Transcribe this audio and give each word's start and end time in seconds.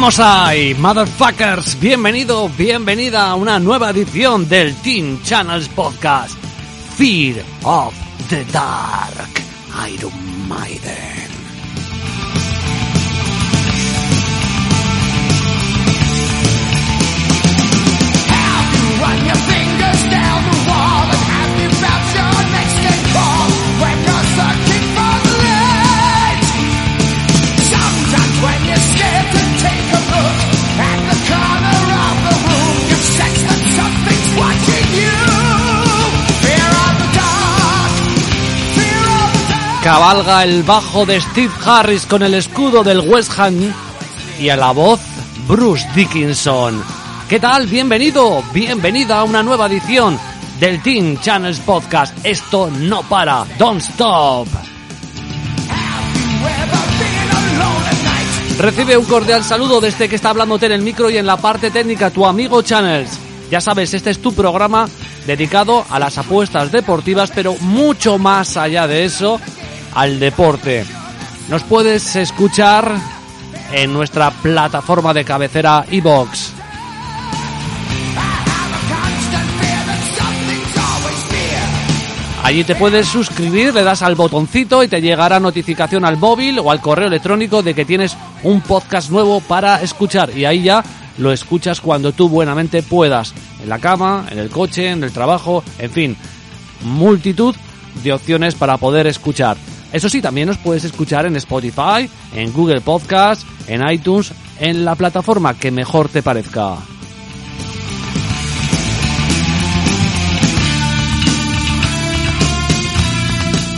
Vamos 0.00 0.18
ahí, 0.18 0.74
motherfuckers. 0.76 1.78
Bienvenido, 1.78 2.48
bienvenida 2.56 3.26
a 3.26 3.34
una 3.34 3.58
nueva 3.58 3.90
edición 3.90 4.48
del 4.48 4.74
Teen 4.76 5.22
Channels 5.22 5.68
Podcast. 5.68 6.38
Fear 6.96 7.44
of 7.64 7.92
the 8.30 8.42
Dark. 8.46 9.42
Iron 9.92 10.48
Maiden. 10.48 11.19
Cabalga 39.82 40.44
el 40.44 40.62
bajo 40.62 41.06
de 41.06 41.18
Steve 41.22 41.52
Harris 41.64 42.04
con 42.04 42.22
el 42.22 42.34
escudo 42.34 42.84
del 42.84 43.00
West 43.00 43.32
Ham 43.38 43.72
y 44.38 44.50
a 44.50 44.56
la 44.56 44.72
voz 44.72 45.00
Bruce 45.48 45.88
Dickinson. 45.94 46.82
¿Qué 47.30 47.40
tal? 47.40 47.66
Bienvenido, 47.66 48.44
bienvenida 48.52 49.20
a 49.20 49.24
una 49.24 49.42
nueva 49.42 49.68
edición 49.68 50.18
del 50.58 50.82
Teen 50.82 51.18
Channels 51.20 51.60
Podcast. 51.60 52.14
Esto 52.26 52.70
no 52.70 53.02
para, 53.04 53.46
don't 53.58 53.80
stop. 53.80 54.46
Recibe 58.58 58.98
un 58.98 59.06
cordial 59.06 59.42
saludo 59.42 59.80
desde 59.80 60.10
que 60.10 60.16
está 60.16 60.28
hablándote 60.28 60.66
en 60.66 60.72
el 60.72 60.82
micro 60.82 61.08
y 61.08 61.16
en 61.16 61.24
la 61.24 61.38
parte 61.38 61.70
técnica 61.70 62.10
tu 62.10 62.26
amigo 62.26 62.60
Channels. 62.60 63.18
Ya 63.50 63.62
sabes, 63.62 63.94
este 63.94 64.10
es 64.10 64.20
tu 64.20 64.34
programa 64.34 64.86
dedicado 65.26 65.86
a 65.88 65.98
las 65.98 66.18
apuestas 66.18 66.70
deportivas, 66.70 67.32
pero 67.34 67.54
mucho 67.60 68.18
más 68.18 68.58
allá 68.58 68.86
de 68.86 69.04
eso, 69.06 69.40
al 69.94 70.20
deporte. 70.20 70.84
Nos 71.48 71.62
puedes 71.64 72.16
escuchar 72.16 72.94
en 73.72 73.92
nuestra 73.92 74.30
plataforma 74.30 75.12
de 75.12 75.24
cabecera 75.24 75.84
iBox. 75.90 76.52
Allí 82.42 82.64
te 82.64 82.74
puedes 82.74 83.06
suscribir, 83.06 83.74
le 83.74 83.84
das 83.84 84.02
al 84.02 84.14
botoncito 84.14 84.82
y 84.82 84.88
te 84.88 85.00
llegará 85.00 85.38
notificación 85.38 86.04
al 86.04 86.16
móvil 86.16 86.58
o 86.58 86.70
al 86.70 86.80
correo 86.80 87.06
electrónico 87.06 87.62
de 87.62 87.74
que 87.74 87.84
tienes 87.84 88.16
un 88.42 88.62
podcast 88.62 89.10
nuevo 89.10 89.40
para 89.40 89.82
escuchar 89.82 90.36
y 90.36 90.46
ahí 90.46 90.62
ya 90.62 90.82
lo 91.18 91.32
escuchas 91.32 91.80
cuando 91.80 92.12
tú 92.12 92.28
buenamente 92.28 92.82
puedas, 92.82 93.34
en 93.62 93.68
la 93.68 93.78
cama, 93.78 94.26
en 94.30 94.38
el 94.38 94.48
coche, 94.48 94.90
en 94.90 95.04
el 95.04 95.12
trabajo, 95.12 95.62
en 95.78 95.90
fin, 95.90 96.16
multitud 96.82 97.54
de 98.02 98.12
opciones 98.14 98.54
para 98.54 98.78
poder 98.78 99.06
escuchar. 99.06 99.56
Eso 99.92 100.08
sí, 100.08 100.22
también 100.22 100.48
nos 100.48 100.58
puedes 100.58 100.84
escuchar 100.84 101.26
en 101.26 101.36
Spotify, 101.36 102.08
en 102.34 102.52
Google 102.52 102.80
Podcast, 102.80 103.42
en 103.66 103.88
iTunes, 103.88 104.32
en 104.60 104.84
la 104.84 104.94
plataforma 104.94 105.54
que 105.54 105.70
mejor 105.70 106.08
te 106.08 106.22
parezca. 106.22 106.76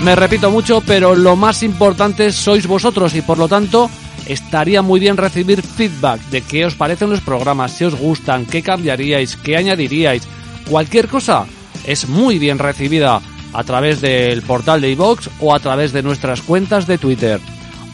Me 0.02 0.16
repito 0.16 0.50
mucho, 0.50 0.82
pero 0.84 1.14
lo 1.14 1.36
más 1.36 1.62
importante 1.62 2.32
sois 2.32 2.66
vosotros 2.66 3.14
y 3.14 3.22
por 3.22 3.38
lo 3.38 3.46
tanto 3.46 3.88
estaría 4.26 4.82
muy 4.82 4.98
bien 4.98 5.16
recibir 5.16 5.62
feedback 5.62 6.20
de 6.22 6.40
qué 6.40 6.66
os 6.66 6.74
parecen 6.74 7.08
los 7.08 7.20
programas, 7.20 7.70
si 7.72 7.84
os 7.84 7.94
gustan, 7.94 8.44
qué 8.44 8.62
cambiaríais, 8.62 9.36
qué 9.36 9.56
añadiríais. 9.56 10.26
Cualquier 10.68 11.06
cosa 11.06 11.46
es 11.86 12.08
muy 12.08 12.40
bien 12.40 12.58
recibida 12.58 13.22
a 13.52 13.64
través 13.64 14.00
del 14.00 14.42
portal 14.42 14.80
de 14.80 14.90
iVox 14.90 15.28
o 15.40 15.54
a 15.54 15.60
través 15.60 15.92
de 15.92 16.02
nuestras 16.02 16.42
cuentas 16.42 16.86
de 16.86 16.98
Twitter. 16.98 17.40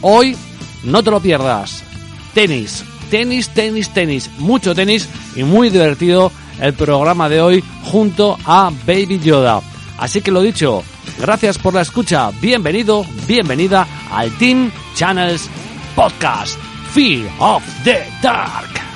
Hoy 0.01 0.35
no 0.83 1.03
te 1.03 1.11
lo 1.11 1.19
pierdas. 1.19 1.83
Tenis, 2.33 2.83
tenis, 3.09 3.49
tenis, 3.49 3.89
tenis, 3.89 4.29
mucho 4.37 4.73
tenis 4.73 5.09
y 5.35 5.43
muy 5.43 5.69
divertido 5.69 6.31
el 6.61 6.73
programa 6.73 7.29
de 7.29 7.41
hoy 7.41 7.63
junto 7.83 8.37
a 8.45 8.71
Baby 8.85 9.19
Yoda. 9.19 9.61
Así 9.97 10.21
que 10.21 10.31
lo 10.31 10.41
dicho, 10.41 10.83
gracias 11.19 11.57
por 11.57 11.73
la 11.73 11.81
escucha, 11.81 12.31
bienvenido, 12.41 13.05
bienvenida 13.27 13.85
al 14.11 14.31
Team 14.37 14.71
Channels 14.95 15.49
Podcast, 15.95 16.57
Fear 16.93 17.29
of 17.39 17.63
the 17.83 18.05
Dark. 18.21 18.88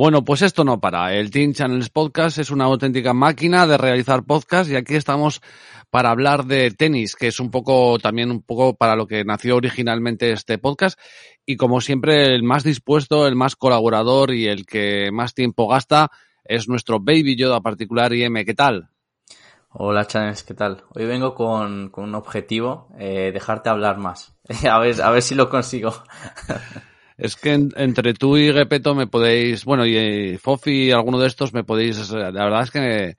Bueno, 0.00 0.24
pues 0.24 0.40
esto 0.40 0.64
no 0.64 0.80
para. 0.80 1.14
El 1.14 1.30
Teen 1.30 1.52
Channels 1.52 1.90
Podcast 1.90 2.38
es 2.38 2.50
una 2.50 2.64
auténtica 2.64 3.12
máquina 3.12 3.66
de 3.66 3.76
realizar 3.76 4.24
podcast 4.24 4.70
y 4.70 4.76
aquí 4.76 4.94
estamos 4.94 5.42
para 5.90 6.08
hablar 6.08 6.46
de 6.46 6.70
tenis, 6.70 7.14
que 7.14 7.26
es 7.26 7.38
un 7.38 7.50
poco 7.50 7.98
también 7.98 8.30
un 8.30 8.40
poco 8.40 8.74
para 8.74 8.96
lo 8.96 9.06
que 9.06 9.26
nació 9.26 9.56
originalmente 9.56 10.32
este 10.32 10.56
podcast 10.56 10.98
y 11.44 11.58
como 11.58 11.82
siempre 11.82 12.34
el 12.34 12.42
más 12.42 12.64
dispuesto, 12.64 13.26
el 13.26 13.36
más 13.36 13.56
colaborador 13.56 14.32
y 14.32 14.46
el 14.46 14.64
que 14.64 15.10
más 15.12 15.34
tiempo 15.34 15.68
gasta 15.68 16.08
es 16.44 16.66
nuestro 16.66 16.98
Baby 16.98 17.36
Yoda 17.36 17.60
particular 17.60 18.14
IM. 18.14 18.42
¿Qué 18.46 18.54
tal? 18.54 18.88
Hola 19.68 20.06
Channels, 20.06 20.44
¿qué 20.44 20.54
tal? 20.54 20.82
Hoy 20.94 21.04
vengo 21.04 21.34
con, 21.34 21.90
con 21.90 22.04
un 22.04 22.14
objetivo, 22.14 22.88
eh, 22.98 23.32
dejarte 23.34 23.68
hablar 23.68 23.98
más. 23.98 24.34
a 24.66 24.78
ver, 24.78 25.02
a 25.02 25.10
ver 25.10 25.20
si 25.20 25.34
lo 25.34 25.50
consigo. 25.50 25.92
Es 27.20 27.36
que 27.36 27.52
en- 27.52 27.72
entre 27.76 28.14
tú 28.14 28.36
y 28.36 28.50
Repeto 28.50 28.94
me 28.94 29.06
podéis, 29.06 29.64
bueno, 29.64 29.84
y 29.86 29.96
eh, 29.96 30.38
Fofi 30.38 30.86
y 30.86 30.90
alguno 30.90 31.18
de 31.18 31.26
estos 31.26 31.52
me 31.52 31.64
podéis, 31.64 32.10
la 32.10 32.30
verdad 32.30 32.62
es 32.62 32.70
que, 32.70 33.14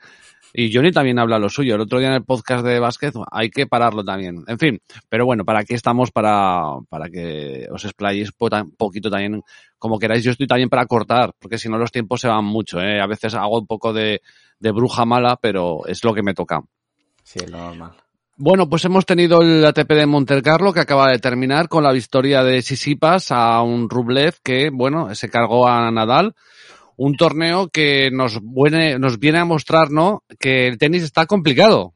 y 0.53 0.73
Johnny 0.73 0.91
también 0.91 1.19
habla 1.19 1.37
lo 1.39 1.49
suyo. 1.49 1.75
El 1.75 1.81
otro 1.81 1.99
día 1.99 2.07
en 2.09 2.15
el 2.15 2.23
podcast 2.25 2.65
de 2.65 2.79
básquet 2.79 3.13
hay 3.31 3.49
que 3.49 3.67
pararlo 3.67 4.03
también. 4.03 4.43
En 4.47 4.57
fin, 4.59 4.81
pero 5.07 5.25
bueno, 5.25 5.45
para 5.45 5.59
aquí 5.59 5.75
estamos 5.75 6.11
para, 6.11 6.63
para 6.89 7.09
que 7.09 7.67
os 7.71 7.85
explayéis 7.85 8.31
un 8.39 8.71
poquito 8.75 9.09
también 9.09 9.43
como 9.77 9.97
queráis. 9.99 10.23
Yo 10.23 10.31
estoy 10.31 10.47
también 10.47 10.67
para 10.69 10.85
cortar, 10.87 11.33
porque 11.39 11.57
si 11.57 11.69
no 11.69 11.77
los 11.77 11.91
tiempos 11.91 12.19
se 12.21 12.27
van 12.27 12.43
mucho, 12.43 12.81
¿eh? 12.81 12.99
A 12.99 13.07
veces 13.07 13.33
hago 13.35 13.59
un 13.59 13.67
poco 13.67 13.93
de, 13.93 14.21
de 14.59 14.71
bruja 14.71 15.05
mala, 15.05 15.37
pero 15.41 15.85
es 15.85 16.03
lo 16.03 16.13
que 16.13 16.23
me 16.23 16.33
toca. 16.33 16.61
Sí, 17.23 17.39
es 17.43 17.49
lo 17.49 17.57
normal. 17.59 17.91
Bueno, 18.43 18.67
pues 18.67 18.83
hemos 18.85 19.05
tenido 19.05 19.43
el 19.43 19.63
ATP 19.63 19.91
de 19.91 20.07
Montecarlo 20.07 20.73
que 20.73 20.79
acaba 20.79 21.11
de 21.11 21.19
terminar 21.19 21.69
con 21.69 21.83
la 21.83 21.91
victoria 21.91 22.43
de 22.43 22.63
Sisipas 22.63 23.29
a 23.29 23.61
un 23.61 23.87
Rublev 23.87 24.33
que, 24.41 24.71
bueno, 24.73 25.13
se 25.13 25.29
cargó 25.29 25.67
a 25.67 25.91
Nadal. 25.91 26.33
Un 26.97 27.15
torneo 27.17 27.67
que 27.67 28.09
nos, 28.09 28.39
viene, 28.41 28.97
nos 28.97 29.19
viene 29.19 29.37
a 29.37 29.45
mostrar, 29.45 29.91
¿no? 29.91 30.23
Que 30.39 30.65
el 30.65 30.79
tenis 30.79 31.03
está 31.03 31.27
complicado. 31.27 31.93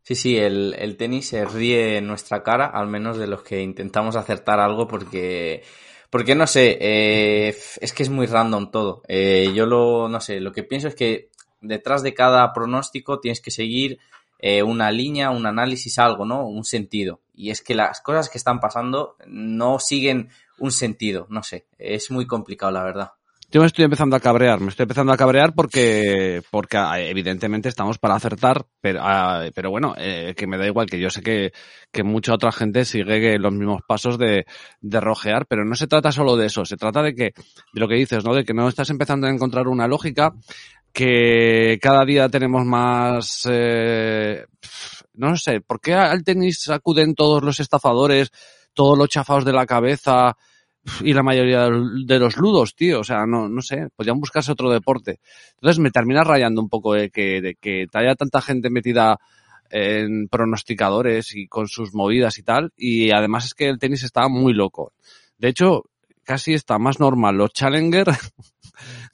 Sí, 0.00 0.14
sí, 0.14 0.38
el, 0.38 0.96
tenis 0.96 1.28
se 1.28 1.44
ríe 1.44 1.98
en 1.98 2.06
nuestra 2.06 2.42
cara, 2.42 2.64
al 2.64 2.86
menos 2.86 3.18
de 3.18 3.26
los 3.26 3.42
que 3.42 3.60
intentamos 3.60 4.16
acertar 4.16 4.60
algo, 4.60 4.88
porque, 4.88 5.62
porque 6.08 6.34
no 6.34 6.46
sé, 6.46 6.78
eh, 6.80 7.54
es 7.82 7.92
que 7.92 8.02
es 8.02 8.08
muy 8.08 8.24
random 8.24 8.70
todo. 8.70 9.02
Eh, 9.08 9.52
yo 9.54 9.66
lo, 9.66 10.08
no 10.08 10.22
sé, 10.22 10.40
lo 10.40 10.52
que 10.52 10.62
pienso 10.62 10.88
es 10.88 10.94
que 10.94 11.28
detrás 11.60 12.02
de 12.02 12.14
cada 12.14 12.50
pronóstico 12.54 13.20
tienes 13.20 13.42
que 13.42 13.50
seguir 13.50 13.98
eh, 14.38 14.62
una 14.62 14.90
línea, 14.90 15.30
un 15.30 15.46
análisis, 15.46 15.98
algo, 15.98 16.24
¿no? 16.24 16.46
Un 16.46 16.64
sentido. 16.64 17.20
Y 17.34 17.50
es 17.50 17.62
que 17.62 17.74
las 17.74 18.00
cosas 18.00 18.28
que 18.28 18.38
están 18.38 18.60
pasando 18.60 19.16
no 19.26 19.78
siguen 19.78 20.30
un 20.58 20.72
sentido, 20.72 21.26
no 21.28 21.42
sé, 21.42 21.66
es 21.78 22.10
muy 22.10 22.26
complicado, 22.26 22.72
la 22.72 22.82
verdad. 22.84 23.10
Yo 23.48 23.60
me 23.60 23.68
estoy 23.68 23.84
empezando 23.84 24.16
a 24.16 24.20
cabrear, 24.20 24.58
me 24.58 24.70
estoy 24.70 24.84
empezando 24.84 25.12
a 25.12 25.16
cabrear 25.16 25.54
porque, 25.54 26.42
porque 26.50 26.78
ah, 26.78 26.98
evidentemente 26.98 27.68
estamos 27.68 27.96
para 27.96 28.16
acertar, 28.16 28.66
pero, 28.80 28.98
ah, 29.02 29.44
pero 29.54 29.70
bueno, 29.70 29.94
eh, 29.96 30.34
que 30.36 30.48
me 30.48 30.58
da 30.58 30.66
igual, 30.66 30.88
que 30.88 30.98
yo 30.98 31.10
sé 31.10 31.22
que, 31.22 31.52
que 31.92 32.02
mucha 32.02 32.34
otra 32.34 32.50
gente 32.50 32.84
sigue 32.84 33.38
los 33.38 33.52
mismos 33.52 33.82
pasos 33.86 34.18
de, 34.18 34.46
de 34.80 35.00
rojear, 35.00 35.46
pero 35.46 35.64
no 35.64 35.76
se 35.76 35.86
trata 35.86 36.10
solo 36.10 36.36
de 36.36 36.46
eso, 36.46 36.64
se 36.64 36.76
trata 36.76 37.02
de 37.02 37.14
que, 37.14 37.24
de 37.72 37.80
lo 37.80 37.86
que 37.86 37.94
dices, 37.94 38.24
¿no? 38.24 38.34
De 38.34 38.44
que 38.44 38.52
no 38.52 38.66
estás 38.66 38.90
empezando 38.90 39.28
a 39.28 39.30
encontrar 39.30 39.68
una 39.68 39.86
lógica, 39.86 40.34
que 40.96 41.78
cada 41.82 42.06
día 42.06 42.26
tenemos 42.30 42.64
más, 42.64 43.46
eh, 43.50 44.46
no 45.12 45.36
sé, 45.36 45.60
¿por 45.60 45.78
qué 45.78 45.92
al 45.92 46.24
tenis 46.24 46.70
acuden 46.70 47.14
todos 47.14 47.42
los 47.42 47.60
estafadores, 47.60 48.30
todos 48.72 48.96
los 48.96 49.10
chafados 49.10 49.44
de 49.44 49.52
la 49.52 49.66
cabeza? 49.66 50.34
y 51.02 51.12
la 51.12 51.24
mayoría 51.24 51.68
de 51.68 52.18
los 52.18 52.36
ludos, 52.38 52.74
tío. 52.74 53.00
O 53.00 53.04
sea, 53.04 53.26
no, 53.26 53.46
no 53.46 53.60
sé, 53.60 53.88
podrían 53.94 54.20
buscarse 54.20 54.52
otro 54.52 54.70
deporte. 54.70 55.18
Entonces 55.56 55.80
me 55.80 55.90
termina 55.90 56.24
rayando 56.24 56.62
un 56.62 56.68
poco 56.70 56.94
de 56.94 57.10
que, 57.10 57.42
de 57.42 57.56
que 57.56 57.86
haya 57.92 58.14
tanta 58.14 58.40
gente 58.40 58.70
metida 58.70 59.18
en 59.68 60.28
pronosticadores 60.28 61.34
y 61.34 61.46
con 61.46 61.68
sus 61.68 61.92
movidas 61.92 62.38
y 62.38 62.42
tal. 62.42 62.72
Y 62.74 63.10
además 63.10 63.46
es 63.46 63.54
que 63.54 63.68
el 63.68 63.80
tenis 63.80 64.02
está 64.02 64.28
muy 64.28 64.54
loco. 64.54 64.92
De 65.36 65.48
hecho, 65.48 65.82
casi 66.22 66.54
está 66.54 66.78
más 66.78 67.00
normal 67.00 67.36
los 67.36 67.52
Challenger 67.52 68.06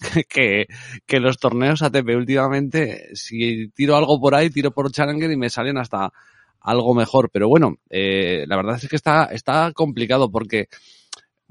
que, 0.29 0.67
que 1.07 1.21
los 1.21 1.39
torneos 1.39 1.83
ATP 1.83 2.17
últimamente. 2.17 3.15
Si 3.15 3.69
tiro 3.69 3.97
algo 3.97 4.21
por 4.21 4.35
ahí, 4.35 4.51
tiro 4.51 4.71
por 4.73 4.91
Challenger 4.91 5.31
y 5.31 5.37
me 5.37 5.51
salen 5.51 5.79
hasta 5.79 6.13
algo 6.61 6.95
mejor. 6.95 7.31
Pero 7.31 7.49
bueno, 7.49 7.77
eh, 7.91 8.45
la 8.47 8.57
verdad 8.57 8.79
es 8.83 8.89
que 8.89 8.97
está, 8.97 9.25
está 9.27 9.73
complicado 9.73 10.31
porque 10.31 10.69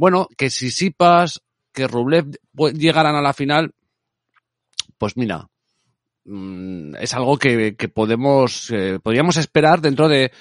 bueno, 0.02 0.28
que 0.36 0.50
si 0.50 0.72
Sipas, 0.72 1.44
que 1.72 1.88
Rublev 1.88 2.32
llegaran 2.74 3.16
a 3.16 3.22
la 3.22 3.34
final, 3.34 3.76
pues 4.98 5.16
mira, 5.16 5.48
mmm, 6.26 6.96
es 6.96 7.14
algo 7.14 7.38
que, 7.38 7.76
que 7.76 7.88
podemos, 7.88 8.72
eh, 8.72 9.00
podríamos 9.02 9.38
esperar 9.38 9.80
dentro 9.80 10.08
de, 10.08 10.32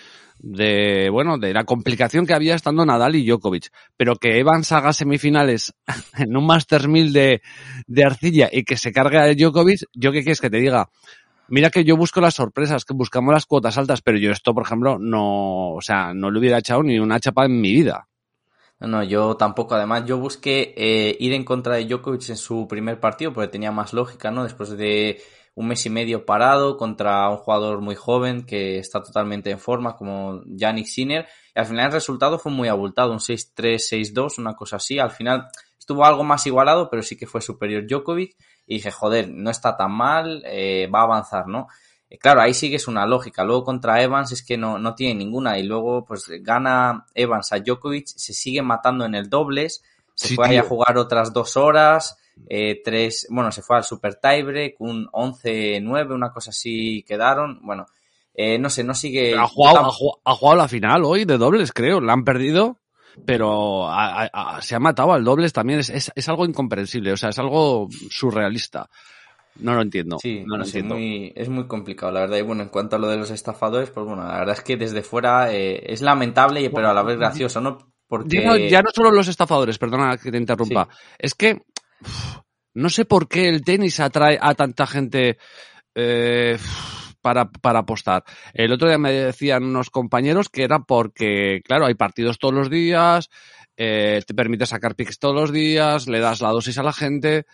de, 0.43 1.11
bueno, 1.11 1.39
de 1.39 1.53
la 1.53 1.65
complicación 1.65 2.27
que 2.27 2.35
había 2.35 2.55
estando 2.55 2.85
Nadal 2.85 3.17
y 3.17 3.27
Djokovic. 3.27 3.71
Pero 3.97 4.17
que 4.17 4.39
Evans 4.39 4.73
haga 4.73 4.93
semifinales 4.93 5.75
en 6.19 6.37
un 6.37 6.47
Masters 6.47 6.89
1000 6.89 7.13
de, 7.13 7.43
de 7.87 8.05
arcilla 8.05 8.49
y 8.51 8.65
que 8.65 8.77
se 8.77 8.93
cargue 8.93 9.19
a 9.19 9.35
Djokovic, 9.35 9.85
yo 9.95 10.13
qué 10.13 10.23
quieres 10.23 10.41
que 10.41 10.51
te 10.51 10.59
diga. 10.59 10.89
Mira 11.49 11.71
que 11.71 11.85
yo 11.85 11.97
busco 11.97 12.21
las 12.21 12.35
sorpresas, 12.35 12.85
que 12.85 12.95
buscamos 12.95 13.35
las 13.35 13.45
cuotas 13.45 13.77
altas, 13.77 14.03
pero 14.03 14.19
yo 14.19 14.31
esto, 14.31 14.55
por 14.55 14.63
ejemplo, 14.63 14.99
no, 15.01 15.73
o 15.73 15.81
sea, 15.81 16.15
no 16.15 16.31
le 16.31 16.39
hubiera 16.39 16.59
echado 16.59 16.83
ni 16.85 16.99
una 17.01 17.19
chapa 17.19 17.45
en 17.45 17.61
mi 17.61 17.73
vida. 17.73 18.07
No, 18.79 18.87
no, 18.87 19.03
yo 19.03 19.37
tampoco. 19.37 19.75
Además, 19.75 20.05
yo 20.07 20.19
busqué 20.19 20.75
eh, 20.77 21.17
ir 21.19 21.33
en 21.33 21.45
contra 21.45 21.75
de 21.75 21.87
Djokovic 21.87 22.31
en 22.31 22.37
su 22.37 22.69
primer 22.69 23.01
partido 23.01 23.33
porque 23.33 23.49
tenía 23.49 23.73
más 23.73 23.93
lógica, 23.93 24.31
¿no? 24.31 24.45
Después 24.45 24.71
de 24.71 25.21
un 25.55 25.69
mes 25.69 25.85
y 25.87 25.91
medio 25.91 26.25
parado 26.25 26.77
contra 26.77 27.29
un 27.29 27.37
jugador 27.37 27.81
muy 27.81 27.95
joven 27.95 28.47
que 28.47 28.79
está 28.79 29.03
totalmente 29.03 29.51
en 29.51 29.59
forma, 29.59 29.97
como 29.97 30.43
Yannick 30.47 30.87
Sinner. 30.87 31.29
Y 31.55 31.59
al 31.59 31.67
final 31.67 31.87
el 31.87 31.93
resultado 31.93 32.39
fue 32.39 32.53
muy 32.53 32.69
abultado, 32.69 33.13
un 33.13 33.19
6-3, 33.19 34.15
6-2, 34.15 34.39
una 34.39 34.55
cosa 34.55 34.77
así. 34.77 34.99
Al 34.99 35.11
final 35.11 35.49
estuvo 35.79 36.05
algo 36.05 36.25
más 36.25 36.47
igualado, 36.47 36.89
pero 36.89 37.03
sí 37.03 37.17
que 37.17 37.27
fue 37.27 37.41
superior 37.41 37.87
Djokovic. 37.87 38.37
Y 38.67 38.77
dije, 38.77 38.91
joder, 38.91 39.29
no 39.29 39.51
está 39.51 39.77
tan 39.77 39.93
mal, 39.93 40.43
eh, 40.47 40.89
va 40.93 41.01
a 41.01 41.05
avanzar, 41.05 41.49
¿no? 41.49 41.67
Claro, 42.19 42.41
ahí 42.41 42.55
sigues 42.55 42.89
una 42.89 43.07
lógica. 43.07 43.45
Luego 43.45 43.65
contra 43.65 44.03
Evans 44.03 44.33
es 44.33 44.45
que 44.45 44.57
no, 44.57 44.79
no 44.79 44.95
tiene 44.95 45.15
ninguna. 45.15 45.59
Y 45.59 45.63
luego, 45.63 46.05
pues 46.05 46.27
gana 46.41 47.07
Evans 47.15 47.53
a 47.53 47.59
Djokovic, 47.59 48.07
se 48.07 48.33
sigue 48.33 48.63
matando 48.63 49.05
en 49.05 49.15
el 49.15 49.29
dobles. 49.29 49.83
Se 50.15 50.29
Sí, 50.29 50.37
ahí 50.43 50.57
a 50.57 50.63
jugar 50.63 50.99
otras 50.99 51.33
dos 51.33 51.57
horas. 51.57 52.19
Eh, 52.49 52.81
tres, 52.85 53.27
bueno, 53.31 53.53
se 53.53 53.63
fue 53.63 53.77
al 53.77 53.85
super 53.85 54.17
tiebreak, 54.17 54.75
un 54.81 55.07
11-9, 55.13 56.15
una 56.15 56.33
cosa 56.33 56.51
así 56.51 57.05
quedaron. 57.07 57.61
Bueno, 57.63 57.87
eh, 58.35 58.59
no 58.59 58.71
sé, 58.71 58.85
no 58.85 58.95
sigue. 58.95 59.37
ha, 59.37 59.47
jugado, 59.47 59.79
ha, 59.81 59.91
jugado, 59.93 60.21
ha 60.25 60.35
jugado 60.35 60.57
la 60.59 60.69
final 60.69 61.05
hoy 61.05 61.25
de 61.25 61.39
dobles, 61.39 61.73
creo. 61.73 62.01
La 62.01 62.13
han 62.13 62.25
perdido, 62.25 62.79
pero 63.25 63.89
se 64.61 64.75
ha 64.75 64.81
matado 64.81 65.13
al 65.13 65.25
dobles 65.25 65.53
también. 65.53 65.81
Es, 65.81 65.91
es, 65.91 66.11
es 66.15 66.29
algo 66.29 66.45
incomprensible, 66.45 67.13
o 67.13 67.17
sea, 67.17 67.31
es 67.31 67.39
algo 67.39 67.89
surrealista. 68.11 68.89
No 69.57 69.75
lo 69.75 69.83
entiendo. 69.83 70.19
Sí, 70.21 70.43
no 70.47 70.57
lo 70.57 70.65
entiendo. 70.65 70.95
muy- 70.95 71.33
es 71.35 71.49
muy 71.49 71.67
complicado, 71.67 72.13
la 72.13 72.21
verdad. 72.21 72.39
Y 72.39 72.43
bueno, 72.43 72.63
en 72.63 72.69
cuanto 72.69 72.97
a 72.97 72.99
lo 72.99 73.09
de 73.09 73.17
los 73.19 73.31
estafadores, 73.31 73.91
pues 73.91 74.07
bueno, 74.07 74.25
la 74.25 74.39
verdad 74.39 74.55
es 74.57 74.63
que 74.63 74.77
desde 74.77 75.03
fuera 75.03 75.53
eh, 75.53 75.83
es 75.93 76.03
lamentable, 76.03 76.71
pero 76.71 76.89
a 76.89 76.95
la 76.95 77.03
vez 77.03 77.19
gracioso, 77.19 77.61
¿no? 77.61 77.79
Porque... 78.07 78.43
Ya, 78.43 78.49
no, 78.49 78.57
ya 78.57 78.83
no 78.83 78.91
solo 78.95 79.11
los 79.11 79.29
estafadores, 79.29 79.79
perdona 79.79 80.17
que 80.17 80.31
te 80.33 80.39
interrumpa. 80.39 80.89
Es 81.19 81.35
que 81.35 81.63
no 82.75 82.89
sé 82.89 83.05
por 83.05 83.29
qué 83.29 83.49
el 83.49 83.65
tenis 83.65 84.01
atrae 84.01 84.39
a 84.41 84.55
tanta 84.55 84.87
gente 84.87 85.39
eh, 85.95 86.59
para, 87.21 87.51
para 87.51 87.81
apostar. 87.81 88.25
El 88.55 88.73
otro 88.73 88.89
día 88.89 88.99
me 88.99 89.13
decían 89.13 89.65
unos 89.65 89.91
compañeros 89.91 90.49
que 90.49 90.65
era 90.65 90.81
porque, 90.81 91.61
claro, 91.65 91.87
hay 91.87 91.95
partidos 91.95 92.39
todos 92.39 92.55
los 92.55 92.71
días, 92.71 93.29
eh, 93.77 94.23
te 94.27 94.35
permite 94.35 94.67
sacar 94.67 94.95
picks 94.95 95.19
todos 95.19 95.35
los 95.35 95.53
días, 95.53 96.09
le 96.09 96.21
das 96.21 96.41
la 96.41 96.51
dosis 96.51 96.79
a 96.79 96.83
la 96.83 96.93
gente, 96.93 97.47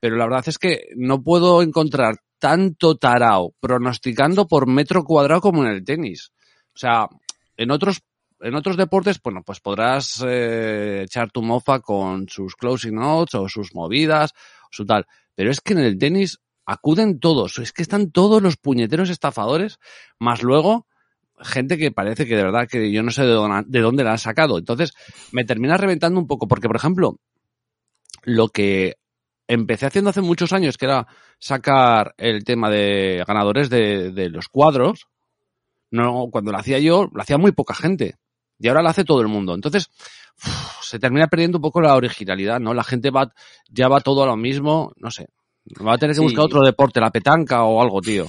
pero 0.00 0.16
la 0.16 0.24
verdad 0.24 0.48
es 0.48 0.58
que 0.58 0.88
no 0.96 1.22
puedo 1.22 1.62
encontrar 1.62 2.16
tanto 2.38 2.96
tarao 2.96 3.54
pronosticando 3.60 4.46
por 4.46 4.66
metro 4.66 5.04
cuadrado 5.04 5.40
como 5.40 5.64
en 5.64 5.70
el 5.70 5.84
tenis. 5.84 6.32
O 6.74 6.78
sea, 6.78 7.08
en 7.56 7.70
otros 7.70 8.02
en 8.40 8.54
otros 8.54 8.76
deportes, 8.76 9.20
bueno, 9.22 9.42
pues 9.42 9.60
podrás 9.60 10.22
eh, 10.26 11.02
echar 11.04 11.30
tu 11.30 11.42
mofa 11.42 11.80
con 11.80 12.28
sus 12.28 12.54
closing 12.56 12.94
notes 12.94 13.34
o 13.34 13.48
sus 13.48 13.74
movidas 13.74 14.32
su 14.70 14.84
tal. 14.84 15.06
Pero 15.34 15.50
es 15.50 15.60
que 15.60 15.72
en 15.72 15.80
el 15.80 15.98
tenis 15.98 16.38
acuden 16.64 17.18
todos. 17.18 17.58
Es 17.58 17.72
que 17.72 17.82
están 17.82 18.10
todos 18.10 18.42
los 18.42 18.56
puñeteros 18.56 19.10
estafadores, 19.10 19.78
más 20.18 20.42
luego 20.42 20.86
gente 21.38 21.76
que 21.76 21.90
parece 21.90 22.26
que 22.26 22.34
de 22.34 22.44
verdad 22.44 22.66
que 22.66 22.90
yo 22.90 23.02
no 23.02 23.10
sé 23.10 23.22
de 23.22 23.32
dónde, 23.32 23.64
de 23.66 23.80
dónde 23.80 24.04
la 24.04 24.12
han 24.12 24.18
sacado. 24.18 24.58
Entonces, 24.58 24.94
me 25.32 25.44
termina 25.44 25.76
reventando 25.76 26.18
un 26.18 26.26
poco, 26.26 26.48
porque, 26.48 26.66
por 26.66 26.76
ejemplo, 26.76 27.18
lo 28.22 28.48
que 28.48 28.96
empecé 29.46 29.86
haciendo 29.86 30.10
hace 30.10 30.22
muchos 30.22 30.52
años, 30.52 30.78
que 30.78 30.86
era 30.86 31.06
sacar 31.38 32.14
el 32.16 32.44
tema 32.44 32.70
de 32.70 33.22
ganadores 33.26 33.68
de, 33.68 34.12
de 34.12 34.30
los 34.30 34.48
cuadros. 34.48 35.08
No, 35.90 36.28
cuando 36.32 36.52
lo 36.52 36.58
hacía 36.58 36.78
yo, 36.78 37.08
lo 37.12 37.20
hacía 37.20 37.38
muy 37.38 37.52
poca 37.52 37.74
gente. 37.74 38.16
Y 38.58 38.68
ahora 38.68 38.82
lo 38.82 38.88
hace 38.88 39.04
todo 39.04 39.20
el 39.20 39.28
mundo. 39.28 39.54
Entonces, 39.54 39.88
uf, 40.44 40.82
se 40.82 40.98
termina 40.98 41.26
perdiendo 41.28 41.58
un 41.58 41.62
poco 41.62 41.80
la 41.80 41.94
originalidad, 41.94 42.58
¿no? 42.60 42.72
La 42.74 42.84
gente 42.84 43.10
va, 43.10 43.30
ya 43.68 43.88
va 43.88 44.00
todo 44.00 44.22
a 44.22 44.26
lo 44.26 44.36
mismo, 44.36 44.92
no 44.96 45.10
sé. 45.10 45.28
Va 45.86 45.94
a 45.94 45.98
tener 45.98 46.14
que 46.14 46.20
Sí. 46.20 46.24
buscar 46.24 46.44
otro 46.44 46.62
deporte, 46.64 47.00
la 47.00 47.10
petanca 47.10 47.64
o 47.64 47.82
algo, 47.82 48.00
tío. 48.00 48.26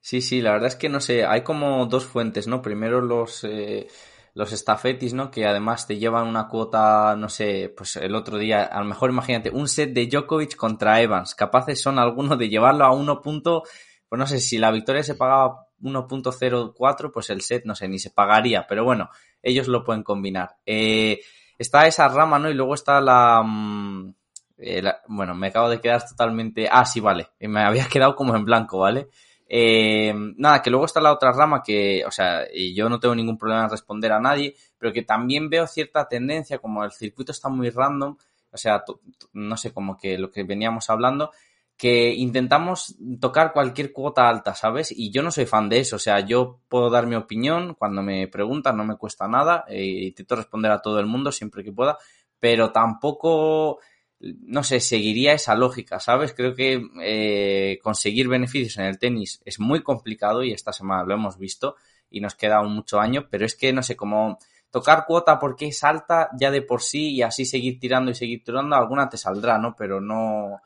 Sí, 0.00 0.20
sí, 0.20 0.40
la 0.40 0.52
verdad 0.52 0.68
es 0.68 0.76
que 0.76 0.88
no 0.88 1.00
sé, 1.00 1.24
hay 1.24 1.42
como 1.42 1.86
dos 1.86 2.04
fuentes, 2.04 2.46
¿no? 2.46 2.62
Primero 2.62 3.00
los, 3.00 3.42
eh, 3.44 3.88
los 4.34 4.52
estafetis, 4.52 5.12
¿no? 5.12 5.30
Que 5.30 5.44
además 5.46 5.86
te 5.88 5.98
llevan 5.98 6.28
una 6.28 6.46
cuota, 6.46 7.16
no 7.16 7.28
sé, 7.28 7.72
pues 7.76 7.96
el 7.96 8.14
otro 8.14 8.38
día, 8.38 8.62
a 8.62 8.78
lo 8.78 8.84
mejor 8.86 9.10
imagínate, 9.10 9.50
un 9.50 9.66
set 9.66 9.92
de 9.92 10.06
Djokovic 10.06 10.54
contra 10.54 11.00
Evans. 11.02 11.34
Capaces 11.34 11.80
son 11.80 11.98
algunos 11.98 12.38
de 12.38 12.48
llevarlo 12.48 12.84
a 12.84 12.92
1. 12.92 13.20
punto- 13.20 13.64
Pues 14.08 14.18
no 14.18 14.26
sé, 14.26 14.38
si 14.40 14.56
la 14.56 14.70
victoria 14.70 15.02
se 15.02 15.16
pagaba 15.16 15.66
1.04, 15.82 17.10
pues 17.12 17.28
el 17.30 17.40
set, 17.42 17.64
no 17.64 17.74
sé, 17.74 17.88
ni 17.88 17.98
se 17.98 18.10
pagaría. 18.10 18.66
Pero 18.66 18.84
bueno, 18.84 19.10
ellos 19.42 19.68
lo 19.68 19.84
pueden 19.84 20.02
combinar. 20.02 20.56
Eh, 20.66 21.20
está 21.58 21.86
esa 21.86 22.08
rama, 22.08 22.38
¿no? 22.38 22.50
Y 22.50 22.54
luego 22.54 22.74
está 22.74 23.00
la... 23.00 23.42
mm, 23.42 24.14
eh, 24.58 24.82
bueno, 25.08 25.34
me 25.34 25.48
acabo 25.48 25.68
de 25.68 25.80
quedar 25.80 26.06
totalmente... 26.06 26.68
Ah, 26.70 26.84
sí, 26.84 27.00
vale. 27.00 27.28
Me 27.40 27.62
había 27.62 27.86
quedado 27.92 28.14
como 28.14 28.36
en 28.36 28.44
blanco, 28.44 28.78
¿vale? 28.78 29.08
Eh, 29.50 30.12
nada, 30.36 30.60
que 30.60 30.70
luego 30.70 30.84
está 30.84 31.00
la 31.00 31.12
otra 31.12 31.32
rama 31.32 31.62
que, 31.62 32.04
o 32.06 32.10
sea, 32.10 32.46
yo 32.52 32.88
no 32.90 33.00
tengo 33.00 33.14
ningún 33.14 33.38
problema 33.38 33.64
en 33.64 33.70
responder 33.70 34.12
a 34.12 34.20
nadie, 34.20 34.54
pero 34.76 34.92
que 34.92 35.02
también 35.02 35.48
veo 35.48 35.66
cierta 35.66 36.06
tendencia, 36.06 36.58
como 36.58 36.84
el 36.84 36.92
circuito 36.92 37.32
está 37.32 37.48
muy 37.48 37.70
random, 37.70 38.14
o 38.50 38.56
sea, 38.58 38.84
no 39.32 39.56
sé, 39.56 39.72
como 39.72 39.96
que 39.96 40.18
lo 40.18 40.30
que 40.30 40.42
veníamos 40.42 40.90
hablando, 40.90 41.32
que 41.78 42.12
intentamos 42.12 42.96
tocar 43.20 43.52
cualquier 43.52 43.92
cuota 43.92 44.28
alta, 44.28 44.52
¿sabes? 44.56 44.90
Y 44.90 45.12
yo 45.12 45.22
no 45.22 45.30
soy 45.30 45.46
fan 45.46 45.68
de 45.68 45.78
eso, 45.78 45.94
o 45.94 46.00
sea, 46.00 46.18
yo 46.18 46.58
puedo 46.68 46.90
dar 46.90 47.06
mi 47.06 47.14
opinión 47.14 47.74
cuando 47.74 48.02
me 48.02 48.26
preguntan, 48.26 48.76
no 48.76 48.84
me 48.84 48.96
cuesta 48.96 49.28
nada, 49.28 49.64
eh, 49.68 50.06
intento 50.08 50.34
responder 50.34 50.72
a 50.72 50.82
todo 50.82 50.98
el 50.98 51.06
mundo 51.06 51.30
siempre 51.30 51.62
que 51.62 51.70
pueda, 51.70 51.96
pero 52.40 52.72
tampoco, 52.72 53.78
no 54.18 54.64
sé, 54.64 54.80
seguiría 54.80 55.34
esa 55.34 55.54
lógica, 55.54 56.00
¿sabes? 56.00 56.34
Creo 56.34 56.52
que 56.56 56.82
eh, 57.00 57.78
conseguir 57.80 58.26
beneficios 58.26 58.76
en 58.78 58.86
el 58.86 58.98
tenis 58.98 59.40
es 59.44 59.60
muy 59.60 59.84
complicado 59.84 60.42
y 60.42 60.50
esta 60.50 60.72
semana 60.72 61.04
lo 61.04 61.14
hemos 61.14 61.38
visto 61.38 61.76
y 62.10 62.20
nos 62.20 62.34
queda 62.34 62.60
mucho 62.62 62.98
año, 62.98 63.28
pero 63.30 63.46
es 63.46 63.54
que, 63.54 63.72
no 63.72 63.84
sé, 63.84 63.94
como 63.94 64.38
tocar 64.72 65.04
cuota 65.06 65.38
porque 65.38 65.68
es 65.68 65.84
alta 65.84 66.30
ya 66.36 66.50
de 66.50 66.62
por 66.62 66.82
sí 66.82 67.14
y 67.14 67.22
así 67.22 67.44
seguir 67.44 67.78
tirando 67.78 68.10
y 68.10 68.16
seguir 68.16 68.42
tirando, 68.42 68.74
alguna 68.74 69.08
te 69.08 69.16
saldrá, 69.16 69.58
¿no? 69.58 69.76
Pero 69.76 70.00
no, 70.00 70.60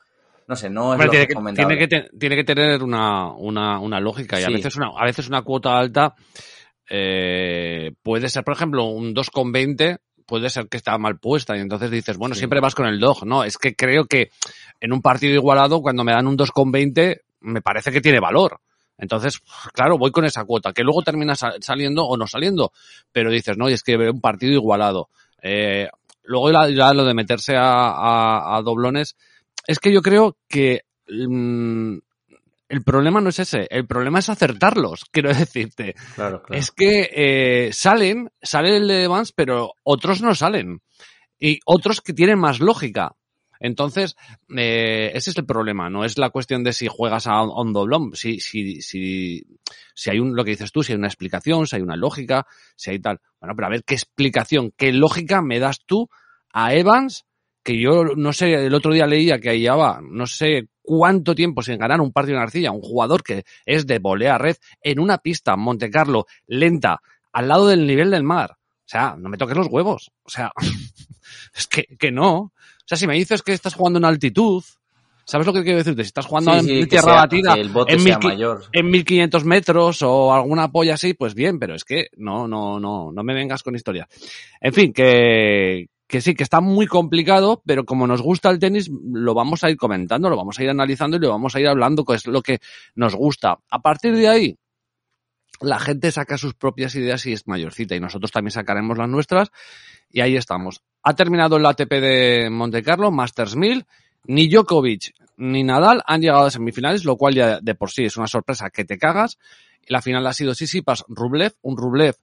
no 0.53 0.55
sé, 0.55 0.69
no 0.69 0.93
es 0.93 0.99
Hombre, 1.01 1.05
lo 1.07 1.11
tiene, 1.11 1.27
que, 1.27 1.53
tiene, 1.55 1.77
que 1.77 1.87
te- 1.87 2.17
tiene 2.17 2.35
que 2.35 2.43
tener 2.43 2.83
una, 2.83 3.31
una, 3.33 3.79
una 3.79 3.99
lógica 3.99 4.39
y 4.39 4.43
a 4.43 4.49
veces 4.49 4.75
una, 4.75 4.91
a 4.97 5.05
veces 5.05 5.27
una 5.27 5.41
cuota 5.41 5.77
alta 5.77 6.13
eh, 6.89 7.91
puede 8.01 8.29
ser, 8.29 8.43
por 8.43 8.53
ejemplo, 8.55 8.85
un 8.85 9.13
2,20 9.15 9.99
puede 10.25 10.49
ser 10.49 10.67
que 10.69 10.77
está 10.77 10.97
mal 10.97 11.19
puesta 11.19 11.55
y 11.57 11.59
entonces 11.59 11.91
dices, 11.91 12.17
bueno, 12.17 12.33
Sí. 12.35 12.39
siempre 12.39 12.59
vas 12.61 12.75
con 12.75 12.85
el 12.87 12.99
dog. 12.99 13.25
No, 13.25 13.43
es 13.43 13.57
que 13.57 13.75
creo 13.75 14.05
que 14.05 14.29
en 14.79 14.93
un 14.93 15.01
partido 15.01 15.33
igualado, 15.33 15.81
cuando 15.81 16.03
me 16.03 16.13
dan 16.13 16.27
un 16.27 16.37
2,20, 16.37 17.19
me 17.41 17.61
parece 17.61 17.91
que 17.91 18.01
tiene 18.01 18.19
valor. 18.19 18.59
Entonces, 18.97 19.39
claro, 19.73 19.97
voy 19.97 20.11
con 20.11 20.23
esa 20.23 20.45
cuota, 20.45 20.71
que 20.71 20.83
luego 20.83 21.01
termina 21.01 21.35
sa- 21.35 21.55
saliendo 21.59 22.05
o 22.05 22.15
no 22.15 22.25
saliendo, 22.27 22.71
pero 23.11 23.31
dices, 23.31 23.57
no, 23.57 23.69
y 23.69 23.73
es 23.73 23.83
que 23.83 23.97
veo 23.97 24.11
un 24.13 24.21
partido 24.21 24.53
igualado. 24.53 25.09
Eh, 25.41 25.89
luego 26.23 26.51
ya, 26.51 26.69
ya 26.69 26.93
lo 26.93 27.03
de 27.03 27.13
meterse 27.13 27.55
a, 27.57 27.89
a- 27.89 28.55
a 28.55 28.61
doblones, 28.61 29.17
es 29.67 29.79
que 29.79 29.91
yo 29.91 30.01
creo 30.01 30.37
que 30.47 30.81
mm, 31.07 31.97
el 32.69 32.83
problema 32.83 33.21
no 33.21 33.29
es 33.29 33.39
ese, 33.39 33.67
el 33.69 33.85
problema 33.85 34.19
es 34.19 34.29
acertarlos, 34.29 35.05
quiero 35.11 35.33
decirte. 35.33 35.95
Claro, 36.15 36.41
claro. 36.41 36.59
Es 36.59 36.71
que 36.71 37.09
eh, 37.13 37.73
salen, 37.73 38.31
sale 38.41 38.77
el 38.77 38.87
de 38.87 39.03
Evans, 39.03 39.31
pero 39.31 39.73
otros 39.83 40.21
no 40.21 40.33
salen. 40.35 40.81
Y 41.39 41.59
otros 41.65 42.01
que 42.01 42.13
tienen 42.13 42.39
más 42.39 42.59
lógica. 42.59 43.15
Entonces, 43.59 44.15
eh, 44.57 45.11
ese 45.13 45.29
es 45.29 45.37
el 45.37 45.45
problema. 45.45 45.89
No 45.89 46.03
es 46.03 46.17
la 46.17 46.31
cuestión 46.31 46.63
de 46.63 46.73
si 46.73 46.87
juegas 46.87 47.27
a 47.27 47.43
un 47.43 47.71
doblón. 47.71 48.13
Si, 48.13 48.39
si, 48.39 48.81
si, 48.81 49.45
si 49.95 50.09
hay 50.09 50.19
un, 50.19 50.35
lo 50.35 50.43
que 50.43 50.51
dices 50.51 50.71
tú, 50.71 50.83
si 50.83 50.91
hay 50.91 50.97
una 50.97 51.07
explicación, 51.07 51.65
si 51.65 51.77
hay 51.77 51.81
una 51.81 51.95
lógica, 51.95 52.45
si 52.75 52.91
hay 52.91 52.99
tal. 52.99 53.21
Bueno, 53.39 53.55
pero 53.55 53.67
a 53.67 53.69
ver 53.69 53.83
qué 53.85 53.93
explicación, 53.93 54.73
qué 54.75 54.91
lógica 54.91 55.41
me 55.41 55.59
das 55.59 55.79
tú 55.85 56.09
a 56.51 56.73
Evans, 56.73 57.25
que 57.63 57.79
yo 57.79 58.03
no 58.15 58.33
sé, 58.33 58.53
el 58.65 58.73
otro 58.73 58.93
día 58.93 59.07
leía 59.07 59.39
que 59.39 59.57
llevaba 59.59 60.01
no 60.03 60.27
sé 60.27 60.67
cuánto 60.81 61.33
tiempo 61.33 61.61
sin 61.61 61.77
ganar 61.77 62.01
un 62.01 62.11
partido 62.11 62.37
en 62.37 62.43
arcilla, 62.43 62.71
un 62.71 62.81
jugador 62.81 63.23
que 63.23 63.45
es 63.65 63.87
de 63.87 63.99
volea 63.99 64.37
red 64.37 64.57
en 64.81 64.99
una 64.99 65.17
pista, 65.19 65.55
Monte 65.55 65.89
Carlo, 65.89 66.25
lenta, 66.45 66.99
al 67.31 67.47
lado 67.47 67.67
del 67.67 67.87
nivel 67.87 68.11
del 68.11 68.23
mar. 68.23 68.51
O 68.51 68.85
sea, 68.93 69.15
no 69.17 69.29
me 69.29 69.37
toques 69.37 69.55
los 69.55 69.67
huevos. 69.67 70.11
O 70.23 70.29
sea, 70.29 70.51
es 71.55 71.67
que, 71.67 71.85
que 71.97 72.11
no. 72.11 72.35
O 72.37 72.51
sea, 72.85 72.97
si 72.97 73.07
me 73.07 73.15
dices 73.15 73.41
que 73.41 73.53
estás 73.53 73.75
jugando 73.75 73.97
en 73.97 74.05
altitud, 74.05 74.61
¿sabes 75.25 75.47
lo 75.47 75.53
que 75.53 75.63
quiero 75.63 75.77
decirte? 75.77 76.03
Si 76.03 76.07
estás 76.07 76.25
jugando 76.25 76.51
Sí, 76.51 76.59
en 76.59 76.65
sí, 76.83 76.87
tierra 76.89 77.05
sea- 77.05 77.15
batida, 77.15 77.53
que 77.55 77.61
el 77.61 77.69
bote 77.69 77.93
en, 77.93 77.99
1500 78.03 78.31
mayor. 78.33 78.63
en 78.73 78.89
1500 78.91 79.45
metros 79.45 80.01
o 80.01 80.33
alguna 80.33 80.69
polla 80.69 80.95
así, 80.95 81.13
pues 81.13 81.33
bien, 81.33 81.59
pero 81.59 81.75
es 81.75 81.85
que 81.85 82.07
no, 82.17 82.45
no, 82.47 82.77
no, 82.79 83.11
no 83.13 83.23
me 83.23 83.33
vengas 83.33 83.63
con 83.63 83.73
historias. 83.73 84.07
En 84.59 84.73
fin, 84.73 84.91
que, 84.91 85.87
que 86.13 86.21
sí, 86.21 86.35
que 86.35 86.43
está 86.43 86.61
muy 86.61 86.85
complicado, 86.85 87.63
pero 87.65 87.85
como 87.85 88.05
nos 88.05 88.21
gusta 88.21 88.51
el 88.51 88.59
tenis, 88.59 88.87
lo 89.03 89.33
vamos 89.33 89.63
a 89.63 89.71
ir 89.71 89.77
comentando, 89.77 90.29
lo 90.29 90.37
vamos 90.37 90.59
a 90.59 90.63
ir 90.63 90.69
analizando 90.69 91.17
y 91.17 91.19
lo 91.19 91.29
vamos 91.29 91.55
a 91.55 91.59
ir 91.59 91.67
hablando, 91.67 92.05
que 92.05 92.13
es 92.13 92.27
lo 92.27 92.43
que 92.43 92.59
nos 92.93 93.15
gusta. 93.15 93.57
A 93.71 93.81
partir 93.81 94.15
de 94.15 94.27
ahí, 94.27 94.55
la 95.59 95.79
gente 95.79 96.11
saca 96.11 96.37
sus 96.37 96.53
propias 96.53 96.93
ideas 96.93 97.25
y 97.25 97.33
es 97.33 97.47
mayorcita 97.47 97.95
y 97.95 97.99
nosotros 97.99 98.31
también 98.31 98.51
sacaremos 98.51 98.95
las 98.95 99.09
nuestras 99.09 99.49
y 100.11 100.21
ahí 100.21 100.35
estamos. 100.35 100.83
Ha 101.01 101.15
terminado 101.15 101.57
el 101.57 101.65
ATP 101.65 101.89
de 101.99 102.49
Monte 102.51 102.83
Carlo, 102.83 103.09
Masters 103.09 103.55
1000, 103.55 103.87
ni 104.25 104.47
Djokovic 104.49 105.15
ni 105.37 105.63
Nadal 105.63 106.03
han 106.05 106.21
llegado 106.21 106.45
a 106.45 106.51
semifinales, 106.51 107.05
lo 107.05 107.17
cual 107.17 107.33
ya 107.33 107.59
de 107.59 107.73
por 107.73 107.89
sí 107.89 108.05
es 108.05 108.17
una 108.17 108.27
sorpresa 108.27 108.69
que 108.69 108.85
te 108.85 108.99
cagas. 108.99 109.39
La 109.87 110.03
final 110.03 110.27
ha 110.27 110.33
sido 110.33 110.53
Sisipas 110.53 111.05
Rublev, 111.07 111.53
un 111.63 111.75
Rublev, 111.75 112.17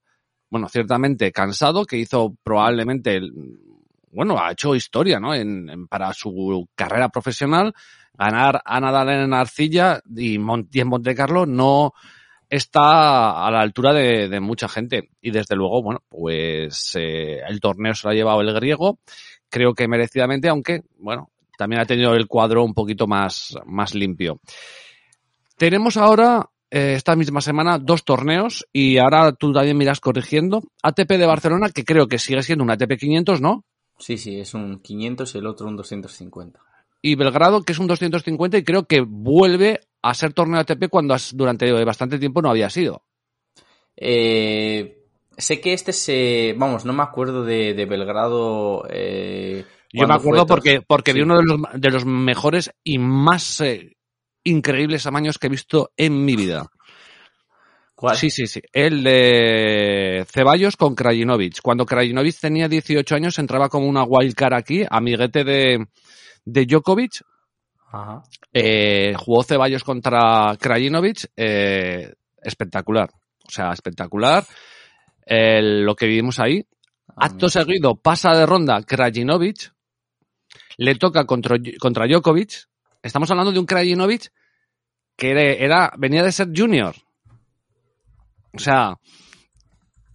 bueno, 0.49 0.69
ciertamente 0.69 1.33
cansado, 1.33 1.87
que 1.87 1.97
hizo 1.97 2.37
probablemente, 2.45 3.17
el- 3.17 3.33
bueno, 4.11 4.39
ha 4.39 4.53
hecho 4.53 4.75
historia, 4.75 5.21
¿no? 5.21 5.35
En, 5.35 5.87
para 5.89 6.13
su 6.13 6.69
carrera 6.75 7.09
profesional, 7.09 7.73
ganar 8.15 8.61
a 8.65 8.81
Nadal 8.81 9.09
en 9.11 9.33
arcilla 9.33 10.01
y, 10.15 10.35
en 10.35 10.89
Monte 10.89 11.15
Carlo 11.15 11.47
no 11.47 11.93
está 12.49 13.47
a 13.47 13.51
la 13.51 13.61
altura 13.61 13.93
de, 13.93 14.29
de 14.29 14.41
mucha 14.41 14.69
gente. 14.69 15.11
Y 15.21 15.31
desde 15.31 15.57
luego, 15.57 15.83
bueno, 15.83 16.03
pues 16.09 16.97
eh, 16.97 17.41
el 17.49 17.61
torneo 17.61 17.95
se 17.95 18.07
lo 18.07 18.11
ha 18.11 18.15
llevado 18.15 18.41
el 18.41 18.53
griego, 18.53 18.99
creo 19.49 19.75
que 19.75 19.89
merecidamente, 19.89 20.49
aunque, 20.49 20.83
bueno, 20.99 21.31
también 21.57 21.83
ha 21.83 21.87
tenido 21.87 22.15
el 22.15 22.27
cuadro 22.27 22.65
un 22.65 22.75
poquito 22.75 23.07
más, 23.07 23.55
más 23.67 23.95
limpio. 23.95 24.41
Tenemos 25.57 25.97
ahora, 25.97 26.49
eh, 26.71 26.95
esta 26.97 27.15
misma 27.17 27.43
semana, 27.43 27.79
dos 27.79 28.05
torneos 28.05 28.67
y 28.73 28.97
ahora 28.97 29.33
tú 29.33 29.53
también 29.53 29.77
miras 29.77 30.01
corrigiendo. 30.01 30.63
ATP 30.83 31.11
de 31.13 31.27
Barcelona, 31.27 31.69
que 31.69 31.85
creo 31.85 32.09
que 32.09 32.19
sigue 32.19 32.43
siendo 32.43 32.65
un 32.65 32.71
ATP 32.71 32.97
500, 32.99 33.41
¿no? 33.43 33.65
Sí, 34.01 34.17
sí, 34.17 34.41
es 34.41 34.55
un 34.55 34.81
500 34.81 35.35
y 35.35 35.39
el 35.39 35.47
otro 35.47 35.69
un 35.69 35.77
250. 35.77 36.59
Y 37.03 37.15
Belgrado, 37.15 37.63
que 37.63 37.73
es 37.73 37.79
un 37.79 37.87
250 37.87 38.59
y 38.59 38.65
creo 38.65 38.85
que 38.85 39.03
vuelve 39.03 39.81
a 40.03 40.15
ser 40.15 40.33
torneo 40.33 40.61
ATP 40.61 40.89
cuando 40.89 41.15
durante 41.33 41.85
bastante 41.85 42.19
tiempo 42.19 42.43
no 42.43 42.51
había 42.51 42.71
sido. 42.71 43.05
Eh, 43.97 45.05
sé 45.37 45.61
que 45.61 45.75
este 45.75 45.93
se... 45.93 46.55
Vamos, 46.57 46.85
no 46.85 46.93
me 46.93 47.03
acuerdo 47.03 47.45
de, 47.45 47.75
de 47.75 47.87
Belgrado... 47.87 48.87
Eh, 48.91 49.65
Yo 49.93 50.09
me 50.09 50.15
acuerdo 50.15 50.47
porque, 50.47 50.81
porque 50.81 51.13
vi 51.13 51.21
uno 51.21 51.37
de 51.37 51.45
los, 51.45 51.61
de 51.75 51.91
los 51.91 52.05
mejores 52.07 52.73
y 52.83 52.99
más 52.99 53.61
eh, 53.61 53.97
increíbles 54.45 55.07
amaños 55.07 55.39
que 55.39 55.47
he 55.47 55.51
visto 55.51 55.93
en 55.97 56.25
mi 56.25 56.37
vida. 56.37 56.71
¿Cuál? 58.01 58.17
Sí, 58.17 58.31
sí, 58.31 58.47
sí. 58.47 58.63
El 58.73 59.03
de 59.05 60.25
Ceballos 60.33 60.75
con 60.79 60.95
Krajinovic. 60.95 61.61
Cuando 61.61 61.85
Krajinovic 61.85 62.35
tenía 62.41 62.67
18 62.67 63.15
años 63.15 63.39
entraba 63.39 63.69
como 63.69 63.87
una 63.87 64.05
wildcard 64.05 64.55
aquí, 64.55 64.85
amiguete 64.89 65.45
de, 65.45 65.87
de 66.47 66.65
Djokovic. 66.65 67.21
Ajá. 67.93 68.23
Eh, 68.55 69.13
jugó 69.19 69.43
Ceballos 69.43 69.85
contra 69.85 70.57
Krajinovic. 70.59 71.27
eh, 71.37 72.15
espectacular. 72.43 73.11
O 73.47 73.51
sea, 73.51 73.73
espectacular. 73.73 74.47
Lo 75.27 75.95
que 75.95 76.07
vivimos 76.07 76.41
ahí. 76.41 76.65
Ah, 77.09 77.27
Acto 77.27 77.51
seguido 77.51 77.97
pasa 77.97 78.35
de 78.35 78.47
ronda 78.47 78.83
Krajinovic, 78.83 79.73
le 80.79 80.95
toca 80.95 81.27
contra, 81.27 81.57
contra 81.79 82.07
Djokovic. 82.07 82.67
Estamos 83.03 83.31
hablando 83.31 83.53
de 83.53 83.59
un 83.59 83.67
Krajinovic 83.67 84.33
que 85.17 85.33
era- 85.63 85.93
venía 85.99 86.23
de 86.23 86.33
ser 86.33 86.49
junior. 86.57 86.95
O 88.53 88.59
sea, 88.59 88.95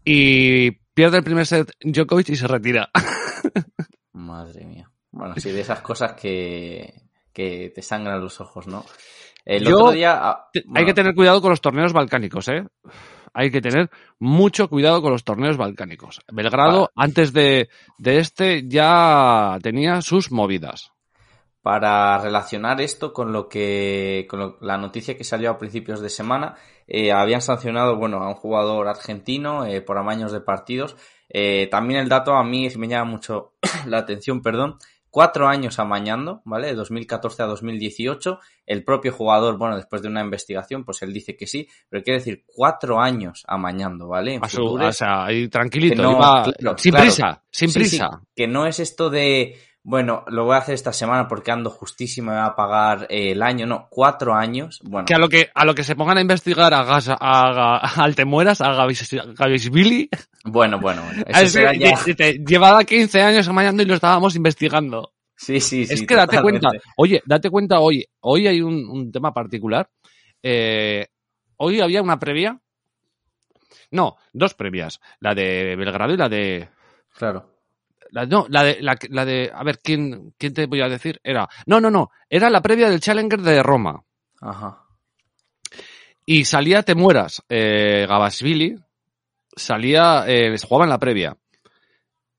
y 0.04 0.72
pierde 0.94 1.18
el 1.18 1.24
primer 1.24 1.46
set 1.46 1.72
Djokovic 1.82 2.30
y 2.30 2.36
se 2.36 2.48
retira. 2.48 2.90
Madre 4.14 4.66
mía. 4.66 4.90
Bueno, 5.12 5.36
sí, 5.38 5.52
de 5.52 5.62
esas 5.62 5.82
cosas 5.82 6.14
que, 6.14 6.94
que 7.34 7.72
te 7.74 7.82
sangran 7.82 8.20
los 8.22 8.40
ojos, 8.42 8.68
¿no? 8.68 8.86
El 9.46 9.64
Yo- 9.66 9.78
otro 9.78 9.92
día... 9.92 10.20
ah, 10.22 10.50
Hay 10.76 10.86
que 10.86 10.94
tener 10.94 11.14
cuidado 11.16 11.42
con 11.42 11.52
los 11.52 11.62
torneos 11.62 11.94
balcánicos, 11.94 12.48
¿eh? 12.50 12.66
Hay 13.34 13.52
que 13.52 13.62
tener 13.62 13.90
mucho 14.20 14.70
cuidado 14.70 15.02
con 15.02 15.12
los 15.12 15.24
torneos 15.24 15.58
balcánicos. 15.58 16.22
Belgrado, 16.32 16.90
antes 16.96 17.34
de, 17.34 17.70
de 17.98 18.20
este, 18.20 18.64
ya 18.68 19.58
tenía 19.62 20.02
sus 20.02 20.32
movidas. 20.32 20.92
Para 21.66 22.20
relacionar 22.20 22.80
esto 22.80 23.12
con 23.12 23.34
lo 23.34 23.50
que 23.50 24.28
con 24.30 24.40
lo- 24.40 24.58
la 24.62 24.78
noticia 24.78 25.18
que 25.18 25.24
salió 25.24 25.50
a 25.50 25.58
principios 25.58 26.00
de 26.00 26.10
semana 26.12 26.54
eh, 26.86 27.12
habían 27.12 27.42
sancionado 27.42 27.96
bueno 27.96 28.18
a 28.22 28.28
un 28.30 28.36
jugador 28.36 28.88
argentino 28.88 29.66
eh, 29.66 29.82
por 29.82 29.98
amaños 29.98 30.32
de 30.32 30.42
partidos 30.42 30.96
Eh, 31.28 31.68
también 31.72 32.00
el 32.02 32.08
dato 32.08 32.36
a 32.36 32.44
mí 32.44 32.70
me 32.78 32.88
llama 32.88 33.10
mucho 33.10 33.56
la 33.88 33.98
atención 33.98 34.44
perdón 34.44 34.78
cuatro 35.10 35.48
años 35.48 35.80
amañando 35.80 36.44
vale 36.46 36.68
de 36.68 36.76
2014 36.76 37.42
a 37.42 37.48
2018 37.48 38.40
el 38.68 38.84
propio 38.84 39.12
jugador 39.12 39.58
bueno 39.58 39.76
después 39.76 40.04
de 40.04 40.08
una 40.10 40.22
investigación 40.22 40.84
pues 40.86 41.02
él 41.02 41.12
dice 41.14 41.36
que 41.36 41.48
sí 41.48 41.68
pero 41.90 42.04
quiere 42.04 42.20
decir 42.20 42.44
cuatro 42.46 43.00
años 43.00 43.44
amañando 43.48 44.08
vale 44.08 44.36
En 44.36 44.46
A 44.46 44.50
su- 44.50 44.64
o 44.64 44.92
sea, 44.92 45.26
ahí 45.26 45.48
tranquilito, 45.48 45.96
Que 45.96 46.02
no, 46.04 46.12
iba- 46.12 46.44
claro, 46.60 46.78
sin 46.78 46.92
claro. 46.92 47.06
prisa, 47.06 47.44
sin 47.50 47.70
Sí, 47.70 47.80
prisa. 47.80 48.10
sí, 48.12 48.28
que 48.36 48.48
no 48.48 48.68
es 48.68 48.80
esto 48.80 49.10
de, 49.10 49.56
bueno, 49.88 50.24
lo 50.30 50.46
voy 50.46 50.56
a 50.56 50.58
hacer 50.58 50.74
esta 50.74 50.92
semana 50.92 51.28
porque 51.28 51.52
ando 51.52 51.70
justísimo 51.70 52.32
me 52.32 52.38
va 52.38 52.48
a 52.48 52.56
pagar 52.56 53.06
eh, 53.08 53.34
el 53.34 53.44
año, 53.44 53.68
no, 53.68 53.86
cuatro 53.88 54.34
años. 54.34 54.82
Bueno, 54.84 55.06
Que 55.06 55.14
a 55.14 55.20
lo 55.20 55.30
que, 55.30 55.52
a 55.54 55.64
lo 55.64 55.76
que 55.76 55.84
se 55.84 55.96
pongan 55.96 56.18
a 56.18 56.22
investigar 56.22 56.74
a, 56.74 56.84
Gas, 56.84 57.10
a, 57.10 57.16
a, 57.20 57.78
a 57.78 58.04
Altemueras, 58.04 58.62
a 58.62 58.72
bueno, 60.44 60.80
bueno, 60.80 60.80
bueno, 60.80 61.24
eso 61.28 61.40
es 61.40 61.52
será 61.52 61.72
que 61.74 61.80
ya. 61.80 62.04
te- 62.04 62.16
te- 62.16 62.34
llevaba 62.40 62.84
15 62.84 63.22
años 63.22 63.48
amañando 63.48 63.84
y 63.84 63.86
lo 63.86 63.94
estábamos 63.94 64.36
investigando. 64.36 65.14
Sí, 65.36 65.60
sí, 65.60 65.86
sí. 65.86 65.94
es 65.94 66.02
que 66.08 66.16
date 66.16 66.38
totalmente. 66.38 66.68
cuenta, 66.68 66.84
oye, 66.98 67.22
date 67.26 67.50
cuenta 67.52 67.80
hoy, 67.80 68.04
hoy 68.22 68.48
hay 68.48 68.62
un, 68.62 68.90
un 68.90 69.12
tema 69.12 69.32
particular. 69.34 69.88
Eh, 70.42 71.06
hoy 71.58 71.80
había 71.82 72.02
una 72.02 72.18
previa. 72.18 72.60
No, 73.92 74.18
dos 74.34 74.56
previas. 74.56 75.00
La 75.20 75.36
de 75.36 75.76
Belgrado 75.76 76.14
y 76.14 76.18
la 76.18 76.28
de. 76.30 76.70
Claro. 77.18 77.55
La, 78.16 78.26
no, 78.26 78.46
la 78.48 78.64
de. 78.64 78.82
La, 78.82 78.98
la 79.10 79.26
de. 79.26 79.52
A 79.54 79.62
ver, 79.66 79.80
¿quién, 79.84 80.34
¿quién 80.38 80.54
te 80.54 80.68
voy 80.68 80.80
a 80.80 80.88
decir? 80.88 81.20
Era. 81.22 81.50
No, 81.66 81.82
no, 81.82 81.92
no. 81.92 82.12
Era 82.30 82.50
la 82.50 82.62
previa 82.62 82.90
del 82.90 83.02
Challenger 83.02 83.42
de 83.42 83.62
Roma. 83.62 84.06
Ajá. 84.40 84.86
Y 86.26 86.46
salía 86.46 86.82
Te 86.84 86.96
mueras. 86.96 87.44
Eh, 87.50 88.06
Gabasvili 88.08 88.78
salía. 89.54 90.24
Eh, 90.28 90.56
jugaba 90.64 90.86
en 90.86 90.92
la 90.92 90.98
previa. 90.98 91.38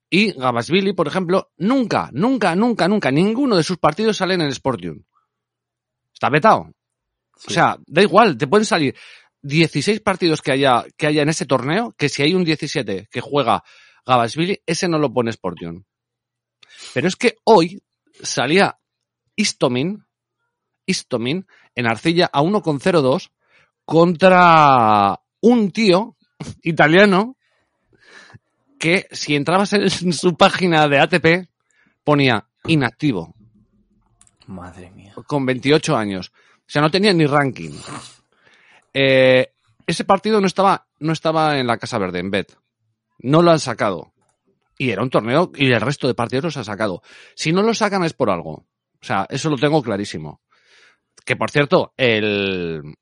Y 0.09 0.31
Gabasvili, 0.31 0.93
por 0.93 1.07
ejemplo, 1.07 1.51
nunca, 1.57 2.09
nunca, 2.11 2.55
nunca, 2.55 2.87
nunca, 2.87 3.11
ninguno 3.11 3.55
de 3.55 3.61
sus 3.61 3.77
partidos 3.77 4.17
sale 4.17 4.33
en 4.33 4.41
el 4.41 4.55
Sportium. 4.55 5.03
Está 6.11 6.31
vetado. 6.31 6.71
Sí. 7.35 7.51
O 7.51 7.53
sea, 7.53 7.77
da 7.85 8.01
igual, 8.01 8.35
te 8.35 8.47
pueden 8.47 8.65
salir 8.65 8.95
16 9.43 9.99
partidos 9.99 10.41
que 10.41 10.53
haya, 10.53 10.85
que 10.97 11.05
haya 11.05 11.21
en 11.21 11.29
ese 11.29 11.45
torneo, 11.45 11.93
que 11.95 12.09
si 12.09 12.23
hay 12.23 12.33
un 12.33 12.43
17 12.43 13.09
que 13.11 13.21
juega 13.21 13.63
Gabasvili, 14.07 14.61
ese 14.65 14.87
no 14.87 14.97
lo 14.97 15.13
pone 15.13 15.33
Sportium. 15.33 15.83
Pero 16.93 17.07
es 17.09 17.15
que 17.17 17.35
hoy 17.43 17.83
salía 18.23 18.79
Istomin, 19.35 20.05
Istomin 20.85 21.45
en 21.75 21.87
Arcilla 21.87 22.29
a 22.31 22.41
1,02 22.41 23.31
contra 23.83 25.19
un 25.41 25.71
tío 25.71 26.15
italiano 26.63 27.35
que 28.79 29.07
si 29.11 29.35
entrabas 29.35 29.73
en 29.73 29.89
su 30.13 30.37
página 30.37 30.87
de 30.87 30.99
ATP 30.99 31.49
ponía 32.03 32.47
inactivo 32.65 33.35
Madre 34.45 34.89
mía. 34.91 35.13
con 35.25 35.45
28 35.45 35.97
años. 35.97 36.31
O 36.59 36.69
sea, 36.69 36.81
no 36.81 36.91
tenía 36.91 37.13
ni 37.13 37.25
ranking. 37.25 37.71
Eh, 38.93 39.51
ese 39.85 40.05
partido 40.05 40.39
no 40.39 40.47
estaba, 40.47 40.87
no 40.99 41.11
estaba 41.11 41.59
en 41.59 41.67
la 41.67 41.77
Casa 41.77 41.97
Verde, 41.97 42.19
en 42.19 42.31
Bet. 42.31 42.57
No 43.19 43.41
lo 43.41 43.51
han 43.51 43.59
sacado. 43.59 44.13
Y 44.77 44.91
era 44.91 45.01
un 45.01 45.09
torneo 45.09 45.51
y 45.55 45.71
el 45.71 45.81
resto 45.81 46.07
de 46.07 46.13
partidos 46.13 46.45
los 46.45 46.57
han 46.57 46.65
sacado. 46.65 47.01
Si 47.35 47.51
no 47.51 47.63
lo 47.63 47.73
sacan 47.73 48.03
es 48.03 48.13
por 48.13 48.29
algo. 48.29 48.67
O 49.01 49.05
sea, 49.05 49.25
eso 49.29 49.49
lo 49.49 49.57
tengo 49.57 49.81
clarísimo. 49.81 50.41
Que 51.25 51.35
por 51.35 51.49
cierto, 51.49 51.93
el, 51.97 52.95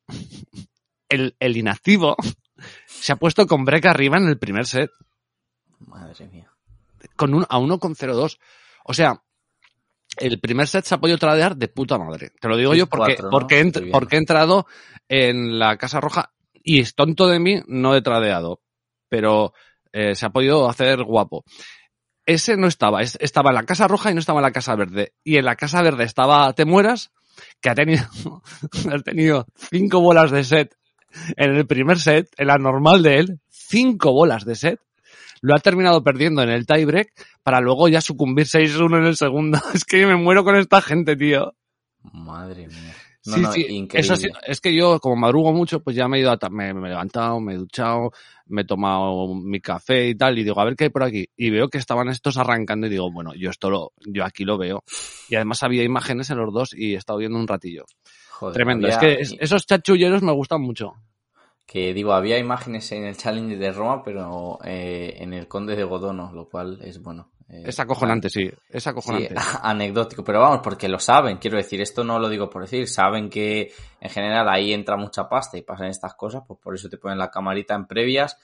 el, 1.10 1.36
el 1.40 1.58
inactivo 1.58 2.16
se 2.86 3.14
ha 3.14 3.18
puesto 3.18 3.46
con 3.46 3.66
break 3.66 3.86
arriba 3.86 4.18
en 4.18 4.28
el 4.28 4.38
primer 4.38 4.66
set. 4.66 4.92
Madre 5.80 6.28
mía. 6.28 6.50
Con 7.16 7.34
un, 7.34 7.44
a 7.50 7.60
1,02. 7.60 8.40
O 8.86 8.94
sea, 8.94 9.22
el 10.18 10.40
primer 10.40 10.68
set 10.68 10.86
se 10.86 10.96
ha 10.96 11.00
podido 11.00 11.18
tradear 11.18 11.56
de 11.56 11.68
puta 11.68 11.98
madre. 11.98 12.32
Te 12.40 12.48
lo 12.48 12.58
digo 12.58 12.74
yo 12.74 12.88
porque, 12.88 13.16
cuatro, 13.16 13.26
¿no? 13.26 13.32
porque, 13.32 13.60
he 13.60 13.92
porque 13.92 14.16
he 14.16 14.20
entrado 14.20 14.66
en 15.10 15.60
la 15.60 15.78
Casa 15.78 16.00
Roja 16.00 16.34
y 16.64 16.80
es 16.80 16.96
tonto 16.96 17.28
de 17.28 17.40
mí, 17.40 17.62
no 17.68 17.96
he 17.96 18.02
tradeado. 18.02 18.62
Pero 19.10 19.54
eh, 19.96 20.14
se 20.16 20.26
ha 20.26 20.30
podido 20.30 20.70
hacer 20.70 21.04
guapo. 21.04 21.44
Ese 22.26 22.58
no 22.58 22.68
estaba, 22.68 23.02
es- 23.02 23.18
estaba 23.22 23.50
en 23.52 23.56
la 23.56 23.64
Casa 23.64 23.88
Roja 23.88 24.12
y 24.12 24.14
no 24.14 24.20
estaba 24.20 24.40
en 24.40 24.44
la 24.44 24.52
Casa 24.52 24.76
Verde. 24.76 25.14
Y 25.24 25.38
en 25.38 25.46
la 25.46 25.56
Casa 25.56 25.82
Verde 25.82 26.04
estaba 26.04 26.52
Te 26.54 26.66
Mueras, 26.66 27.12
que 27.62 27.70
ha 27.70 27.76
tenido, 27.76 28.04
ha 28.92 29.00
tenido 29.00 29.46
cinco 29.72 30.02
bolas 30.02 30.32
de 30.32 30.44
set 30.44 30.76
en 31.38 31.56
el 31.56 31.66
primer 31.66 32.00
set, 32.00 32.28
en 32.38 32.48
la 32.48 32.58
normal 32.58 33.02
de 33.04 33.20
él, 33.20 33.40
cinco 33.50 34.12
bolas 34.12 34.44
de 34.44 34.56
set. 34.56 34.80
Lo 35.42 35.54
ha 35.56 35.60
terminado 35.60 36.04
perdiendo 36.04 36.42
en 36.42 36.50
el 36.50 36.66
tiebreak 36.66 37.10
para 37.44 37.60
luego 37.62 37.88
ya 37.88 38.02
sucumbir 38.02 38.48
6-1 38.48 38.98
en 38.98 39.06
el 39.06 39.16
segundo. 39.16 39.60
Es 39.74 39.86
que 39.86 40.06
me 40.08 40.16
muero 40.16 40.44
con 40.44 40.56
esta 40.58 40.82
gente, 40.82 41.16
tío. 41.16 41.54
Madre 42.12 42.68
mía. 42.68 42.96
No, 43.28 43.36
sí, 43.36 43.42
no, 43.42 43.52
sí. 43.54 43.62
increíble. 43.70 44.00
Eso 44.00 44.16
sí, 44.16 44.28
es 44.46 44.62
que 44.62 44.76
yo, 44.76 45.00
como 45.00 45.16
madrugo 45.16 45.52
mucho, 45.52 45.82
pues 45.82 45.96
ya 45.96 46.08
me 46.08 46.18
he 46.18 46.22
ido 46.22 46.32
a, 46.32 46.38
me 46.50 46.70
he 46.70 46.74
levantado, 46.74 47.40
me 47.40 47.54
he 47.54 47.58
duchado, 47.58 48.12
me 48.48 48.62
he 48.62 48.66
tomado 48.66 49.34
mi 49.34 49.60
café 49.60 50.08
y 50.10 50.16
tal, 50.16 50.38
y 50.38 50.44
digo, 50.44 50.60
a 50.60 50.66
ver 50.66 50.76
qué 50.76 50.86
hay 50.86 50.90
por 50.90 51.04
aquí. 51.04 51.28
Y 51.36 51.50
veo 51.50 51.68
que 51.70 51.78
estaban 51.78 52.10
estos 52.10 52.38
arrancando 52.38 52.88
y 52.88 52.90
digo, 52.90 53.12
bueno, 53.12 53.34
yo 53.36 53.50
esto 53.50 53.70
lo, 53.70 53.94
yo 54.06 54.24
aquí 54.24 54.44
lo 54.46 54.58
veo. 54.58 54.84
Y 55.30 55.36
además 55.36 55.64
había 55.64 55.84
imágenes 55.84 56.30
en 56.30 56.38
los 56.38 56.54
dos 56.54 56.74
y 56.76 56.94
he 56.94 56.98
estado 56.98 57.20
viendo 57.20 57.38
un 57.40 57.48
ratillo. 57.48 57.86
Joder, 58.32 58.54
Tremendo. 58.54 58.88
había- 58.88 58.98
Es 58.98 59.02
que 59.18 59.22
es- 59.22 59.36
esos 59.40 59.66
chachulleros 59.66 60.22
me 60.22 60.32
gustan 60.34 60.62
mucho. 60.62 60.94
Que 61.66 61.94
digo, 61.94 62.14
había 62.14 62.38
imágenes 62.38 62.92
en 62.92 63.06
el 63.06 63.18
Challenge 63.18 63.58
de 63.58 63.72
Roma, 63.72 64.04
pero 64.04 64.60
eh, 64.64 65.16
en 65.18 65.34
el 65.34 65.48
Conde 65.48 65.76
de 65.76 65.84
Godono, 65.84 66.32
lo 66.32 66.48
cual 66.48 66.80
es 66.84 67.02
bueno. 67.02 67.32
eh, 67.50 67.64
Es 67.66 67.80
acojonante, 67.80 68.30
sí. 68.30 68.50
Es 68.70 68.84
Sí, 68.84 68.90
acojonante. 68.90 69.36
anecdótico, 69.64 70.24
pero 70.24 70.42
vamos, 70.42 70.60
porque 70.64 70.88
lo 70.88 71.00
saben, 71.00 71.38
quiero 71.38 71.58
decir, 71.58 71.82
esto 71.82 72.04
no 72.04 72.20
lo 72.20 72.30
digo 72.30 72.50
por 72.52 72.62
decir, 72.62 72.88
saben 72.88 73.30
que 73.30 73.72
en 74.00 74.10
general 74.12 74.48
ahí 74.48 74.74
entra 74.74 74.96
mucha 74.96 75.28
pasta 75.28 75.58
y 75.58 75.64
pasan 75.64 75.88
estas 75.88 76.14
cosas, 76.14 76.44
pues 76.48 76.60
por 76.62 76.76
eso 76.76 76.88
te 76.88 76.98
ponen 76.98 77.18
la 77.18 77.32
camarita 77.32 77.74
en 77.74 77.88
previas, 77.88 78.38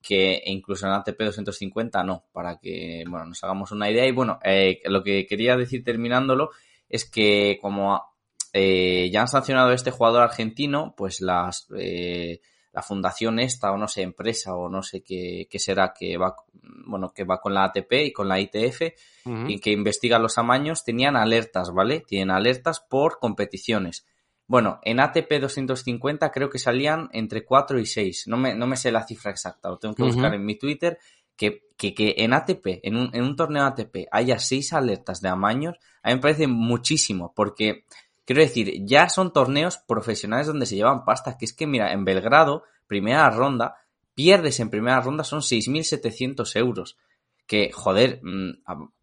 que 0.00 0.40
incluso 0.46 0.86
en 0.86 0.92
ATP 0.92 1.18
250 1.18 2.04
no, 2.04 2.26
para 2.32 2.58
que, 2.60 3.02
bueno, 3.08 3.26
nos 3.26 3.42
hagamos 3.42 3.72
una 3.72 3.90
idea. 3.90 4.06
Y 4.06 4.12
bueno, 4.12 4.38
eh, 4.44 4.80
lo 4.84 5.02
que 5.02 5.26
quería 5.26 5.56
decir 5.56 5.82
terminándolo 5.82 6.50
es 6.88 7.10
que 7.10 7.58
como 7.60 8.00
eh, 8.52 9.10
ya 9.12 9.22
han 9.22 9.28
sancionado 9.28 9.70
a 9.70 9.74
este 9.74 9.90
jugador 9.90 10.22
argentino, 10.22 10.94
pues 10.96 11.20
las... 11.20 11.66
la 12.78 12.82
fundación 12.82 13.40
esta, 13.40 13.72
o 13.72 13.76
no 13.76 13.88
sé, 13.88 14.02
empresa, 14.02 14.54
o 14.54 14.68
no 14.68 14.84
sé 14.84 15.02
qué, 15.02 15.48
qué 15.50 15.58
será, 15.58 15.92
que 15.92 16.16
va, 16.16 16.36
bueno, 16.86 17.12
que 17.12 17.24
va 17.24 17.40
con 17.40 17.52
la 17.52 17.64
ATP 17.64 17.92
y 18.04 18.12
con 18.12 18.28
la 18.28 18.38
ITF, 18.38 18.82
y 19.48 19.58
que 19.58 19.72
investiga 19.72 20.20
los 20.20 20.38
amaños, 20.38 20.84
tenían 20.84 21.16
alertas, 21.16 21.72
¿vale? 21.74 22.04
Tienen 22.06 22.30
alertas 22.30 22.78
por 22.78 23.18
competiciones. 23.18 24.06
Bueno, 24.46 24.78
en 24.84 25.00
ATP 25.00 25.40
250 25.40 26.30
creo 26.30 26.48
que 26.48 26.60
salían 26.60 27.08
entre 27.12 27.44
4 27.44 27.80
y 27.80 27.86
6. 27.86 28.28
No 28.28 28.36
me, 28.36 28.54
no 28.54 28.68
me 28.68 28.76
sé 28.76 28.92
la 28.92 29.04
cifra 29.04 29.32
exacta, 29.32 29.68
lo 29.68 29.78
tengo 29.78 29.96
que 29.96 30.04
buscar 30.04 30.32
en 30.34 30.46
mi 30.46 30.56
Twitter. 30.56 31.00
Que, 31.36 31.68
que, 31.76 31.94
que 31.94 32.14
en 32.18 32.32
ATP, 32.32 32.80
en 32.82 32.96
un, 32.96 33.10
en 33.12 33.22
un 33.22 33.36
torneo 33.36 33.64
ATP, 33.64 34.06
haya 34.10 34.38
6 34.38 34.72
alertas 34.72 35.20
de 35.20 35.28
amaños, 35.28 35.76
a 36.02 36.08
mí 36.08 36.16
me 36.16 36.20
parece 36.20 36.46
muchísimo, 36.48 37.32
porque 37.34 37.84
quiero 38.28 38.42
decir, 38.42 38.84
ya 38.84 39.08
son 39.08 39.32
torneos 39.32 39.78
profesionales 39.78 40.46
donde 40.48 40.66
se 40.66 40.76
llevan 40.76 41.06
pasta. 41.06 41.38
Que 41.38 41.46
es 41.46 41.54
que, 41.54 41.66
mira, 41.66 41.94
en 41.94 42.04
Belgrado, 42.04 42.62
primera 42.86 43.30
ronda, 43.30 43.76
pierdes 44.14 44.60
en 44.60 44.68
primera 44.68 45.00
ronda 45.00 45.24
son 45.24 45.40
6.700 45.40 46.54
euros 46.56 46.98
que, 47.46 47.72
joder, 47.72 48.20
mm, 48.22 48.50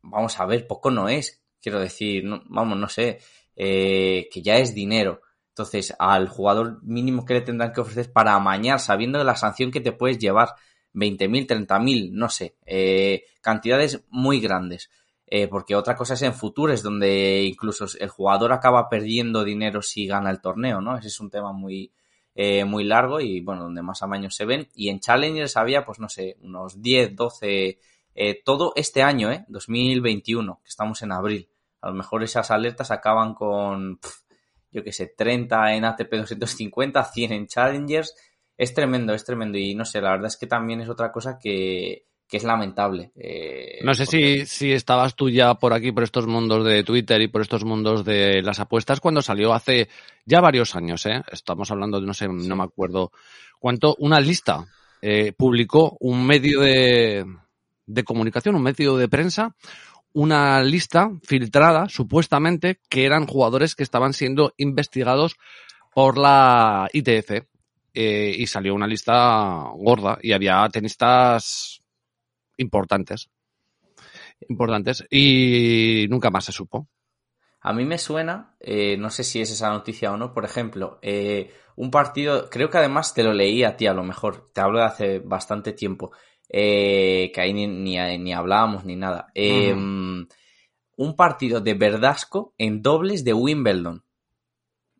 vamos 0.03 0.39
a 0.39 0.45
ver, 0.45 0.67
poco 0.67 0.91
no 0.91 1.09
es. 1.09 1.41
Quiero 1.59 1.79
decir, 1.79 2.23
no- 2.23 2.43
vamos, 2.45 2.77
no 2.77 2.87
sé, 2.87 3.17
eh, 3.55 4.29
que 4.31 4.43
ya 4.43 4.57
es 4.57 4.75
dinero. 4.75 5.21
Entonces, 5.49 5.95
al 5.97 6.27
jugador 6.29 6.83
mínimo 6.83 7.25
que 7.25 7.33
le 7.33 7.41
tendrán 7.41 7.73
que 7.73 7.81
ofrecer 7.81 8.13
para 8.13 8.35
amañar, 8.35 8.79
sabiendo 8.79 9.17
de 9.17 9.25
la 9.25 9.35
sanción 9.35 9.71
que 9.71 9.81
te 9.81 9.91
puedes 9.91 10.19
llevar, 10.19 10.49
20.000, 10.93 11.47
30.000, 11.47 12.11
no 12.13 12.29
sé, 12.29 12.57
eh, 12.63 13.23
cantidades 13.41 14.03
muy 14.11 14.39
grandes. 14.39 14.91
Eh, 15.27 15.47
porque 15.47 15.75
otra 15.75 15.95
cosa 15.95 16.13
es 16.13 16.21
en 16.21 16.33
futures, 16.33 16.83
donde 16.83 17.43
incluso 17.43 17.85
el 17.99 18.09
jugador 18.09 18.53
acaba 18.53 18.89
perdiendo 18.89 19.43
dinero 19.43 19.81
si 19.81 20.05
gana 20.05 20.29
el 20.29 20.41
torneo, 20.41 20.81
¿no? 20.81 20.97
Ese 20.97 21.07
es 21.07 21.19
un 21.19 21.31
tema 21.31 21.51
muy, 21.51 21.91
eh, 22.35 22.63
muy 22.63 22.83
largo 22.83 23.19
y, 23.19 23.41
bueno, 23.41 23.63
donde 23.63 23.81
más 23.81 24.03
amaños 24.03 24.35
se 24.35 24.45
ven. 24.45 24.67
Y 24.75 24.89
en 24.89 24.99
Challengers 24.99 25.57
había, 25.57 25.83
pues 25.85 25.99
no 25.99 26.09
sé, 26.09 26.37
unos 26.41 26.81
10, 26.81 27.15
12 27.15 27.79
eh, 28.13 28.41
todo 28.43 28.73
este 28.75 29.03
año, 29.03 29.31
¿eh? 29.31 29.45
2021, 29.49 30.61
que 30.63 30.69
estamos 30.69 31.01
en 31.01 31.11
abril. 31.11 31.49
A 31.81 31.89
lo 31.89 31.95
mejor 31.95 32.23
esas 32.23 32.49
alertas 32.51 32.91
acaban 32.91 33.33
con, 33.33 33.97
pf, 33.97 34.25
yo 34.71 34.83
qué 34.83 34.91
sé, 34.91 35.07
30 35.07 35.75
en 35.75 35.85
ATP 35.85 36.11
250, 36.13 37.03
100 37.03 37.31
en 37.33 37.47
Challengers. 37.47 38.15
Es 38.57 38.73
tremendo, 38.73 39.13
es 39.13 39.25
tremendo. 39.25 39.57
Y 39.57 39.75
no 39.75 39.85
sé, 39.85 40.01
la 40.01 40.11
verdad 40.11 40.27
es 40.27 40.37
que 40.37 40.47
también 40.47 40.81
es 40.81 40.89
otra 40.89 41.11
cosa 41.11 41.37
que, 41.39 42.05
que 42.27 42.37
es 42.37 42.43
lamentable. 42.43 43.11
eh, 43.15 43.79
No 43.83 43.93
sé 43.93 44.05
porque- 44.05 44.45
si, 44.45 44.67
si 44.67 44.71
estabas 44.71 45.15
tú 45.15 45.29
ya 45.29 45.53
por 45.55 45.73
aquí, 45.73 45.91
por 45.91 46.03
estos 46.03 46.25
mundos 46.27 46.65
de 46.65 46.83
Twitter 46.83 47.21
y 47.21 47.27
por 47.27 47.41
estos 47.41 47.63
mundos 47.65 48.03
de 48.03 48.41
las 48.41 48.59
apuestas, 48.59 48.99
cuando 48.99 49.21
salió 49.21 49.53
hace 49.53 49.89
ya 50.25 50.41
varios 50.41 50.75
años, 50.75 51.05
¿eh? 51.05 51.21
Estamos 51.31 51.69
hablando 51.71 51.99
de, 52.01 52.07
no 52.07 52.13
sé, 52.13 52.27
no 52.27 52.55
me 52.55 52.63
acuerdo 52.63 53.11
cuánto, 53.59 53.95
una 53.99 54.19
lista. 54.19 54.65
eh, 55.01 55.33
publicó 55.37 55.95
un 55.99 56.25
medio 56.25 56.61
de, 56.61 57.23
de 57.85 58.03
comunicación, 58.03 58.55
un 58.55 58.63
medio 58.63 58.97
de 58.97 59.07
prensa, 59.07 59.55
una 60.13 60.63
lista 60.63 61.11
filtrada, 61.21 61.89
supuestamente, 61.89 62.79
que 62.89 63.05
eran 63.05 63.27
jugadores 63.27 63.75
que 63.75 63.83
estaban 63.83 64.13
siendo 64.13 64.53
investigados 64.57 65.35
por 65.93 66.17
la 66.17 66.89
ITF. 66.91 67.45
eh, 67.97 68.35
y 68.37 68.47
salió 68.47 68.73
una 68.73 68.87
lista 68.87 69.69
gorda 69.75 70.17
y 70.21 70.31
había 70.33 70.67
tenistas 70.69 71.81
importantes. 72.57 73.29
Importantes. 74.49 75.05
Y 75.09 76.05
nunca 76.09 76.29
más 76.29 76.45
se 76.45 76.51
supo. 76.51 76.87
A 77.61 77.73
mí 77.73 77.83
me 77.83 77.97
suena, 77.97 78.55
eh, 78.59 78.95
no 78.97 79.09
sé 79.09 79.23
si 79.23 79.41
es 79.41 79.51
esa 79.51 79.69
noticia 79.69 80.11
o 80.11 80.17
no, 80.17 80.33
por 80.33 80.45
ejemplo, 80.45 80.99
eh, 81.01 81.51
un 81.75 81.89
partido, 81.89 82.47
creo 82.49 82.69
que 82.69 82.77
además 82.77 83.13
te 83.15 83.23
lo 83.23 83.33
leí 83.33 83.63
a 83.63 83.75
ti 83.75 83.87
a 83.87 83.93
lo 83.93 84.03
mejor, 84.03 84.51
te 84.53 84.61
hablo 84.61 84.79
de 84.79 84.85
hace 84.85 85.19
bastante 85.19 85.73
tiempo, 85.73 86.11
eh, 86.47 87.31
que 87.33 87.41
ahí 87.41 87.53
ni, 87.53 87.65
ni, 87.65 88.17
ni 88.19 88.33
hablábamos 88.33 88.85
ni 88.85 88.95
nada. 88.95 89.27
Eh, 89.33 89.73
Un 90.97 91.15
partido 91.17 91.59
de 91.59 91.73
Verdasco 91.73 92.53
en 92.57 92.81
dobles 92.81 93.23
de 93.25 93.33
Wimbledon. 93.33 94.05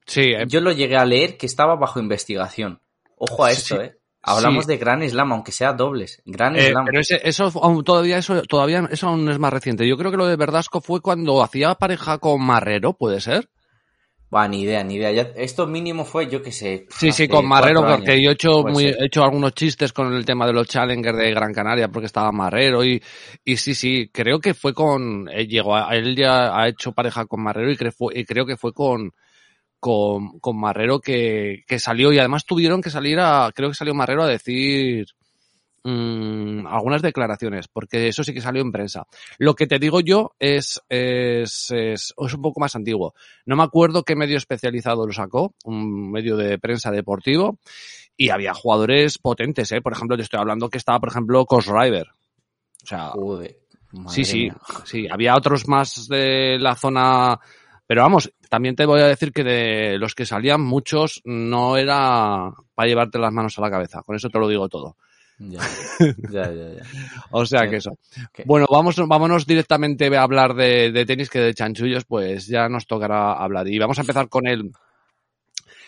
Sí, 0.06 0.34
Yo 0.48 0.60
lo 0.60 0.72
llegué 0.72 0.98
a 0.98 1.06
leer 1.06 1.38
que 1.38 1.46
estaba 1.46 1.76
bajo 1.76 2.00
investigación. 2.00 2.82
Ojo 3.18 3.46
a 3.46 3.52
Sí, 3.52 3.58
esto, 3.58 3.76
sí. 3.78 3.82
eh. 3.82 3.98
Hablamos 4.26 4.66
Sí. 4.66 4.72
de 4.72 4.78
Gran 4.78 5.08
Slam, 5.10 5.32
aunque 5.32 5.52
sea 5.52 5.74
dobles. 5.74 6.22
Gran 6.26 6.56
eh, 6.56 6.70
Slam. 6.72 6.86
pero 6.86 7.00
ese- 7.00 7.22
eso 7.24 7.52
aún 7.62 7.84
todavía 7.84 8.18
eso 8.18 8.42
todavía 8.44 8.88
eso 8.92 9.08
aún 9.08 9.30
es 9.30 9.40
más 9.40 9.54
reciente. 9.54 9.88
Yo 9.88 9.98
creo 9.98 10.12
que 10.12 10.18
lo 10.18 10.26
de 10.28 10.36
Verdasco 10.36 10.82
fue 10.82 11.02
cuando 11.02 11.44
hacía 11.44 11.76
pareja 11.76 12.18
con 12.18 12.42
Marrero, 12.44 12.94
¿puede 12.94 13.22
ser? 13.22 13.50
Buah, 14.32 14.48
ni 14.48 14.64
idea, 14.64 14.84
ni 14.84 14.96
idea. 14.96 15.12
Ya- 15.12 15.32
esto 15.36 15.68
mínimo 15.68 16.04
fue, 16.04 16.28
yo 16.28 16.42
qué 16.42 16.52
sé. 16.52 16.88
Sí, 16.90 17.12
sí, 17.12 17.28
con 17.28 17.48
Marrero, 17.48 17.82
porque 17.86 18.14
años. 18.14 18.24
yo 18.24 18.30
he 18.32 18.34
hecho, 18.34 18.64
muy, 18.64 18.86
he 18.86 19.06
hecho 19.06 19.24
algunos 19.24 19.54
chistes 19.54 19.94
con 19.94 20.12
el 20.14 20.26
tema 20.26 20.48
de 20.48 20.54
los 20.54 20.68
Challengers 20.68 21.16
de 21.18 21.32
Gran 21.32 21.54
Canaria, 21.54 21.90
porque 21.90 22.08
estaba 22.08 22.32
Marrero 22.32 22.84
y, 22.84 23.02
y 23.46 23.58
sí, 23.58 23.76
sí, 23.76 24.10
creo 24.12 24.40
que 24.40 24.56
fue 24.56 24.74
con, 24.74 25.30
eh, 25.32 25.46
llegó 25.48 25.78
él 25.92 26.16
ya 26.16 26.60
ha 26.60 26.68
hecho 26.68 26.92
pareja 26.92 27.26
con 27.28 27.44
Marrero 27.44 27.72
y, 27.72 27.78
cre- 27.78 27.94
fue- 27.94 28.20
y 28.20 28.26
creo 28.26 28.46
que 28.48 28.58
fue 28.58 28.74
con, 28.74 29.12
con, 29.86 30.40
con 30.40 30.60
Marrero 30.60 31.00
que, 31.00 31.64
que 31.68 31.78
salió 31.78 32.12
y 32.12 32.18
además 32.18 32.44
tuvieron 32.44 32.82
que 32.82 32.90
salir 32.90 33.20
a, 33.20 33.52
creo 33.54 33.70
que 33.70 33.76
salió 33.76 33.94
Marrero 33.94 34.24
a 34.24 34.28
decir, 34.28 35.06
mm, 35.84 36.66
algunas 36.66 37.04
declaraciones, 37.04 37.68
porque 37.68 38.08
eso 38.08 38.24
sí 38.24 38.34
que 38.34 38.42
salió 38.42 38.64
en 38.64 38.72
prensa. 38.72 39.06
Lo 39.38 39.54
que 39.54 39.68
te 39.68 39.78
digo 39.78 40.00
yo 40.00 40.34
es, 40.40 40.82
es, 40.90 41.70
es, 41.70 42.16
es 42.18 42.34
un 42.34 42.42
poco 42.42 42.60
más 42.60 42.76
antiguo. 42.76 43.14
No 43.46 43.56
me 43.56 43.62
acuerdo 43.62 44.02
qué 44.02 44.16
medio 44.16 44.38
especializado 44.38 45.06
lo 45.06 45.14
sacó, 45.14 45.54
un 45.66 46.12
medio 46.12 46.36
de 46.36 46.58
prensa 46.58 46.90
deportivo, 46.90 47.60
y 48.18 48.30
había 48.30 48.56
jugadores 48.56 49.20
potentes, 49.20 49.72
¿eh? 49.72 49.82
Por 49.82 49.94
ejemplo, 49.94 50.18
te 50.18 50.24
estoy 50.24 50.40
hablando 50.40 50.68
que 50.68 50.80
estaba, 50.80 51.00
por 51.00 51.10
ejemplo, 51.10 51.46
Cosriver. 51.46 52.08
O 52.08 52.88
sea, 52.88 53.10
Joder. 53.10 53.60
sí, 54.08 54.26
sí, 54.26 54.40
mía. 54.46 54.58
sí. 54.84 55.08
Había 55.12 55.36
otros 55.36 55.68
más 55.68 56.08
de 56.08 56.58
la 56.58 56.76
zona, 56.76 57.40
pero 57.88 58.02
vamos, 58.02 58.32
también 58.50 58.76
te 58.76 58.86
voy 58.86 59.02
a 59.02 59.08
decir 59.08 59.32
que 59.32 59.44
de 59.44 59.98
los 59.98 60.16
que 60.16 60.26
salían, 60.26 60.62
muchos 60.62 61.22
no 61.26 61.78
era 61.78 62.52
para 62.74 62.88
llevarte 62.88 63.20
las 63.20 63.32
manos 63.34 63.58
a 63.58 63.62
la 63.62 63.70
cabeza. 63.72 64.02
Con 64.04 64.16
eso 64.16 64.30
te 64.30 64.40
lo 64.40 64.48
digo 64.48 64.68
todo. 64.70 64.96
Ya, 65.38 65.60
ya, 66.32 66.52
ya. 66.52 66.70
ya. 66.76 66.84
O 67.32 67.46
sea 67.46 67.70
que 67.70 67.78
eso. 67.78 67.92
Bueno, 68.46 68.68
vamos, 68.72 68.96
vámonos 69.08 69.46
directamente 69.46 70.16
a 70.18 70.22
hablar 70.24 70.54
de, 70.54 70.92
de 70.92 71.06
tenis 71.06 71.30
que 71.30 71.40
de 71.40 71.54
chanchullos, 71.54 72.06
pues 72.06 72.48
ya 72.48 72.70
nos 72.70 72.88
tocará 72.88 73.34
hablar. 73.34 73.68
Y 73.68 73.78
vamos 73.78 73.98
a 73.98 74.02
empezar 74.02 74.30
con 74.30 74.48
el 74.48 74.72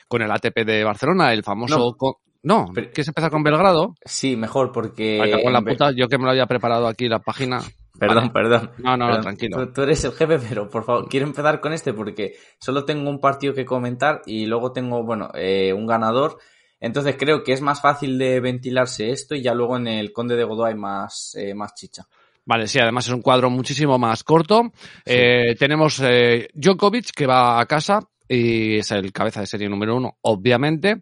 con 0.09 0.21
el 0.21 0.31
ATP 0.31 0.65
de 0.65 0.83
Barcelona, 0.83 1.33
el 1.33 1.43
famoso. 1.43 1.77
No. 1.77 1.93
co- 1.93 2.19
No, 2.43 2.65
Pero- 2.73 2.87
¿quieres 2.91 3.07
empezar 3.09 3.29
con 3.31 3.43
Belgrado? 3.43 3.95
Sí, 4.05 4.35
mejor 4.37 4.71
porque... 4.71 5.17
La 5.51 5.61
puta, 5.61 5.91
yo 5.91 6.07
que 6.07 6.17
me 6.17 6.23
lo 6.25 6.31
había 6.31 6.45
preparado 6.45 6.87
aquí 6.87 7.07
la 7.09 7.19
página. 7.19 7.61
Perdón, 7.99 8.31
Vale. 8.31 8.49
perdón. 8.49 8.71
No, 8.77 8.97
no, 8.97 9.19
tranquilo. 9.21 9.57
Tú, 9.67 9.73
tú 9.73 9.81
eres 9.83 10.03
el 10.03 10.11
jefe, 10.13 10.39
pero 10.39 10.69
por 10.69 10.83
favor, 10.83 11.07
quiero 11.09 11.25
empezar 11.25 11.59
con 11.59 11.73
este 11.73 11.93
porque 11.93 12.35
solo 12.59 12.85
tengo 12.85 13.09
un 13.09 13.19
partido 13.19 13.53
que 13.53 13.65
comentar 13.65 14.21
y 14.25 14.45
luego 14.45 14.71
tengo, 14.71 15.03
bueno, 15.03 15.29
eh, 15.33 15.73
un 15.73 15.87
ganador. 15.87 16.37
Entonces 16.79 17.15
creo 17.17 17.43
que 17.43 17.53
es 17.53 17.61
más 17.61 17.81
fácil 17.81 18.17
de 18.17 18.39
ventilarse 18.39 19.09
esto 19.09 19.33
y 19.35 19.41
ya 19.41 19.53
luego 19.53 19.77
en 19.77 19.87
el 19.87 20.13
Conde 20.13 20.35
de 20.35 20.43
Godó 20.43 20.65
hay 20.65 20.75
más, 20.75 21.35
eh, 21.35 21.55
más 21.55 21.73
chicha. 21.73 22.05
Vale, 22.45 22.67
sí, 22.67 22.79
además 22.79 23.07
es 23.07 23.13
un 23.13 23.21
cuadro 23.21 23.49
muchísimo 23.49 23.97
más 23.99 24.23
corto. 24.23 24.71
Eh, 25.05 25.55
tenemos 25.59 25.99
eh, 26.01 26.47
Djokovic 26.53 27.11
que 27.11 27.25
va 27.25 27.59
a 27.59 27.65
casa 27.65 27.99
y 28.27 28.77
es 28.77 28.91
el 28.91 29.11
cabeza 29.11 29.41
de 29.41 29.47
serie 29.47 29.67
número 29.67 29.97
uno, 29.97 30.17
obviamente. 30.21 31.01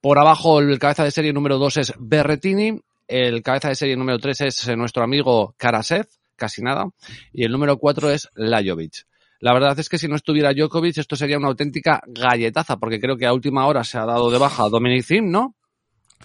Por 0.00 0.18
abajo 0.18 0.60
el 0.60 0.78
cabeza 0.78 1.04
de 1.04 1.10
serie 1.10 1.32
número 1.32 1.56
dos 1.56 1.78
es 1.78 1.94
Berretini. 1.98 2.78
El 3.08 3.42
cabeza 3.42 3.68
de 3.68 3.74
serie 3.76 3.96
número 3.96 4.18
tres 4.18 4.42
es 4.42 4.68
eh, 4.68 4.76
nuestro 4.76 5.02
amigo 5.02 5.54
Karasev, 5.56 6.06
casi 6.44 6.62
nada. 6.62 6.90
Y 7.32 7.44
el 7.44 7.52
número 7.52 7.78
cuatro 7.78 8.10
es 8.10 8.28
Lajovic. 8.34 9.06
La 9.40 9.54
verdad 9.54 9.78
es 9.78 9.88
que 9.88 9.98
si 9.98 10.08
no 10.08 10.16
estuviera 10.16 10.52
Djokovic 10.52 10.98
esto 10.98 11.16
sería 11.16 11.38
una 11.38 11.48
auténtica 11.48 12.02
galletaza, 12.06 12.76
porque 12.76 13.00
creo 13.00 13.16
que 13.16 13.26
a 13.26 13.32
última 13.32 13.66
hora 13.66 13.82
se 13.82 13.98
ha 13.98 14.04
dado 14.04 14.30
de 14.30 14.38
baja 14.38 14.68
Dominic 14.68 15.06
Thiem, 15.06 15.30
¿no? 15.30 15.54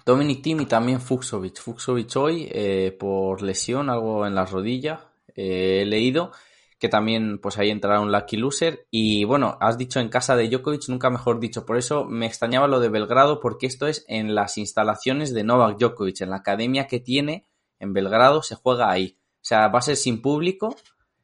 Dominic 0.05 0.41
Thiem 0.41 0.61
y 0.61 0.65
también 0.65 0.99
Fuxovic. 0.99 1.59
Fuxovic 1.59 2.15
hoy 2.17 2.47
eh, 2.51 2.95
por 2.97 3.41
lesión, 3.41 3.89
algo 3.89 4.25
en 4.25 4.35
la 4.35 4.45
rodilla, 4.45 5.11
eh, 5.35 5.81
he 5.81 5.85
leído 5.85 6.31
que 6.79 6.87
también 6.87 7.39
pues 7.39 7.57
ahí 7.57 7.69
entrará 7.69 7.99
un 7.99 8.11
lucky 8.11 8.37
loser 8.37 8.87
y 8.89 9.25
bueno, 9.25 9.57
has 9.59 9.77
dicho 9.77 9.99
en 9.99 10.07
casa 10.07 10.37
de 10.37 10.47
Djokovic, 10.47 10.87
nunca 10.87 11.09
mejor 11.09 11.39
dicho, 11.41 11.65
por 11.65 11.77
eso 11.77 12.05
me 12.05 12.25
extrañaba 12.25 12.69
lo 12.69 12.79
de 12.79 12.87
Belgrado 12.87 13.41
porque 13.41 13.67
esto 13.67 13.87
es 13.87 14.05
en 14.07 14.33
las 14.33 14.57
instalaciones 14.57 15.33
de 15.33 15.43
Novak 15.43 15.77
Djokovic, 15.77 16.21
en 16.21 16.29
la 16.29 16.37
academia 16.37 16.87
que 16.87 17.01
tiene 17.01 17.45
en 17.79 17.93
Belgrado 17.93 18.43
se 18.43 18.55
juega 18.55 18.89
ahí. 18.89 19.18
O 19.41 19.45
sea, 19.49 19.67
va 19.69 19.79
a 19.79 19.83
ser 19.83 19.95
sin 19.95 20.21
público. 20.21 20.75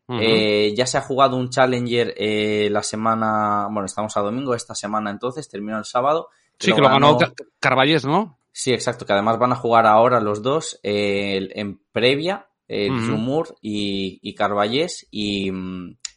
Eh, 0.07 0.73
ya 0.77 0.85
se 0.85 0.99
ha 0.99 1.01
jugado 1.01 1.35
un 1.35 1.49
Challenger 1.49 2.13
eh, 2.15 2.69
la 2.71 2.83
semana, 2.83 3.67
bueno, 3.71 3.85
estamos 3.87 4.15
a 4.15 4.21
domingo, 4.21 4.53
esta 4.53 4.75
semana 4.75 5.09
entonces, 5.09 5.49
terminó 5.49 5.79
el 5.79 5.85
sábado. 5.85 6.29
sí, 6.59 6.71
que 6.73 6.79
lo 6.81 6.89
ganó 6.89 7.17
Ca- 7.17 7.33
Carballés, 7.59 8.05
¿no? 8.05 8.37
Sí, 8.51 8.71
exacto, 8.71 9.05
que 9.05 9.13
además 9.13 9.39
van 9.39 9.51
a 9.51 9.55
jugar 9.55 9.87
ahora 9.87 10.19
los 10.21 10.43
dos 10.43 10.79
eh, 10.83 11.49
en 11.55 11.79
previa, 11.91 12.47
eh. 12.67 12.89
Zumur 13.07 13.55
y, 13.61 14.19
y 14.21 14.35
Carballés, 14.35 15.07
y, 15.09 15.49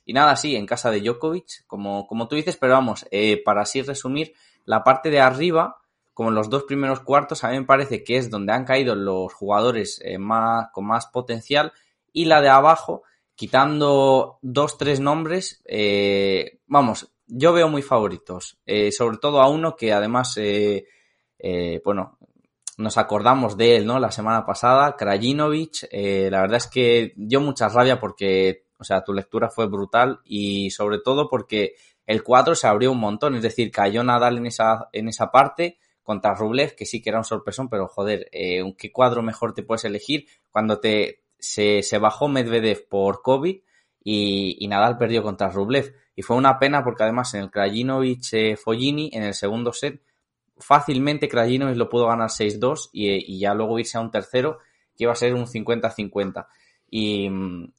y 0.04 0.12
nada, 0.12 0.36
sí, 0.36 0.54
en 0.54 0.66
casa 0.66 0.90
de 0.90 1.00
Djokovic, 1.00 1.66
como, 1.66 2.06
como 2.06 2.28
tú 2.28 2.36
dices, 2.36 2.58
pero 2.58 2.74
vamos, 2.74 3.06
eh, 3.10 3.42
para 3.42 3.62
así 3.62 3.80
resumir, 3.80 4.34
la 4.66 4.84
parte 4.84 5.08
de 5.10 5.20
arriba, 5.20 5.78
como 6.12 6.30
los 6.30 6.50
dos 6.50 6.64
primeros 6.64 7.00
cuartos, 7.00 7.42
a 7.42 7.50
mí 7.50 7.58
me 7.58 7.64
parece 7.64 8.04
que 8.04 8.18
es 8.18 8.28
donde 8.28 8.52
han 8.52 8.66
caído 8.66 8.94
los 8.94 9.32
jugadores 9.32 10.00
más, 10.18 10.68
con 10.72 10.86
más 10.86 11.06
potencial, 11.06 11.72
y 12.12 12.24
la 12.26 12.40
de 12.40 12.48
abajo, 12.48 13.02
quitando 13.34 14.38
dos, 14.42 14.78
tres 14.78 15.00
nombres, 15.00 15.62
eh, 15.64 16.60
vamos, 16.66 17.12
yo 17.28 17.52
veo 17.52 17.68
muy 17.68 17.82
favoritos, 17.82 18.58
eh, 18.66 18.90
sobre 18.90 19.18
todo 19.18 19.40
a 19.40 19.48
uno 19.48 19.76
que 19.76 19.92
además, 19.92 20.36
eh, 20.38 20.86
eh, 21.38 21.80
bueno, 21.84 22.18
nos 22.78 22.96
acordamos 22.96 23.56
de 23.56 23.76
él, 23.76 23.86
¿no? 23.86 23.98
La 24.00 24.10
semana 24.10 24.46
pasada, 24.46 24.96
Krajinovic, 24.96 25.88
eh, 25.90 26.28
la 26.30 26.40
verdad 26.40 26.56
es 26.56 26.66
que 26.66 27.12
dio 27.16 27.40
mucha 27.40 27.68
rabia 27.68 28.00
porque, 28.00 28.66
o 28.78 28.84
sea, 28.84 29.04
tu 29.04 29.12
lectura 29.12 29.50
fue 29.50 29.66
brutal 29.66 30.20
y 30.24 30.70
sobre 30.70 30.98
todo 30.98 31.28
porque 31.28 31.74
el 32.06 32.22
cuadro 32.22 32.54
se 32.54 32.66
abrió 32.66 32.92
un 32.92 33.00
montón, 33.00 33.34
es 33.34 33.42
decir, 33.42 33.70
cayó 33.70 34.02
Nadal 34.02 34.38
en 34.38 34.46
esa, 34.46 34.88
en 34.92 35.08
esa 35.08 35.30
parte 35.30 35.78
contra 36.02 36.34
Rublev, 36.34 36.74
que 36.74 36.86
sí 36.86 37.02
que 37.02 37.10
era 37.10 37.18
un 37.18 37.24
sorpresón, 37.24 37.68
pero 37.68 37.86
joder, 37.86 38.30
¿qué 38.30 38.92
cuadro 38.92 39.22
mejor 39.22 39.52
te 39.52 39.62
puedes 39.62 39.84
elegir 39.84 40.26
cuando 40.50 40.80
te 40.80 41.24
se, 41.38 41.82
se 41.82 41.98
bajó 41.98 42.28
Medvedev 42.28 42.88
por 42.88 43.22
COVID 43.22 43.56
y, 44.02 44.56
y 44.58 44.68
Nadal 44.68 44.96
perdió 44.96 45.22
contra 45.22 45.50
Rublev? 45.50 45.94
Y 46.14 46.22
fue 46.22 46.36
una 46.36 46.58
pena 46.58 46.82
porque 46.82 47.04
además 47.04 47.32
en 47.34 47.42
el 47.42 47.50
Krajinovic 47.50 48.32
eh, 48.32 48.56
en 48.66 49.22
el 49.22 49.34
segundo 49.34 49.72
set, 49.72 50.02
fácilmente 50.58 51.28
Krajinovic 51.28 51.76
lo 51.76 51.88
pudo 51.88 52.08
ganar 52.08 52.30
6-2 52.30 52.90
y, 52.92 53.34
y 53.34 53.38
ya 53.38 53.54
luego 53.54 53.78
irse 53.78 53.98
a 53.98 54.00
un 54.00 54.10
tercero 54.10 54.58
que 54.96 55.04
iba 55.04 55.12
a 55.12 55.16
ser 55.16 55.34
un 55.34 55.46
50-50. 55.46 56.46
Y, 56.90 57.26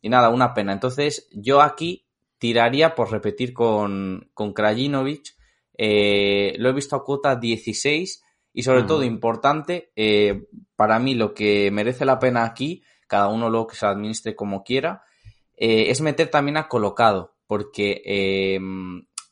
y 0.02 0.10
nada, 0.10 0.30
una 0.30 0.54
pena. 0.54 0.72
Entonces 0.72 1.28
yo 1.32 1.62
aquí 1.62 2.06
tiraría 2.38 2.96
por 2.96 3.12
repetir 3.12 3.54
con, 3.54 4.30
con 4.34 4.54
Krajinovic. 4.54 5.36
Eh, 5.78 6.56
lo 6.58 6.70
he 6.70 6.74
visto 6.74 6.96
a 6.96 7.04
cuota 7.04 7.36
16 7.36 8.24
y 8.54 8.64
sobre 8.64 8.84
todo 8.84 9.04
importante, 9.04 9.92
eh, 9.96 10.48
para 10.76 11.00
mí 11.00 11.14
lo 11.14 11.34
que 11.34 11.70
merece 11.72 12.04
la 12.04 12.20
pena 12.20 12.44
aquí, 12.44 12.84
cada 13.10 13.28
uno 13.28 13.50
lo 13.50 13.68
que 13.68 13.76
se 13.76 13.86
administre 13.86 14.36
como 14.36 14.64
quiera, 14.64 15.04
eh, 15.58 15.90
es 15.90 16.00
meter 16.00 16.30
también 16.30 16.56
a 16.56 16.70
colocado. 16.70 17.36
porque 17.48 18.04
eh, 18.06 18.60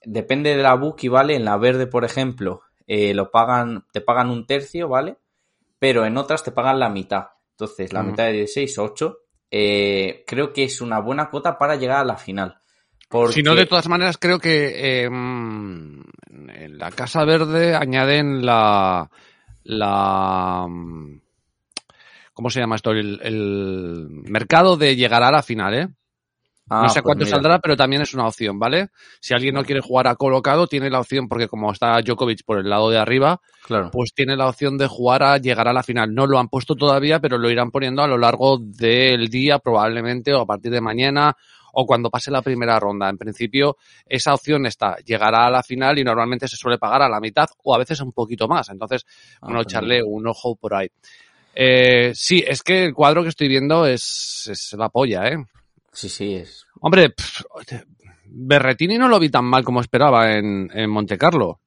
depende 0.04 0.56
de 0.56 0.64
la 0.64 0.74
bookie, 0.74 1.08
¿vale? 1.08 1.36
En 1.36 1.46
la 1.46 1.58
verde, 1.58 1.86
por 1.86 2.04
ejemplo, 2.04 2.62
eh, 2.88 3.14
lo 3.14 3.30
pagan, 3.30 3.86
te 3.92 4.02
pagan 4.02 4.30
un 4.30 4.46
tercio, 4.46 4.88
¿vale? 4.88 5.18
Pero 5.78 6.06
en 6.06 6.18
otras 6.18 6.44
te 6.44 6.52
pagan 6.52 6.80
la 6.80 6.90
mitad. 6.90 7.28
Entonces, 7.52 7.92
la 7.92 8.04
mitad 8.04 8.26
de 8.26 8.34
16, 8.34 8.78
8, 8.78 9.18
eh, 9.52 10.24
creo 10.26 10.54
que 10.54 10.64
es 10.64 10.80
una 10.82 11.00
buena 11.00 11.30
cuota 11.30 11.58
para 11.58 11.76
llegar 11.76 12.00
a 12.00 12.06
la 12.06 12.18
final. 12.18 12.60
Porque... 13.10 13.34
Si 13.34 13.44
no, 13.44 13.56
de 13.56 13.66
todas 13.66 13.88
maneras, 13.88 14.18
creo 14.18 14.40
que 14.40 15.04
eh, 15.04 15.10
mm, 15.10 16.04
en 16.50 16.78
la 16.78 16.92
Casa 16.92 17.26
Verde 17.26 17.76
añaden 17.76 18.46
la. 18.46 19.10
la 19.64 20.66
mm, 20.68 21.22
¿Cómo 22.38 22.52
se 22.52 22.60
llama 22.60 22.76
esto? 22.76 22.92
El, 22.92 23.20
el 23.24 24.08
mercado 24.30 24.78
de 24.78 24.96
llegar 24.96 25.24
a 25.24 25.32
la 25.32 25.42
final, 25.42 25.74
¿eh? 25.74 25.88
Ah, 26.70 26.84
no 26.84 26.90
sé 26.90 27.02
pues 27.02 27.06
cuánto 27.06 27.26
saldrá, 27.26 27.58
pero 27.58 27.76
también 27.76 28.04
es 28.04 28.14
una 28.14 28.28
opción, 28.28 28.60
¿vale? 28.60 28.90
Si 29.20 29.34
alguien 29.34 29.56
no 29.56 29.64
quiere 29.64 29.82
jugar 29.82 30.06
a 30.08 30.16
colocado, 30.16 30.68
tiene 30.68 30.92
la 30.92 31.00
opción, 31.00 31.28
porque 31.28 31.48
como 31.48 31.72
está 31.72 32.00
Djokovic 32.00 32.44
por 32.46 32.60
el 32.60 32.70
lado 32.70 32.92
de 32.92 33.00
arriba, 33.00 33.42
Claro. 33.66 33.90
pues 33.92 34.14
tiene 34.14 34.36
la 34.36 34.48
opción 34.48 34.78
de 34.78 34.86
jugar 34.86 35.24
a 35.24 35.40
llegar 35.40 35.68
a 35.68 35.74
la 35.74 35.82
final. 35.82 36.14
No 36.14 36.28
lo 36.28 36.38
han 36.38 36.48
puesto 36.48 36.76
todavía, 36.76 37.20
pero 37.20 37.40
lo 37.40 37.50
irán 37.50 37.72
poniendo 37.72 38.04
a 38.04 38.08
lo 38.08 38.20
largo 38.20 38.60
del 38.60 39.30
día, 39.30 39.58
probablemente, 39.58 40.32
o 40.32 40.42
a 40.42 40.46
partir 40.46 40.72
de 40.72 40.80
mañana, 40.82 41.36
o 41.74 41.88
cuando 41.88 42.12
pase 42.12 42.30
la 42.30 42.44
primera 42.44 42.80
ronda. 42.80 43.10
En 43.10 43.18
principio, 43.18 43.78
esa 44.06 44.36
opción 44.36 44.68
está, 44.68 44.98
llegará 44.98 45.48
a 45.48 45.50
la 45.50 45.64
final 45.64 45.98
y 45.98 46.04
normalmente 46.04 46.48
se 46.48 46.56
suele 46.56 46.78
pagar 46.78 47.02
a 47.02 47.10
la 47.10 47.20
mitad 47.20 47.48
o 47.64 47.74
a 47.74 47.80
veces 47.80 48.00
un 48.02 48.12
poquito 48.12 48.48
más. 48.48 48.70
Entonces, 48.70 49.06
Ah, 49.36 49.48
bueno, 49.48 49.58
pues 49.64 49.68
echarle 49.74 50.04
un 50.04 50.28
ojo 50.28 50.56
por 50.56 50.76
ahí. 50.76 50.90
Eh, 51.60 52.12
sí, 52.14 52.44
es 52.46 52.62
que 52.62 52.86
el 52.86 52.94
cuadro 52.94 53.24
que 53.24 53.30
estoy 53.30 53.48
viendo 53.48 53.86
es, 53.88 54.48
es 54.52 54.74
la 54.74 54.90
polla, 54.90 55.28
¿eh? 55.28 55.38
Sí, 55.92 56.08
sí, 56.08 56.36
es. 56.36 56.66
Hombre, 56.82 57.10
pff, 57.10 57.42
Berretini 58.26 58.98
no 58.98 59.08
lo 59.08 59.20
vi 59.20 59.30
tan 59.30 59.46
mal 59.46 59.64
como 59.64 59.82
esperaba 59.82 60.36
en, 60.38 60.70
en 60.72 60.90
Monte 60.90 61.18
Carlo. 61.18 61.62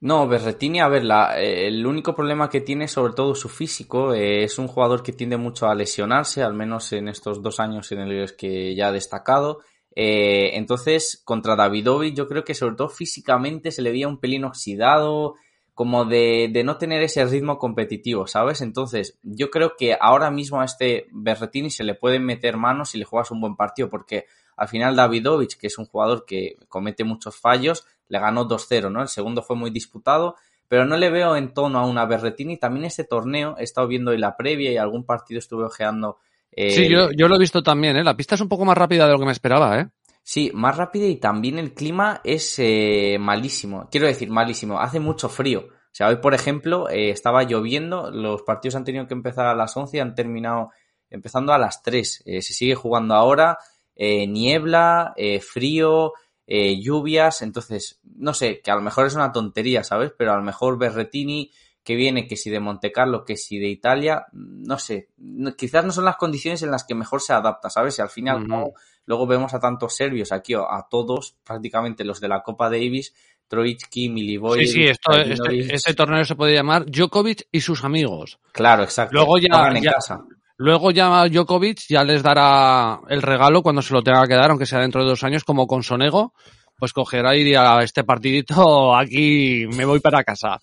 No, 0.00 0.26
Berretini, 0.28 0.80
a 0.80 0.88
ver, 0.88 1.04
la- 1.04 1.40
eh, 1.40 1.68
el 1.68 1.86
único 1.86 2.14
problema 2.14 2.50
que 2.50 2.60
tiene 2.60 2.88
sobre 2.88 3.12
todo 3.14 3.34
su 3.34 3.48
físico. 3.48 4.12
eh, 4.14 4.42
es 4.44 4.58
un 4.58 4.66
jugador 4.66 5.02
que 5.02 5.12
tiende 5.12 5.36
mucho 5.36 5.68
a 5.68 5.74
lesionarse, 5.74 6.42
al 6.42 6.54
menos 6.54 6.92
en 6.92 7.08
estos 7.08 7.40
dos 7.42 7.60
años 7.60 7.90
en 7.92 8.20
los 8.20 8.32
que 8.32 8.74
ya 8.74 8.88
ha 8.88 8.92
destacado. 8.92 9.60
Eh, 9.94 10.50
entonces, 10.54 11.22
contra 11.24 11.56
Davidovic, 11.56 12.14
yo 12.14 12.26
creo 12.28 12.44
que 12.44 12.54
sobre 12.54 12.74
todo 12.76 12.88
físicamente 12.88 13.70
se 13.70 13.80
le 13.82 13.90
veía 13.92 14.08
un 14.08 14.18
pelín 14.20 14.44
oxidado, 14.44 15.34
como 15.76 16.06
de, 16.06 16.48
de 16.50 16.64
no 16.64 16.78
tener 16.78 17.02
ese 17.02 17.22
ritmo 17.26 17.58
competitivo, 17.58 18.26
¿sabes? 18.26 18.62
Entonces, 18.62 19.18
yo 19.22 19.50
creo 19.50 19.76
que 19.76 19.94
ahora 20.00 20.30
mismo 20.30 20.62
a 20.62 20.64
este 20.64 21.06
Berretini 21.12 21.68
se 21.68 21.84
le 21.84 21.94
pueden 21.94 22.24
meter 22.24 22.56
manos 22.56 22.88
si 22.88 22.98
le 22.98 23.04
juegas 23.04 23.30
un 23.30 23.42
buen 23.42 23.56
partido, 23.56 23.90
porque 23.90 24.24
al 24.56 24.68
final 24.68 24.96
Davidovic, 24.96 25.58
que 25.58 25.66
es 25.66 25.76
un 25.76 25.84
jugador 25.84 26.24
que 26.24 26.56
comete 26.70 27.04
muchos 27.04 27.36
fallos, 27.36 27.86
le 28.08 28.18
ganó 28.18 28.48
2-0, 28.48 28.90
¿no? 28.90 29.02
El 29.02 29.08
segundo 29.08 29.42
fue 29.42 29.54
muy 29.54 29.70
disputado, 29.70 30.36
pero 30.66 30.86
no 30.86 30.96
le 30.96 31.10
veo 31.10 31.36
en 31.36 31.52
tono 31.52 31.78
a 31.78 31.84
una 31.84 32.06
Berretini. 32.06 32.56
También 32.56 32.86
este 32.86 33.04
torneo, 33.04 33.56
he 33.58 33.64
estado 33.64 33.86
viendo 33.86 34.12
hoy 34.12 34.18
la 34.18 34.34
previa 34.34 34.72
y 34.72 34.78
algún 34.78 35.04
partido 35.04 35.40
estuve 35.40 35.64
ojeando. 35.66 36.16
eh, 36.52 36.70
Sí, 36.70 36.88
yo, 36.88 37.10
yo 37.12 37.28
lo 37.28 37.36
he 37.36 37.38
visto 37.38 37.62
también, 37.62 37.98
¿eh? 37.98 38.02
La 38.02 38.16
pista 38.16 38.34
es 38.34 38.40
un 38.40 38.48
poco 38.48 38.64
más 38.64 38.78
rápida 38.78 39.04
de 39.04 39.12
lo 39.12 39.18
que 39.18 39.26
me 39.26 39.32
esperaba, 39.32 39.78
¿eh? 39.78 39.90
Sí, 40.28 40.50
más 40.52 40.76
rápido 40.76 41.06
y 41.06 41.20
también 41.20 41.56
el 41.56 41.72
clima 41.72 42.20
es 42.24 42.56
eh, 42.58 43.16
malísimo. 43.20 43.88
Quiero 43.92 44.08
decir, 44.08 44.28
malísimo. 44.28 44.80
Hace 44.80 44.98
mucho 44.98 45.28
frío. 45.28 45.60
O 45.68 45.92
sea, 45.92 46.08
hoy, 46.08 46.16
por 46.16 46.34
ejemplo, 46.34 46.88
eh, 46.90 47.10
estaba 47.10 47.44
lloviendo. 47.44 48.10
Los 48.10 48.42
partidos 48.42 48.74
han 48.74 48.82
tenido 48.82 49.06
que 49.06 49.14
empezar 49.14 49.46
a 49.46 49.54
las 49.54 49.76
11 49.76 49.96
y 49.96 50.00
han 50.00 50.16
terminado 50.16 50.70
empezando 51.10 51.52
a 51.52 51.58
las 51.58 51.80
3. 51.80 52.24
Eh, 52.26 52.42
se 52.42 52.54
sigue 52.54 52.74
jugando 52.74 53.14
ahora. 53.14 53.56
eh, 53.94 54.26
niebla, 54.26 55.14
frío, 55.48 56.12
lluvias. 56.48 57.42
Entonces, 57.42 58.00
no 58.02 58.34
sé, 58.34 58.60
que 58.62 58.72
a 58.72 58.74
lo 58.74 58.82
mejor 58.82 59.06
es 59.06 59.14
una 59.14 59.30
tontería, 59.30 59.84
¿sabes? 59.84 60.12
Pero 60.18 60.32
a 60.32 60.36
lo 60.36 60.42
mejor 60.42 60.76
Berretini, 60.76 61.52
que 61.86 61.94
viene, 61.94 62.26
que 62.26 62.36
si 62.36 62.50
de 62.50 62.58
Monte 62.60 62.90
Carlo, 62.90 63.24
que 63.24 63.36
si 63.36 63.58
de 63.58 63.68
Italia, 63.68 64.26
no 64.32 64.76
sé. 64.78 65.08
quizás 65.56 65.84
no 65.84 65.92
son 65.92 66.04
las 66.04 66.16
condiciones 66.16 66.60
en 66.62 66.72
las 66.72 66.84
que 66.84 66.94
mejor 66.96 67.22
se 67.22 67.32
adapta, 67.32 67.70
¿sabes? 67.70 67.96
Y 67.98 68.02
al 68.02 68.10
final, 68.10 68.42
Ujú. 68.42 68.74
Luego 69.08 69.24
vemos 69.28 69.54
a 69.54 69.60
tantos 69.60 69.94
serbios 69.94 70.32
aquí, 70.32 70.52
a 70.54 70.84
todos, 70.90 71.36
prácticamente 71.44 72.04
los 72.04 72.18
de 72.20 72.26
la 72.26 72.42
Copa 72.42 72.68
Davis, 72.68 73.14
Troitsky, 73.46 74.08
Milivojevic, 74.08 74.66
Sí, 74.66 74.72
sí, 74.72 74.84
esto, 74.88 75.12
este, 75.12 75.72
este 75.72 75.94
torneo 75.94 76.24
se 76.24 76.34
puede 76.34 76.54
llamar 76.54 76.86
Djokovic 76.86 77.46
y 77.52 77.60
sus 77.60 77.84
amigos. 77.84 78.40
Claro, 78.50 78.82
exacto. 78.82 79.14
Luego 79.14 79.38
ya- 79.38 79.68
en 79.72 79.80
ya- 79.84 79.92
casa. 79.92 80.24
Luego 80.56 80.90
ya 80.90 81.24
Djokovic 81.28 81.86
ya 81.88 82.02
les 82.02 82.20
dará 82.24 82.98
el 83.08 83.22
regalo 83.22 83.62
cuando 83.62 83.80
se 83.80 83.94
lo 83.94 84.02
tenga 84.02 84.26
que 84.26 84.34
dar, 84.34 84.50
aunque 84.50 84.66
sea 84.66 84.80
dentro 84.80 85.04
de 85.04 85.10
dos 85.10 85.22
años, 85.22 85.44
como 85.44 85.68
con 85.68 85.84
Sonego, 85.84 86.32
pues 86.76 86.92
cogerá 86.92 87.36
y 87.36 87.44
dirá, 87.44 87.80
este 87.84 88.02
partidito 88.02 88.96
aquí 88.96 89.66
me 89.76 89.84
voy 89.84 90.00
para 90.00 90.24
casa. 90.24 90.58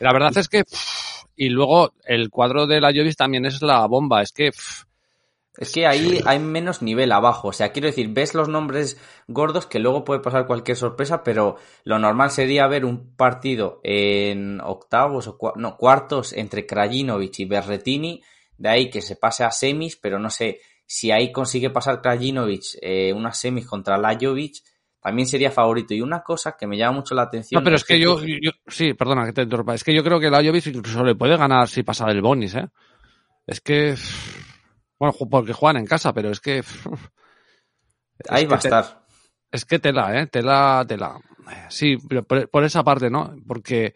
La 0.00 0.12
verdad 0.12 0.36
es 0.36 0.48
que, 0.48 0.64
pff, 0.64 1.24
y 1.36 1.48
luego 1.48 1.92
el 2.04 2.30
cuadro 2.30 2.66
de 2.66 2.80
la 2.80 2.88
Jovis 2.94 3.16
también 3.16 3.46
es 3.46 3.62
la 3.62 3.86
bomba, 3.86 4.22
es 4.22 4.32
que, 4.32 4.50
pff, 4.50 4.84
Es 5.58 5.72
que 5.72 5.86
ahí 5.86 6.20
hay 6.26 6.38
menos 6.38 6.82
nivel 6.82 7.12
abajo. 7.12 7.48
O 7.48 7.52
sea, 7.52 7.72
quiero 7.72 7.88
decir, 7.88 8.08
ves 8.10 8.34
los 8.34 8.48
nombres 8.48 8.98
gordos 9.26 9.66
que 9.66 9.78
luego 9.78 10.04
puede 10.04 10.20
pasar 10.20 10.46
cualquier 10.46 10.76
sorpresa, 10.76 11.24
pero 11.24 11.56
lo 11.84 11.98
normal 11.98 12.30
sería 12.30 12.66
ver 12.66 12.84
un 12.84 13.16
partido 13.16 13.80
en 13.82 14.60
octavos 14.60 15.28
o 15.28 15.38
cua- 15.38 15.54
no, 15.56 15.76
cuartos 15.78 16.34
entre 16.34 16.66
Krajinovic 16.66 17.38
y 17.40 17.44
Berretini, 17.46 18.22
de 18.58 18.68
ahí 18.68 18.90
que 18.90 19.00
se 19.02 19.16
pase 19.16 19.44
a 19.44 19.50
semis, 19.50 19.96
pero 19.96 20.18
no 20.18 20.28
sé 20.30 20.60
si 20.86 21.10
ahí 21.10 21.32
consigue 21.32 21.70
pasar 21.70 22.02
Krajinovic 22.02 22.78
eh, 22.82 23.12
unas 23.14 23.38
semis 23.40 23.66
contra 23.66 23.98
Lajovic, 23.98 24.56
también 25.06 25.28
sería 25.28 25.52
favorito. 25.52 25.94
Y 25.94 26.00
una 26.00 26.20
cosa 26.20 26.56
que 26.58 26.66
me 26.66 26.76
llama 26.76 26.96
mucho 26.96 27.14
la 27.14 27.22
atención. 27.22 27.60
no, 27.60 27.64
pero 27.64 27.76
es 27.76 27.84
que 27.84 28.00
yo, 28.00 28.18
sí, 28.66 28.92
perdona 28.94 29.24
que 29.24 29.32
te 29.32 29.42
interrumpa, 29.42 29.72
es 29.76 29.84
que 29.84 29.94
yo 29.94 30.02
creo 30.02 30.18
que 30.18 30.28
la 30.28 30.44
Jovis 30.44 30.66
incluso 30.66 31.04
le 31.04 31.14
puede 31.14 31.36
ganar 31.36 31.68
si 31.68 31.84
pasa 31.84 32.06
del 32.06 32.20
Bonis, 32.22 32.56
eh. 32.56 32.66
Es 33.46 33.60
que, 33.60 33.94
bueno, 34.98 35.14
porque 35.30 35.52
juegan 35.52 35.76
en 35.76 35.86
casa, 35.86 36.12
pero 36.12 36.30
es 36.30 36.40
que, 36.40 36.64
ahí 38.28 38.42
es 38.42 38.50
va 38.50 38.56
a 38.56 38.58
que 38.58 38.62
te- 38.62 38.68
estar. 38.68 39.06
Es 39.52 39.64
que 39.64 39.78
tela, 39.78 40.20
¿eh? 40.20 40.26
Tela, 40.26 40.84
tela. 40.88 41.20
Sí, 41.68 41.96
pero 42.08 42.24
por, 42.24 42.48
por 42.50 42.64
esa 42.64 42.82
parte, 42.82 43.08
¿no? 43.08 43.32
Porque 43.46 43.94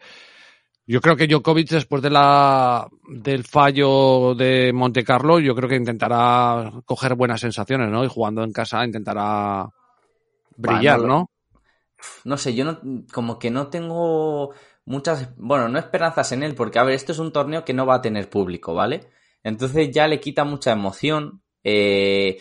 yo 0.87 1.01
creo 1.01 1.17
que 1.17 1.27
Djokovic, 1.27 1.71
después 1.71 2.01
de 2.01 2.09
la, 2.09 2.87
del 3.09 3.43
fallo 3.43 4.33
de 4.33 4.71
Monte 4.73 5.03
Carlo, 5.03 5.41
yo 5.41 5.53
creo 5.55 5.67
que 5.67 5.75
intentará 5.75 6.71
coger 6.85 7.15
buenas 7.15 7.41
sensaciones, 7.41 7.89
¿no? 7.89 8.05
Y 8.05 8.07
jugando 8.07 8.45
en 8.45 8.53
casa 8.53 8.85
intentará 8.85 9.67
brillar, 10.55 10.99
Bueno, 10.99 11.13
¿no? 11.13 11.31
no 12.23 12.37
sé, 12.37 12.53
yo 12.53 12.65
no, 12.65 12.79
como 13.13 13.39
que 13.39 13.51
no 13.51 13.67
tengo 13.67 14.53
muchas, 14.85 15.35
bueno, 15.37 15.69
no 15.69 15.79
esperanzas 15.79 16.31
en 16.31 16.43
él, 16.43 16.55
porque 16.55 16.79
a 16.79 16.83
ver, 16.83 16.95
esto 16.95 17.11
es 17.11 17.19
un 17.19 17.31
torneo 17.31 17.63
que 17.63 17.73
no 17.73 17.85
va 17.85 17.95
a 17.95 18.01
tener 18.01 18.29
público, 18.29 18.73
¿vale? 18.73 19.09
Entonces 19.43 19.91
ya 19.91 20.07
le 20.07 20.19
quita 20.19 20.43
mucha 20.43 20.71
emoción. 20.71 21.41
Eh, 21.63 22.39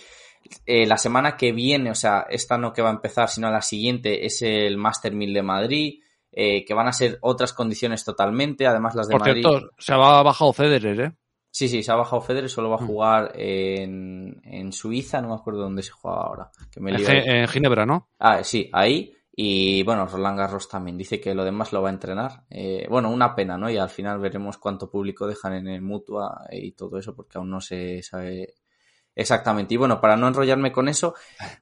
eh, 0.66 0.86
la 0.86 0.96
semana 0.96 1.36
que 1.36 1.52
viene, 1.52 1.90
o 1.90 1.94
sea, 1.94 2.26
esta 2.28 2.58
no 2.58 2.72
que 2.72 2.82
va 2.82 2.88
a 2.90 2.94
empezar, 2.94 3.28
sino 3.28 3.50
la 3.50 3.62
siguiente, 3.62 4.24
es 4.26 4.42
el 4.42 4.76
Master 4.76 5.12
1000 5.12 5.34
de 5.34 5.42
Madrid, 5.42 6.02
eh, 6.32 6.64
que 6.64 6.74
van 6.74 6.88
a 6.88 6.92
ser 6.92 7.18
otras 7.20 7.52
condiciones 7.52 8.04
totalmente, 8.04 8.66
además 8.66 8.94
las 8.94 9.08
de 9.08 9.12
Por 9.12 9.20
Madrid. 9.20 9.42
cierto, 9.42 9.70
se 9.78 9.92
ha 9.92 9.96
bajado 9.96 10.52
Federer, 10.52 11.00
¿eh? 11.00 11.12
Sí, 11.50 11.68
sí, 11.68 11.82
se 11.82 11.90
ha 11.92 11.96
bajado 11.96 12.22
Federer, 12.22 12.48
solo 12.48 12.70
va 12.70 12.76
a 12.76 12.80
Mm. 12.82 12.86
jugar 12.86 13.32
en, 13.34 14.40
en 14.44 14.72
Suiza, 14.72 15.20
no 15.20 15.28
me 15.28 15.34
acuerdo 15.34 15.62
dónde 15.62 15.82
se 15.82 15.90
juega 15.90 16.18
ahora. 16.18 16.50
Que 16.70 16.80
me 16.80 16.90
En, 16.92 17.00
en 17.10 17.48
Ginebra, 17.48 17.84
¿no? 17.86 18.08
Ah, 18.18 18.42
sí, 18.44 18.70
ahí. 18.72 19.12
Y 19.42 19.82
bueno, 19.84 20.06
Roland 20.06 20.38
Garros 20.38 20.68
también 20.68 20.98
dice 20.98 21.18
que 21.20 21.34
lo 21.34 21.44
demás 21.44 21.72
lo 21.72 21.80
va 21.80 21.88
a 21.88 21.92
entrenar. 21.92 22.44
Eh, 22.50 22.86
bueno, 22.90 23.10
una 23.10 23.34
pena, 23.34 23.56
¿no? 23.56 23.70
Y 23.70 23.78
al 23.78 23.88
final 23.88 24.18
veremos 24.18 24.58
cuánto 24.58 24.90
público 24.90 25.26
dejan 25.26 25.54
en 25.54 25.68
el 25.68 25.80
Mutua 25.82 26.46
y 26.50 26.72
todo 26.72 26.98
eso, 26.98 27.14
porque 27.16 27.38
aún 27.38 27.48
no 27.50 27.60
se 27.60 28.02
sabe 28.02 28.54
exactamente. 29.14 29.74
Y 29.74 29.76
bueno, 29.76 30.00
para 30.00 30.16
no 30.16 30.28
enrollarme 30.28 30.72
con 30.72 30.88
eso, 30.88 31.14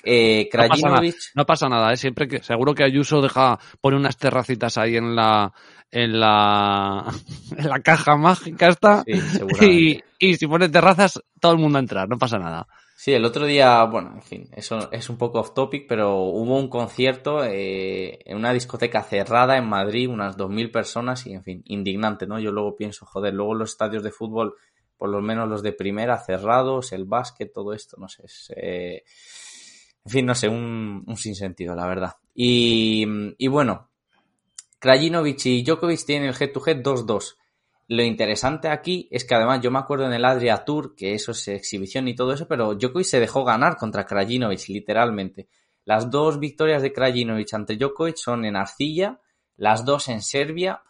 eh, 0.05 0.49
No 0.53 0.67
pasa, 0.67 0.89
nada, 0.89 1.01
Krajinovic. 1.01 1.17
no 1.35 1.47
pasa 1.47 1.69
nada, 1.69 1.93
¿eh? 1.93 1.97
Siempre 1.97 2.29
que, 2.29 2.43
seguro 2.43 2.75
que 2.75 2.85
Ayuso 2.85 3.21
deja, 3.21 3.59
pone 3.81 3.97
unas 3.97 4.17
terracitas 4.17 4.79
ahí 4.79 4.97
en 4.97 5.15
la, 5.15 5.53
en 5.91 6.21
la, 6.21 7.05
en 7.57 7.69
la 7.69 7.81
caja 7.81 8.17
mágica. 8.17 8.73
Sí. 9.05 10.03
Y, 10.21 10.29
y 10.31 10.37
si 10.37 10.47
pone 10.47 10.69
terrazas, 10.69 11.21
todo 11.41 11.53
el 11.53 11.59
mundo 11.59 11.79
a 11.79 11.81
entrar, 11.81 12.09
no 12.09 12.19
pasa 12.19 12.39
nada. 12.39 12.67
Sí, 13.01 13.13
el 13.13 13.25
otro 13.25 13.47
día, 13.47 13.85
bueno, 13.85 14.11
en 14.17 14.23
fin, 14.23 14.49
eso 14.57 14.91
es 14.91 15.09
un 15.09 15.17
poco 15.17 15.39
off 15.39 15.55
topic, 15.55 15.87
pero 15.89 16.17
hubo 16.17 16.59
un 16.59 16.67
concierto 16.69 17.45
eh, 17.45 18.19
en 18.25 18.37
una 18.37 18.53
discoteca 18.53 19.05
cerrada 19.05 19.57
en 19.57 19.69
Madrid, 19.69 20.09
unas 20.09 20.37
2.000 20.37 20.73
personas 20.73 21.25
y, 21.25 21.33
en 21.33 21.45
fin, 21.45 21.63
indignante, 21.67 22.27
¿no? 22.27 22.41
Yo 22.41 22.51
luego 22.51 22.75
pienso, 22.75 23.07
joder, 23.07 23.35
luego 23.35 23.55
los 23.55 23.71
estadios 23.71 24.03
de 24.03 24.11
fútbol, 24.11 24.57
por 24.99 25.09
lo 25.09 25.23
menos 25.23 25.49
los 25.49 25.63
de 25.63 25.73
primera, 25.73 26.19
cerrados, 26.19 26.93
el 26.93 27.05
básquet, 27.05 27.53
todo 27.53 27.73
esto, 27.73 27.97
no 27.99 28.09
sé, 28.09 28.25
es, 28.27 28.53
eh, 28.57 29.05
en 30.05 30.11
fin, 30.11 30.27
no 30.27 30.35
sé, 30.35 30.49
un, 30.49 31.05
un 31.07 31.17
sinsentido, 31.17 31.75
la 31.75 31.87
verdad. 31.87 32.17
Y, 32.35 33.07
y 33.39 33.47
bueno, 33.49 33.91
Krajinovic 34.79 35.47
y 35.47 35.63
Djokovic 35.63 36.05
tienen 36.05 36.29
el 36.29 36.37
head-to-head 36.39 36.83
2-2. 36.83 37.37
Lo 37.89 38.03
interesante 38.03 38.69
aquí 38.69 39.09
es 39.11 39.25
que 39.25 39.35
además 39.35 39.61
yo 39.63 39.71
me 39.71 39.79
acuerdo 39.79 40.07
en 40.07 40.13
el 40.13 40.25
Adria 40.25 40.65
Tour, 40.65 40.95
que 40.95 41.15
eso 41.15 41.33
es 41.33 41.49
exhibición 41.49 42.07
y 42.07 42.15
todo 42.15 42.33
eso, 42.33 42.47
pero 42.47 42.75
Djokovic 42.75 43.07
se 43.07 43.21
dejó 43.21 43.45
ganar 43.45 43.77
contra 43.77 44.05
Krajinovic, 44.05 44.69
literalmente. 44.69 45.49
las 45.85 46.11
dos 46.11 46.39
victorias 46.39 46.83
de 46.83 46.93
Krajinovic 46.93 47.53
ante 47.55 47.77
Djokovic 47.77 48.17
son 48.17 48.45
en 48.45 48.57
arcilla, 48.57 49.21
las 49.57 49.85
dos 49.85 50.09
en 50.09 50.23
Serbia. 50.23 50.83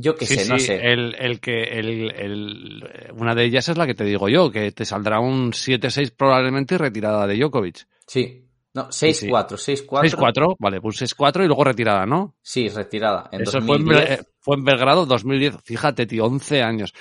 Yo 0.00 0.14
qué 0.14 0.26
Sí, 0.26 0.36
sé, 0.36 0.48
no 0.48 0.58
sí, 0.60 0.66
sé. 0.66 0.76
El, 0.76 1.16
el 1.18 1.40
que, 1.40 1.62
el, 1.64 2.10
el- 2.12 2.84
una 3.14 3.34
de 3.34 3.44
ellas 3.44 3.68
es 3.68 3.76
la 3.76 3.84
que 3.86 3.94
te 3.96 4.04
digo 4.04 4.28
yo, 4.28 4.50
que 4.50 4.70
te 4.70 4.84
saldrá 4.84 5.18
un 5.18 5.50
7-6 5.52 6.12
probablemente 6.16 6.76
y 6.76 6.78
retirada 6.78 7.26
de 7.26 7.36
Djokovic. 7.36 7.86
Sí. 8.06 8.44
No, 8.74 8.88
6-4, 8.90 9.56
6-4. 9.56 10.02
6-4, 10.08 10.56
vale, 10.60 10.80
pues 10.80 11.00
6-4 11.02 11.42
y 11.42 11.46
luego 11.48 11.64
retirada, 11.64 12.06
¿no? 12.06 12.36
Sí, 12.40 12.68
retirada. 12.68 13.28
En 13.32 13.40
Eso 13.42 13.60
fue 13.60 13.76
en, 13.78 13.84
2010. 13.86 14.08
Bel- 14.08 14.20
eh, 14.20 14.24
fue 14.38 14.56
en 14.56 14.64
Belgrado 14.64 15.04
2010. 15.06 15.56
Fíjate, 15.64 16.06
tío, 16.06 16.26
11 16.26 16.62
años. 16.62 16.92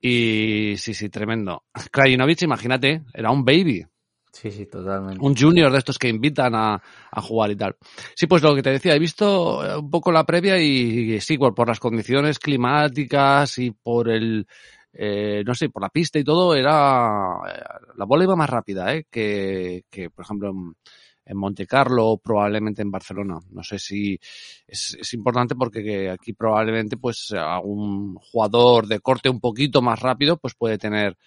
Y 0.00 0.74
sí, 0.78 0.94
sí, 0.94 1.08
tremendo. 1.10 1.64
Krajinovic, 1.90 2.40
imagínate, 2.42 3.02
era 3.12 3.30
un 3.30 3.44
baby, 3.44 3.84
Sí, 4.32 4.50
sí, 4.50 4.66
totalmente. 4.66 5.24
un 5.24 5.34
junior 5.34 5.72
de 5.72 5.78
estos 5.78 5.98
que 5.98 6.08
invitan 6.08 6.54
a, 6.54 6.80
jugar 7.16 7.50
y 7.50 7.56
tal. 7.56 7.76
Sí, 8.14 8.26
pues 8.26 8.42
lo 8.42 8.54
que 8.54 8.62
te 8.62 8.70
decía, 8.70 8.94
he 8.94 8.98
visto 8.98 9.64
eh, 9.64 9.78
un 9.78 9.90
poco 9.90 10.12
la 10.12 10.24
previa 10.24 10.58
y, 10.58 11.14
y 11.14 11.20
sí, 11.20 11.38
por, 11.38 11.66
las 11.66 11.80
condiciones 11.80 12.38
climáticas 12.38 13.58
y 13.58 13.70
por 13.70 14.08
el, 14.08 14.46
eh, 14.92 15.42
no 15.44 15.54
sé, 15.54 15.70
por 15.70 15.82
la 15.82 15.88
pista 15.88 16.18
y 16.18 16.24
todo, 16.24 16.54
era, 16.54 17.38
eh, 17.48 17.62
la 17.96 18.04
bola 18.04 18.24
iba 18.24 18.36
más 18.36 18.50
rápida, 18.50 18.94
¿eh? 18.94 19.06
Que, 19.10 19.84
que 19.90 20.10
por 20.10 20.24
ejemplo, 20.24 20.50
en, 20.50 21.36
Monte 21.36 21.66
Carlo 21.66 22.06
o 22.06 22.18
probablemente 22.18 22.80
en 22.82 22.90
Barcelona. 22.90 23.38
No 23.50 23.62
sé 23.62 23.78
si 23.78 24.18
es, 24.66 24.96
es 24.98 25.14
importante 25.14 25.54
porque 25.54 25.82
que 25.82 26.10
aquí 26.10 26.32
probablemente 26.32 26.96
pues 26.96 27.32
algún 27.32 28.14
jugador 28.16 28.86
de 28.86 29.00
corte 29.00 29.28
un 29.28 29.40
poquito 29.40 29.82
más 29.82 30.00
rápido 30.00 30.38
pues 30.38 30.54
puede 30.54 30.78
tener 30.78 31.18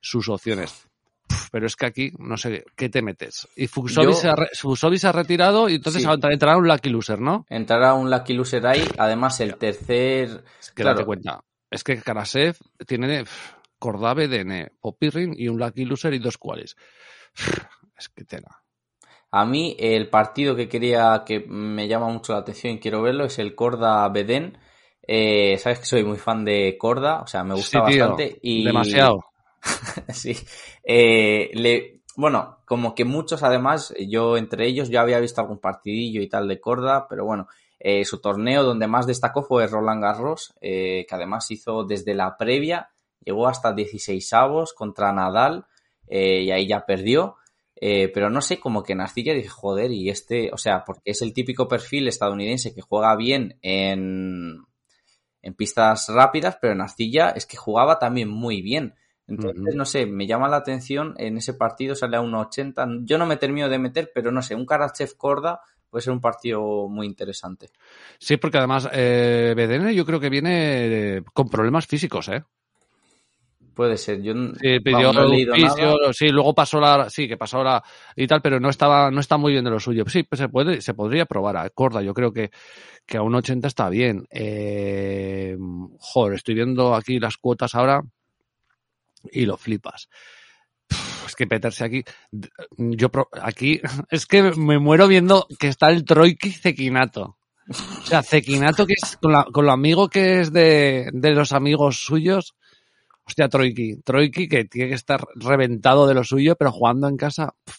sus 0.00 0.28
opciones. 0.28 0.87
Pero 1.50 1.66
es 1.66 1.76
que 1.76 1.86
aquí, 1.86 2.12
no 2.18 2.36
sé, 2.36 2.64
¿qué 2.76 2.88
te 2.88 3.02
metes? 3.02 3.48
Y 3.56 3.66
Fuxovic, 3.66 4.10
Yo- 4.10 4.14
se, 4.16 4.28
ha, 4.28 4.34
re- 4.36 4.48
Fuxovic 4.54 4.98
se 4.98 5.08
ha 5.08 5.12
retirado 5.12 5.68
y 5.68 5.76
entonces 5.76 6.02
Sí. 6.02 6.08
entra- 6.08 6.32
entrará 6.32 6.56
un 6.56 6.68
lucky 6.68 6.90
loser, 6.90 7.20
¿no? 7.20 7.46
Entrará 7.48 7.94
un 7.94 8.10
Lucky 8.10 8.34
Loser 8.34 8.66
ahí. 8.66 8.84
Además, 8.98 9.40
el 9.40 9.56
tercer. 9.56 10.44
Es 10.60 10.70
que 10.72 10.82
Claro. 10.82 10.96
date 10.96 11.06
cuenta. 11.06 11.40
Es 11.70 11.84
que 11.84 12.00
Karasev 12.00 12.56
tiene 12.86 13.24
Cordave, 13.78 14.28
Dene, 14.28 14.72
Popirrin 14.80 15.34
y 15.36 15.48
un 15.48 15.58
lucky 15.58 15.84
loser 15.84 16.14
y 16.14 16.18
dos 16.18 16.38
cuales. 16.38 16.76
Es 17.98 18.08
que 18.08 18.24
tela. 18.24 18.62
A 19.30 19.44
mí, 19.44 19.76
el 19.78 20.08
partido 20.08 20.56
que 20.56 20.68
quería, 20.68 21.22
que 21.26 21.40
me 21.46 21.86
llama 21.86 22.08
mucho 22.08 22.32
la 22.32 22.38
atención 22.40 22.74
y 22.74 22.78
quiero 22.80 23.02
verlo, 23.02 23.24
es 23.26 23.38
el 23.38 23.54
Corda 23.54 24.08
Bedén. 24.08 24.56
Eh, 25.06 25.58
Sabes 25.58 25.80
que 25.80 25.84
soy 25.86 26.04
muy 26.04 26.16
fan 26.18 26.44
de 26.44 26.76
Corda, 26.78 27.20
o 27.20 27.26
sea, 27.26 27.44
me 27.44 27.54
gusta 27.54 27.80
Sí, 27.86 27.92
tío, 27.92 28.08
bastante. 28.08 28.38
Y... 28.42 28.64
Demasiado. 28.64 29.24
sí. 30.12 30.36
Eh, 30.82 31.50
le, 31.54 32.02
bueno, 32.16 32.58
como 32.64 32.94
que 32.94 33.04
muchos 33.04 33.42
además, 33.42 33.94
yo 34.08 34.36
entre 34.36 34.66
ellos, 34.66 34.88
yo 34.88 35.00
había 35.00 35.20
visto 35.20 35.40
algún 35.40 35.58
partidillo 35.58 36.20
y 36.20 36.28
tal 36.28 36.48
de 36.48 36.60
Corda, 36.60 37.06
pero 37.08 37.24
bueno, 37.24 37.48
eh, 37.78 38.04
su 38.04 38.20
torneo 38.20 38.62
donde 38.64 38.88
más 38.88 39.06
destacó 39.06 39.42
fue 39.42 39.66
Roland 39.66 40.02
Garros, 40.02 40.54
eh, 40.60 41.06
que 41.08 41.14
además 41.14 41.50
hizo 41.50 41.84
desde 41.84 42.14
la 42.14 42.36
previa, 42.36 42.90
llegó 43.24 43.46
hasta 43.46 43.72
16 43.72 44.32
avos 44.32 44.72
contra 44.72 45.12
Nadal, 45.12 45.66
y 46.10 46.50
ahí 46.50 46.66
ya 46.66 46.86
perdió. 46.86 47.36
Pero 47.80 48.30
no 48.30 48.40
sé, 48.40 48.58
como 48.58 48.82
que 48.82 48.94
en 48.94 49.02
Arcilla 49.02 49.34
dije, 49.34 49.48
joder, 49.48 49.90
y 49.92 50.08
este, 50.08 50.50
o 50.52 50.56
sea, 50.56 50.84
porque 50.84 51.10
es 51.10 51.20
el 51.20 51.34
típico 51.34 51.68
perfil 51.68 52.08
estadounidense 52.08 52.74
que 52.74 52.80
juega 52.80 53.14
bien 53.14 53.58
en, 53.60 54.56
en 55.42 55.54
pistas 55.54 56.08
rápidas, 56.08 56.58
pero 56.60 56.72
en 56.72 56.80
Arcilla 56.80 57.30
es 57.30 57.46
que 57.46 57.56
jugaba 57.56 57.98
también 57.98 58.28
muy 58.28 58.62
bien. 58.62 58.94
Entonces, 59.28 59.74
no 59.74 59.84
sé, 59.84 60.06
me 60.06 60.26
llama 60.26 60.48
la 60.48 60.56
atención, 60.56 61.14
en 61.18 61.36
ese 61.36 61.54
partido 61.54 61.94
sale 61.94 62.16
a 62.16 62.22
1.80, 62.22 63.00
yo 63.04 63.18
no 63.18 63.26
me 63.26 63.36
termino 63.36 63.68
de 63.68 63.78
meter, 63.78 64.10
pero 64.14 64.32
no 64.32 64.42
sé, 64.42 64.54
un 64.54 64.64
Karachev 64.66 65.16
Corda 65.16 65.60
puede 65.90 66.02
ser 66.02 66.12
un 66.12 66.20
partido 66.20 66.88
muy 66.88 67.06
interesante. 67.06 67.68
Sí, 68.18 68.36
porque 68.36 68.58
además 68.58 68.88
eh, 68.92 69.54
Bedene 69.56 69.94
yo 69.94 70.04
creo 70.04 70.20
que 70.20 70.30
viene 70.30 71.22
con 71.32 71.48
problemas 71.48 71.86
físicos, 71.86 72.28
¿eh? 72.28 72.42
Puede 73.74 73.96
ser, 73.96 74.20
yo 74.22 74.34
Sí, 74.60 74.80
pidió 74.80 75.12
no 75.12 75.22
he 75.22 75.28
leído 75.28 75.56
nada. 75.56 76.12
sí, 76.12 76.28
luego 76.30 76.52
pasó 76.52 76.80
la, 76.80 77.08
sí, 77.08 77.28
que 77.28 77.36
pasó 77.36 77.62
la 77.62 77.80
y 78.16 78.26
tal, 78.26 78.42
pero 78.42 78.58
no 78.58 78.70
estaba, 78.70 79.08
no 79.10 79.20
está 79.20 79.36
muy 79.36 79.52
bien 79.52 79.64
de 79.64 79.70
lo 79.70 79.78
suyo. 79.78 80.04
Sí, 80.08 80.24
pues 80.24 80.40
se 80.40 80.48
puede, 80.48 80.80
se 80.80 80.94
podría 80.94 81.26
probar 81.26 81.56
a 81.58 81.70
Corda. 81.70 82.02
Yo 82.02 82.12
creo 82.12 82.32
que, 82.32 82.50
que 83.06 83.18
a 83.18 83.22
un 83.22 83.36
80 83.36 83.68
está 83.68 83.88
bien. 83.88 84.26
Eh, 84.30 85.56
joder, 86.00 86.34
estoy 86.34 86.56
viendo 86.56 86.92
aquí 86.94 87.20
las 87.20 87.36
cuotas 87.36 87.76
ahora 87.76 88.02
y 89.32 89.46
lo 89.46 89.56
flipas. 89.56 90.08
Es 91.26 91.34
que 91.36 91.46
meterse 91.46 91.84
aquí, 91.84 92.02
yo 92.76 93.10
pro- 93.10 93.28
aquí, 93.42 93.80
es 94.10 94.26
que 94.26 94.42
me 94.56 94.78
muero 94.78 95.06
viendo 95.08 95.46
que 95.58 95.68
está 95.68 95.90
el 95.90 96.04
Troiki 96.04 96.50
Cequinato. 96.50 97.36
O 97.70 98.06
sea, 98.06 98.22
Cequinato 98.22 98.86
que 98.86 98.94
es 98.94 99.18
con, 99.18 99.32
la- 99.32 99.44
con 99.52 99.66
lo 99.66 99.72
amigo 99.72 100.08
que 100.08 100.40
es 100.40 100.52
de, 100.52 101.10
de 101.12 101.30
los 101.32 101.52
amigos 101.52 101.98
suyos. 102.02 102.54
Hostia, 103.24 103.48
Troiki. 103.50 103.96
Troiki 104.02 104.48
que 104.48 104.64
tiene 104.64 104.88
que 104.88 104.94
estar 104.94 105.22
reventado 105.34 106.06
de 106.06 106.14
lo 106.14 106.24
suyo, 106.24 106.56
pero 106.56 106.72
jugando 106.72 107.08
en 107.08 107.18
casa. 107.18 107.54
pff, 107.64 107.76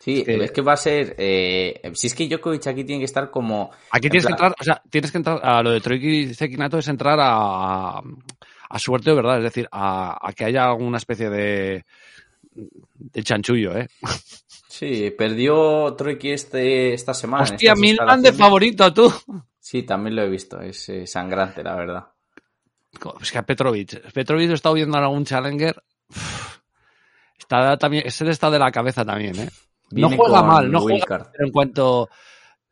Sí, 0.00 0.20
es 0.20 0.26
que- 0.26 0.44
es 0.44 0.50
que 0.52 0.60
va 0.62 0.74
a 0.74 0.76
ser, 0.76 1.14
eh, 1.18 1.90
si 1.94 2.06
es 2.06 2.14
que 2.14 2.28
Djokovic 2.28 2.66
aquí 2.68 2.84
tiene 2.84 3.00
que 3.00 3.04
estar 3.06 3.30
como, 3.30 3.70
Aquí 3.90 4.06
En 4.06 4.10
tienes 4.12 4.26
que 4.26 4.32
entrar, 4.32 4.54
o 4.58 4.64
sea, 4.64 4.82
tienes 4.90 5.10
que 5.10 5.18
entrar 5.18 5.40
a 5.42 5.62
lo 5.62 5.70
de 5.70 5.80
Troiki 5.80 6.34
Cequinato 6.34 6.78
es 6.78 6.86
entrar 6.88 7.18
a, 7.20 8.00
a 8.68 8.78
suerte 8.78 9.10
de 9.10 9.16
verdad, 9.16 9.38
es 9.38 9.44
decir, 9.44 9.68
a, 9.72 10.18
a 10.20 10.32
que 10.32 10.44
haya 10.44 10.66
alguna 10.66 10.98
especie 10.98 11.30
de, 11.30 11.84
de 12.52 13.22
chanchullo, 13.22 13.76
¿eh? 13.76 13.88
sí, 14.68 15.10
perdió 15.16 15.94
Troiki 15.94 16.30
este, 16.30 16.94
esta 16.94 17.14
semana. 17.14 17.44
Hostia, 17.44 17.74
Milman 17.74 18.22
de 18.22 18.32
favorito, 18.32 18.92
tú. 18.92 19.12
Sí, 19.58 19.82
también 19.82 20.16
lo 20.16 20.22
he 20.22 20.28
visto, 20.28 20.60
es 20.60 20.88
eh, 20.88 21.06
sangrante, 21.06 21.62
la 21.62 21.74
verdad. 21.74 22.06
Es 23.20 23.30
que 23.30 23.38
a 23.38 23.46
Petrovic, 23.46 24.12
Petrovic 24.12 24.46
lo 24.46 24.52
he 24.52 24.54
estado 24.54 24.74
viendo 24.74 24.96
en 24.96 25.04
algún 25.04 25.24
Challenger. 25.24 25.82
Está 27.38 27.76
también, 27.76 28.04
ese 28.06 28.28
está 28.30 28.50
de 28.50 28.58
la 28.58 28.72
cabeza 28.72 29.04
también, 29.04 29.38
¿eh? 29.38 29.50
No 29.90 30.10
juega 30.10 30.42
mal, 30.42 30.70
no 30.70 30.80
juega 30.80 31.30
pero 31.32 31.46
en 31.46 31.52
cuanto 31.52 32.10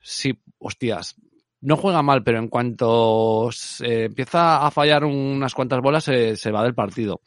sí, 0.00 0.38
hostias, 0.58 1.16
no 1.60 1.76
juega 1.76 2.02
mal, 2.02 2.22
pero 2.22 2.38
en 2.38 2.48
cuanto 2.48 3.48
se 3.52 4.04
empieza 4.04 4.66
a 4.66 4.70
fallar 4.70 5.04
unas 5.04 5.54
cuantas 5.54 5.80
bolas 5.80 6.04
se, 6.04 6.36
se 6.36 6.50
va 6.50 6.62
del 6.62 6.74
partido. 6.74 7.20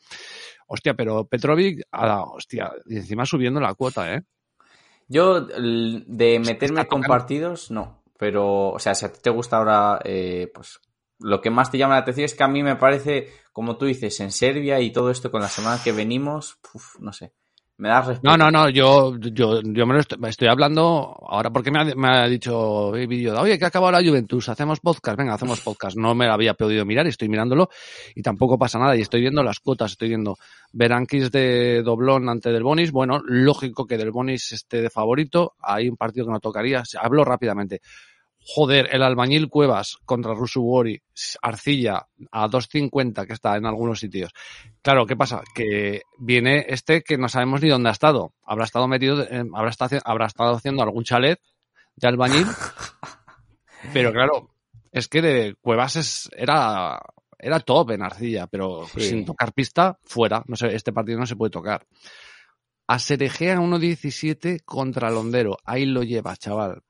Hostia, 0.68 0.94
pero 0.94 1.26
Petrovic, 1.26 1.82
ala, 1.92 2.24
hostia, 2.24 2.72
y 2.86 2.98
encima 2.98 3.26
subiendo 3.26 3.60
la 3.60 3.74
cuota, 3.74 4.14
¿eh? 4.14 4.22
Yo, 5.08 5.42
de 5.42 6.40
meterme 6.46 6.86
con 6.88 7.02
partidos, 7.02 7.72
no. 7.72 8.04
Pero, 8.20 8.70
o 8.70 8.80
sea, 8.80 8.94
si 8.94 9.06
a 9.06 9.12
ti 9.12 9.20
te 9.24 9.32
gusta 9.32 9.58
ahora, 9.58 10.00
eh, 10.04 10.52
pues, 10.54 10.80
lo 11.20 11.42
que 11.42 11.50
más 11.50 11.72
te 11.72 11.78
llama 11.78 11.96
la 11.96 12.02
atención 12.02 12.26
es 12.26 12.36
que 12.36 12.44
a 12.44 12.48
mí 12.48 12.62
me 12.62 12.76
parece, 12.76 13.30
como 13.52 13.78
tú 13.78 13.86
dices, 13.86 14.20
en 14.20 14.32
Serbia 14.32 14.80
y 14.80 14.92
todo 14.92 15.10
esto 15.10 15.32
con 15.32 15.42
la 15.42 15.48
semana 15.48 15.82
que 15.84 15.92
venimos, 15.92 16.60
uf, 16.74 17.00
no 17.00 17.14
sé, 17.14 17.34
me 17.80 17.88
das 17.88 18.08
respeto. 18.08 18.30
No, 18.30 18.38
no, 18.38 18.52
no, 18.52 18.70
yo, 18.70 19.18
yo, 19.18 19.62
yo 19.62 19.86
me 19.86 19.94
lo 19.94 20.02
estoy, 20.02 20.20
estoy 20.28 20.50
hablando 20.50 21.18
ahora 21.28 21.50
porque 21.50 21.72
me 21.72 21.80
ha, 21.80 21.86
me 21.96 22.10
ha 22.10 22.28
dicho 22.28 22.94
el 22.94 23.08
vídeo, 23.08 23.40
oye, 23.40 23.58
que 23.58 23.64
ha 23.64 23.70
acabado 23.70 23.94
la 23.94 24.08
Juventus, 24.08 24.50
hacemos 24.50 24.82
podcast, 24.82 25.18
venga, 25.18 25.34
hacemos 25.34 25.62
podcast. 25.62 25.96
No 25.96 26.14
me 26.14 26.28
lo 26.28 26.34
había 26.34 26.54
podido 26.56 26.86
mirar 26.86 27.06
y 27.06 27.10
estoy 27.10 27.30
mirándolo 27.30 27.70
y 28.16 28.22
tampoco 28.22 28.60
pasa 28.60 28.80
nada 28.80 28.98
y 28.98 29.02
estoy 29.02 29.22
viendo 29.22 29.42
las 29.44 29.60
cuotas, 29.60 29.92
estoy 29.92 30.10
viendo 30.10 30.38
Berankis 30.74 31.32
de 31.32 31.82
doblón 31.82 32.28
ante 32.28 32.52
Del 32.52 32.64
Bonis, 32.64 32.92
bueno, 32.92 33.22
lógico 33.26 33.88
que 33.88 33.98
Del 33.98 34.12
Bonis 34.12 34.52
esté 34.52 34.82
de 34.82 34.90
favorito, 34.90 35.54
hay 35.62 35.88
un 35.88 35.96
partido 35.96 36.26
que 36.26 36.34
no 36.34 36.40
tocaría, 36.42 36.84
hablo 37.02 37.24
rápidamente. 37.24 37.82
Joder, 38.42 38.90
el 38.92 39.04
albañil 39.04 39.48
Cuevas 39.50 39.98
contra 40.06 40.34
Rusuwori, 40.34 41.02
Arcilla 41.42 42.08
a 42.32 42.48
2.50 42.48 43.28
que 43.28 43.34
está 43.34 43.56
en 43.58 43.66
algunos 43.66 44.00
sitios. 44.00 44.32
Claro, 44.82 45.06
¿qué 45.06 45.16
pasa? 45.16 45.42
Que 45.54 46.02
viene 46.18 46.66
este 46.70 47.04
que 47.04 47.18
no 47.18 47.30
sabemos 47.30 47.62
ni 47.62 47.70
dónde 47.70 47.90
ha 47.90 47.92
estado. 47.92 48.34
Habrá 48.44 48.66
estado 48.66 48.88
metido, 48.88 49.22
eh, 49.24 49.44
habrá, 49.54 49.70
estado, 49.70 50.00
habrá 50.04 50.26
estado 50.26 50.56
haciendo 50.56 50.82
algún 50.82 51.04
chalet 51.04 51.40
de 51.96 52.08
albañil. 52.08 52.48
pero 53.94 54.12
claro, 54.12 54.50
es 54.92 55.08
que 55.08 55.22
de 55.22 55.56
Cuevas 55.62 55.98
es, 55.98 56.30
era, 56.36 57.00
era 57.38 57.60
top 57.60 57.92
en 57.92 58.02
Arcilla, 58.02 58.48
pero 58.48 58.88
Sí. 58.88 59.02
sin 59.02 59.26
tocar 59.26 59.54
pista, 59.54 60.00
fuera. 60.04 60.44
No 60.48 60.56
sé, 60.56 60.74
este 60.74 60.92
partido 60.94 61.20
no 61.20 61.26
se 61.28 61.36
puede 61.36 61.52
tocar. 61.52 61.86
A 62.88 62.98
Serejea 62.98 63.60
1.17 63.60 64.64
contra 64.66 65.12
Londero. 65.12 65.58
Ahí 65.66 65.86
lo 65.86 66.02
lleva, 66.02 66.36
chaval. 66.36 66.82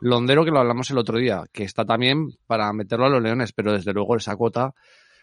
Londero 0.00 0.44
que 0.44 0.50
lo 0.50 0.60
hablamos 0.60 0.90
el 0.90 0.98
otro 0.98 1.18
día, 1.18 1.44
que 1.52 1.64
está 1.64 1.84
también 1.84 2.28
para 2.46 2.72
meterlo 2.72 3.06
a 3.06 3.10
los 3.10 3.22
leones, 3.22 3.52
pero 3.52 3.72
desde 3.72 3.92
luego 3.92 4.16
esa 4.16 4.36
cuota, 4.36 4.74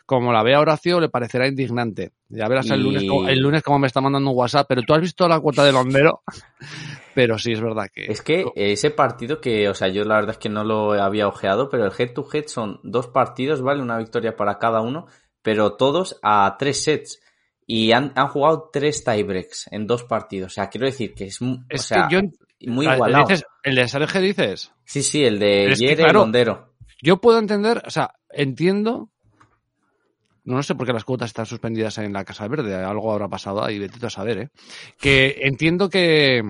como 0.06 0.32
la 0.32 0.44
vea 0.44 0.60
Horacio, 0.60 1.00
le 1.00 1.10
parecerá 1.10 1.48
indignante. 1.48 2.12
Ya 2.30 2.48
verás 2.48 2.70
el 2.70 2.80
Y- 2.80 2.84
lunes, 2.84 3.30
el 3.30 3.40
lunes 3.40 3.64
cómo 3.64 3.80
me 3.80 3.88
está 3.88 4.02
mandando 4.02 4.30
un 4.32 4.38
WhatsApp, 4.38 4.66
pero 4.70 4.82
tú 4.84 4.94
has 4.94 5.02
visto 5.02 5.28
la 5.28 5.40
cuota 5.40 5.64
de 5.66 5.72
Londero. 5.74 6.22
pero 7.16 7.38
sí, 7.38 7.52
es 7.54 7.62
verdad 7.62 7.88
que... 7.94 8.06
Es 8.06 8.22
que 8.22 8.46
ese 8.56 8.92
partido 8.92 9.42
que, 9.42 9.68
o 9.70 9.74
sea, 9.74 9.88
yo 9.88 10.04
la 10.04 10.16
verdad 10.16 10.32
es 10.32 10.38
que 10.38 10.50
no 10.50 10.64
lo 10.64 10.94
había 10.94 11.28
ojeado, 11.28 11.70
pero 11.70 11.86
el 11.86 11.92
head 11.98 12.14
to 12.14 12.28
head 12.32 12.46
son 12.48 12.80
dos 12.84 13.08
partidos, 13.08 13.62
¿vale? 13.62 13.82
Una 13.82 13.98
victoria 13.98 14.36
para 14.36 14.60
cada 14.60 14.82
uno, 14.82 15.08
pero 15.42 15.74
todos 15.74 16.20
a 16.22 16.56
tres 16.60 16.84
sets. 16.84 17.20
Y 17.66 17.92
han, 17.92 18.14
han 18.16 18.30
jugado 18.30 18.70
tres 18.72 19.04
tiebreaks 19.04 19.68
en 19.72 19.88
dos 19.88 20.04
partidos. 20.06 20.54
O 20.54 20.56
sea, 20.56 20.70
quiero 20.70 20.86
decir 20.86 21.14
que 21.14 21.26
es, 21.26 21.40
Es 21.70 21.82
o 21.82 21.84
sea, 21.84 22.08
que 22.08 22.16
yo, 22.16 22.22
muy 22.62 22.88
Ah, 22.88 22.96
igualado. 22.96 23.26
dices- 23.28 23.46
¿El 23.64 23.76
de 23.76 23.88
Sergio 23.88 24.22
dices? 24.22 24.72
Sí, 24.86 25.04
sí, 25.04 25.24
el 25.24 25.40
de 25.40 25.74
Yere 25.76 25.98
claro, 25.98 26.20
Londero. 26.22 26.74
Yo 27.02 27.18
puedo 27.22 27.38
entender, 27.40 27.84
o 27.86 27.90
sea, 27.92 28.14
entiendo. 28.30 29.10
No 30.44 30.64
sé 30.64 30.76
por 30.76 30.88
qué 30.88 30.94
las 30.94 31.04
cuotas 31.04 31.28
están 31.30 31.46
suspendidas 31.46 31.98
en 31.98 32.14
la 32.14 32.24
Casa 32.24 32.48
Verde, 32.48 32.74
algo 32.74 33.12
habrá 33.12 33.28
pasado 33.28 33.64
ahí, 33.64 33.78
vete 33.80 34.04
a 34.06 34.10
saber, 34.10 34.38
¿eh? 34.40 34.50
Que 35.00 35.42
entiendo 35.42 35.90
que. 35.90 36.42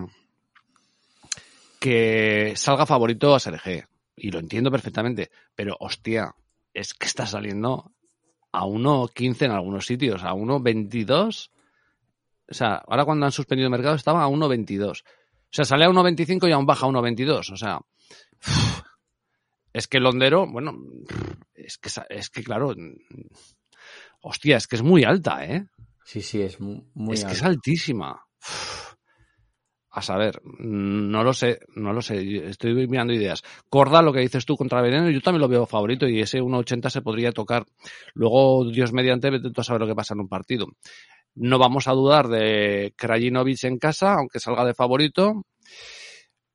que 1.80 2.54
salga 2.56 2.86
favorito 2.86 3.36
a 3.36 3.40
Sergé, 3.40 3.86
y 4.16 4.32
lo 4.32 4.40
entiendo 4.40 4.72
perfectamente, 4.72 5.30
pero 5.56 5.76
hostia, 5.80 6.34
es 6.74 6.94
que 6.94 7.06
está 7.08 7.26
saliendo 7.26 7.92
a 8.52 8.66
1.15 8.66 9.46
en 9.46 9.52
algunos 9.52 9.86
sitios, 9.86 10.24
a 10.24 10.34
1.22. 10.34 11.52
O 12.50 12.54
sea, 12.54 12.76
ahora 12.88 13.06
cuando 13.06 13.26
han 13.26 13.32
suspendido 13.32 13.68
el 13.68 13.72
mercado 13.72 13.96
estaba 13.96 14.24
a 14.24 14.28
1.22. 14.28 15.04
O 15.50 15.54
sea, 15.58 15.66
sale 15.66 15.86
a 15.86 15.90
1.25 15.90 16.48
y 16.48 16.52
aún 16.52 16.66
baja 16.66 16.86
a 16.86 16.90
1.22. 16.90 17.52
O 17.54 17.58
sea, 17.58 17.80
es 19.74 19.88
que 19.88 19.98
el 19.98 20.06
hondero, 20.06 20.48
bueno, 20.48 20.76
es 21.54 21.78
que, 21.78 21.90
es 22.10 22.30
que 22.30 22.44
claro, 22.44 22.74
hostia, 24.22 24.58
es 24.58 24.68
que 24.68 24.76
es 24.76 24.84
muy 24.84 25.04
alta, 25.04 25.46
¿eh? 25.46 25.66
Sí, 26.04 26.22
sí, 26.22 26.42
es 26.42 26.60
mu- 26.60 26.84
muy 26.94 27.16
es 27.16 27.26
que 27.26 27.34
es 27.34 27.44
alto. 27.44 27.50
altísima. 27.60 28.22
A 29.90 30.02
saber, 30.04 30.42
no 30.60 31.24
lo 31.24 31.34
sé, 31.34 31.60
no 31.76 31.92
lo 31.92 32.02
sé, 32.04 32.48
estoy 32.50 32.88
mirando 32.88 33.14
ideas. 33.14 33.42
Corda, 33.68 34.02
lo 34.04 34.14
que 34.14 34.20
dices 34.20 34.46
tú 34.46 34.56
contra 34.56 34.82
Veneno, 34.82 35.10
yo 35.10 35.22
también 35.22 35.42
lo 35.42 35.48
veo 35.48 35.66
favorito 35.66 36.08
y 36.08 36.20
ese 36.22 36.40
1.80 36.40 36.90
se 36.92 37.02
podría 37.02 37.32
tocar. 37.32 37.66
Luego, 38.14 38.70
Dios 38.70 38.94
mediante, 38.94 39.32
vete 39.32 39.50
a 39.56 39.64
saber 39.64 39.82
lo 39.82 39.88
que 39.88 39.96
pasa 39.96 40.14
en 40.14 40.20
un 40.20 40.28
partido. 40.28 40.68
No 41.40 41.60
vamos 41.60 41.88
a 41.88 41.94
dudar 41.94 42.28
de 42.28 42.94
Krajinovic 42.96 43.64
en 43.66 43.78
casa, 43.78 44.14
aunque 44.14 44.40
salga 44.40 44.66
de 44.66 44.74
favorito. 44.74 45.46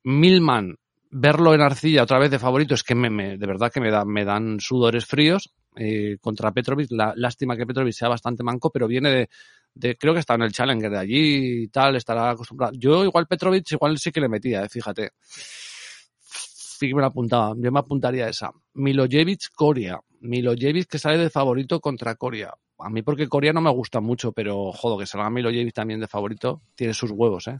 Milman, 0.03 0.75
verlo 1.09 1.53
en 1.53 1.61
arcilla 1.61 2.03
otra 2.03 2.19
vez 2.19 2.31
de 2.31 2.39
favorito, 2.39 2.73
es 2.73 2.83
que 2.83 2.95
me, 2.95 3.37
de 3.37 3.47
verdad 3.47 3.71
que 3.71 3.79
me, 3.79 3.91
da, 3.91 4.03
me 4.03 4.25
dan 4.25 4.59
sudores 4.59 5.05
fríos 5.05 5.53
eh, 5.75 6.17
contra 6.19 6.51
Petrovic. 6.51 6.91
La, 6.91 7.13
lástima 7.15 7.55
que 7.55 7.65
Petrovic 7.65 7.93
sea 7.93 8.09
bastante 8.09 8.43
manco, 8.43 8.71
pero 8.71 8.87
viene 8.87 9.29
de, 9.73 9.97
creo 9.97 10.13
que 10.13 10.19
está 10.19 10.35
en 10.35 10.41
el 10.41 10.51
Challenger 10.51 10.91
de 10.91 10.99
allí 10.99 11.63
y 11.63 11.67
tal, 11.69 11.95
estará 11.95 12.31
acostumbrado. 12.31 12.73
Yo 12.75 13.05
igual 13.05 13.27
Petrovic 13.27 13.71
igual 13.71 13.97
sí 13.97 14.11
que 14.11 14.21
le 14.21 14.27
metía, 14.27 14.63
eh, 14.63 14.69
fíjate. 14.69 15.11
Sí. 15.19 16.89
Yo 16.89 17.71
me 17.71 17.79
apuntaría 17.79 18.25
a 18.25 18.29
esa. 18.29 18.51
Milojevic, 18.73 19.53
Coria. 19.55 19.99
Milojevic 20.19 20.89
que 20.89 20.99
sale 20.99 21.17
de 21.17 21.29
favorito 21.29 21.79
contra 21.79 22.15
Coria. 22.15 22.53
A 22.83 22.89
mí 22.89 23.01
porque 23.01 23.27
Coria 23.27 23.53
no 23.53 23.61
me 23.61 23.71
gusta 23.71 23.99
mucho, 24.01 24.31
pero 24.31 24.71
jodo, 24.71 24.97
que 24.97 25.05
salga 25.05 25.29
Milojevic 25.29 25.73
también 25.73 25.99
de 25.99 26.07
favorito, 26.07 26.61
tiene 26.75 26.93
sus 26.93 27.11
huevos, 27.11 27.47
eh. 27.47 27.59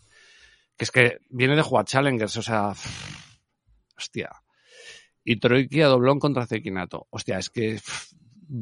Que 0.78 0.86
es 0.86 0.92
que 0.92 1.18
viene 1.30 1.56
de 1.56 1.62
jugar 1.62 1.86
Challengers, 1.86 2.36
o 2.38 2.42
sea, 2.42 2.74
hostia. 3.98 4.30
Y 5.24 5.38
Troiki 5.38 5.82
a 5.82 5.88
doblón 5.88 6.20
contra 6.20 6.46
Zekinato. 6.46 7.08
Hostia, 7.10 7.38
es 7.38 7.50
que 7.50 7.80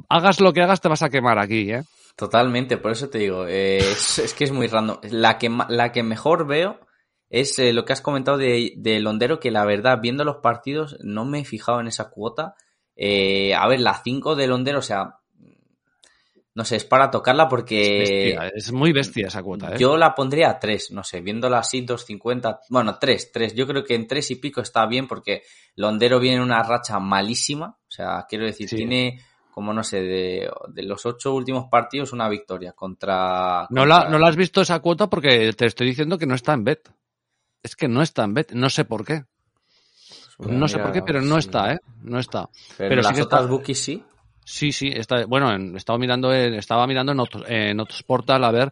hagas 0.10 0.40
lo 0.40 0.54
que 0.54 0.62
hagas 0.62 0.82
te 0.82 0.90
vas 0.90 1.02
a 1.04 1.10
quemar 1.10 1.40
aquí, 1.40 1.72
eh. 1.72 1.84
Totalmente, 2.16 2.78
por 2.78 2.92
eso 2.92 3.10
te 3.10 3.20
digo, 3.20 3.48
eh, 3.48 3.78
es, 3.78 4.36
que 4.38 4.44
es 4.44 4.52
muy 4.52 4.68
random. 4.68 5.00
La 5.10 5.38
que, 5.38 5.50
la 5.70 5.92
que 5.92 6.04
mejor 6.04 6.46
veo 6.46 6.80
es 7.30 7.58
eh, 7.60 7.74
lo 7.74 7.86
que 7.86 7.94
has 7.94 8.02
comentado 8.02 8.38
de, 8.38 8.74
de 8.78 9.00
Londero, 9.00 9.40
que 9.40 9.52
la 9.52 9.66
verdad, 9.66 10.00
viendo 10.02 10.24
los 10.24 10.38
partidos, 10.38 10.98
no 11.02 11.26
me 11.26 11.40
he 11.40 11.46
fijado 11.46 11.80
en 11.80 11.88
esa 11.88 12.10
cuota. 12.10 12.56
Eh, 12.96 13.56
a 13.56 13.68
ver, 13.68 13.80
la 13.80 14.02
5 14.04 14.36
de 14.36 14.48
Londero, 14.48 14.80
o 14.80 14.84
sea, 14.84 15.21
no 16.54 16.66
sé, 16.66 16.76
es 16.76 16.86
para 16.86 17.10
tocarla 17.10 17.48
porque... 17.48 18.04
Es, 18.04 18.10
bestia, 18.10 18.52
es 18.54 18.72
muy 18.72 18.92
bestia 18.92 19.28
esa 19.28 19.42
cuota, 19.42 19.74
¿eh? 19.74 19.78
Yo 19.80 19.96
la 19.98 20.14
pondría 20.14 20.50
a 20.50 20.60
3, 20.60 20.92
no 20.92 21.04
sé, 21.04 21.22
viéndola 21.22 21.60
así, 21.60 21.86
2.50, 21.86 22.60
bueno, 22.70 22.98
3, 23.00 23.32
3, 23.32 23.56
yo 23.56 23.66
creo 23.68 23.84
que 23.84 23.96
en 23.96 24.08
3 24.08 24.32
y 24.32 24.36
pico 24.36 24.62
está 24.62 24.86
bien 24.86 25.08
porque 25.08 25.44
Londero 25.76 26.20
viene 26.20 26.38
en 26.38 26.44
una 26.44 26.62
racha 26.64 27.00
malísima, 27.00 27.68
o 27.68 27.92
sea, 27.92 28.26
quiero 28.28 28.46
decir, 28.46 28.68
Sí. 28.70 28.76
tiene 28.78 29.22
como 29.54 29.74
no 29.74 29.84
sé, 29.84 30.02
de, 30.02 30.50
de 30.70 30.84
los 30.84 31.06
ocho 31.06 31.34
últimos 31.34 31.66
partidos 31.70 32.14
una 32.14 32.30
victoria 32.30 32.72
contra... 32.72 33.68
No 33.70 33.86
la, 33.86 34.08
no 34.10 34.18
la 34.18 34.30
has 34.30 34.38
visto 34.38 34.62
esa 34.62 34.80
cuota 34.80 35.10
porque 35.10 35.52
te 35.54 35.66
estoy 35.66 35.88
diciendo 35.88 36.18
que 36.18 36.26
no 36.26 36.36
está 36.36 36.54
en 36.54 36.64
bet. 36.64 36.90
Es 37.62 37.76
que 37.76 37.90
no 37.90 38.02
está 38.02 38.24
en 38.24 38.34
bet, 38.34 38.54
no 38.54 38.70
sé 38.70 38.86
por 38.86 39.04
qué. 39.06 39.14
A 39.14 39.26
No 40.48 40.68
sé 40.70 40.80
por 40.80 40.94
qué, 40.94 41.02
pero 41.02 41.22
no 41.22 41.38
está, 41.38 41.74
¿eh? 41.74 41.80
No 42.02 42.18
está. 42.18 42.50
Pero, 42.78 42.90
pero 42.90 43.04
sí 43.04 43.10
las 43.10 43.20
está- 43.20 43.42
bookies 43.42 43.84
sí. 43.84 44.04
Sí, 44.44 44.72
sí, 44.72 44.88
está, 44.94 45.26
bueno, 45.26 45.52
en- 45.54 45.76
estaba 45.78 45.98
mirando 46.00 46.34
en, 46.34 46.56
estaba 46.56 46.88
mirando 46.88 47.12
en 47.12 47.20
otros, 47.20 47.44
en 47.48 47.80
otros 47.80 48.04
portal 48.04 48.44
a 48.44 48.52
ver 48.52 48.72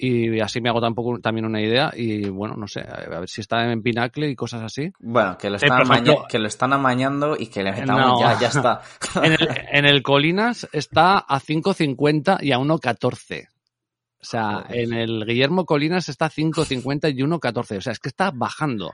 y 0.00 0.38
así 0.38 0.60
me 0.60 0.68
hago 0.68 0.80
tampoco 0.80 1.18
también 1.18 1.44
una 1.44 1.60
idea 1.60 1.90
y 1.96 2.28
bueno, 2.28 2.54
no 2.56 2.68
sé, 2.68 2.80
a 2.82 3.18
ver 3.18 3.28
si 3.28 3.40
está 3.40 3.70
en 3.72 3.82
Pinacle 3.82 4.28
y 4.30 4.36
cosas 4.36 4.62
así. 4.62 4.92
Bueno, 5.00 5.36
que 5.36 5.50
lo 5.50 5.56
Eh, 5.56 5.58
están, 5.60 5.78
por 5.82 5.90
ejemplo- 5.92 6.12
amaña- 6.14 6.28
que 6.28 6.38
lo 6.38 6.46
están 6.46 6.72
amañando 6.72 7.36
y 7.36 7.48
que 7.48 7.64
le 7.64 7.72
metamos 7.72 8.06
No. 8.12 8.20
ya, 8.20 8.38
ya 8.38 8.48
está. 8.48 8.80
En 9.24 9.32
el, 9.32 9.48
en 9.72 9.84
el 9.86 10.02
Colinas 10.04 10.68
está 10.72 11.18
a 11.18 11.40
5.50 11.40 12.38
y 12.42 12.52
a 12.52 12.58
1.14. 12.58 13.48
O 14.20 14.24
sea, 14.24 14.62
Joder. 14.66 14.78
en 14.80 14.92
el 14.94 15.24
Guillermo 15.26 15.64
Colinas 15.66 16.08
está 16.08 16.26
a 16.26 16.30
5.50 16.30 17.10
y 17.12 17.22
1.14. 17.22 17.78
O 17.78 17.80
sea, 17.80 17.92
es 17.92 17.98
que 17.98 18.08
está 18.08 18.30
bajando. 18.32 18.92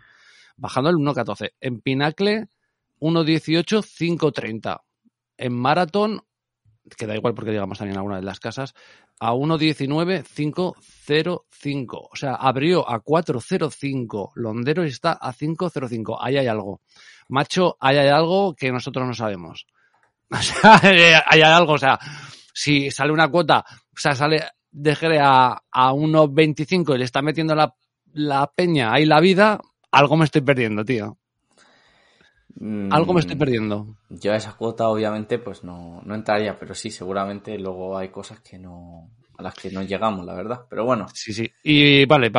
Bajando 0.56 0.88
el 0.88 0.96
1.14. 0.96 1.50
En 1.60 1.80
Pinacle, 1.82 2.46
1.18, 3.00 3.82
5.30. 3.82 4.80
En 5.36 5.52
Marathon, 5.52 6.22
que 6.96 7.06
da 7.06 7.16
igual 7.16 7.34
porque 7.34 7.50
llegamos 7.50 7.78
también 7.78 7.96
a 7.96 8.00
alguna 8.00 8.16
de 8.16 8.22
las 8.22 8.40
casas, 8.40 8.74
a 9.20 9.32
1.19, 9.32 10.24
5.05. 10.24 12.08
O 12.10 12.16
sea, 12.16 12.34
abrió 12.34 12.88
a 12.88 13.02
4.05. 13.02 14.32
Londero 14.34 14.84
está 14.84 15.12
a 15.12 15.32
5.05. 15.32 16.18
Ahí 16.20 16.36
hay 16.36 16.46
algo. 16.46 16.80
Macho, 17.28 17.76
ahí 17.80 17.96
hay 17.96 18.08
algo 18.08 18.54
que 18.54 18.70
nosotros 18.70 19.06
no 19.06 19.14
sabemos. 19.14 19.66
O 20.30 20.42
sea, 20.42 20.80
ahí 20.82 21.42
hay 21.42 21.42
algo, 21.42 21.74
o 21.74 21.78
sea, 21.78 21.98
si 22.52 22.90
sale 22.90 23.12
una 23.12 23.28
cuota, 23.28 23.64
o 23.68 24.00
sea, 24.00 24.16
sale 24.16 24.42
de 24.72 25.20
a, 25.20 25.62
a 25.70 25.92
1.25 25.92 26.94
y 26.94 26.98
le 26.98 27.04
está 27.04 27.22
metiendo 27.22 27.54
la, 27.54 27.72
la 28.14 28.50
peña 28.52 28.92
ahí 28.92 29.04
la 29.04 29.20
vida, 29.20 29.60
algo 29.92 30.16
me 30.16 30.24
estoy 30.24 30.40
perdiendo, 30.40 30.84
tío. 30.84 31.18
Algo 32.90 33.14
me 33.14 33.20
estoy 33.20 33.36
Mm, 33.36 33.38
perdiendo. 33.38 33.86
Yo 34.10 34.32
a 34.32 34.36
esa 34.36 34.52
cuota 34.52 34.88
obviamente 34.88 35.38
pues 35.38 35.64
no, 35.64 36.00
no 36.04 36.14
entraría, 36.14 36.58
pero 36.58 36.74
sí, 36.74 36.90
seguramente 36.90 37.58
luego 37.58 37.98
hay 37.98 38.08
cosas 38.08 38.40
que 38.40 38.58
no 38.58 39.08
a 39.36 39.42
las 39.42 39.54
que 39.54 39.70
no 39.70 39.82
llegamos, 39.82 40.24
la 40.24 40.34
verdad. 40.34 40.60
Pero 40.68 40.84
bueno, 40.84 41.06
Sí, 41.12 41.32
sí. 41.32 41.50
Y 41.62 42.06
vale, 42.06 42.30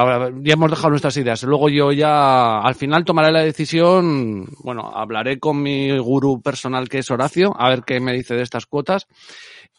ya 0.42 0.54
hemos 0.54 0.70
dejado 0.70 0.92
nuestras 0.92 1.18
ideas. 1.18 1.44
Luego 1.44 1.70
yo 1.70 1.92
ya 1.92 2.60
al 2.60 2.76
final 2.76 3.04
tomaré 3.04 3.32
la 3.32 3.42
decisión. 3.42 4.46
Bueno, 4.64 4.90
hablaré 4.96 5.40
con 5.40 5.62
mi 5.62 5.98
gurú 5.98 6.42
personal 6.42 6.88
que 6.88 7.00
es 7.00 7.12
Horacio, 7.12 7.54
a 7.60 7.70
ver 7.70 7.84
qué 7.84 8.00
me 8.00 8.14
dice 8.14 8.36
de 8.36 8.44
estas 8.44 8.66
cuotas. 8.66 9.08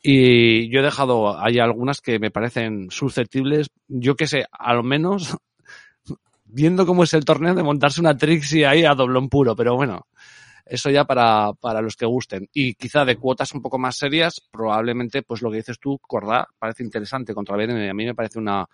Y 0.03 0.71
yo 0.71 0.81
he 0.81 0.85
dejado, 0.85 1.39
hay 1.43 1.59
algunas 1.59 2.01
que 2.01 2.19
me 2.19 2.31
parecen 2.31 2.91
susceptibles. 2.91 3.69
Yo 3.89 4.15
que 4.15 4.27
sé, 4.27 4.45
al 4.53 4.85
menos 4.85 5.37
viendo 6.45 6.87
cómo 6.87 7.05
es 7.05 7.15
el 7.15 7.25
torneo 7.25 7.55
de 7.55 7.63
montarse 7.63 8.01
una 8.01 8.17
Trixie 8.17 8.67
ahí 8.67 8.85
a 8.85 8.95
doblón 8.95 9.29
puro, 9.29 9.57
pero 9.57 9.75
bueno. 9.75 10.07
Eso 10.67 10.91
ya 10.91 11.05
para, 11.05 11.53
para 11.53 11.81
los 11.81 11.95
que 11.95 12.07
gusten. 12.07 12.49
Y 12.53 12.75
quizá 12.75 13.05
de 13.05 13.17
cuotas 13.17 13.55
un 13.55 13.63
poco 13.63 13.79
más 13.79 13.97
serias, 13.97 14.43
probablemente, 14.51 15.23
pues 15.23 15.41
lo 15.41 15.51
que 15.51 15.59
dices 15.59 15.79
tú, 15.79 15.99
Cordá, 16.01 16.49
parece 16.59 16.83
interesante 16.83 17.35
contra 17.35 17.57
BDM. 17.57 17.89
A 17.89 17.95
mí 17.95 18.05
me 18.05 18.17
parece 18.17 18.41
una, 18.41 18.67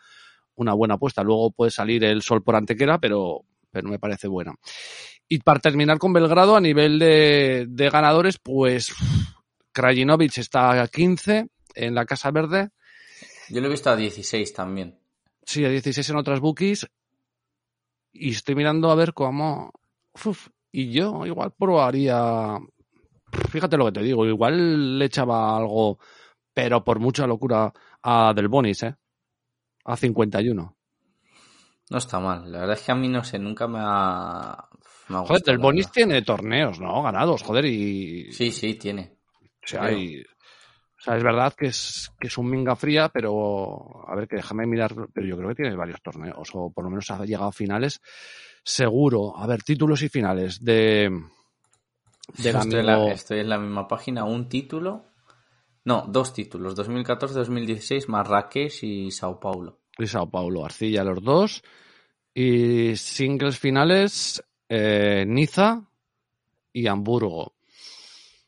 una 0.54 0.72
buena 0.72 0.94
apuesta. 0.94 1.22
Luego 1.22 1.50
puede 1.50 1.70
salir 1.70 2.02
el 2.04 2.22
sol 2.22 2.42
por 2.42 2.56
antequera, 2.56 2.98
pero, 2.98 3.42
pero 3.70 3.90
me 3.90 3.98
parece 3.98 4.26
buena. 4.26 4.54
Y 5.28 5.40
para 5.40 5.60
terminar 5.60 5.98
con 5.98 6.14
Belgrado, 6.14 6.56
a 6.56 6.60
nivel 6.60 6.98
de, 6.98 7.66
de 7.68 7.90
ganadores, 7.90 8.38
pues 8.38 8.94
Krajinovic 9.72 10.38
está 10.38 10.80
a 10.80 10.88
15 10.88 11.48
en 11.74 11.94
la 11.94 12.06
Casa 12.06 12.30
Verde. 12.30 12.70
yo 13.50 13.60
lo 13.60 13.66
he 13.66 13.70
visto 13.70 13.90
a 13.90 13.96
16 13.96 14.52
también. 14.54 14.98
Sí, 15.44 15.64
a 15.64 15.68
16 15.68 16.08
en 16.08 16.16
otras 16.16 16.40
bookies. 16.40 16.88
Y 18.12 18.30
estoy 18.30 18.54
mirando 18.54 18.90
a 18.90 18.94
ver 18.94 19.12
cómo. 19.12 19.72
Uf, 20.24 20.48
y 20.72 20.90
yo 20.90 21.24
igual 21.26 21.52
probaría. 21.58 22.58
Fíjate 23.50 23.76
lo 23.76 23.86
que 23.86 23.92
te 23.92 24.02
digo, 24.02 24.26
igual 24.26 24.98
le 24.98 25.04
echaba 25.06 25.56
algo, 25.56 25.98
pero 26.52 26.82
por 26.84 26.98
mucha 26.98 27.26
locura, 27.26 27.72
a 28.02 28.32
Del 28.34 28.48
Bonis, 28.48 28.82
¿eh? 28.82 28.94
A 29.84 29.96
51. 29.96 30.76
No 31.90 31.98
está 31.98 32.20
mal. 32.20 32.50
La 32.50 32.60
verdad 32.60 32.76
es 32.78 32.82
que 32.82 32.92
a 32.92 32.94
mí 32.94 33.08
no 33.08 33.22
sé, 33.24 33.38
nunca 33.38 33.66
me 33.68 33.78
ha, 33.80 34.68
me 35.08 35.16
ha 35.16 35.20
Joder, 35.20 35.28
gustado, 35.30 35.44
Del 35.44 35.58
Bonis 35.58 35.90
tiene 35.90 36.22
torneos, 36.22 36.80
¿no? 36.80 37.02
Ganados, 37.02 37.42
joder, 37.42 37.64
y. 37.66 38.32
Sí, 38.32 38.50
sí, 38.50 38.74
tiene. 38.74 39.16
O 39.64 39.66
sea, 39.66 39.92
y- 39.92 40.20
o 40.20 41.04
sea, 41.04 41.16
es 41.16 41.22
verdad 41.24 41.52
que 41.54 41.66
es, 41.66 42.12
que 42.20 42.28
es 42.28 42.38
un 42.38 42.48
minga 42.48 42.76
fría, 42.76 43.08
pero 43.08 44.04
a 44.08 44.14
ver, 44.14 44.28
que 44.28 44.36
déjame 44.36 44.66
mirar, 44.66 44.94
pero 45.12 45.26
yo 45.26 45.36
creo 45.36 45.48
que 45.48 45.56
tiene 45.56 45.74
varios 45.76 46.00
torneos, 46.00 46.48
o 46.54 46.70
por 46.70 46.84
lo 46.84 46.90
menos 46.90 47.10
ha 47.10 47.24
llegado 47.24 47.48
a 47.48 47.52
finales, 47.52 48.00
seguro. 48.62 49.36
A 49.36 49.46
ver, 49.46 49.62
títulos 49.62 50.02
y 50.02 50.08
finales 50.08 50.62
de 50.62 51.10
estoy, 52.38 52.80
en 52.80 52.86
la, 52.86 53.12
estoy 53.12 53.40
en 53.40 53.48
la 53.48 53.58
misma 53.58 53.88
página. 53.88 54.24
Un 54.24 54.48
título. 54.48 55.06
No, 55.84 56.04
dos 56.08 56.32
títulos. 56.32 56.76
2014-2016, 56.76 58.06
Marrakech 58.08 58.82
y 58.84 59.10
Sao 59.10 59.40
Paulo. 59.40 59.80
de 59.98 60.06
Sao 60.06 60.30
Paulo, 60.30 60.64
Arcilla 60.64 61.04
los 61.04 61.22
dos. 61.22 61.62
Y 62.34 62.96
singles 62.96 63.58
finales, 63.58 64.42
eh, 64.68 65.24
Niza 65.26 65.82
y 66.72 66.86
Hamburgo. 66.86 67.54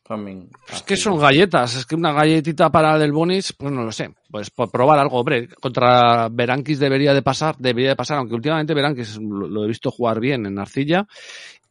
También. 0.03 0.51
Es 0.71 0.83
que 0.83 0.97
son 0.97 1.19
galletas, 1.19 1.77
es 1.77 1.87
que 1.87 1.95
una 1.95 2.13
galletita 2.13 2.71
para 2.71 2.99
Del 2.99 3.13
Bonis, 3.13 3.53
pues 3.55 3.73
no 3.73 3.85
lo 3.85 3.93
sé. 3.93 4.15
Pues 4.35 4.51
por 4.51 4.69
probar 4.69 4.99
algo, 4.99 5.21
hombre, 5.21 5.47
contra 5.61 6.29
Berankis 6.29 6.81
debería 6.81 7.15
de 7.15 7.23
pasar, 7.23 7.55
debería 7.57 7.91
de 7.91 7.95
pasar, 7.95 8.19
aunque 8.19 8.35
últimamente 8.35 8.75
Berankis 8.75 9.17
lo, 9.21 9.47
lo 9.47 9.63
he 9.63 9.69
visto 9.69 9.93
jugar 9.93 10.19
bien 10.19 10.45
en 10.45 10.59
arcilla. 10.59 11.07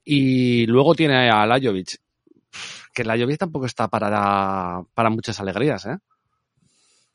Y 0.06 0.66
luego 0.68 0.96
tiene 0.96 1.30
a 1.30 1.46
Lajovic, 1.46 1.98
que 2.94 3.04
Lajovic 3.04 3.38
tampoco 3.38 3.66
está 3.66 3.90
para, 3.90 4.82
para 4.94 5.10
muchas 5.10 5.42
alegrías, 5.42 5.88
¿eh? 5.88 5.98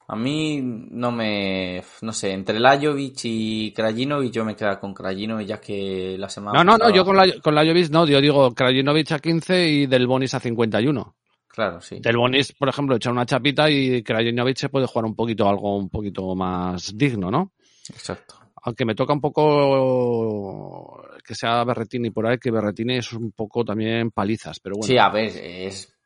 A 0.06 0.16
mí 0.16 0.60
no 0.62 1.12
me. 1.12 1.82
No 2.02 2.12
sé, 2.12 2.32
entre 2.32 2.60
Lajovic 2.60 3.20
y 3.24 3.72
Krajinovic, 3.72 4.30
yo 4.30 4.44
me 4.44 4.54
quedo 4.54 4.78
con 4.78 4.92
Krajinovic, 4.92 5.48
ya 5.48 5.60
que 5.62 6.16
la 6.18 6.28
semana 6.28 6.62
No, 6.62 6.72
no, 6.72 6.76
no, 6.76 6.90
yo 6.94 7.06
con, 7.06 7.16
la, 7.16 7.24
con 7.42 7.54
Lajovic 7.54 7.88
no, 7.88 8.06
yo 8.06 8.20
digo 8.20 8.54
Krajinovic 8.54 9.12
a 9.12 9.18
15 9.18 9.66
y 9.66 9.86
Del 9.86 10.06
Bonis 10.06 10.34
a 10.34 10.40
51. 10.40 11.16
Claro, 11.48 11.80
sí. 11.80 11.98
Del 12.00 12.16
Bonis, 12.16 12.52
por 12.52 12.68
ejemplo, 12.68 12.96
echa 12.96 13.10
una 13.10 13.26
chapita 13.26 13.68
y 13.70 14.02
Krajinovic 14.02 14.56
se 14.56 14.68
puede 14.68 14.86
jugar 14.86 15.06
un 15.06 15.16
poquito 15.16 15.48
algo 15.48 15.76
un 15.76 15.88
poquito 15.88 16.34
más 16.34 16.96
digno, 16.96 17.30
¿no? 17.30 17.52
Exacto. 17.88 18.36
Aunque 18.62 18.84
me 18.84 18.94
toca 18.94 19.12
un 19.12 19.20
poco 19.20 21.02
que 21.24 21.34
sea 21.34 21.64
Berretini 21.64 22.10
por 22.10 22.26
ahí, 22.26 22.38
que 22.38 22.50
Berretini 22.50 22.96
es 22.98 23.12
un 23.12 23.32
poco 23.32 23.64
también 23.64 24.10
palizas, 24.10 24.60
pero 24.60 24.76
bueno. 24.76 24.86
Sí, 24.86 24.98
a 24.98 25.08
ver, 25.08 25.32
es 25.36 25.98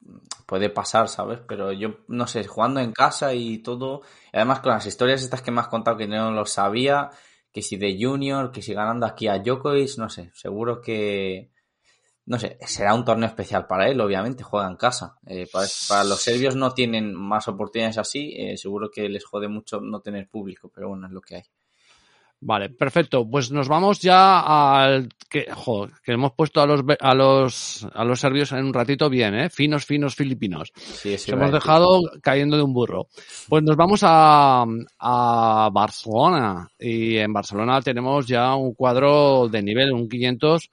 puede 0.47 0.69
pasar, 0.69 1.09
¿sabes? 1.09 1.41
Pero 1.47 1.73
yo, 1.73 2.01
no 2.09 2.27
sé, 2.27 2.45
jugando 2.45 2.81
en 2.81 2.93
casa 2.93 3.35
y 3.35 3.59
todo, 3.59 4.03
además 4.33 4.61
con 4.61 4.73
las 4.73 4.87
historias 4.87 5.23
estas 5.23 5.43
que 5.43 5.51
me 5.51 5.61
has 5.61 5.69
contado 5.69 5.97
que 5.97 6.07
no 6.07 6.31
lo 6.31 6.45
sabía, 6.45 7.11
que 7.53 7.63
si 7.63 7.77
de 7.77 7.97
Junior, 7.99 8.53
que 8.53 8.63
si 8.63 8.75
ganando 8.75 9.07
aquí 9.07 9.29
a 9.29 9.39
Djokovic, 9.39 9.97
no 9.99 10.09
sé, 10.09 10.31
seguro 10.35 10.81
que, 10.81 11.51
no 12.25 12.39
sé, 12.39 12.59
será 12.67 12.95
un 12.95 13.05
torneo 13.05 13.29
especial 13.29 13.67
para 13.67 13.89
él, 13.89 14.01
obviamente, 14.01 14.45
juega 14.45 14.69
en 14.69 14.77
casa. 14.77 15.17
Eh, 15.27 15.49
para, 15.53 15.67
para 15.89 16.05
los 16.05 16.21
serbios 16.21 16.55
no 16.57 16.73
tienen 16.73 17.15
más 17.15 17.49
oportunidades 17.49 17.99
así, 17.99 18.35
eh, 18.37 18.57
seguro 18.57 18.91
que 18.91 19.09
les 19.09 19.25
jode 19.25 19.49
mucho 19.49 19.81
no 19.81 20.01
tener 20.01 20.29
público, 20.29 20.71
pero 20.73 20.89
bueno, 20.89 21.07
es 21.07 21.13
lo 21.13 21.21
que 21.21 21.37
hay. 21.37 21.43
Vale, 22.45 22.71
perfecto. 22.71 23.25
Pues 23.29 23.53
nos 23.53 23.69
vamos 23.69 24.01
ya 24.01 24.41
al 24.41 25.09
que, 25.31 25.47
jo, 25.55 25.89
que 26.03 26.13
hemos 26.13 26.33
puesto 26.33 26.61
a 26.61 26.67
los 26.67 26.83
a 26.99 27.15
los 27.15 27.87
a 27.95 28.05
los 28.05 28.19
serbios 28.19 28.51
en 28.51 28.65
un 28.65 28.75
ratito 28.75 29.09
bien, 29.09 29.35
¿eh? 29.37 29.49
Finos, 29.49 29.87
finos 29.87 30.17
filipinos. 30.17 30.73
Sí, 30.75 31.15
a 31.15 31.35
hemos 31.35 31.53
dejado 31.53 32.01
cayendo 32.21 32.57
de 32.57 32.65
un 32.65 32.73
burro. 32.73 33.07
Pues 33.49 33.63
nos 33.63 33.77
vamos 33.77 34.01
a, 34.03 34.65
a 34.99 35.71
Barcelona. 35.73 36.69
Y 36.81 37.17
en 37.19 37.33
Barcelona 37.33 37.81
tenemos 37.81 38.27
ya 38.27 38.57
un 38.57 38.75
cuadro 38.75 39.49
de 39.49 39.63
nivel, 39.63 39.93
un 39.93 40.09
500, 40.09 40.69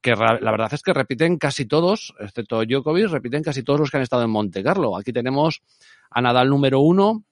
que 0.00 0.14
la 0.14 0.50
verdad 0.50 0.72
es 0.72 0.82
que 0.82 0.92
repiten 0.92 1.36
casi 1.36 1.66
todos, 1.66 2.14
excepto 2.18 2.64
Djokovic, 2.64 3.08
repiten 3.08 3.42
casi 3.42 3.62
todos 3.62 3.80
los 3.80 3.90
que 3.90 3.98
han 3.98 4.02
estado 4.02 4.22
en 4.22 4.30
Monte 4.30 4.62
Carlo. 4.62 4.96
Aquí 4.96 5.12
tenemos 5.12 5.62
a 6.10 6.20
Nadal 6.20 6.48
número 6.48 6.80
uno, 6.80 7.24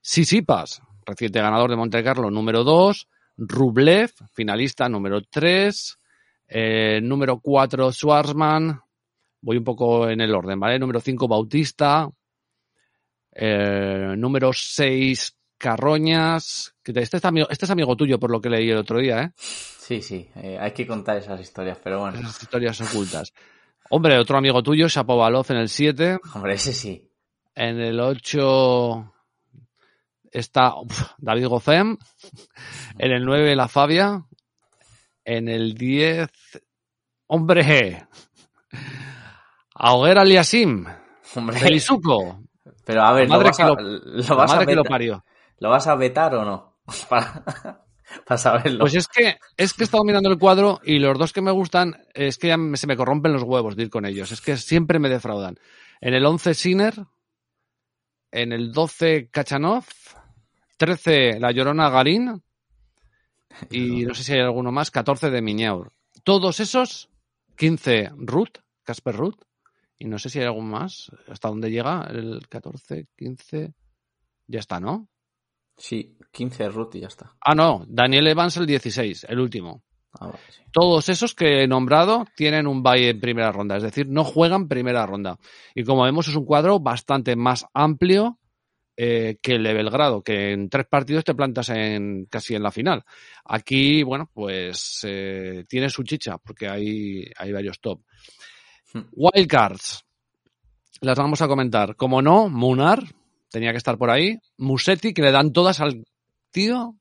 Sisipas, 0.00 0.82
reciente 1.06 1.40
ganador 1.40 1.70
de 1.70 1.76
Monte 1.76 2.04
Carlo 2.04 2.30
número 2.30 2.64
dos, 2.64 3.08
Rublev, 3.36 4.10
finalista 4.32 4.88
número 4.88 5.22
tres, 5.22 5.98
eh, 6.46 7.00
número 7.02 7.40
cuatro 7.40 7.90
Schwarzman, 7.90 8.80
voy 9.44 9.58
un 9.58 9.64
poco 9.64 10.08
en 10.08 10.20
el 10.20 10.34
orden, 10.34 10.58
¿vale? 10.58 10.78
Número 10.78 11.00
5, 11.00 11.28
Bautista. 11.28 12.08
Eh, 13.30 14.14
número 14.16 14.52
6, 14.52 15.36
Carroñas. 15.64 16.74
que 16.82 16.92
te- 16.92 17.00
Este 17.00 17.16
es, 17.16 17.24
amigo, 17.24 17.46
este 17.48 17.64
es 17.64 17.70
amigo 17.70 17.96
tuyo, 17.96 18.18
por 18.20 18.30
lo 18.30 18.38
que 18.38 18.50
leí 18.50 18.70
el 18.70 18.76
otro 18.76 18.98
día, 18.98 19.22
¿eh? 19.22 19.32
Sí, 19.38 20.02
sí, 20.02 20.28
eh, 20.36 20.58
hay 20.60 20.72
que 20.72 20.86
contar 20.86 21.16
esas 21.16 21.40
historias, 21.40 21.78
pero 21.82 22.00
bueno, 22.00 22.18
Esas 22.18 22.42
historias 22.42 22.78
ocultas. 22.82 23.32
Hombre, 23.88 24.18
otro 24.18 24.36
amigo 24.36 24.62
tuyo, 24.62 24.88
Shapovalov 24.88 25.46
en 25.50 25.56
el 25.56 25.68
7. 25.70 26.18
hombre, 26.34 26.54
ese 26.54 26.74
sí. 26.74 27.10
En 27.54 27.80
el 27.80 27.98
8 27.98 29.10
está 30.30 30.74
uf, 30.78 31.12
David 31.16 31.46
Gozem. 31.46 31.96
En 32.98 33.12
el 33.12 33.24
9, 33.24 33.56
la 33.56 33.68
Fabia. 33.68 34.22
En 35.24 35.48
el 35.48 35.72
10, 35.74 36.28
hombre, 37.28 38.06
Auger 39.76 40.18
Aliasim, 40.18 40.84
Hombre, 41.34 41.58
Belisuco. 41.60 42.42
pero 42.84 43.02
a 43.02 43.12
ver, 43.14 43.28
La 43.28 43.36
¿lo 43.36 43.42
madre 43.42 43.56
que 43.56 43.62
a, 43.62 43.66
lo- 43.68 44.36
vas 44.36 44.50
a 44.52 44.54
madre 44.56 44.66
que 44.66 44.74
lo 44.76 44.84
parió. 44.84 45.24
¿Lo 45.58 45.70
vas 45.70 45.86
a 45.86 45.94
vetar 45.94 46.34
o 46.34 46.44
no? 46.44 46.78
Para, 47.08 47.84
para 48.26 48.38
saberlo. 48.38 48.80
Pues 48.80 48.94
es 48.94 49.08
que, 49.08 49.38
es 49.56 49.72
que 49.72 49.82
he 49.82 49.86
estado 49.86 50.04
mirando 50.04 50.30
el 50.30 50.38
cuadro 50.38 50.80
y 50.84 50.98
los 50.98 51.18
dos 51.18 51.32
que 51.32 51.40
me 51.40 51.50
gustan 51.50 51.96
es 52.12 52.36
que 52.38 52.48
ya 52.48 52.56
me- 52.58 52.76
se 52.76 52.86
me 52.86 52.96
corrompen 52.96 53.32
los 53.32 53.42
huevos 53.42 53.74
de 53.76 53.84
ir 53.84 53.90
con 53.90 54.04
ellos. 54.04 54.30
Es 54.32 54.40
que 54.42 54.56
siempre 54.58 54.98
me 54.98 55.08
defraudan. 55.08 55.58
En 56.00 56.12
el 56.14 56.24
11 56.26 56.52
Sinner, 56.54 56.94
en 58.30 58.52
el 58.52 58.72
12 58.72 59.28
Kachanov, 59.30 59.84
13 60.76 61.40
La 61.40 61.50
Llorona 61.52 61.88
Garín 61.88 62.42
y 63.70 64.04
no 64.04 64.14
sé 64.14 64.24
si 64.24 64.32
hay 64.34 64.40
alguno 64.40 64.72
más, 64.72 64.90
14 64.90 65.30
de 65.30 65.40
Miñaur. 65.40 65.92
Todos 66.24 66.60
esos, 66.60 67.08
15 67.56 68.10
Ruth, 68.16 68.58
Casper 68.82 69.14
Ruth, 69.16 69.38
y 69.98 70.06
no 70.06 70.18
sé 70.18 70.28
si 70.28 70.40
hay 70.40 70.46
algún 70.46 70.68
más. 70.68 71.10
¿Hasta 71.28 71.48
dónde 71.48 71.70
llega? 71.70 72.06
El 72.10 72.46
14, 72.48 73.06
15, 73.16 73.72
ya 74.48 74.58
está, 74.58 74.80
¿no? 74.80 75.08
Sí, 75.76 76.16
15 76.32 76.68
Ruth 76.68 76.94
y 76.94 77.00
ya 77.00 77.08
está. 77.08 77.34
Ah, 77.40 77.54
no, 77.54 77.84
Daniel 77.88 78.28
Evans 78.28 78.56
el 78.56 78.66
16, 78.66 79.26
el 79.28 79.40
último. 79.40 79.82
Ah, 80.18 80.26
vale, 80.26 80.38
sí. 80.50 80.62
Todos 80.72 81.08
esos 81.08 81.34
que 81.34 81.62
he 81.62 81.66
nombrado 81.66 82.26
tienen 82.36 82.66
un 82.66 82.82
bye 82.82 83.10
en 83.10 83.20
primera 83.20 83.52
ronda, 83.52 83.76
es 83.76 83.82
decir, 83.82 84.08
no 84.08 84.24
juegan 84.24 84.68
primera 84.68 85.06
ronda. 85.06 85.38
Y 85.74 85.84
como 85.84 86.04
vemos, 86.04 86.28
es 86.28 86.36
un 86.36 86.44
cuadro 86.44 86.80
bastante 86.80 87.36
más 87.36 87.66
amplio 87.74 88.38
eh, 88.96 89.38
que 89.42 89.56
el 89.56 89.64
de 89.64 89.74
Belgrado, 89.74 90.22
que 90.22 90.52
en 90.52 90.68
tres 90.68 90.86
partidos 90.86 91.24
te 91.24 91.34
plantas 91.34 91.68
en 91.70 92.26
casi 92.26 92.54
en 92.54 92.62
la 92.62 92.70
final. 92.70 93.02
Aquí, 93.44 94.04
bueno, 94.04 94.30
pues 94.32 95.00
eh, 95.02 95.64
tiene 95.68 95.90
su 95.90 96.04
chicha, 96.04 96.38
porque 96.38 96.68
hay, 96.68 97.24
hay 97.36 97.52
varios 97.52 97.80
top. 97.80 98.02
Hmm. 98.92 99.02
Wildcards. 99.12 100.04
Las 101.00 101.18
vamos 101.18 101.42
a 101.42 101.48
comentar. 101.48 101.96
Como 101.96 102.22
no, 102.22 102.48
Munar, 102.48 103.02
tenía 103.54 103.70
que 103.70 103.78
estar 103.78 103.96
por 103.96 104.10
ahí. 104.10 104.36
Musetti, 104.58 105.14
que 105.14 105.22
le 105.22 105.30
dan 105.30 105.52
todas 105.52 105.78
al 105.80 106.04
tío. 106.50 106.96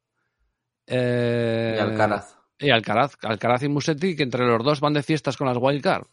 Eh, 0.86 1.74
Y 1.76 1.80
Alcaraz. 1.80 2.36
y 2.60 2.70
Alcaraz, 2.70 3.16
Alcaraz 3.24 3.64
y 3.64 3.70
Musetti, 3.70 4.16
que 4.16 4.22
entre 4.22 4.46
los 4.46 4.64
dos 4.64 4.80
van 4.80 4.94
de 4.94 5.02
fiestas 5.02 5.36
con 5.36 5.48
las 5.48 5.58
wildcard. 5.60 6.04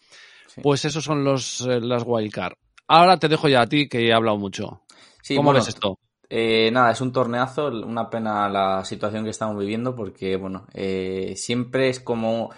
Sí. 0.47 0.63
Pues 0.63 0.87
esos 0.87 1.05
son 1.05 1.25
los 1.25 1.61
eh, 1.61 1.79
las 1.81 2.05
wildcard. 2.07 2.55
Ahora 2.89 3.19
te 3.19 3.29
dejo 3.29 3.49
ya 3.49 3.61
a 3.61 3.67
ti, 3.67 3.87
que 3.87 4.09
he 4.09 4.15
hablado 4.15 4.39
mucho. 4.39 4.83
Sí, 5.23 5.37
¿Cómo 5.37 5.49
bueno, 5.51 5.61
ves 5.61 5.69
esto? 5.69 5.99
Eh, 6.31 6.71
nada, 6.73 6.93
es 6.93 7.01
un 7.03 7.13
torneazo, 7.13 7.67
una 7.67 8.09
pena 8.09 8.49
la 8.49 8.83
situación 8.85 9.25
que 9.25 9.31
estamos 9.31 9.59
viviendo 9.59 9.95
porque, 9.95 10.37
bueno, 10.37 10.67
eh, 10.73 11.35
siempre 11.37 11.91
es 11.91 12.01
como, 12.01 12.51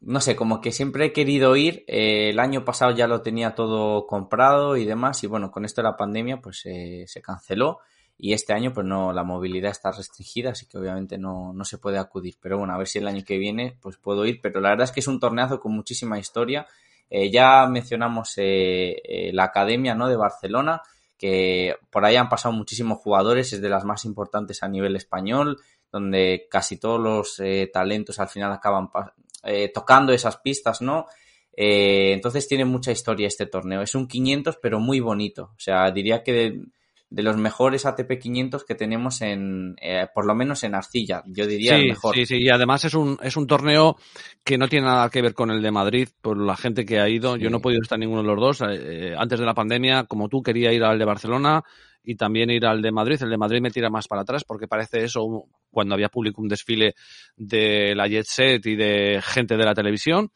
no 0.00 0.20
sé, 0.20 0.36
como 0.36 0.60
que 0.60 0.72
siempre 0.72 1.06
he 1.06 1.12
querido 1.12 1.56
ir, 1.56 1.84
eh, 1.86 2.30
el 2.30 2.38
año 2.38 2.64
pasado 2.64 2.92
ya 2.92 3.06
lo 3.06 3.20
tenía 3.22 3.54
todo 3.54 4.06
comprado 4.06 4.76
y 4.76 4.84
demás 4.84 5.22
y 5.24 5.26
bueno, 5.26 5.50
con 5.50 5.64
esto 5.64 5.82
de 5.82 5.88
la 5.88 5.96
pandemia 5.96 6.40
pues 6.40 6.62
eh, 6.66 7.04
se 7.06 7.20
canceló 7.20 7.78
y 8.16 8.32
este 8.32 8.52
año 8.52 8.72
pues 8.72 8.86
no, 8.86 9.12
la 9.12 9.24
movilidad 9.24 9.70
está 9.70 9.90
restringida, 9.92 10.50
así 10.50 10.66
que 10.66 10.78
obviamente 10.78 11.18
no, 11.18 11.52
no 11.52 11.64
se 11.64 11.78
puede 11.78 11.98
acudir, 11.98 12.36
pero 12.40 12.58
bueno, 12.58 12.74
a 12.74 12.78
ver 12.78 12.88
si 12.88 12.98
el 12.98 13.08
año 13.08 13.22
que 13.24 13.38
viene 13.38 13.76
pues 13.80 13.96
puedo 13.96 14.24
ir, 14.26 14.40
pero 14.42 14.60
la 14.60 14.70
verdad 14.70 14.84
es 14.84 14.92
que 14.92 15.00
es 15.00 15.08
un 15.08 15.20
torneazo 15.20 15.60
con 15.60 15.72
muchísima 15.72 16.18
historia, 16.18 16.66
Eh, 17.10 17.30
ya 17.30 17.66
mencionamos 17.66 18.34
la 18.36 19.44
Academia, 19.44 19.94
¿no?, 19.94 20.08
de 20.08 20.16
Barcelona, 20.16 20.82
que 21.16 21.74
por 21.90 22.04
ahí 22.04 22.16
han 22.16 22.28
pasado 22.28 22.54
muchísimos 22.54 22.98
jugadores, 22.98 23.52
es 23.54 23.62
de 23.62 23.70
las 23.70 23.84
más 23.84 24.04
importantes 24.04 24.62
a 24.62 24.68
nivel 24.68 24.94
español, 24.94 25.56
donde 25.90 26.46
casi 26.50 26.76
todos 26.76 27.00
los 27.00 27.40
talentos 27.72 28.18
al 28.18 28.28
final 28.28 28.52
acaban 28.52 28.90
eh, 29.42 29.70
tocando 29.72 30.12
esas 30.12 30.38
pistas, 30.38 30.80
¿no? 30.80 31.06
Eh, 31.56 32.12
entonces 32.12 32.46
tiene 32.46 32.64
mucha 32.64 32.92
historia 32.92 33.26
este 33.26 33.46
torneo. 33.46 33.82
Es 33.82 33.94
un 33.94 34.06
500, 34.06 34.58
pero 34.62 34.78
muy 34.78 35.00
bonito. 35.00 35.50
O 35.56 35.60
sea, 35.60 35.90
diría 35.90 36.22
que 36.22 36.32
de, 36.32 36.62
de 37.10 37.22
los 37.22 37.36
mejores 37.36 37.86
ATP 37.86 38.18
500 38.20 38.64
que 38.64 38.74
tenemos 38.74 39.22
en, 39.22 39.74
eh, 39.80 40.06
por 40.14 40.26
lo 40.26 40.34
menos 40.34 40.62
en 40.62 40.74
arcilla. 40.74 41.22
Yo 41.26 41.46
diría 41.46 41.76
el 41.76 41.88
mejor. 41.88 42.14
sí, 42.14 42.26
sí, 42.26 42.36
y 42.38 42.48
además 42.48 42.84
es 42.84 42.94
un, 42.94 43.18
es 43.22 43.36
un 43.36 43.46
torneo 43.46 43.96
que 44.44 44.58
no 44.58 44.68
tiene 44.68 44.86
nada 44.86 45.10
que 45.10 45.22
ver 45.22 45.34
con 45.34 45.50
el 45.50 45.62
de 45.62 45.70
Madrid, 45.70 46.08
por 46.20 46.38
la 46.38 46.56
gente 46.56 46.84
que 46.84 47.00
ha 47.00 47.08
ido. 47.08 47.34
Sí. 47.34 47.42
Yo 47.42 47.50
no 47.50 47.58
he 47.58 47.60
podido 47.60 47.82
estar 47.82 47.96
en 47.96 48.00
ninguno 48.00 48.22
de 48.22 48.28
los 48.28 48.40
dos. 48.40 48.68
Eh, 48.70 49.14
antes 49.16 49.40
de 49.40 49.46
la 49.46 49.54
pandemia, 49.54 50.04
como 50.04 50.28
tú, 50.28 50.42
quería 50.42 50.72
ir 50.72 50.84
al 50.84 50.98
de 50.98 51.04
Barcelona 51.04 51.64
y 52.08 52.16
también 52.16 52.48
ir 52.48 52.64
al 52.64 52.80
de 52.80 52.90
Madrid. 52.90 53.22
El 53.22 53.28
de 53.28 53.36
Madrid 53.36 53.60
me 53.60 53.70
tira 53.70 53.90
más 53.90 54.08
para 54.08 54.22
atrás 54.22 54.42
porque 54.42 54.66
parece 54.66 55.04
eso 55.04 55.44
cuando 55.70 55.94
había 55.94 56.08
público 56.08 56.40
un 56.40 56.48
desfile 56.48 56.94
de 57.36 57.94
la 57.94 58.08
Jet 58.08 58.24
Set 58.24 58.64
y 58.64 58.76
de 58.76 59.20
gente 59.22 59.58
de 59.58 59.64
la 59.66 59.74
televisión. 59.74 60.30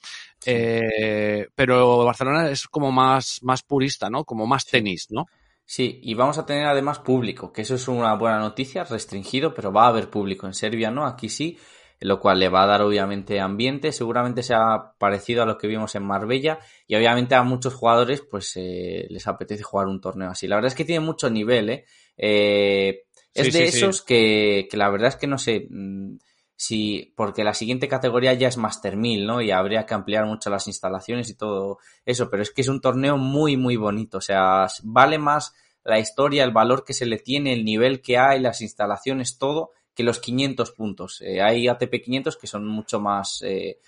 Eh, 0.44 1.46
pero 1.54 2.04
Barcelona 2.04 2.50
es 2.50 2.68
como 2.68 2.92
más, 2.92 3.38
más 3.42 3.62
purista, 3.62 4.10
¿no? 4.10 4.22
Como 4.24 4.46
más 4.46 4.66
tenis, 4.66 5.06
¿no? 5.08 5.24
Sí, 5.64 5.98
y 6.02 6.12
vamos 6.12 6.36
a 6.36 6.44
tener 6.44 6.66
además 6.66 6.98
público, 6.98 7.54
que 7.54 7.62
eso 7.62 7.76
es 7.76 7.88
una 7.88 8.14
buena 8.16 8.38
noticia, 8.38 8.84
restringido, 8.84 9.54
pero 9.54 9.72
va 9.72 9.86
a 9.86 9.88
haber 9.88 10.10
público 10.10 10.46
en 10.46 10.52
Serbia, 10.52 10.90
¿no? 10.90 11.06
Aquí 11.06 11.30
sí. 11.30 11.56
Lo 12.04 12.20
cual 12.20 12.38
le 12.38 12.48
va 12.48 12.64
a 12.64 12.66
dar 12.66 12.82
obviamente 12.82 13.40
ambiente, 13.40 13.92
seguramente 13.92 14.42
sea 14.42 14.94
parecido 14.98 15.42
a 15.42 15.46
lo 15.46 15.58
que 15.58 15.68
vimos 15.68 15.94
en 15.94 16.04
Marbella 16.04 16.58
y 16.86 16.96
obviamente 16.96 17.34
a 17.34 17.42
muchos 17.42 17.74
jugadores 17.74 18.22
pues 18.22 18.52
eh, 18.56 19.06
les 19.08 19.26
apetece 19.26 19.62
jugar 19.62 19.86
un 19.86 20.00
torneo 20.00 20.30
así. 20.30 20.46
La 20.46 20.56
verdad 20.56 20.68
es 20.68 20.74
que 20.74 20.84
tiene 20.84 21.04
mucho 21.04 21.30
nivel, 21.30 21.70
¿eh? 21.70 21.84
eh 22.16 23.04
es 23.34 23.46
Sí, 23.46 23.52
de 23.52 23.66
sí, 23.66 23.72
sí. 23.72 23.78
esos 23.78 24.02
Que, 24.02 24.68
que 24.70 24.76
la 24.76 24.90
verdad 24.90 25.08
es 25.08 25.16
que 25.16 25.26
no 25.26 25.38
sé 25.38 25.66
mm, 25.70 26.16
si, 26.54 27.12
porque 27.16 27.44
la 27.44 27.54
siguiente 27.54 27.88
categoría 27.88 28.34
ya 28.34 28.48
es 28.48 28.56
Master 28.56 28.96
1000, 28.96 29.26
¿no? 29.26 29.40
Y 29.40 29.50
habría 29.50 29.84
que 29.86 29.94
ampliar 29.94 30.26
mucho 30.26 30.50
las 30.50 30.66
instalaciones 30.68 31.28
y 31.30 31.36
todo 31.36 31.78
eso, 32.04 32.30
pero 32.30 32.42
es 32.42 32.52
que 32.52 32.60
es 32.60 32.68
un 32.68 32.80
torneo 32.80 33.16
muy, 33.16 33.56
muy 33.56 33.76
bonito, 33.76 34.18
o 34.18 34.20
sea, 34.20 34.66
vale 34.84 35.18
más 35.18 35.54
la 35.84 35.98
historia, 35.98 36.44
el 36.44 36.52
valor 36.52 36.84
que 36.84 36.92
se 36.92 37.06
le 37.06 37.18
tiene, 37.18 37.52
el 37.52 37.64
nivel 37.64 38.00
que 38.00 38.18
hay, 38.18 38.38
las 38.38 38.60
instalaciones, 38.60 39.38
todo, 39.38 39.72
que 39.94 40.02
los 40.02 40.18
500 40.18 40.72
puntos. 40.72 41.20
Eh, 41.20 41.40
hay 41.42 41.68
ATP 41.68 42.02
500 42.02 42.36
que 42.36 42.46
son 42.46 42.66
mucho 42.66 43.00
más, 43.00 43.42
eh, 43.42 43.78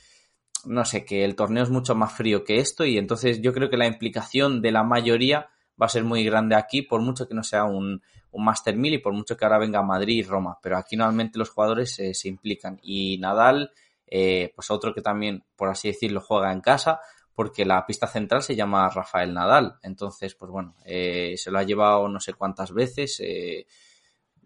no 0.64 0.84
sé, 0.84 1.04
que 1.04 1.24
el 1.24 1.34
torneo 1.34 1.62
es 1.62 1.70
mucho 1.70 1.94
más 1.94 2.12
frío 2.12 2.44
que 2.44 2.58
esto 2.58 2.84
y 2.84 2.98
entonces 2.98 3.40
yo 3.40 3.52
creo 3.52 3.70
que 3.70 3.76
la 3.76 3.86
implicación 3.86 4.62
de 4.62 4.72
la 4.72 4.82
mayoría 4.82 5.48
va 5.80 5.86
a 5.86 5.90
ser 5.90 6.04
muy 6.04 6.24
grande 6.24 6.54
aquí, 6.54 6.82
por 6.82 7.00
mucho 7.00 7.26
que 7.26 7.34
no 7.34 7.42
sea 7.42 7.64
un, 7.64 8.02
un 8.34 8.44
Master 8.44 8.76
1000 8.76 8.94
y 8.94 8.98
por 8.98 9.12
mucho 9.12 9.36
que 9.36 9.44
ahora 9.44 9.58
venga 9.58 9.82
Madrid 9.82 10.16
y 10.16 10.22
Roma, 10.22 10.58
pero 10.62 10.76
aquí 10.76 10.96
normalmente 10.96 11.38
los 11.38 11.50
jugadores 11.50 11.98
eh, 12.00 12.14
se 12.14 12.28
implican 12.28 12.78
y 12.82 13.16
Nadal, 13.18 13.72
eh, 14.06 14.52
pues 14.54 14.70
otro 14.70 14.92
que 14.92 15.02
también, 15.02 15.44
por 15.56 15.68
así 15.68 15.88
decirlo, 15.88 16.20
juega 16.20 16.52
en 16.52 16.60
casa, 16.60 17.00
porque 17.34 17.64
la 17.64 17.86
pista 17.86 18.06
central 18.06 18.42
se 18.42 18.54
llama 18.54 18.88
Rafael 18.88 19.34
Nadal. 19.34 19.76
Entonces, 19.82 20.34
pues 20.36 20.52
bueno, 20.52 20.76
eh, 20.84 21.34
se 21.36 21.50
lo 21.50 21.58
ha 21.58 21.64
llevado 21.64 22.08
no 22.08 22.20
sé 22.20 22.34
cuántas 22.34 22.72
veces. 22.72 23.20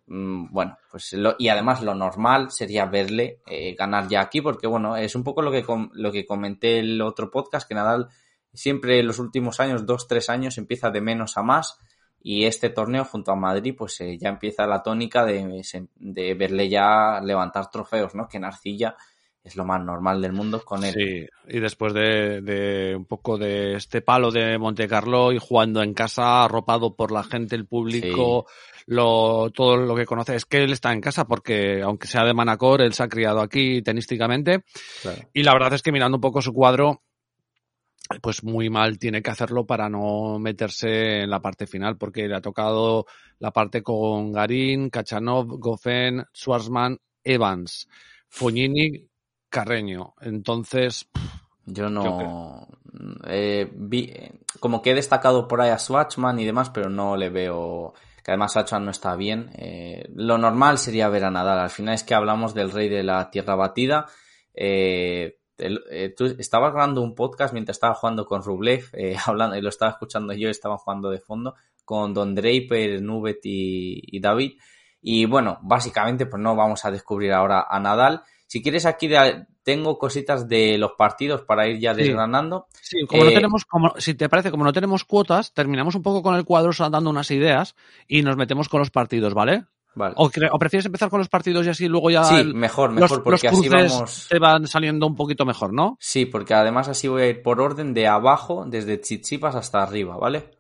Bueno, 0.09 0.79
pues 0.91 1.13
lo, 1.13 1.37
y 1.39 1.49
además 1.49 1.83
lo 1.83 1.95
normal 1.95 2.51
sería 2.51 2.87
verle 2.87 3.41
eh, 3.47 3.75
ganar 3.75 4.09
ya 4.09 4.23
aquí, 4.23 4.41
porque 4.41 4.67
bueno, 4.67 4.97
es 4.97 5.15
un 5.15 5.23
poco 5.23 5.43
lo 5.43 5.51
que, 5.51 5.65
lo 5.93 6.13
que 6.13 6.27
comenté 6.27 6.79
el 6.79 7.01
otro 7.03 7.31
podcast, 7.31 7.69
que 7.69 7.75
Nadal 7.75 8.09
siempre 8.53 9.01
en 9.01 9.07
los 9.07 9.19
últimos 9.19 9.61
años, 9.61 9.87
dos, 9.87 10.09
tres 10.09 10.31
años, 10.31 10.59
empieza 10.59 10.91
de 10.91 11.01
menos 11.01 11.37
a 11.37 11.43
más. 11.43 11.79
Y 12.21 12.47
este 12.47 12.71
torneo 12.71 13.05
junto 13.05 13.31
a 13.31 13.37
Madrid, 13.37 13.75
pues 13.79 14.01
eh, 14.01 14.19
ya 14.19 14.29
empieza 14.29 14.67
la 14.67 14.83
tónica 14.83 15.25
de, 15.25 15.63
de 15.97 16.35
verle 16.35 16.69
ya 16.69 17.21
levantar 17.23 17.71
trofeos, 17.71 18.15
¿no? 18.15 18.29
Que 18.29 18.39
en 18.39 18.45
arcilla 18.45 18.97
es 19.49 19.57
lo 19.57 19.65
más 19.65 19.85
normal 19.85 20.21
del 20.21 20.33
mundo 20.33 20.63
con 20.65 20.85
él. 20.85 20.95
Sí, 20.95 21.27
y 21.49 21.61
después 21.61 21.93
de, 21.93 22.41
de, 22.41 22.95
un 22.95 23.05
poco 23.05 23.37
de 23.37 23.75
este 23.75 24.01
palo 24.01 24.31
de 24.31 24.59
Monte 24.59 24.87
Carlo 24.87 25.33
y 25.33 25.39
jugando 25.39 25.83
en 25.83 25.95
casa, 25.95 26.45
arropado 26.45 26.95
por 26.95 27.11
la 27.11 27.25
gente, 27.25 27.57
el 27.57 27.67
público, 27.67 28.47
sí. 28.49 28.85
lo, 28.87 29.51
todo 29.51 29.77
lo 29.77 29.97
que 29.97 30.07
conoce, 30.07 30.37
es 30.37 30.45
que 30.45 30.63
él 30.63 30.73
está 30.73 30.93
en 30.93 31.01
casa 31.01 31.27
porque, 31.27 31.83
aunque 31.83 32.07
sea 32.07 32.25
de 32.25 32.35
Manacor, 32.35 32.83
él 32.83 32.93
se 32.93 33.03
ha 33.03 33.09
criado 33.09 33.41
aquí 33.41 33.83
tenísticamente. 33.83 34.65
Claro. 35.03 35.23
Y 35.33 35.43
la 35.43 35.53
verdad 35.53 35.75
es 35.75 35.83
que 35.83 35.93
mirando 35.93 36.17
un 36.17 36.23
poco 36.23 36.43
su 36.43 36.53
cuadro, 36.53 37.03
pues 38.23 38.43
muy 38.43 38.71
mal 38.71 38.99
tiene 38.99 39.23
que 39.23 39.31
hacerlo 39.31 39.67
para 39.67 39.89
no 39.89 40.39
meterse 40.39 41.23
en 41.23 41.31
la 41.31 41.41
parte 41.41 41.67
final, 41.67 41.99
porque 41.99 42.27
le 42.27 42.37
ha 42.37 42.41
tocado 42.41 43.07
la 43.39 43.51
parte 43.51 43.83
con 43.83 44.33
Garín, 44.33 44.89
Kachanov, 44.91 45.59
Goffin, 45.59 46.25
Schwarzman, 46.35 46.99
Evans, 47.23 47.87
Fognini, 48.29 49.08
Carreño. 49.51 50.15
Entonces. 50.21 51.09
Yo 51.67 51.91
no. 51.91 52.67
Eh, 53.27 53.71
vi, 53.75 54.13
como 54.61 54.81
que 54.81 54.91
he 54.91 54.95
destacado 54.95 55.47
por 55.47 55.61
ahí 55.61 55.71
a 55.71 55.79
Schwarzman 55.79 56.39
y 56.41 56.45
demás, 56.45 56.71
pero 56.71 56.89
no 56.89 57.17
le 57.17 57.31
veo. 57.31 57.95
Que 58.25 58.33
además 58.33 58.53
Schwarzman 58.53 58.85
no 58.85 58.91
está 58.91 59.17
bien. 59.17 59.51
Eh, 59.55 60.09
lo 60.15 60.39
normal 60.39 60.79
sería 60.79 61.09
ver 61.09 61.25
a 61.25 61.31
Nadal. 61.31 61.59
Al 61.59 61.71
final 61.71 61.95
es 61.95 62.05
que 62.05 62.15
hablamos 62.15 62.55
del 62.55 62.71
rey 62.71 62.89
de 62.89 63.03
la 63.03 63.31
tierra 63.31 63.55
batida. 63.55 64.07
Eh, 64.55 65.39
el, 65.59 66.15
tú 66.17 66.27
estabas 66.39 66.73
grabando 66.73 67.03
un 67.03 67.15
podcast 67.15 67.53
mientras 67.53 67.77
estaba 67.77 67.95
jugando 67.95 68.27
con 68.27 68.43
Rublev, 68.43 68.91
hablando, 69.27 69.57
y 69.57 69.61
lo 69.61 69.69
estaba 69.69 69.93
escuchando 69.93 70.33
yo, 70.33 70.49
estaba 70.49 70.79
jugando 70.79 71.11
de 71.11 71.19
fondo 71.19 71.55
con 71.89 72.13
Don 72.13 72.35
Draper, 72.35 73.01
Nubet 73.01 73.41
y, 73.45 74.03
y, 74.15 74.21
David. 74.21 74.59
Y 75.01 75.25
bueno, 75.25 75.59
básicamente, 75.63 76.27
pues 76.27 76.43
no 76.43 76.55
vamos 76.55 76.85
a 76.85 76.91
descubrir 76.91 77.33
ahora 77.33 77.67
a 77.67 77.81
Nadal. 77.81 78.23
Si 78.49 78.63
quieres, 78.63 78.87
aquí 78.87 79.11
tengo 79.63 79.99
cositas 79.99 80.49
de 80.49 80.79
los 80.79 80.93
partidos 80.93 81.43
para 81.43 81.69
ir 81.69 81.79
ya 81.79 81.93
desgranando. 81.93 82.67
Sí, 82.81 83.01
sí 83.01 83.07
como 83.07 83.25
no 83.25 83.31
tenemos, 83.31 83.65
como, 83.67 83.95
si 83.99 84.15
te 84.15 84.31
parece, 84.31 84.51
como 84.51 84.65
no 84.65 84.73
tenemos 84.73 85.05
cuotas, 85.05 85.53
terminamos 85.53 85.95
un 85.95 86.03
poco 86.03 86.23
con 86.23 86.35
el 86.35 86.47
cuadro 86.47 86.73
dando 86.91 87.11
unas 87.11 87.31
ideas 87.31 87.77
y 88.07 88.23
nos 88.23 88.39
metemos 88.39 88.71
con 88.71 88.81
los 88.81 88.91
partidos, 88.91 89.35
¿vale? 89.35 89.67
Vale. 89.95 90.15
O, 90.17 90.31
¿O, 90.53 90.59
prefieres 90.59 90.87
empezar 90.87 91.11
con 91.11 91.19
los 91.19 91.29
partidos 91.29 91.67
y 91.67 91.71
así 91.71 91.89
luego 91.89 92.11
ya 92.11 92.25
sí, 92.25 92.37
el, 92.37 92.55
mejor, 92.55 92.93
mejor, 92.93 93.11
los, 93.11 93.21
porque 93.21 93.49
los 93.49 93.59
así 93.59 93.69
vamos. 93.69 94.27
Te 94.31 94.39
van 94.39 94.67
saliendo 94.67 95.07
un 95.07 95.15
poquito 95.15 95.45
mejor, 95.45 95.75
¿no? 95.75 95.99
Sí, 96.01 96.25
porque 96.25 96.55
además 96.55 96.89
así 96.89 97.07
voy 97.07 97.23
a 97.23 97.27
ir 97.27 97.43
por 97.43 97.61
orden 97.61 97.93
de 97.93 98.07
abajo, 98.07 98.65
desde 98.67 99.01
Chichipas 99.01 99.57
hasta 99.57 99.83
arriba, 99.83 100.17
¿vale? 100.17 100.51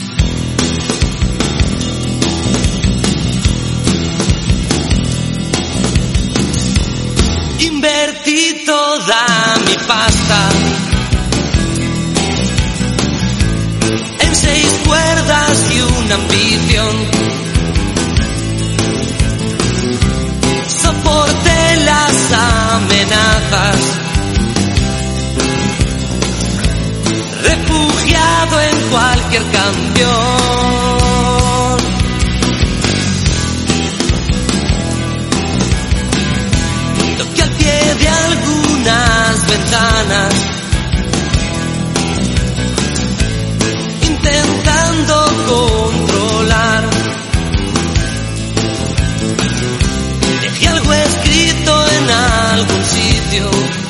Invertí 8.28 8.64
toda 8.66 9.56
mi 9.66 9.74
pasta 9.86 10.48
en 14.20 14.36
seis 14.36 14.80
cuerdas 14.86 15.64
y 15.74 15.80
una 15.80 16.14
ambición. 16.14 16.96
soporté 20.82 21.76
las 21.86 22.32
amenazas. 22.32 23.80
Refugiado 27.44 28.60
en 28.60 28.90
cualquier 28.90 29.42
campeón. 29.50 30.77
Intentando 44.00 45.26
controlar. 45.46 46.84
Dejé 50.40 50.68
algo 50.68 50.92
escrito 50.94 51.86
en 51.86 52.10
algún 52.10 52.84
sitio. 52.84 53.87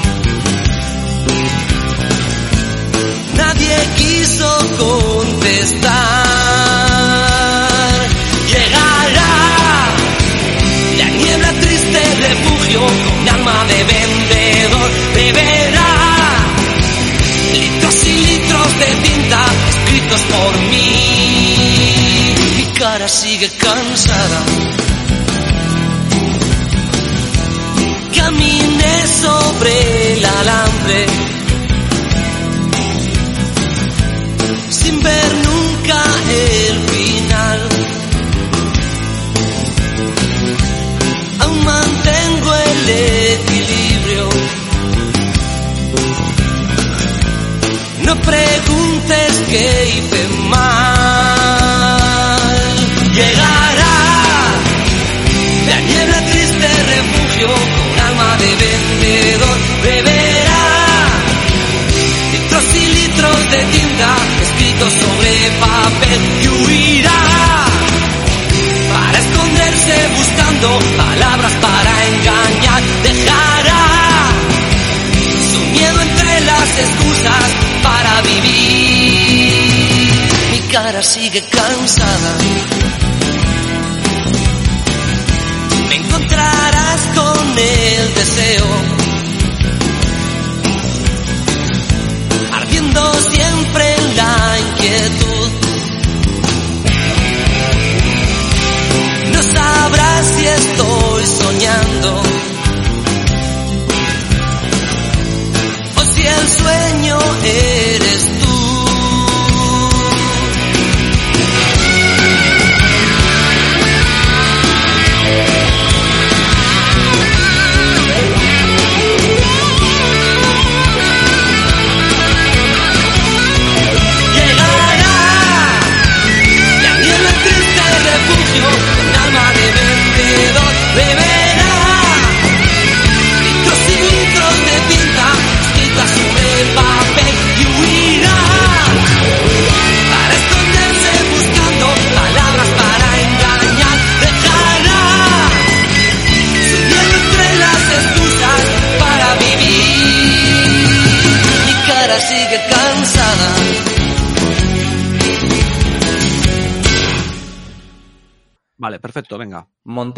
Cara 23.46 23.82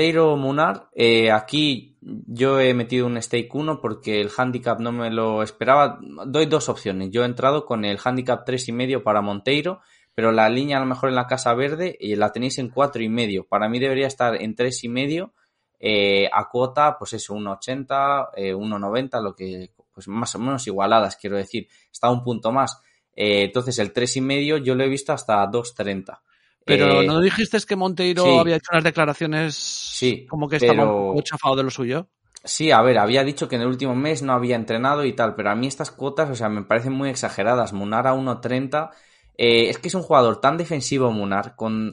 Monteiro 0.01 0.35
Munar, 0.39 0.89
eh, 0.95 1.31
aquí 1.31 1.99
yo 2.01 2.59
he 2.59 2.73
metido 2.73 3.07
un 3.07 3.21
stake 3.21 3.55
1 3.55 3.83
porque 3.83 4.23
el 4.23 4.31
handicap 4.35 4.81
no 4.81 4.93
me 4.93 5.11
lo 5.11 5.43
esperaba. 5.43 5.99
Doy 6.27 6.47
dos 6.47 6.71
opciones. 6.71 7.11
Yo 7.11 7.23
he 7.23 7.27
entrado 7.27 7.67
con 7.67 7.85
el 7.85 7.99
handicap 8.03 8.47
tres 8.47 8.67
y 8.69 8.73
medio 8.73 9.03
para 9.03 9.21
Monteiro, 9.21 9.83
pero 10.15 10.33
la 10.33 10.49
línea 10.49 10.79
a 10.79 10.81
lo 10.81 10.87
mejor 10.87 11.11
en 11.11 11.17
la 11.17 11.27
casa 11.27 11.53
verde 11.53 11.99
y 12.01 12.17
la 12.17 12.33
tenéis 12.33 12.57
en 12.57 12.71
cuatro 12.71 13.03
y 13.03 13.11
medio. 13.11 13.47
Para 13.47 13.69
mí 13.69 13.79
debería 13.79 14.07
estar 14.07 14.41
en 14.41 14.55
tres 14.55 14.83
y 14.85 14.89
medio 14.89 15.35
eh, 15.79 16.31
a 16.33 16.49
cuota, 16.49 16.97
pues 16.99 17.13
eso, 17.13 17.35
1,80, 17.35 18.31
eh, 18.37 18.55
1,90, 18.55 19.23
lo 19.23 19.37
que, 19.37 19.71
pues 19.93 20.09
más 20.09 20.35
o 20.35 20.39
menos 20.39 20.67
igualadas, 20.67 21.17
quiero 21.17 21.37
decir. 21.37 21.69
Está 21.93 22.09
un 22.09 22.25
punto 22.25 22.53
más. 22.53 22.81
Eh, 23.15 23.43
entonces 23.45 23.79
el 23.79 23.93
tres 23.93 24.17
y 24.17 24.23
medio 24.23 24.57
yo 24.57 24.75
lo 24.75 24.83
he 24.83 24.89
visto 24.89 25.13
hasta 25.13 25.47
2,30. 25.47 26.21
Pero 26.65 27.03
Eh, 27.03 27.07
¿no 27.07 27.21
dijiste 27.21 27.59
que 27.67 27.77
Monteiro 27.77 28.23
sí. 28.25 28.39
había 28.39 28.57
hecho 28.57 28.69
unas 28.73 28.85
declaraciones 28.85 29.55
Sí, 29.55 30.27
como 30.29 30.49
que 30.49 30.57
estaba 30.57 30.73
pero- 30.73 30.97
un 31.03 31.09
poco 31.13 31.23
chafado 31.23 31.57
de 31.57 31.63
lo 31.65 31.71
suyo? 31.71 32.09
Sí, 32.45 32.71
a 32.71 32.81
ver, 32.81 32.99
había 32.99 33.23
dicho 33.25 33.49
que 33.49 33.57
en 33.57 33.63
el 33.63 33.69
último 33.69 33.95
mes 33.95 34.23
no 34.23 34.33
había 34.33 34.57
entrenado 34.57 35.05
y 35.05 35.13
tal, 35.15 35.35
pero 35.35 35.51
a 35.51 35.55
mí 35.55 35.67
estas 35.67 35.91
cuotas, 35.91 36.31
o 36.31 36.35
sea, 36.35 36.49
me 36.49 36.63
parecen 36.63 36.93
muy 36.93 37.11
exageradas. 37.11 37.73
Munar 37.75 38.07
a 38.07 38.15
1.30, 38.15 38.91
eh, 39.37 39.69
es 39.69 39.79
que 39.79 39.89
es 39.89 39.95
un 39.95 40.03
jugador 40.03 40.41
tan 40.41 40.57
defensivo 40.57 41.11
Munar, 41.13 41.55
con 41.55 41.93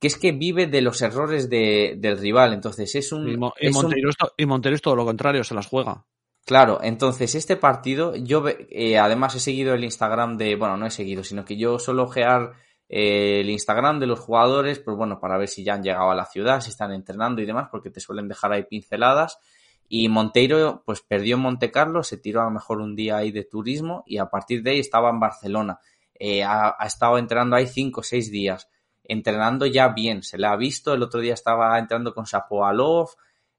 que 0.00 0.06
es 0.08 0.16
que 0.16 0.32
vive 0.32 0.66
de 0.66 0.80
los 0.82 1.00
errores 1.02 1.48
de- 1.50 1.94
del 1.98 2.18
rival, 2.18 2.52
entonces 2.54 2.94
es 2.94 3.12
un... 3.12 3.28
Y, 3.28 3.36
Mo- 3.36 3.52
y 3.60 3.66
es 3.68 3.76
un- 3.76 3.82
Monteiro 3.82 4.10
es 4.10 4.16
to- 4.16 4.32
y 4.36 4.46
Monteiro 4.46 4.74
es 4.76 4.82
todo 4.82 4.96
lo 4.96 5.04
contrario, 5.04 5.44
se 5.44 5.54
las 5.54 5.66
juega. 5.66 6.04
Claro, 6.44 6.80
entonces 6.82 7.34
este 7.36 7.56
partido, 7.56 8.16
yo 8.16 8.44
eh, 8.48 8.98
además 8.98 9.34
he 9.36 9.40
seguido 9.40 9.74
el 9.74 9.84
Instagram 9.84 10.36
de, 10.38 10.56
bueno, 10.56 10.76
no 10.76 10.86
he 10.86 10.90
seguido, 10.90 11.22
sino 11.22 11.44
que 11.44 11.56
yo 11.56 11.78
suelo 11.78 12.02
ojear 12.04 12.52
el 12.94 13.48
Instagram 13.48 14.00
de 14.00 14.06
los 14.06 14.20
jugadores, 14.20 14.78
pues 14.78 14.94
bueno, 14.98 15.18
para 15.18 15.38
ver 15.38 15.48
si 15.48 15.64
ya 15.64 15.72
han 15.72 15.82
llegado 15.82 16.10
a 16.10 16.14
la 16.14 16.26
ciudad, 16.26 16.60
si 16.60 16.68
están 16.68 16.92
entrenando 16.92 17.40
y 17.40 17.46
demás, 17.46 17.68
porque 17.70 17.88
te 17.88 18.00
suelen 18.00 18.28
dejar 18.28 18.52
ahí 18.52 18.64
pinceladas. 18.64 19.38
Y 19.88 20.10
Monteiro, 20.10 20.82
pues 20.84 21.00
perdió 21.00 21.36
en 21.36 21.42
Monte 21.42 21.70
Carlo, 21.70 22.02
se 22.02 22.18
tiró 22.18 22.42
a 22.42 22.44
lo 22.44 22.50
mejor 22.50 22.80
un 22.80 22.94
día 22.94 23.16
ahí 23.16 23.32
de 23.32 23.44
turismo 23.44 24.04
y 24.06 24.18
a 24.18 24.26
partir 24.26 24.62
de 24.62 24.72
ahí 24.72 24.78
estaba 24.78 25.08
en 25.08 25.20
Barcelona. 25.20 25.80
Eh, 26.18 26.44
ha, 26.44 26.76
ha 26.78 26.86
estado 26.86 27.16
entrenando 27.16 27.56
ahí 27.56 27.66
cinco 27.66 28.00
o 28.00 28.04
seis 28.04 28.30
días, 28.30 28.68
entrenando 29.04 29.64
ya 29.64 29.88
bien, 29.88 30.22
se 30.22 30.36
le 30.36 30.46
ha 30.46 30.56
visto, 30.56 30.92
el 30.92 31.02
otro 31.02 31.20
día 31.20 31.32
estaba 31.32 31.78
entrenando 31.78 32.12
con 32.12 32.24
Shapovalov, 32.24 33.08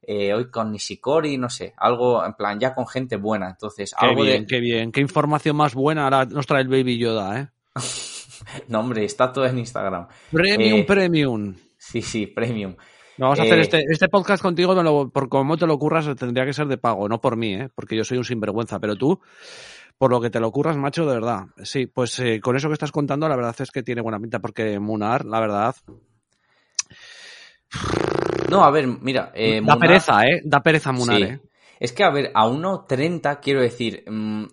eh, 0.04 0.32
hoy 0.32 0.52
con 0.52 0.72
Nishikori, 0.72 1.40
no 1.40 1.50
sé, 1.50 1.74
algo 1.78 2.24
en 2.24 2.34
plan 2.34 2.60
ya 2.60 2.76
con 2.76 2.88
gente 2.88 3.16
buena, 3.16 3.50
entonces 3.50 3.96
Qué 4.00 4.06
algo 4.06 4.22
bien, 4.22 4.44
de... 4.44 4.48
qué 4.48 4.60
bien. 4.60 4.92
Qué 4.92 5.02
información 5.02 5.56
más 5.56 5.74
buena 5.74 6.04
ahora 6.04 6.26
nos 6.26 6.46
trae 6.46 6.62
el 6.62 6.68
Baby 6.68 7.00
Yoda, 7.00 7.40
¿eh? 7.40 7.50
No 8.68 8.80
hombre, 8.82 9.06
está 9.06 9.32
todo 9.32 9.46
en 9.46 9.58
Instagram. 9.60 10.08
Premium, 10.32 10.80
Eh, 10.80 10.84
premium. 10.84 11.56
Sí, 11.78 12.02
sí, 12.02 12.28
premium. 12.28 12.76
No, 13.18 13.26
vamos 13.28 13.40
a 13.40 13.44
eh, 13.44 13.48
hacer 13.48 13.60
este, 13.60 13.84
este 13.90 14.10
podcast 14.10 14.42
contigo, 14.42 14.74
me 14.76 14.84
lo- 14.84 15.10
por 15.10 15.30
como 15.30 15.56
te 15.58 15.68
lo 15.68 15.74
ocurras, 15.76 16.08
tendría 16.16 16.46
que 16.46 16.54
ser 16.54 16.68
de 16.68 16.78
pago, 16.78 17.08
no 17.08 17.22
por 17.22 17.36
mí, 17.38 17.54
¿eh? 17.54 17.70
porque 17.76 17.96
yo 17.96 18.04
soy 18.04 18.18
un 18.18 18.26
sinvergüenza, 18.26 18.80
pero 18.80 18.96
tú, 18.96 19.20
por 20.00 20.10
lo 20.10 20.20
que 20.20 20.30
te 20.32 20.40
lo 20.40 20.48
ocurras, 20.48 20.78
macho, 20.78 21.06
de 21.06 21.14
verdad. 21.14 21.44
Sí, 21.64 21.86
pues 21.86 22.18
eh, 22.20 22.40
con 22.42 22.56
eso 22.56 22.70
que 22.70 22.74
estás 22.74 22.92
contando, 22.92 23.28
la 23.30 23.36
verdad 23.36 23.56
es 23.60 23.70
que 23.70 23.84
tiene 23.84 24.02
buena 24.02 24.20
pinta, 24.20 24.40
porque 24.40 24.80
Munar, 24.80 25.26
la 25.26 25.40
verdad, 25.40 25.76
No, 28.50 28.64
a 28.64 28.72
ver, 28.72 28.88
mira, 28.88 29.32
eh, 29.34 29.56
da 29.56 29.76
Munar- 29.76 29.80
pereza, 29.80 30.26
¿eh? 30.28 30.42
Da 30.44 30.62
pereza 30.62 30.92
Munar, 30.92 31.18
Sí. 31.18 31.24
¿eh? 31.24 31.40
Es 31.80 31.92
que, 31.92 32.04
a 32.04 32.10
ver, 32.12 32.32
a 32.34 32.46
1.30 32.48 33.40
quiero 33.42 33.62
decir, 33.62 34.04
mm, 34.08 34.46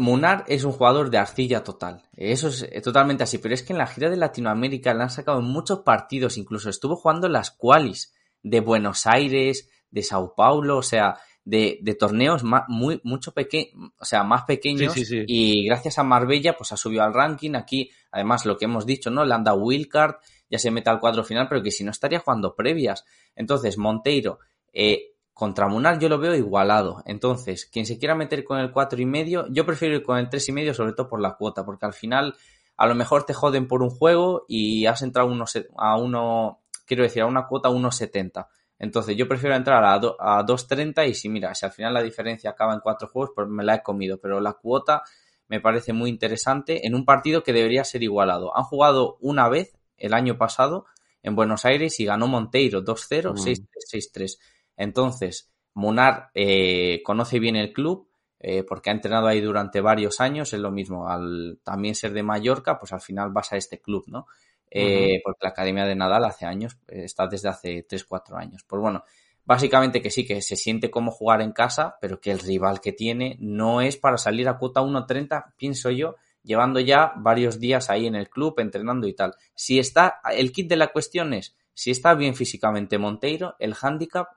Munar 0.00 0.44
es 0.48 0.64
un 0.64 0.72
jugador 0.72 1.10
de 1.10 1.18
arcilla 1.18 1.62
total. 1.64 2.02
Eso 2.16 2.48
es 2.48 2.62
eh, 2.70 2.80
totalmente 2.80 3.22
así. 3.24 3.38
Pero 3.38 3.54
es 3.54 3.62
que 3.62 3.72
en 3.72 3.78
la 3.78 3.86
gira 3.86 4.10
de 4.10 4.16
Latinoamérica 4.16 4.94
le 4.94 5.02
han 5.02 5.10
sacado 5.10 5.38
en 5.40 5.46
muchos 5.46 5.80
partidos. 5.80 6.36
Incluso 6.38 6.70
estuvo 6.70 6.96
jugando 6.96 7.28
las 7.28 7.50
qualis 7.50 8.14
de 8.42 8.60
Buenos 8.60 9.06
Aires, 9.06 9.68
de 9.90 10.02
Sao 10.02 10.34
Paulo, 10.34 10.78
o 10.78 10.82
sea, 10.82 11.18
de, 11.44 11.78
de 11.82 11.94
torneos 11.94 12.42
ma- 12.42 12.64
muy, 12.68 13.00
mucho 13.04 13.32
peque 13.32 13.72
o 13.98 14.04
sea, 14.04 14.22
más 14.24 14.44
pequeños. 14.44 14.92
Sí, 14.92 15.04
sí, 15.04 15.20
sí. 15.20 15.24
Y 15.26 15.64
gracias 15.66 15.98
a 15.98 16.02
Marbella, 16.02 16.56
pues 16.56 16.72
ha 16.72 16.76
subido 16.76 17.02
al 17.02 17.14
ranking. 17.14 17.54
Aquí, 17.54 17.90
además, 18.10 18.44
lo 18.46 18.56
que 18.56 18.64
hemos 18.66 18.86
dicho, 18.86 19.10
¿no? 19.10 19.24
Le 19.24 19.34
han 19.34 19.44
dado 19.44 19.58
wildcard, 19.58 20.16
ya 20.50 20.58
se 20.58 20.70
mete 20.70 20.90
al 20.90 21.00
cuadro 21.00 21.24
final, 21.24 21.48
pero 21.48 21.62
que 21.62 21.70
si 21.70 21.84
no 21.84 21.90
estaría 21.90 22.20
jugando 22.20 22.54
previas. 22.54 23.04
Entonces, 23.34 23.78
Monteiro, 23.78 24.38
eh, 24.72 25.15
contra 25.38 25.68
Munar 25.68 25.98
yo 25.98 26.08
lo 26.08 26.18
veo 26.18 26.34
igualado. 26.34 27.02
Entonces, 27.04 27.66
quien 27.66 27.84
se 27.84 27.98
quiera 27.98 28.14
meter 28.14 28.42
con 28.42 28.58
el 28.58 28.72
cuatro 28.72 28.98
y 29.02 29.04
medio, 29.04 29.44
yo 29.50 29.66
prefiero 29.66 29.94
ir 29.96 30.02
con 30.02 30.16
el 30.16 30.30
tres 30.30 30.48
y 30.48 30.52
medio, 30.52 30.72
sobre 30.72 30.94
todo 30.94 31.10
por 31.10 31.20
la 31.20 31.34
cuota, 31.36 31.62
porque 31.62 31.84
al 31.84 31.92
final 31.92 32.34
a 32.78 32.86
lo 32.86 32.94
mejor 32.94 33.24
te 33.26 33.34
joden 33.34 33.68
por 33.68 33.82
un 33.82 33.90
juego 33.90 34.46
y 34.48 34.86
has 34.86 35.02
entrado 35.02 35.28
uno 35.28 35.44
a 35.76 35.96
uno, 35.98 36.60
quiero 36.86 37.02
decir, 37.02 37.20
a 37.20 37.26
una 37.26 37.46
cuota 37.46 37.68
1.70. 37.68 38.46
Entonces, 38.78 39.14
yo 39.14 39.28
prefiero 39.28 39.54
entrar 39.54 39.84
a, 39.84 39.98
do- 39.98 40.16
a 40.18 40.42
2.30 40.42 41.06
y 41.08 41.12
si 41.12 41.28
mira, 41.28 41.54
si 41.54 41.66
al 41.66 41.72
final 41.72 41.92
la 41.92 42.02
diferencia 42.02 42.48
acaba 42.50 42.72
en 42.72 42.80
cuatro 42.80 43.06
juegos, 43.08 43.32
pues 43.34 43.46
me 43.46 43.62
la 43.62 43.74
he 43.74 43.82
comido. 43.82 44.18
Pero 44.18 44.40
la 44.40 44.54
cuota 44.54 45.02
me 45.48 45.60
parece 45.60 45.92
muy 45.92 46.08
interesante 46.08 46.86
en 46.86 46.94
un 46.94 47.04
partido 47.04 47.42
que 47.42 47.52
debería 47.52 47.84
ser 47.84 48.02
igualado. 48.02 48.56
Han 48.56 48.64
jugado 48.64 49.18
una 49.20 49.48
vez 49.50 49.76
el 49.98 50.14
año 50.14 50.38
pasado 50.38 50.86
en 51.22 51.34
Buenos 51.36 51.64
Aires 51.66 51.98
y 52.00 52.06
ganó 52.06 52.26
Monteiro 52.26 52.82
2-0, 52.82 53.32
Mm. 53.32 53.36
6-3, 53.36 53.66
6-3. 54.14 54.38
Entonces, 54.76 55.50
Munar 55.74 56.30
eh, 56.34 57.02
conoce 57.04 57.38
bien 57.38 57.56
el 57.56 57.72
club 57.72 58.08
eh, 58.38 58.62
porque 58.62 58.90
ha 58.90 58.92
entrenado 58.92 59.26
ahí 59.26 59.40
durante 59.40 59.80
varios 59.80 60.20
años. 60.20 60.52
Es 60.52 60.60
lo 60.60 60.70
mismo, 60.70 61.08
al 61.08 61.58
también 61.62 61.94
ser 61.94 62.12
de 62.12 62.22
Mallorca, 62.22 62.78
pues 62.78 62.92
al 62.92 63.00
final 63.00 63.30
vas 63.30 63.52
a 63.52 63.56
este 63.56 63.80
club, 63.80 64.04
¿no? 64.06 64.26
Eh, 64.70 65.20
Porque 65.24 65.40
la 65.42 65.50
Academia 65.50 65.84
de 65.86 65.94
Nadal 65.94 66.24
hace 66.24 66.44
años, 66.44 66.76
eh, 66.88 67.04
está 67.04 67.26
desde 67.26 67.48
hace 67.48 67.86
3-4 67.88 68.36
años. 68.36 68.64
Pues 68.66 68.80
bueno, 68.80 69.04
básicamente 69.44 70.02
que 70.02 70.10
sí, 70.10 70.26
que 70.26 70.42
se 70.42 70.56
siente 70.56 70.90
como 70.90 71.10
jugar 71.10 71.40
en 71.40 71.52
casa, 71.52 71.96
pero 72.00 72.20
que 72.20 72.30
el 72.30 72.40
rival 72.40 72.80
que 72.80 72.92
tiene 72.92 73.36
no 73.40 73.80
es 73.80 73.96
para 73.96 74.18
salir 74.18 74.48
a 74.48 74.58
cuota 74.58 74.82
1.30, 74.82 75.54
pienso 75.56 75.90
yo, 75.90 76.16
llevando 76.42 76.80
ya 76.80 77.12
varios 77.16 77.58
días 77.58 77.90
ahí 77.90 78.06
en 78.06 78.16
el 78.16 78.28
club, 78.28 78.58
entrenando 78.58 79.06
y 79.06 79.14
tal. 79.14 79.34
Si 79.54 79.78
está, 79.78 80.20
el 80.32 80.52
kit 80.52 80.68
de 80.68 80.76
la 80.76 80.88
cuestión 80.88 81.32
es, 81.32 81.56
si 81.72 81.90
está 81.90 82.14
bien 82.14 82.34
físicamente 82.34 82.98
Monteiro, 82.98 83.56
el 83.58 83.74
handicap 83.80 84.28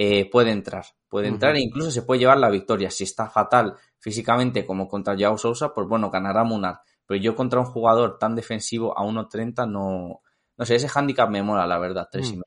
eh, 0.00 0.30
puede 0.30 0.52
entrar, 0.52 0.84
puede 1.08 1.26
entrar 1.26 1.56
e 1.56 1.60
incluso 1.60 1.90
se 1.90 2.02
puede 2.02 2.20
llevar 2.20 2.38
la 2.38 2.48
victoria. 2.50 2.88
Si 2.88 3.02
está 3.02 3.28
fatal 3.28 3.74
físicamente 3.98 4.64
como 4.64 4.86
contra 4.86 5.16
Joao 5.18 5.36
Sousa, 5.36 5.74
pues 5.74 5.88
bueno, 5.88 6.08
ganará 6.08 6.44
Munar. 6.44 6.80
Pero 7.04 7.20
yo 7.20 7.34
contra 7.34 7.58
un 7.58 7.66
jugador 7.66 8.16
tan 8.16 8.36
defensivo 8.36 8.96
a 8.96 9.02
1.30 9.02 9.66
no, 9.68 10.20
no 10.56 10.64
sé, 10.64 10.76
ese 10.76 10.88
handicap 10.94 11.28
me 11.28 11.42
mola, 11.42 11.66
la 11.66 11.78
verdad, 11.78 12.06
tres 12.10 12.28
y 12.28 12.36
Mm. 12.36 12.36
medio. 12.36 12.44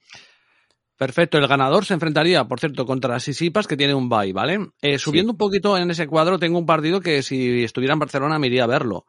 Perfecto, 0.97 1.39
el 1.39 1.47
ganador 1.47 1.83
se 1.83 1.95
enfrentaría, 1.95 2.45
por 2.45 2.59
cierto, 2.59 2.85
contra 2.85 3.19
Sisipas, 3.19 3.65
que 3.67 3.75
tiene 3.75 3.95
un 3.95 4.07
bye, 4.07 4.33
¿vale? 4.33 4.59
Eh, 4.83 4.99
subiendo 4.99 5.31
un 5.31 5.37
poquito 5.37 5.75
en 5.77 5.89
ese 5.89 6.05
cuadro, 6.07 6.37
tengo 6.37 6.59
un 6.59 6.65
partido 6.67 7.01
que 7.01 7.23
si 7.23 7.63
estuviera 7.63 7.93
en 7.93 7.99
Barcelona 7.99 8.37
me 8.37 8.47
iría 8.47 8.65
a 8.65 8.67
verlo, 8.67 9.07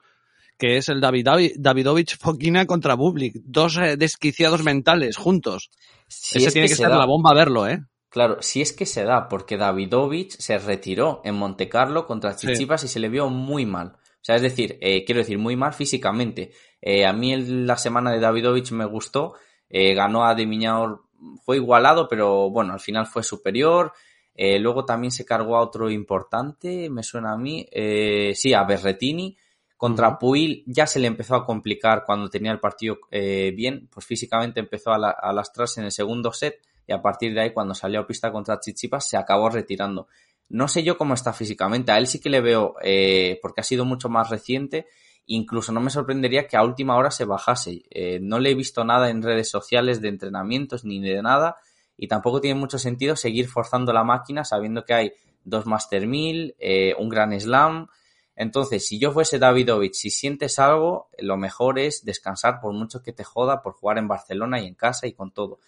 que 0.58 0.78
es 0.78 0.88
el 0.88 1.02
David, 1.02 1.26
Davidovich 1.58 2.16
Fokina 2.18 2.64
contra 2.66 2.94
Bublik, 2.94 3.34
dos 3.44 3.76
eh, 3.76 3.98
desquiciados 3.98 4.62
mentales 4.64 5.18
juntos. 5.18 5.70
Si 6.08 6.38
ese 6.38 6.46
es 6.48 6.52
tiene 6.54 6.68
que, 6.68 6.74
se 6.76 6.82
ser 6.82 6.90
da- 6.90 6.96
la 6.98 7.04
bomba 7.04 7.32
a 7.32 7.34
verlo, 7.34 7.68
¿eh? 7.68 7.84
Claro, 8.12 8.36
si 8.40 8.60
es 8.60 8.72
que 8.74 8.84
se 8.86 9.04
da, 9.04 9.28
porque 9.28 9.56
Davidovich 9.56 10.36
se 10.38 10.58
retiró 10.58 11.22
en 11.24 11.34
Montecarlo 11.34 12.06
contra 12.06 12.32
Sí. 12.36 12.46
Chichipas 12.46 12.84
y 12.84 12.88
se 12.88 13.00
le 13.00 13.08
vio 13.08 13.28
muy 13.30 13.64
mal. 13.66 13.94
O 13.96 14.24
sea, 14.24 14.36
es 14.36 14.42
decir, 14.42 14.78
eh, 14.82 15.04
quiero 15.04 15.20
decir, 15.20 15.38
muy 15.38 15.56
mal 15.56 15.72
físicamente. 15.72 16.52
Eh, 16.80 17.06
a 17.06 17.12
mí 17.12 17.32
el- 17.32 17.66
la 17.66 17.76
semana 17.76 18.12
de 18.12 18.20
Davidovich 18.20 18.70
me 18.72 18.84
gustó. 18.84 19.34
eh, 19.74 19.94
ganó 19.94 20.26
a 20.26 20.34
Demiñaur, 20.34 21.04
fue 21.46 21.56
igualado, 21.56 22.06
pero 22.06 22.50
bueno, 22.50 22.74
al 22.74 22.80
final 22.80 23.06
fue 23.06 23.22
superior. 23.22 23.92
Luego 24.36 24.84
también 24.84 25.10
se 25.10 25.24
cargó 25.24 25.56
a 25.56 25.62
otro 25.62 25.88
importante, 25.90 26.90
me 26.90 27.02
suena 27.02 27.32
a 27.32 27.38
mí. 27.38 27.66
eh, 27.72 28.32
sí, 28.34 28.52
a 28.52 28.64
Berretini. 28.64 29.34
Contra. 29.78 30.18
Puil 30.18 30.62
ya 30.66 30.86
se 30.86 31.00
le 31.00 31.06
empezó 31.08 31.34
a 31.36 31.46
complicar 31.46 32.04
cuando 32.04 32.28
tenía 32.28 32.52
el 32.52 32.60
partido 32.60 32.98
eh, 33.10 33.52
bien, 33.56 33.88
pues 33.90 34.04
físicamente 34.06 34.60
empezó 34.60 34.92
a, 34.92 34.98
la- 34.98 35.10
a 35.18 35.32
lastrarse 35.32 35.80
en 35.80 35.86
el 35.86 35.92
segundo 35.92 36.32
set 36.32 36.60
y 36.86 36.92
a 36.92 37.00
partir 37.00 37.34
de 37.34 37.42
ahí 37.42 37.52
cuando 37.52 37.74
salió 37.74 38.00
a 38.00 38.06
pista 38.06 38.32
contra 38.32 38.60
Chichipas 38.60 39.08
se 39.08 39.16
acabó 39.16 39.50
retirando. 39.50 40.08
No 40.48 40.68
sé 40.68 40.82
yo 40.82 40.98
cómo 40.98 41.14
está 41.14 41.32
físicamente, 41.32 41.92
a 41.92 41.98
él 41.98 42.06
sí 42.06 42.20
que 42.20 42.28
le 42.28 42.40
veo, 42.40 42.74
eh, 42.82 43.38
porque 43.40 43.62
ha 43.62 43.64
sido 43.64 43.84
mucho 43.84 44.08
más 44.08 44.28
reciente, 44.28 44.86
incluso 45.26 45.72
no 45.72 45.80
me 45.80 45.90
sorprendería 45.90 46.46
que 46.46 46.56
a 46.56 46.62
última 46.62 46.96
hora 46.96 47.10
se 47.10 47.24
bajase. 47.24 47.82
Eh, 47.90 48.18
no 48.20 48.38
le 48.38 48.50
he 48.50 48.54
visto 48.54 48.84
nada 48.84 49.08
en 49.10 49.22
redes 49.22 49.48
sociales 49.48 50.00
de 50.00 50.08
entrenamientos 50.08 50.84
ni 50.84 51.00
de 51.00 51.22
nada 51.22 51.56
y 51.96 52.08
tampoco 52.08 52.40
tiene 52.40 52.58
mucho 52.58 52.78
sentido 52.78 53.16
seguir 53.16 53.48
forzando 53.48 53.92
la 53.92 54.04
máquina 54.04 54.44
sabiendo 54.44 54.84
que 54.84 54.94
hay 54.94 55.12
dos 55.44 55.66
Master 55.66 56.06
1000, 56.06 56.56
eh, 56.58 56.94
un 56.98 57.08
Gran 57.08 57.38
Slam. 57.38 57.86
Entonces, 58.34 58.86
si 58.86 58.98
yo 58.98 59.12
fuese 59.12 59.38
Davidovich, 59.38 59.94
si 59.94 60.10
sientes 60.10 60.58
algo, 60.58 61.08
lo 61.18 61.36
mejor 61.36 61.78
es 61.78 62.04
descansar 62.04 62.60
por 62.60 62.72
mucho 62.72 63.02
que 63.02 63.12
te 63.12 63.24
joda 63.24 63.62
por 63.62 63.74
jugar 63.74 63.98
en 63.98 64.08
Barcelona 64.08 64.60
y 64.60 64.66
en 64.66 64.74
casa 64.74 65.06
y 65.06 65.12
con 65.12 65.32
todo. 65.32 65.60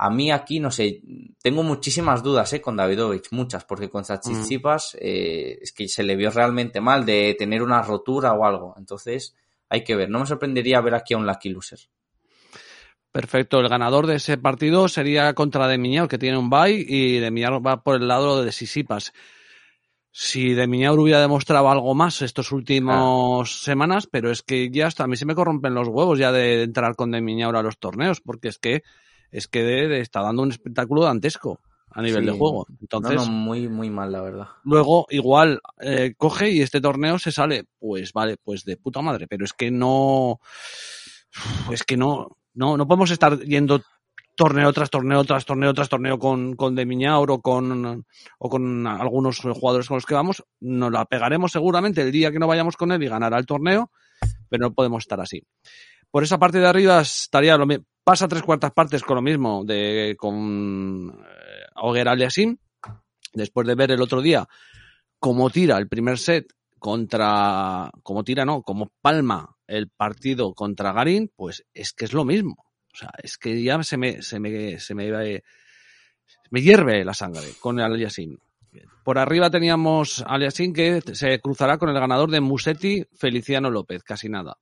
A 0.00 0.10
mí 0.10 0.30
aquí, 0.30 0.60
no 0.60 0.70
sé, 0.70 1.02
tengo 1.42 1.64
muchísimas 1.64 2.22
dudas 2.22 2.52
eh, 2.52 2.60
con 2.60 2.76
Davidovich, 2.76 3.32
muchas, 3.32 3.64
porque 3.64 3.90
con 3.90 4.04
Tsitsipas 4.04 4.96
eh, 5.00 5.58
es 5.60 5.72
que 5.72 5.88
se 5.88 6.04
le 6.04 6.14
vio 6.14 6.30
realmente 6.30 6.80
mal 6.80 7.04
de 7.04 7.34
tener 7.36 7.64
una 7.64 7.82
rotura 7.82 8.32
o 8.34 8.44
algo. 8.44 8.76
Entonces, 8.78 9.34
hay 9.68 9.82
que 9.82 9.96
ver. 9.96 10.08
No 10.08 10.20
me 10.20 10.26
sorprendería 10.26 10.80
ver 10.80 10.94
aquí 10.94 11.14
a 11.14 11.16
un 11.16 11.26
Lucky 11.26 11.48
Loser. 11.48 11.80
Perfecto, 13.10 13.58
el 13.58 13.68
ganador 13.68 14.06
de 14.06 14.14
ese 14.14 14.38
partido 14.38 14.86
sería 14.86 15.34
contra 15.34 15.66
Demiñaur, 15.66 16.06
que 16.06 16.18
tiene 16.18 16.38
un 16.38 16.48
bye, 16.48 16.86
y 16.86 17.18
Demiñaur 17.18 17.66
va 17.66 17.82
por 17.82 17.96
el 17.96 18.06
lado 18.06 18.44
de 18.44 18.52
Sisipas. 18.52 19.12
Si 20.12 20.54
Demiñaur 20.54 21.00
hubiera 21.00 21.20
demostrado 21.20 21.68
algo 21.70 21.96
más 21.96 22.22
estos 22.22 22.52
últimos 22.52 23.62
semanas, 23.62 24.06
pero 24.06 24.30
es 24.30 24.42
que 24.42 24.70
ya 24.70 24.86
hasta 24.86 25.02
a 25.02 25.06
mí 25.08 25.16
se 25.16 25.26
me 25.26 25.34
corrompen 25.34 25.74
los 25.74 25.88
huevos 25.88 26.20
ya 26.20 26.30
de 26.30 26.62
entrar 26.62 26.94
con 26.94 27.10
Demiñaur 27.10 27.56
a 27.56 27.62
los 27.62 27.80
torneos, 27.80 28.20
porque 28.20 28.46
es 28.46 28.58
que 28.58 28.84
es 29.30 29.48
que 29.48 29.62
de- 29.62 29.88
de- 29.88 30.00
está 30.00 30.22
dando 30.22 30.42
un 30.42 30.50
espectáculo 30.50 31.02
dantesco 31.02 31.60
a 31.90 32.02
nivel 32.02 32.24
Sí. 32.24 32.30
de 32.30 32.38
juego. 32.38 32.66
Entonces, 32.80 33.14
no, 33.16 33.26
muy, 33.32 33.66
muy 33.68 33.90
mal, 33.90 34.12
la 34.12 34.20
verdad. 34.20 34.46
luego 34.64 35.06
igual 35.10 35.60
eh, 35.80 36.14
coge 36.16 36.50
y 36.50 36.60
este 36.60 36.80
torneo 36.80 37.18
se 37.18 37.32
sale, 37.32 37.64
pues 37.78 38.12
vale, 38.12 38.36
pues 38.36 38.64
de 38.64 38.76
puta 38.76 39.00
madre, 39.02 39.26
pero 39.26 39.44
es 39.44 39.52
que 39.52 39.70
no, 39.70 40.38
es 41.72 41.82
que 41.84 41.96
no, 41.96 42.36
no, 42.54 42.76
no 42.76 42.86
podemos 42.86 43.10
estar 43.10 43.38
yendo 43.40 43.80
torneo 44.34 44.72
tras 44.72 44.90
torneo 44.90 45.24
tras 45.24 45.44
torneo 45.44 45.74
tras 45.74 45.88
torneo 45.88 46.18
con, 46.18 46.54
con 46.54 46.74
Demiñaur 46.76 47.30
o 47.32 47.40
con, 47.40 48.04
o 48.38 48.48
con 48.48 48.86
algunos 48.86 49.40
jugadores 49.40 49.88
con 49.88 49.96
los 49.96 50.06
que 50.06 50.14
vamos, 50.14 50.44
nos 50.60 50.92
la 50.92 51.04
pegaremos 51.06 51.50
seguramente 51.52 52.02
el 52.02 52.12
día 52.12 52.30
que 52.30 52.38
no 52.38 52.46
vayamos 52.46 52.76
con 52.76 52.92
él 52.92 53.02
y 53.02 53.08
ganará 53.08 53.38
el 53.38 53.46
torneo, 53.46 53.90
pero 54.48 54.68
no 54.68 54.74
podemos 54.74 55.02
estar 55.02 55.20
así. 55.20 55.42
Por 56.10 56.22
esa 56.22 56.38
parte 56.38 56.58
de 56.58 56.66
arriba 56.66 57.00
estaría 57.00 57.56
lo 57.56 57.66
mi- 57.66 57.78
pasa 58.04 58.28
tres 58.28 58.42
cuartas 58.42 58.72
partes 58.72 59.02
con 59.02 59.16
lo 59.16 59.22
mismo 59.22 59.64
de 59.64 60.16
con 60.18 61.10
eh, 61.10 61.64
Oguer 61.76 62.08
después 63.34 63.66
de 63.66 63.74
ver 63.74 63.90
el 63.90 64.00
otro 64.00 64.22
día 64.22 64.48
cómo 65.18 65.50
tira 65.50 65.76
el 65.78 65.88
primer 65.88 66.18
set 66.18 66.46
contra, 66.78 67.90
como 68.02 68.24
tira 68.24 68.44
no, 68.44 68.62
como 68.62 68.90
palma 69.02 69.56
el 69.66 69.88
partido 69.90 70.54
contra 70.54 70.92
Garín, 70.92 71.30
pues 71.36 71.66
es 71.74 71.92
que 71.92 72.04
es 72.06 72.12
lo 72.12 72.24
mismo. 72.24 72.64
O 72.92 72.96
sea, 72.96 73.10
es 73.22 73.36
que 73.36 73.62
ya 73.62 73.82
se 73.82 73.96
me, 73.96 74.22
se 74.22 74.40
me, 74.40 74.78
se 74.78 74.94
me, 74.94 75.42
me 76.50 76.62
hierve 76.62 77.04
la 77.04 77.14
sangre 77.14 77.48
con 77.60 77.78
Aliasim. 77.80 78.38
Por 79.04 79.18
arriba 79.18 79.50
teníamos 79.50 80.24
Aliasim 80.26 80.72
que 80.72 81.02
se 81.12 81.40
cruzará 81.40 81.78
con 81.78 81.88
el 81.90 81.98
ganador 82.00 82.30
de 82.30 82.40
Musetti, 82.40 83.04
Feliciano 83.16 83.70
López, 83.70 84.02
casi 84.04 84.28
nada. 84.28 84.56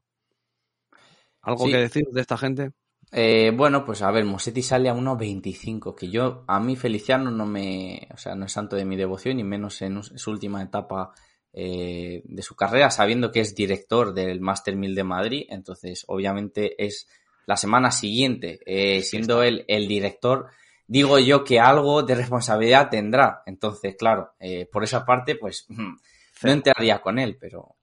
¿Algo 1.47 1.65
Sí. 1.65 1.73
que 1.73 1.79
decir 1.79 2.05
de 2.11 2.21
esta 2.21 2.37
gente? 2.37 2.73
Eh, 3.13 3.53
bueno, 3.55 3.85
pues 3.85 4.03
a 4.03 4.11
ver, 4.11 4.25
Musetti 4.25 4.63
sale 4.63 4.89
a 4.89 4.95
1.25, 4.95 5.95
que 5.95 6.11
yo, 6.11 6.45
a 6.49 6.59
mí 6.59 6.75
Feliciano 6.77 7.31
no 7.31 7.47
me, 7.47 8.09
o 8.13 8.19
sea, 8.19 8.35
no 8.35 8.47
es 8.47 8.53
santo 8.53 8.75
de 8.77 8.85
mi 8.85 8.97
devoción, 8.97 9.39
y 9.39 9.45
menos 9.45 9.81
en 9.81 10.03
su 10.03 10.31
última 10.31 10.61
etapa 10.61 11.15
eh, 11.53 12.23
de 12.25 12.43
su 12.43 12.57
carrera, 12.57 12.91
sabiendo 12.91 13.31
que 13.31 13.41
es 13.41 13.55
director 13.55 14.13
del 14.13 14.41
Master 14.41 14.75
1000 14.77 14.95
de 14.97 15.05
Madrid, 15.05 15.47
entonces 15.49 16.05
obviamente 16.09 16.85
es 16.85 17.09
la 17.47 17.57
semana 17.57 17.93
siguiente, 17.93 18.59
eh, 18.67 19.03
siendo 19.03 19.43
él 19.45 19.65
el 19.69 19.87
director, 19.87 20.49
digo 20.89 21.19
yo 21.21 21.45
que 21.45 21.61
algo 21.61 22.03
de 22.03 22.17
responsabilidad 22.17 22.91
tendrá, 22.91 23.43
entonces 23.47 23.95
claro, 23.97 24.33
eh, 24.41 24.67
por 24.71 24.83
esa 24.83 25.07
parte 25.07 25.37
pues 25.37 25.67
no 26.43 26.51
entraría 26.51 27.01
con 27.01 27.21
él, 27.21 27.39
pero 27.41 27.77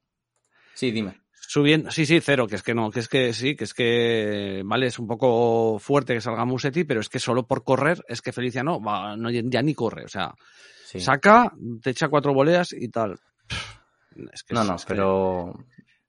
sí, 0.76 0.92
dime. 0.92 1.23
Subiendo, 1.46 1.92
sí, 1.92 2.06
sí, 2.06 2.20
cero, 2.22 2.48
que 2.48 2.56
es 2.56 2.64
que 2.64 2.74
no, 2.74 2.90
que 2.90 3.02
es 3.02 3.08
que 3.10 3.34
sí, 3.34 3.56
que 3.56 3.66
es 3.66 3.74
que, 3.74 4.62
vale, 4.66 4.88
es 4.88 4.98
un 4.98 5.08
poco 5.08 5.78
fuerte 5.78 6.14
que 6.14 6.22
salga 6.22 6.46
Musetti, 6.46 6.84
pero 6.86 7.02
es 7.02 7.10
que 7.10 7.20
solo 7.20 7.46
por 7.46 7.64
correr, 7.64 8.04
es 8.08 8.22
que 8.22 8.32
Feliciano 8.32 8.82
va, 8.82 9.16
no, 9.18 9.30
ya 9.30 9.62
ni 9.62 9.74
corre, 9.76 10.06
o 10.06 10.08
sea, 10.08 10.34
Sí. 10.86 11.00
saca, 11.00 11.52
te 11.82 11.90
echa 11.92 12.08
cuatro 12.08 12.34
voleas 12.34 12.72
y 12.74 12.88
tal. 12.90 13.20
Es 14.32 14.44
que 14.44 14.54
No, 14.54 14.62
es- 14.62 14.68
no, 14.68 14.76
es 14.76 14.86
que- 14.86 14.94
pero 14.94 15.54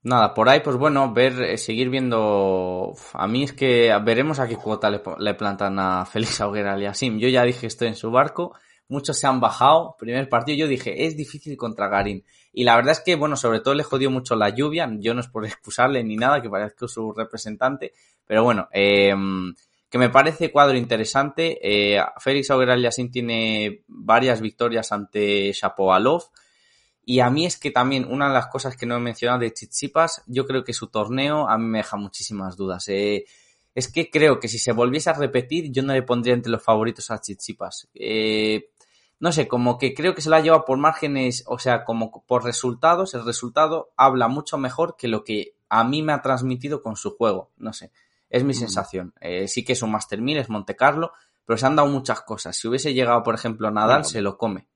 nada, 0.03 0.33
por 0.33 0.47
ahí, 0.47 0.61
pues 0.61 0.77
bueno, 0.77 1.11
ver, 1.13 1.41
eh, 1.41 1.57
seguir 1.57 1.89
viendo. 1.89 2.93
A 3.13 3.27
mí 3.27 3.43
es 3.43 3.53
que 3.53 3.91
veremos 4.03 4.39
a 4.39 4.47
qué 4.47 4.55
cuota 4.55 4.89
le, 4.89 5.01
le 5.19 5.33
plantan 5.33 5.77
a 5.79 6.05
Félix 6.05 6.39
Auguera 6.41 6.73
Aliasim. 6.73 7.17
Yo 7.19 7.27
ya 7.27 7.43
dije 7.43 7.67
estoy 7.67 7.89
en 7.89 7.95
su 7.95 8.09
barco, 8.11 8.55
muchos 8.87 9.17
se 9.17 9.27
han 9.27 9.39
bajado. 9.39 9.95
Primer 9.99 10.29
partido, 10.29 10.57
yo 10.57 10.67
dije 10.67 11.05
es 11.05 11.15
difícil 11.17 11.57
contra 11.57 11.87
Garín. 11.87 12.23
Y 12.53 12.63
la 12.63 12.75
verdad 12.75 12.93
es 12.93 13.01
que, 13.01 13.15
bueno, 13.15 13.35
sobre 13.35 13.59
todo 13.59 13.73
le 13.73 13.83
jodió 13.83 14.09
mucho 14.09 14.35
la 14.35 14.49
lluvia. 14.49 14.89
Yo 14.99 15.13
no 15.13 15.21
es 15.21 15.27
por 15.27 15.45
excusarle 15.45 16.03
ni 16.03 16.15
nada, 16.15 16.41
que 16.41 16.49
parezca 16.49 16.87
su 16.87 17.11
representante, 17.11 17.93
pero 18.25 18.43
bueno, 18.43 18.69
eh, 18.71 19.13
que 19.89 19.97
me 19.97 20.09
parece 20.09 20.51
cuadro 20.51 20.77
interesante. 20.77 21.59
Eh, 21.61 22.01
Félix 22.19 22.51
Auguera 22.51 22.73
Aliasim 22.73 23.09
tiene 23.11 23.83
varias 23.87 24.41
victorias 24.41 24.91
ante 24.91 25.51
Shapovalov. 25.53 26.23
Y 27.05 27.19
a 27.19 27.29
mí 27.29 27.45
es 27.45 27.57
que 27.57 27.71
también 27.71 28.05
una 28.09 28.27
de 28.27 28.33
las 28.33 28.47
cosas 28.47 28.75
que 28.75 28.87
no 28.87 28.97
he 28.97 28.99
mencionado 28.99 29.39
de 29.39 29.53
Chichipas, 29.53 30.23
yo 30.25 30.45
creo 30.45 30.63
que 30.63 30.73
su 30.73 30.87
torneo 30.87 31.47
a 31.47 31.57
mí 31.57 31.65
me 31.65 31.77
deja 31.77 31.97
muchísimas 31.97 32.57
dudas. 32.57 32.87
Eh, 32.87 33.25
es 33.75 33.91
que 33.91 34.09
creo 34.09 34.39
que 34.39 34.47
si 34.47 34.57
se 34.57 34.71
volviese 34.71 35.11
a 35.11 35.13
repetir, 35.13 35.71
yo 35.71 35.83
no 35.83 35.93
le 35.93 36.01
pondría 36.01 36.33
entre 36.33 36.51
los 36.51 36.63
favoritos 36.63 37.11
a 37.11 37.21
Chichipas. 37.21 37.87
Eh, 37.93 38.71
no 39.19 39.31
sé, 39.31 39.47
como 39.47 39.77
que 39.77 39.93
creo 39.93 40.13
que 40.13 40.21
se 40.21 40.29
la 40.29 40.41
lleva 40.41 40.65
por 40.65 40.77
márgenes, 40.77 41.43
o 41.47 41.57
sea, 41.57 41.83
como 41.85 42.23
por 42.25 42.43
resultados, 42.43 43.13
el 43.13 43.25
resultado 43.25 43.91
habla 43.95 44.27
mucho 44.27 44.57
mejor 44.57 44.95
que 44.97 45.07
lo 45.07 45.23
que 45.23 45.55
a 45.69 45.83
mí 45.83 46.01
me 46.01 46.13
ha 46.13 46.21
transmitido 46.21 46.81
con 46.81 46.95
su 46.95 47.15
juego. 47.15 47.51
No 47.57 47.73
sé, 47.73 47.91
es 48.29 48.43
mi 48.43 48.53
sensación. 48.53 49.13
Eh, 49.21 49.47
sí 49.47 49.63
que 49.63 49.73
es 49.73 49.81
un 49.81 49.91
Master 49.91 50.21
1000, 50.21 50.37
es 50.37 50.49
Monte 50.49 50.75
Carlo, 50.75 51.13
pero 51.45 51.57
se 51.57 51.65
han 51.65 51.75
dado 51.75 51.87
muchas 51.87 52.21
cosas. 52.21 52.57
Si 52.57 52.67
hubiese 52.67 52.93
llegado, 52.93 53.23
por 53.23 53.35
ejemplo, 53.35 53.71
Nadal, 53.71 54.05
se 54.05 54.21
lo 54.21 54.37
come. 54.37 54.67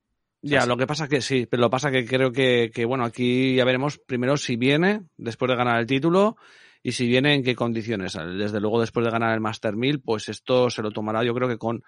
Ya, 0.42 0.64
lo 0.64 0.78
que 0.78 0.86
pasa 0.86 1.06
que 1.06 1.20
sí, 1.20 1.46
pero 1.46 1.60
lo 1.60 1.68
que 1.68 1.72
pasa 1.72 1.90
que 1.90 2.06
creo 2.06 2.32
que, 2.32 2.70
que, 2.72 2.86
bueno, 2.86 3.04
aquí 3.04 3.54
ya 3.56 3.64
veremos 3.66 3.98
primero 3.98 4.38
si 4.38 4.56
viene 4.56 5.02
después 5.18 5.50
de 5.50 5.56
ganar 5.56 5.78
el 5.78 5.86
título 5.86 6.36
y 6.82 6.92
si 6.92 7.06
viene 7.06 7.34
en 7.34 7.42
qué 7.42 7.54
condiciones. 7.54 8.14
Desde 8.14 8.60
luego 8.60 8.80
después 8.80 9.04
de 9.04 9.12
ganar 9.12 9.34
el 9.34 9.40
Master 9.40 9.76
1000, 9.76 10.00
pues 10.00 10.30
esto 10.30 10.70
se 10.70 10.80
lo 10.80 10.92
tomará 10.92 11.22
yo 11.24 11.34
creo 11.34 11.46
que 11.48 11.58
con 11.58 11.82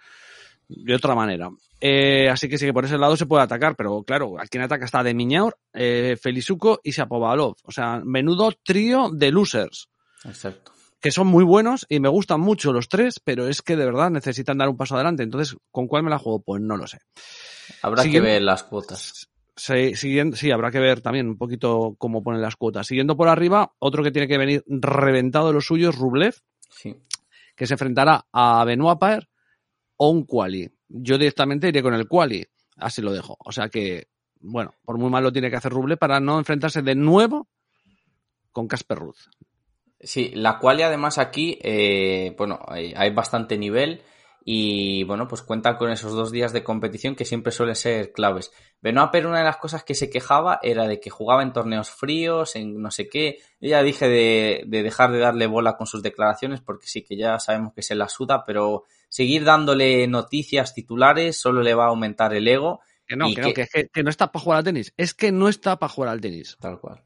de 0.68 0.94
otra 0.94 1.14
manera. 1.14 1.50
Eh, 1.80 2.28
así 2.30 2.48
que 2.48 2.58
sí 2.58 2.66
que 2.66 2.72
por 2.72 2.84
ese 2.84 2.96
lado 2.96 3.16
se 3.16 3.26
puede 3.26 3.42
atacar, 3.42 3.74
pero 3.76 4.02
claro, 4.04 4.38
a 4.38 4.46
quien 4.46 4.62
ataca 4.62 4.84
está 4.84 5.02
de 5.02 5.14
Miñaur, 5.14 5.56
eh, 5.72 6.16
Felizuko 6.20 6.80
y 6.82 6.92
Shapovalov. 6.92 7.56
O 7.64 7.72
sea, 7.72 8.00
menudo 8.04 8.52
trío 8.64 9.10
de 9.12 9.32
losers 9.32 9.88
Exacto. 10.24 10.72
que 11.00 11.10
son 11.10 11.26
muy 11.26 11.44
buenos 11.44 11.84
y 11.88 11.98
me 11.98 12.08
gustan 12.08 12.40
mucho 12.40 12.72
los 12.72 12.88
tres, 12.88 13.20
pero 13.22 13.48
es 13.48 13.62
que 13.62 13.76
de 13.76 13.84
verdad 13.84 14.10
necesitan 14.10 14.58
dar 14.58 14.68
un 14.68 14.76
paso 14.76 14.94
adelante. 14.94 15.24
Entonces, 15.24 15.56
¿con 15.72 15.88
cuál 15.88 16.04
me 16.04 16.10
la 16.10 16.18
juego? 16.18 16.40
Pues 16.40 16.62
no 16.62 16.76
lo 16.76 16.86
sé. 16.86 16.98
Habrá 17.82 18.04
que 18.04 18.20
ver 18.20 18.42
las 18.42 18.62
cuotas. 18.62 19.28
Sí, 19.56 19.94
siguiendo, 19.96 20.36
sí, 20.36 20.50
habrá 20.50 20.70
que 20.70 20.78
ver 20.78 21.00
también 21.02 21.28
un 21.28 21.36
poquito 21.36 21.94
cómo 21.98 22.22
ponen 22.22 22.40
las 22.40 22.56
cuotas. 22.56 22.86
Siguiendo 22.86 23.16
por 23.16 23.28
arriba, 23.28 23.72
otro 23.80 24.02
que 24.02 24.10
tiene 24.10 24.26
que 24.28 24.38
venir 24.38 24.62
reventado 24.66 25.48
de 25.48 25.52
los 25.54 25.66
suyos, 25.66 25.96
Rublev, 25.96 26.34
Sí. 26.70 26.96
que 27.54 27.66
se 27.66 27.74
enfrentará 27.74 28.24
a 28.32 28.64
Benoit 28.64 28.98
Paire 28.98 29.28
o 29.96 30.10
un 30.10 30.24
quali. 30.24 30.70
Yo 30.88 31.18
directamente 31.18 31.68
iré 31.68 31.82
con 31.82 31.94
el 31.94 32.08
quali, 32.08 32.46
así 32.76 33.02
lo 33.02 33.12
dejo. 33.12 33.36
O 33.38 33.52
sea 33.52 33.68
que, 33.68 34.08
bueno, 34.40 34.74
por 34.84 34.98
muy 34.98 35.10
mal 35.10 35.24
lo 35.24 35.32
tiene 35.32 35.50
que 35.50 35.56
hacer 35.56 35.72
Rublev 35.72 35.98
para 35.98 36.20
no 36.20 36.38
enfrentarse 36.38 36.82
de 36.82 36.94
nuevo 36.94 37.48
con 38.50 38.68
Casper 38.68 38.98
Ruth. 38.98 39.28
Sí, 40.00 40.32
la 40.34 40.58
cual 40.58 40.80
y 40.80 40.82
además 40.82 41.18
aquí, 41.18 41.58
eh, 41.62 42.34
bueno, 42.36 42.60
hay 42.68 43.10
bastante 43.10 43.56
nivel 43.56 44.02
y 44.44 45.04
bueno, 45.04 45.28
pues 45.28 45.42
cuenta 45.42 45.76
con 45.76 45.90
esos 45.90 46.12
dos 46.12 46.32
días 46.32 46.52
de 46.52 46.64
competición 46.64 47.14
que 47.14 47.24
siempre 47.24 47.52
suelen 47.52 47.76
ser 47.76 48.12
claves. 48.12 48.52
Benoit 48.80 49.24
una 49.24 49.38
de 49.38 49.44
las 49.44 49.58
cosas 49.58 49.84
que 49.84 49.94
se 49.94 50.10
quejaba 50.10 50.58
era 50.62 50.88
de 50.88 50.98
que 50.98 51.10
jugaba 51.10 51.42
en 51.42 51.52
torneos 51.52 51.90
fríos, 51.90 52.56
en 52.56 52.82
no 52.82 52.90
sé 52.90 53.08
qué. 53.08 53.38
Yo 53.60 53.70
ya 53.70 53.82
dije 53.82 54.08
de, 54.08 54.64
de 54.66 54.82
dejar 54.82 55.12
de 55.12 55.20
darle 55.20 55.46
bola 55.46 55.76
con 55.76 55.86
sus 55.86 56.02
declaraciones 56.02 56.60
porque 56.60 56.88
sí 56.88 57.02
que 57.02 57.16
ya 57.16 57.38
sabemos 57.38 57.72
que 57.72 57.82
se 57.82 57.94
la 57.94 58.08
suda, 58.08 58.44
pero 58.44 58.84
seguir 59.08 59.44
dándole 59.44 60.08
noticias 60.08 60.74
titulares 60.74 61.40
solo 61.40 61.62
le 61.62 61.74
va 61.74 61.84
a 61.84 61.88
aumentar 61.88 62.34
el 62.34 62.48
ego. 62.48 62.80
Que 63.06 63.16
no, 63.16 63.26
que, 63.34 63.42
no, 63.42 63.52
que 63.92 64.02
no 64.02 64.10
está 64.10 64.32
para 64.32 64.42
jugar 64.42 64.58
al 64.58 64.64
tenis. 64.64 64.92
Es 64.96 65.14
que 65.14 65.30
no 65.30 65.48
está 65.48 65.78
para 65.78 65.92
jugar 65.92 66.10
al 66.10 66.20
tenis. 66.20 66.56
Tal 66.60 66.80
cual. 66.80 67.02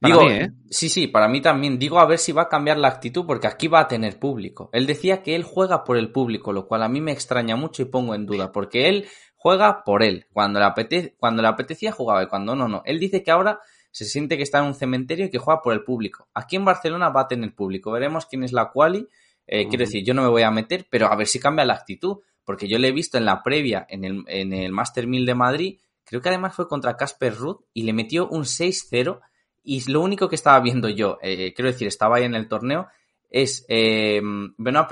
Para 0.00 0.14
Digo, 0.14 0.26
mí, 0.26 0.32
¿eh? 0.32 0.50
sí, 0.70 0.88
sí, 0.88 1.08
para 1.08 1.28
mí 1.28 1.40
también. 1.40 1.78
Digo 1.78 1.98
a 1.98 2.06
ver 2.06 2.18
si 2.18 2.32
va 2.32 2.42
a 2.42 2.48
cambiar 2.48 2.78
la 2.78 2.88
actitud 2.88 3.26
porque 3.26 3.46
aquí 3.48 3.66
va 3.68 3.80
a 3.80 3.88
tener 3.88 4.18
público. 4.18 4.70
Él 4.72 4.86
decía 4.86 5.22
que 5.22 5.34
él 5.34 5.42
juega 5.42 5.82
por 5.84 5.96
el 5.96 6.12
público, 6.12 6.52
lo 6.52 6.66
cual 6.68 6.82
a 6.84 6.88
mí 6.88 7.00
me 7.00 7.12
extraña 7.12 7.56
mucho 7.56 7.82
y 7.82 7.86
pongo 7.86 8.14
en 8.14 8.24
duda 8.26 8.52
porque 8.52 8.88
él 8.88 9.08
juega 9.36 9.82
por 9.84 10.02
él. 10.04 10.26
Cuando 10.32 10.60
le, 10.60 10.66
apete- 10.66 11.14
cuando 11.18 11.42
le 11.42 11.48
apetecía 11.48 11.90
jugaba 11.92 12.22
y 12.22 12.28
cuando 12.28 12.54
no, 12.54 12.68
no. 12.68 12.82
Él 12.84 13.00
dice 13.00 13.22
que 13.24 13.30
ahora 13.32 13.60
se 13.90 14.04
siente 14.04 14.36
que 14.36 14.42
está 14.44 14.58
en 14.60 14.66
un 14.66 14.74
cementerio 14.74 15.26
y 15.26 15.30
que 15.30 15.38
juega 15.38 15.60
por 15.62 15.72
el 15.72 15.82
público. 15.82 16.28
Aquí 16.34 16.54
en 16.56 16.64
Barcelona 16.64 17.08
va 17.08 17.22
a 17.22 17.28
tener 17.28 17.52
público. 17.54 17.90
Veremos 17.90 18.26
quién 18.26 18.44
es 18.44 18.52
la 18.52 18.70
quali. 18.70 19.08
Eh, 19.46 19.66
Quiero 19.68 19.84
decir, 19.84 20.04
yo 20.04 20.14
no 20.14 20.22
me 20.22 20.28
voy 20.28 20.42
a 20.42 20.50
meter, 20.50 20.86
pero 20.90 21.06
a 21.06 21.16
ver 21.16 21.26
si 21.26 21.40
cambia 21.40 21.64
la 21.64 21.74
actitud. 21.74 22.18
Porque 22.44 22.68
yo 22.68 22.78
le 22.78 22.88
he 22.88 22.92
visto 22.92 23.18
en 23.18 23.24
la 23.26 23.42
previa, 23.42 23.84
en 23.90 24.04
el, 24.04 24.22
en 24.28 24.52
el 24.54 24.72
Master 24.72 25.06
1000 25.06 25.26
de 25.26 25.34
Madrid, 25.34 25.78
creo 26.04 26.22
que 26.22 26.28
además 26.30 26.54
fue 26.54 26.66
contra 26.68 26.96
Casper 26.96 27.34
Ruth 27.34 27.60
y 27.74 27.82
le 27.82 27.92
metió 27.92 28.26
un 28.28 28.44
6-0. 28.46 29.20
Y 29.62 29.90
lo 29.90 30.00
único 30.00 30.28
que 30.28 30.36
estaba 30.36 30.60
viendo 30.60 30.88
yo, 30.88 31.18
eh, 31.22 31.52
quiero 31.54 31.70
decir, 31.70 31.88
estaba 31.88 32.16
ahí 32.16 32.24
en 32.24 32.34
el 32.34 32.48
torneo, 32.48 32.88
es 33.30 33.64
eh, 33.68 34.22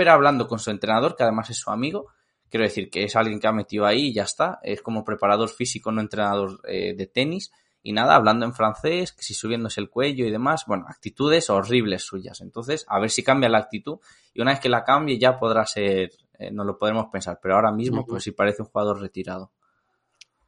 hablando 0.08 0.46
con 0.46 0.58
su 0.58 0.70
entrenador, 0.70 1.16
que 1.16 1.22
además 1.22 1.50
es 1.50 1.58
su 1.58 1.70
amigo. 1.70 2.08
Quiero 2.48 2.64
decir 2.64 2.90
que 2.90 3.04
es 3.04 3.16
alguien 3.16 3.40
que 3.40 3.48
ha 3.48 3.52
metido 3.52 3.86
ahí 3.86 4.08
y 4.08 4.14
ya 4.14 4.22
está. 4.22 4.60
Es 4.62 4.82
como 4.82 5.04
preparador 5.04 5.48
físico, 5.48 5.90
no 5.90 6.00
entrenador 6.00 6.60
eh, 6.68 6.94
de 6.94 7.06
tenis. 7.06 7.50
Y 7.82 7.92
nada, 7.92 8.16
hablando 8.16 8.44
en 8.44 8.52
francés, 8.52 9.12
que 9.12 9.22
si 9.22 9.34
subiéndose 9.34 9.80
el 9.80 9.90
cuello 9.90 10.26
y 10.26 10.30
demás. 10.30 10.64
Bueno, 10.66 10.86
actitudes 10.88 11.50
horribles 11.50 12.02
suyas. 12.02 12.40
Entonces, 12.40 12.84
a 12.88 13.00
ver 13.00 13.10
si 13.10 13.22
cambia 13.22 13.48
la 13.48 13.58
actitud. 13.58 13.98
Y 14.34 14.40
una 14.40 14.52
vez 14.52 14.60
que 14.60 14.68
la 14.68 14.84
cambie, 14.84 15.18
ya 15.18 15.38
podrá 15.38 15.64
ser, 15.66 16.10
eh, 16.38 16.50
no 16.50 16.64
lo 16.64 16.78
podremos 16.78 17.06
pensar. 17.06 17.38
Pero 17.42 17.54
ahora 17.54 17.72
mismo, 17.72 18.04
pues 18.06 18.24
sí 18.24 18.32
parece 18.32 18.62
un 18.62 18.68
jugador 18.68 19.00
retirado. 19.00 19.52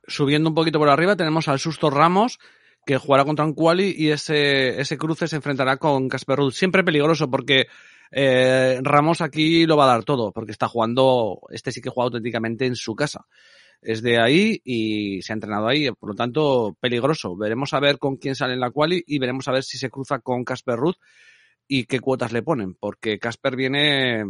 Subiendo 0.07 0.49
un 0.49 0.55
poquito 0.55 0.79
por 0.79 0.89
arriba 0.89 1.17
tenemos 1.17 1.49
al 1.49 1.59
Susto 1.59 1.91
Ramos, 1.91 2.39
que 2.89 2.97
jugará 2.97 3.27
contra 3.27 3.45
un 3.45 3.53
quali 3.53 3.95
y 3.99 4.09
ese, 4.09 4.81
ese 4.81 4.97
cruce 4.97 5.29
se 5.29 5.37
enfrentará 5.37 5.77
con 5.77 6.09
Casper 6.09 6.39
Ruud. 6.39 6.53
Siempre 6.53 6.83
peligroso 6.83 7.31
porque 7.31 7.67
eh, 8.11 8.79
Ramos 8.83 9.21
aquí 9.21 9.67
lo 9.67 9.77
va 9.77 9.85
a 9.85 9.89
dar 9.89 10.05
todo, 10.05 10.33
porque 10.33 10.53
está 10.53 10.69
jugando, 10.69 11.39
este 11.51 11.71
sí 11.71 11.83
que 11.83 11.91
juega 11.91 12.07
auténticamente 12.07 12.65
en 12.65 12.77
su 12.77 12.95
casa. 12.95 13.27
Es 13.83 14.01
de 14.01 14.19
ahí 14.19 14.63
y 14.65 15.21
se 15.21 15.33
ha 15.33 15.35
entrenado 15.35 15.69
ahí, 15.69 15.91
por 15.91 16.09
lo 16.09 16.15
tanto, 16.15 16.79
peligroso. 16.81 17.37
Veremos 17.37 17.75
a 17.75 17.81
ver 17.81 17.99
con 17.99 18.17
quién 18.17 18.35
sale 18.35 18.55
en 18.55 18.61
la 18.61 18.71
quali 18.71 19.05
y 19.07 19.19
veremos 19.19 19.47
a 19.49 19.53
ver 19.53 19.65
si 19.65 19.77
se 19.77 19.91
cruza 19.91 20.21
con 20.21 20.43
Casper 20.43 20.77
Ruud 20.77 20.95
y 21.69 21.85
qué 21.85 22.01
cuotas 22.01 22.33
le 22.33 22.43
ponen, 22.43 22.75
porque 22.75 23.19
Casper 23.19 23.55
viene 23.55 24.21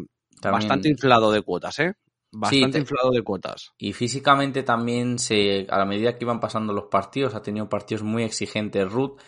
También- 0.41 0.53
bastante 0.53 0.89
inflado 0.89 1.31
de 1.31 1.43
cuotas, 1.43 1.79
¿eh? 1.79 1.95
Bastante 2.31 2.73
te- 2.73 2.79
inflado 2.81 3.11
de 3.11 3.23
cuotas. 3.23 3.73
Y 3.79 3.93
físicamente 3.93 4.63
también 4.63 5.19
se, 5.19 5.67
a 5.69 5.79
la 5.79 5.85
medida 5.87 6.17
que 6.17 6.25
iban 6.25 6.41
pasando 6.41 6.73
los 6.73 6.85
partidos, 6.85 7.35
ha 7.35 7.43
tenido 7.43 7.69
partidos 7.69 8.03
muy 8.03 8.25
exigentes 8.25 8.91
Ruth. 8.91 9.19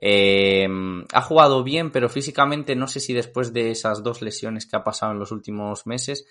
Eh, 0.00 0.68
ha 1.12 1.22
jugado 1.22 1.64
bien, 1.64 1.90
pero 1.90 2.08
físicamente 2.08 2.76
no 2.76 2.86
sé 2.86 3.00
si 3.00 3.12
después 3.12 3.52
de 3.52 3.70
esas 3.70 4.02
dos 4.02 4.22
lesiones 4.22 4.66
que 4.66 4.76
ha 4.76 4.84
pasado 4.84 5.12
en 5.12 5.18
los 5.18 5.32
últimos 5.32 5.86
meses, 5.86 6.24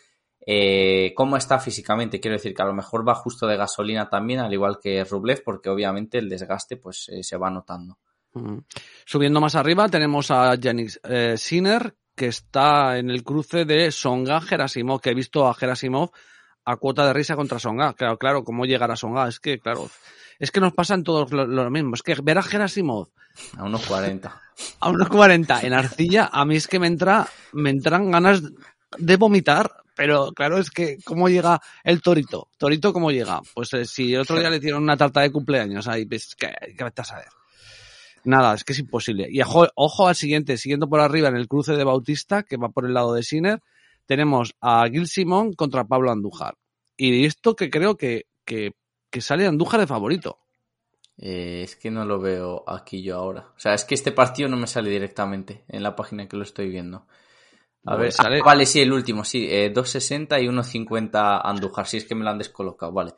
eh, 0.46 1.14
cómo 1.16 1.36
está 1.36 1.60
físicamente. 1.60 2.20
Quiero 2.22 2.38
decir 2.38 2.54
que 2.54 2.62
a 2.62 2.66
lo 2.68 2.74
mejor 2.74 3.08
va 3.08 3.16
justo 3.16 3.46
de 3.48 3.58
gasolina 3.58 4.10
también, 4.10 4.40
al 4.40 4.54
igual 4.54 4.80
que 4.82 5.04
Rublev, 5.04 5.44
porque 5.44 5.70
obviamente 5.70 6.18
el 6.18 6.30
desgaste 6.30 6.78
pues 6.78 7.10
eh, 7.10 7.24
se 7.24 7.38
va 7.38 7.50
notando. 7.50 7.98
Subiendo 9.06 9.42
más 9.42 9.56
arriba 9.56 9.90
tenemos 9.90 10.30
a 10.32 10.54
Yannick 10.56 11.00
eh, 11.04 11.36
Sinner, 11.38 11.96
que 12.18 12.28
está 12.28 12.98
en 12.98 13.12
el 13.12 13.24
cruce 13.24 13.64
de 13.64 13.92
Songa 13.92 14.42
Gerasimov, 14.42 15.00
que 15.00 15.12
he 15.12 15.14
visto 15.14 15.48
a 15.48 15.54
Gerasimov 15.54 16.10
a 16.66 16.76
cuota 16.76 17.06
de 17.06 17.14
risa 17.14 17.36
contra 17.36 17.60
Songa. 17.60 17.94
Claro, 17.94 18.18
claro, 18.18 18.44
cómo 18.44 18.66
llegar 18.66 18.90
a 18.90 18.96
Songa. 18.96 19.28
Es 19.28 19.40
que, 19.40 19.60
claro, 19.60 19.88
es 20.40 20.52
que 20.52 20.60
nos 20.60 20.74
pasan 20.74 21.04
todos 21.04 21.32
lo, 21.32 21.46
lo 21.46 21.70
mismo. 21.70 21.94
Es 21.94 22.02
que 22.02 22.16
ver 22.22 22.40
a 22.40 22.42
Gerasimov 22.42 23.10
A 23.56 23.64
unos 23.66 23.86
40. 23.86 24.42
a 24.80 24.90
unos 24.90 25.10
40 25.10 25.62
en 25.62 25.74
arcilla, 25.74 26.30
a 26.34 26.44
mí 26.44 26.56
es 26.56 26.68
que 26.68 26.80
me 26.80 26.88
entra, 26.88 27.28
me 27.54 27.70
entran 27.70 28.10
ganas 28.10 28.42
de 28.98 29.16
vomitar. 29.16 29.72
Pero 29.96 30.32
claro, 30.32 30.58
es 30.58 30.72
que 30.72 30.98
cómo 31.06 31.30
llega 31.30 31.62
el 31.84 32.02
torito. 32.02 32.50
Torito, 32.58 32.94
¿cómo 32.94 33.12
llega? 33.12 33.42
Pues 33.54 33.74
eh, 33.74 33.86
si 33.86 34.16
otro 34.16 34.40
día 34.40 34.50
le 34.50 34.58
hicieron 34.58 34.84
una 34.84 34.98
tarta 34.98 35.22
de 35.22 35.32
cumpleaños 35.32 35.88
ahí, 35.88 36.06
pues 36.06 36.36
que, 36.36 36.52
que 36.76 36.84
vete 36.84 37.02
a 37.02 37.06
saber. 37.06 37.28
Nada, 38.28 38.54
es 38.56 38.66
que 38.66 38.74
es 38.74 38.80
imposible. 38.80 39.28
Y 39.32 39.42
ojo, 39.42 39.68
ojo 39.76 40.08
al 40.10 40.16
siguiente, 40.16 40.58
siguiendo 40.58 40.90
por 40.90 41.00
arriba 41.00 41.30
en 41.30 41.38
el 41.38 41.48
cruce 41.48 41.78
de 41.78 41.84
Bautista, 41.86 42.44
que 42.44 42.58
va 42.58 42.68
por 42.68 42.86
el 42.86 42.94
lado 42.94 43.14
de 43.14 43.24
Sinner, 43.24 43.62
tenemos 44.06 44.54
a 44.60 44.86
Gil 44.90 45.08
Simón 45.08 45.54
contra 45.54 45.86
Pablo 45.86 46.12
Andújar. 46.12 46.56
Y 46.98 47.26
esto 47.26 47.56
que 47.56 47.70
creo 47.70 47.96
que, 47.96 48.26
que, 48.44 48.74
que 49.10 49.22
sale 49.22 49.48
Andújar 49.48 49.80
de 49.80 49.88
favorito. 49.88 50.40
Eh, 51.18 51.62
es 51.64 51.78
que 51.78 51.90
no 51.90 52.04
lo 52.04 52.20
veo 52.20 52.66
aquí 52.68 53.02
yo 53.02 53.16
ahora. 53.16 53.52
O 53.56 53.60
sea, 53.60 53.74
es 53.74 53.86
que 53.86 53.96
este 53.96 54.12
partido 54.12 54.50
no 54.50 54.58
me 54.58 54.68
sale 54.68 54.90
directamente 54.90 55.64
en 55.70 55.82
la 55.82 55.96
página 55.96 56.28
que 56.28 56.36
lo 56.36 56.44
estoy 56.44 56.70
viendo. 56.70 57.08
A 57.86 57.96
ver, 57.96 58.12
sale- 58.12 58.40
ah, 58.42 58.46
vale, 58.46 58.66
sí, 58.66 58.82
el 58.82 58.92
último, 58.92 59.24
sí, 59.24 59.48
eh, 59.50 59.72
2.60 59.74 60.42
y 60.42 60.48
1.50 60.50 61.40
Andújar, 61.40 61.88
si 61.88 61.96
es 61.98 62.04
que 62.06 62.14
me 62.16 62.26
lo 62.26 62.32
han 62.32 62.38
descolocado, 62.38 62.92
vale. 62.92 63.14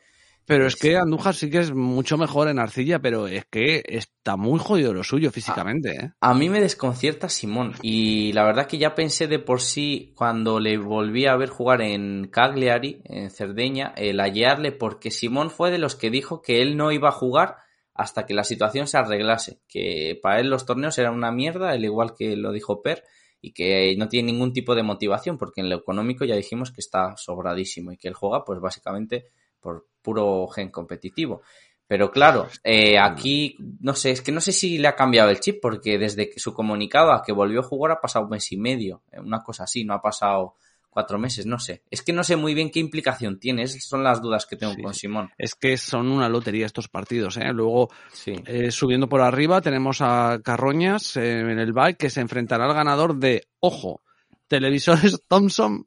Pero 0.50 0.66
es 0.66 0.74
que 0.74 0.96
Andújar 0.96 1.36
sí 1.36 1.48
que 1.48 1.58
es 1.58 1.72
mucho 1.72 2.18
mejor 2.18 2.48
en 2.48 2.58
arcilla, 2.58 2.98
pero 2.98 3.28
es 3.28 3.44
que 3.44 3.84
está 3.86 4.36
muy 4.36 4.58
jodido 4.58 4.92
lo 4.92 5.04
suyo 5.04 5.30
físicamente, 5.30 5.90
¿eh? 5.92 6.10
A 6.20 6.34
mí 6.34 6.48
me 6.48 6.60
desconcierta 6.60 7.28
Simón 7.28 7.74
y 7.82 8.32
la 8.32 8.42
verdad 8.42 8.66
que 8.66 8.76
ya 8.76 8.96
pensé 8.96 9.28
de 9.28 9.38
por 9.38 9.60
sí 9.60 10.12
cuando 10.16 10.58
le 10.58 10.76
volví 10.76 11.26
a 11.26 11.36
ver 11.36 11.50
jugar 11.50 11.82
en 11.82 12.26
Cagliari, 12.32 13.00
en 13.04 13.30
Cerdeña, 13.30 13.94
el 13.96 14.18
hallarle 14.18 14.72
porque 14.72 15.12
Simón 15.12 15.50
fue 15.50 15.70
de 15.70 15.78
los 15.78 15.94
que 15.94 16.10
dijo 16.10 16.42
que 16.42 16.60
él 16.62 16.76
no 16.76 16.90
iba 16.90 17.10
a 17.10 17.12
jugar 17.12 17.58
hasta 17.94 18.26
que 18.26 18.34
la 18.34 18.42
situación 18.42 18.88
se 18.88 18.98
arreglase, 18.98 19.60
que 19.68 20.18
para 20.20 20.40
él 20.40 20.50
los 20.50 20.66
torneos 20.66 20.98
eran 20.98 21.14
una 21.14 21.30
mierda, 21.30 21.70
al 21.70 21.84
igual 21.84 22.14
que 22.18 22.34
lo 22.34 22.50
dijo 22.50 22.82
Per, 22.82 23.04
y 23.40 23.52
que 23.52 23.94
no 23.96 24.08
tiene 24.08 24.32
ningún 24.32 24.52
tipo 24.52 24.74
de 24.74 24.82
motivación 24.82 25.38
porque 25.38 25.60
en 25.60 25.70
lo 25.70 25.76
económico 25.76 26.24
ya 26.24 26.34
dijimos 26.34 26.72
que 26.72 26.80
está 26.80 27.16
sobradísimo 27.16 27.92
y 27.92 27.96
que 27.96 28.08
él 28.08 28.14
juega 28.14 28.44
pues 28.44 28.58
básicamente 28.58 29.28
por 29.60 29.86
puro 30.02 30.46
gen 30.48 30.70
competitivo. 30.70 31.42
Pero 31.86 32.10
claro, 32.12 32.46
eh, 32.62 32.98
aquí 33.00 33.56
no 33.80 33.94
sé, 33.94 34.12
es 34.12 34.22
que 34.22 34.30
no 34.30 34.40
sé 34.40 34.52
si 34.52 34.78
le 34.78 34.86
ha 34.86 34.94
cambiado 34.94 35.28
el 35.30 35.40
chip, 35.40 35.58
porque 35.60 35.98
desde 35.98 36.30
que 36.30 36.38
su 36.38 36.54
comunicado 36.54 37.12
a 37.12 37.22
que 37.22 37.32
volvió 37.32 37.60
a 37.60 37.64
jugar 37.64 37.90
ha 37.92 38.00
pasado 38.00 38.26
un 38.26 38.30
mes 38.30 38.52
y 38.52 38.56
medio, 38.56 39.02
eh, 39.10 39.18
una 39.18 39.42
cosa 39.42 39.64
así, 39.64 39.84
no 39.84 39.94
ha 39.94 40.00
pasado 40.00 40.54
cuatro 40.88 41.18
meses, 41.18 41.46
no 41.46 41.58
sé. 41.58 41.82
Es 41.90 42.02
que 42.02 42.12
no 42.12 42.22
sé 42.24 42.36
muy 42.36 42.54
bien 42.54 42.70
qué 42.70 42.78
implicación 42.80 43.38
tiene, 43.40 43.62
esas 43.62 43.84
son 43.84 44.02
las 44.04 44.20
dudas 44.22 44.46
que 44.46 44.56
tengo 44.56 44.74
Sí. 44.74 44.82
con 44.82 44.94
Simón. 44.94 45.30
Es 45.38 45.54
que 45.56 45.76
son 45.76 46.10
una 46.10 46.28
lotería 46.28 46.66
estos 46.66 46.88
partidos, 46.88 47.36
¿eh? 47.38 47.52
Luego, 47.52 47.90
Sí. 48.12 48.34
eh, 48.46 48.70
subiendo 48.70 49.08
por 49.08 49.20
arriba, 49.20 49.60
tenemos 49.60 50.00
a 50.00 50.40
Carroñas 50.44 51.16
eh, 51.16 51.40
en 51.40 51.58
el 51.58 51.72
bike 51.72 51.96
que 51.96 52.10
se 52.10 52.20
enfrentará 52.20 52.66
al 52.66 52.74
ganador 52.74 53.16
de, 53.16 53.48
ojo, 53.60 54.00
televisores 54.46 55.20
Thompson 55.28 55.84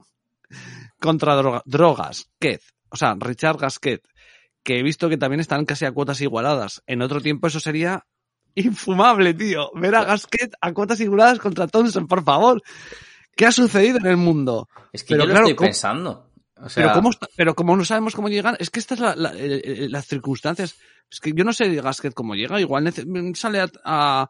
contra 1.00 1.36
droga- 1.36 1.64
drogas, 1.66 2.30
Ked. 2.40 2.60
O 2.94 2.98
sea, 2.98 3.16
Richard 3.20 3.58
Gasquet, 3.58 4.02
que 4.64 4.78
he 4.80 4.84
visto 4.84 5.10
que 5.10 5.18
también 5.18 5.40
están 5.40 5.66
casi 5.66 5.86
a 5.86 5.92
cuotas 5.92 6.22
igualadas. 6.22 6.84
En 6.86 7.02
otro 7.02 7.20
tiempo 7.22 7.48
eso 7.48 7.60
sería 7.60 8.06
infumable, 8.56 9.34
tío. 9.34 9.72
Ver 9.74 9.96
a 9.96 10.04
Gasquet 10.06 10.54
a 10.62 10.72
cuotas 10.74 11.00
igualadas 11.00 11.40
contra 11.40 11.68
Thompson, 11.68 12.08
por 12.08 12.24
favor. 12.24 12.62
¿Qué 13.36 13.48
ha 13.48 13.52
sucedido 13.52 13.98
en 13.98 14.06
el 14.06 14.18
mundo? 14.18 14.68
Es 14.92 15.04
que 15.04 15.16
Pero 15.16 15.24
yo 15.24 15.28
lo 15.28 15.32
claro, 15.34 15.46
estoy 15.48 15.56
¿cómo- 15.56 15.68
pensando. 15.68 16.30
O 16.62 16.70
sea, 16.70 16.84
pero, 16.84 16.94
¿cómo, 16.96 17.10
pero 17.36 17.56
como 17.56 17.76
no 17.76 17.84
sabemos 17.84 18.16
cómo 18.16 18.30
llegan, 18.30 18.56
es 18.60 18.70
que 18.70 18.80
estas 18.80 19.00
la, 19.00 19.16
la- 19.16 19.34
eh, 19.36 19.62
eh, 19.66 19.88
las 19.90 20.06
circunstancias. 20.06 20.76
Es 21.12 21.20
que 21.20 21.34
yo 21.36 21.44
no 21.44 21.52
sé 21.52 21.74
Gasquet 21.76 22.14
cómo 22.14 22.36
llega.Igual 22.36 22.86
nece- 22.86 23.36
sale 23.36 23.60
a, 23.60 23.70
a, 23.84 24.30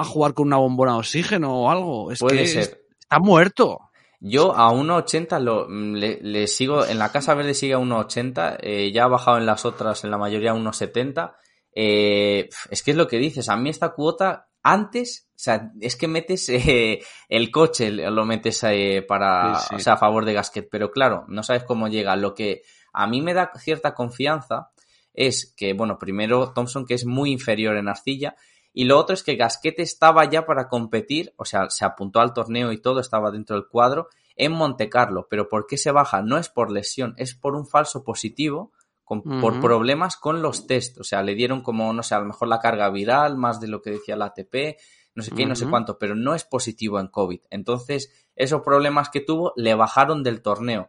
a 0.00 0.04
jugar 0.04 0.32
con 0.34 0.46
una 0.48 0.56
bombona 0.56 0.92
de 0.94 0.98
oxígeno 1.00 1.54
o 1.64 1.70
algo. 1.70 2.10
Es 2.10 2.18
puede 2.20 2.38
que 2.38 2.46
ser. 2.48 2.60
es- 2.62 2.78
está 3.00 3.18
muerto. 3.20 3.78
Yo 4.20 4.54
a 4.54 4.70
1.80 4.70 5.40
lo, 5.40 5.66
mm, 5.68 5.94
le, 5.94 6.18
le 6.22 6.46
sigo, 6.46 6.84
en 6.84 6.98
la 6.98 7.10
Casa 7.10 7.34
Verde 7.34 7.54
sigue 7.54 7.74
a 7.74 7.78
1.80, 7.78 8.58
eh, 8.60 8.92
ya 8.92 9.04
ha 9.04 9.08
bajado 9.08 9.38
en 9.38 9.46
las 9.46 9.64
otras, 9.64 10.04
en 10.04 10.10
la 10.10 10.18
mayoría 10.18 10.52
a 10.52 10.54
1.70. 10.54 11.34
Eh, 11.74 12.48
es 12.70 12.82
que 12.82 12.90
es 12.90 12.96
lo 12.96 13.08
que 13.08 13.18
dices, 13.18 13.48
a 13.48 13.56
mí 13.56 13.70
esta 13.70 13.90
cuota 13.94 14.48
antes, 14.62 15.28
o 15.30 15.38
sea, 15.38 15.72
es 15.80 15.96
que 15.96 16.08
metes 16.08 16.48
eh, 16.50 17.00
el 17.28 17.50
coche, 17.50 17.90
lo 17.90 18.24
metes 18.26 18.62
eh, 18.64 19.04
para, 19.06 19.54
Sí, 19.54 19.66
sí. 19.70 19.74
o 19.76 19.78
sea, 19.78 19.94
a 19.94 19.98
favor 19.98 20.24
de 20.24 20.34
Gasquet, 20.34 20.68
pero 20.70 20.90
claro, 20.90 21.24
no 21.28 21.42
sabes 21.42 21.64
cómo 21.64 21.88
llega. 21.88 22.14
Lo 22.16 22.34
que 22.34 22.62
a 22.92 23.06
mí 23.06 23.22
me 23.22 23.34
da 23.34 23.50
cierta 23.58 23.94
confianza 23.94 24.70
es 25.14 25.54
que, 25.56 25.72
bueno, 25.72 25.98
primero 25.98 26.52
Thompson, 26.52 26.84
que 26.86 26.94
es 26.94 27.06
muy 27.06 27.30
inferior 27.30 27.76
en 27.76 27.88
arcilla, 27.88 28.36
y 28.72 28.84
lo 28.84 28.98
otro 28.98 29.14
es 29.14 29.22
que 29.22 29.36
Gasquet 29.36 29.78
estaba 29.80 30.24
ya 30.30 30.46
para 30.46 30.68
competir, 30.68 31.32
o 31.36 31.44
sea, 31.44 31.68
se 31.70 31.84
apuntó 31.84 32.20
al 32.20 32.32
torneo 32.32 32.70
y 32.72 32.80
todo, 32.80 33.00
estaba 33.00 33.30
dentro 33.30 33.56
del 33.56 33.66
cuadro, 33.68 34.08
en 34.36 34.52
Monte 34.52 34.88
Carlo. 34.88 35.26
Pero 35.28 35.48
¿por 35.48 35.66
qué 35.66 35.76
se 35.76 35.90
baja? 35.90 36.22
No 36.22 36.38
es 36.38 36.48
por 36.48 36.70
lesión, 36.70 37.14
es 37.18 37.34
por 37.34 37.54
un 37.56 37.66
falso 37.66 38.04
positivo, 38.04 38.72
con- 39.04 39.22
por 39.40 39.60
problemas 39.60 40.16
con 40.16 40.40
los 40.40 40.66
test. 40.68 40.98
O 41.00 41.04
sea, 41.04 41.22
le 41.22 41.34
dieron 41.34 41.62
como, 41.62 41.92
no 41.92 42.02
sé, 42.04 42.14
a 42.14 42.20
lo 42.20 42.26
mejor 42.26 42.46
la 42.48 42.60
carga 42.60 42.88
viral, 42.90 43.36
más 43.36 43.60
de 43.60 43.66
lo 43.68 43.82
que 43.82 43.90
decía 43.90 44.14
la 44.16 44.26
ATP, 44.26 44.76
no 45.16 45.24
sé 45.24 45.32
qué, 45.32 45.44
no 45.46 45.56
sé 45.56 45.64
cuánto, 45.70 45.98
pero 45.98 46.14
no 46.14 46.36
es 46.36 46.44
positivo 46.44 47.00
en 47.00 47.08
COVID. 47.08 47.40
Entonces, 47.50 48.28
esos 48.36 48.62
problemas 48.62 49.10
que 49.10 49.20
tuvo 49.20 49.52
le 49.56 49.74
bajaron 49.74 50.22
del 50.22 50.40
torneo. 50.42 50.88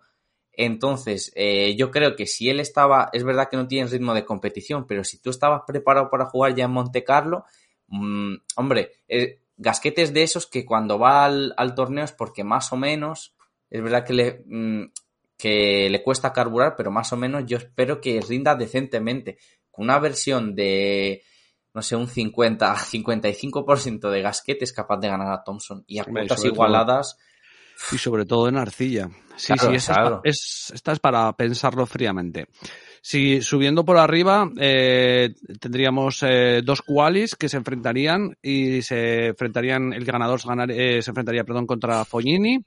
Entonces, 0.54 1.32
eh, 1.36 1.76
yo 1.78 1.92
creo 1.92 2.16
que 2.16 2.28
si 2.28 2.50
él 2.50 2.60
estaba, 2.60 3.10
es 3.14 3.24
verdad 3.24 3.48
que 3.50 3.58
no 3.58 3.68
tiene 3.68 3.90
ritmo 3.90 4.14
de 4.14 4.26
competición, 4.26 4.86
pero 4.86 5.04
si 5.04 5.18
tú 5.22 5.30
estabas 5.30 5.62
preparado 5.66 6.10
para 6.10 6.26
jugar 6.26 6.54
ya 6.56 6.66
en 6.66 6.72
Monte 6.72 7.04
Carlo, 7.04 7.46
mm, 7.92 8.36
hombre, 8.56 8.92
eh, 9.08 9.40
Gasquet 9.58 10.00
es 10.00 10.14
de 10.14 10.24
esos 10.24 10.48
que 10.48 10.66
cuando 10.66 10.98
va 10.98 11.24
al, 11.26 11.54
al 11.56 11.76
torneo 11.76 12.04
es 12.04 12.12
porque 12.12 12.44
más 12.44 12.72
o 12.74 12.78
menos, 12.78 13.36
es 13.70 13.82
verdad 13.84 14.04
que 14.04 14.14
le, 14.14 14.44
mm, 14.48 14.92
que 15.38 15.90
le 15.90 16.02
cuesta 16.04 16.34
carburar, 16.34 16.76
pero 16.76 16.90
más 16.92 17.14
o 17.14 17.18
menos 17.18 17.46
yo 17.46 17.58
espero 17.58 18.02
que 18.02 18.20
rinda 18.22 18.56
decentemente. 18.56 19.38
Con 19.70 19.86
una 19.86 20.00
versión 20.00 20.54
de, 20.56 21.24
no 21.74 21.82
sé, 21.82 21.96
un 21.96 22.08
50, 22.08 22.76
55% 22.76 24.10
de 24.12 24.22
Gasquet 24.22 24.62
es 24.62 24.74
capaz 24.74 24.98
de 24.98 25.08
ganar 25.08 25.32
a 25.32 25.44
Thompson. 25.44 25.84
Y 25.88 26.00
a 26.00 26.04
cuotas 26.06 26.42
todo- 26.42 26.52
igualadas, 26.52 27.18
Y 27.92 27.98
sobre 27.98 28.26
todo 28.26 28.48
en 28.50 28.58
arcilla. 28.58 29.10
Sí, 29.36 29.54
Claro, 29.54 29.70
sí, 29.70 29.76
esta, 29.76 29.94
claro. 29.94 30.22
es, 30.24 30.72
esta 30.74 30.92
es 30.92 31.00
para 31.00 31.32
pensarlo 31.34 31.86
fríamente. 31.86 32.48
Si 33.04 33.42
subiendo 33.42 33.84
por 33.84 33.98
arriba 33.98 34.48
eh, 34.60 35.34
tendríamos 35.60 36.22
eh, 36.24 36.62
dos 36.64 36.82
qualis 36.84 37.36
que 37.36 37.50
se 37.50 37.58
enfrentarían 37.58 38.38
y 38.44 38.84
se 38.84 39.28
enfrentarían, 39.28 39.92
el 39.94 40.06
ganador 40.06 40.40
se, 40.40 40.48
ganar- 40.48 40.70
eh, 40.72 41.02
se 41.02 41.10
enfrentaría 41.10 41.44
perdón, 41.44 41.66
contra 41.66 42.06
Fognini. 42.06 42.64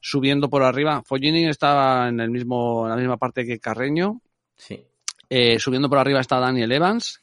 Subiendo 0.00 0.50
por 0.50 0.64
arriba, 0.64 1.02
Fognini 1.06 1.46
estaba 1.48 2.08
en, 2.08 2.18
el 2.18 2.30
mismo, 2.30 2.84
en 2.86 2.90
la 2.90 2.96
misma 2.96 3.16
parte 3.18 3.46
que 3.46 3.60
Carreño. 3.60 4.20
sí. 4.56 4.84
Subiendo 5.58 5.88
por 5.88 5.96
arriba 5.98 6.20
está 6.20 6.38
Daniel 6.40 6.72
Evans, 6.72 7.22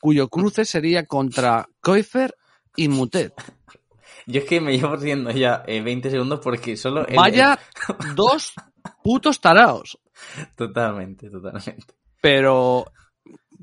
cuyo 0.00 0.28
cruce 0.28 0.64
sería 0.64 1.06
contra 1.06 1.68
Koifer 1.80 2.34
y 2.76 2.88
Mutet. 2.88 3.32
Yo 4.26 4.40
es 4.40 4.46
que 4.46 4.60
me 4.60 4.76
llevo 4.76 4.96
riendo 4.96 5.30
ya 5.30 5.62
eh, 5.66 5.80
20 5.80 6.10
segundos 6.10 6.40
porque 6.42 6.76
solo... 6.76 7.06
el- 7.06 7.14
Vaya 7.14 7.58
dos 8.16 8.54
putos 9.04 9.40
taraos. 9.40 9.98
Totalmente, 10.56 11.30
totalmente. 11.30 11.94
Pero, 12.20 12.86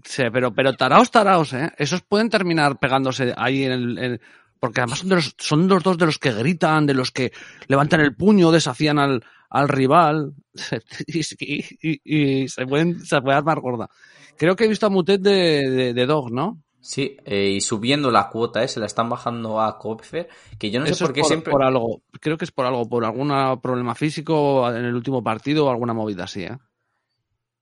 sí, 0.04 0.24
pero, 0.32 0.54
pero 0.54 0.74
taraos, 0.74 1.12
taraos, 1.12 1.54
¿eh? 1.54 1.72
Esos 1.78 2.02
pueden 2.02 2.30
terminar 2.30 2.80
pegándose 2.80 3.34
ahí 3.36 3.64
en 3.64 3.98
el, 3.98 4.22
porque 4.60 4.82
además 4.82 5.00
son, 5.00 5.10
de 5.10 5.16
los, 5.16 5.36
son 5.38 5.68
los 5.68 5.84
dos 5.84 5.98
de 5.98 6.06
los 6.06 6.20
que 6.20 6.32
gritan, 6.32 6.86
de 6.86 6.94
los 6.94 7.12
que 7.12 7.32
levantan 7.68 8.02
el 8.02 8.16
puño, 8.16 8.52
desafían 8.52 9.00
al, 9.00 9.24
al 9.50 9.68
rival 9.68 10.34
y, 11.08 12.48
se 12.48 12.68
pueden, 12.68 13.04
se 13.04 13.22
puede 13.22 13.38
armar 13.38 13.60
gorda. 13.60 13.90
Creo 14.38 14.56
que 14.56 14.66
he 14.66 14.70
visto 14.70 14.86
a 14.86 14.90
Mutet 14.90 15.22
de, 15.22 15.94
de 15.94 16.06
Dog, 16.06 16.32
¿no? 16.32 16.62
Sí, 16.82 17.16
eh, 17.26 17.52
y 17.52 17.62
subiendo 17.62 18.10
la 18.10 18.30
cuota, 18.30 18.64
¿eh? 18.64 18.68
se 18.68 18.80
la 18.80 18.88
están 18.88 19.08
bajando 19.08 19.62
a 19.62 19.78
Kopfer, 19.78 20.28
que 20.58 20.72
yo 20.72 20.80
no 20.80 20.88
sé 20.88 20.96
por 21.04 21.14
qué 21.14 21.22
por, 21.22 21.28
siempre... 21.28 21.52
por 21.52 21.64
algo, 21.64 22.02
creo 22.20 22.38
que 22.38 22.46
es 22.46 22.52
por 22.52 22.66
algo, 22.66 22.90
por 22.90 23.06
algún 23.06 23.30
problema 23.62 23.94
físico 23.94 24.68
en 24.70 24.86
el 24.86 24.96
último 24.96 25.24
partido 25.24 25.68
o 25.68 25.70
alguna 25.70 25.94
movida 25.94 26.24
así, 26.24 26.44
¿eh? 26.44 26.58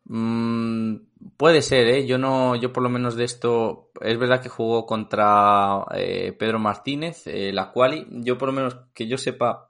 Mm, 0.06 0.96
puede 1.38 1.62
ser, 1.62 1.88
¿eh? 1.88 2.08
Yo 2.08 2.18
no, 2.18 2.56
yo 2.56 2.74
por 2.74 2.82
lo 2.82 2.90
menos 2.90 3.16
de 3.16 3.26
esto, 3.26 3.92
es 4.02 4.18
verdad 4.18 4.42
que 4.42 4.50
jugó 4.50 4.86
contra 4.86 5.86
eh, 5.94 6.34
Pedro 6.38 6.58
Martínez, 6.58 7.28
eh, 7.28 7.52
la 7.54 7.72
quali, 7.72 8.08
yo 8.10 8.38
por 8.38 8.48
lo 8.48 8.54
menos 8.54 8.78
que 8.94 9.08
yo 9.08 9.18
sepa, 9.18 9.70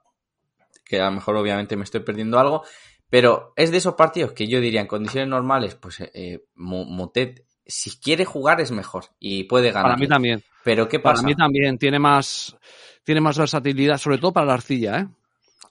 que 0.84 1.00
a 1.00 1.06
lo 1.06 1.12
mejor 1.12 1.36
obviamente 1.36 1.76
me 1.76 1.84
estoy 1.84 2.00
perdiendo 2.00 2.38
algo, 2.38 2.62
pero 3.10 3.52
es 3.56 3.70
de 3.70 3.78
esos 3.78 3.94
partidos 3.94 4.32
que 4.32 4.46
yo 4.46 4.60
diría 4.60 4.80
en 4.80 4.86
condiciones 4.86 5.28
normales, 5.28 5.74
pues 5.74 6.00
eh, 6.00 6.44
Mutet, 6.54 7.44
si 7.66 7.98
quiere 7.98 8.24
jugar 8.24 8.60
es 8.60 8.70
mejor 8.70 9.04
y 9.18 9.44
puede 9.44 9.70
ganar. 9.70 9.92
Para 9.92 9.96
mí 9.96 10.08
también. 10.08 10.42
Pero 10.64 10.88
¿qué 10.88 10.98
Para 11.00 11.14
pasa? 11.14 11.26
mí 11.26 11.34
también 11.34 11.78
tiene 11.78 11.98
más, 11.98 12.56
tiene 13.04 13.20
más 13.20 13.38
versatilidad, 13.38 13.98
sobre 13.98 14.18
todo 14.18 14.32
para 14.32 14.46
la 14.46 14.54
arcilla, 14.54 14.98
¿eh? 15.00 15.06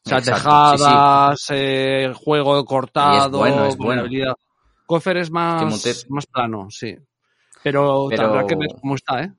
O 0.05 0.09
sea, 0.09 0.19
Exacto, 0.19 0.49
sí, 0.71 0.77
sí. 0.77 0.83
tejadas, 0.83 1.45
eh, 1.49 2.13
juego 2.15 2.63
cortado, 2.65 3.37
bueno, 3.37 3.65
es 3.65 3.75
bueno. 3.77 4.03
Kofer 4.85 5.17
es 5.17 5.29
más, 5.29 6.05
más 6.09 6.25
plano, 6.25 6.67
sí. 6.71 6.95
Pero, 7.61 8.07
Pero- 8.09 8.27
habrá 8.29 8.47
que 8.47 8.55
ver 8.55 8.69
cómo 8.79 8.95
está, 8.95 9.21
¿eh? 9.23 9.33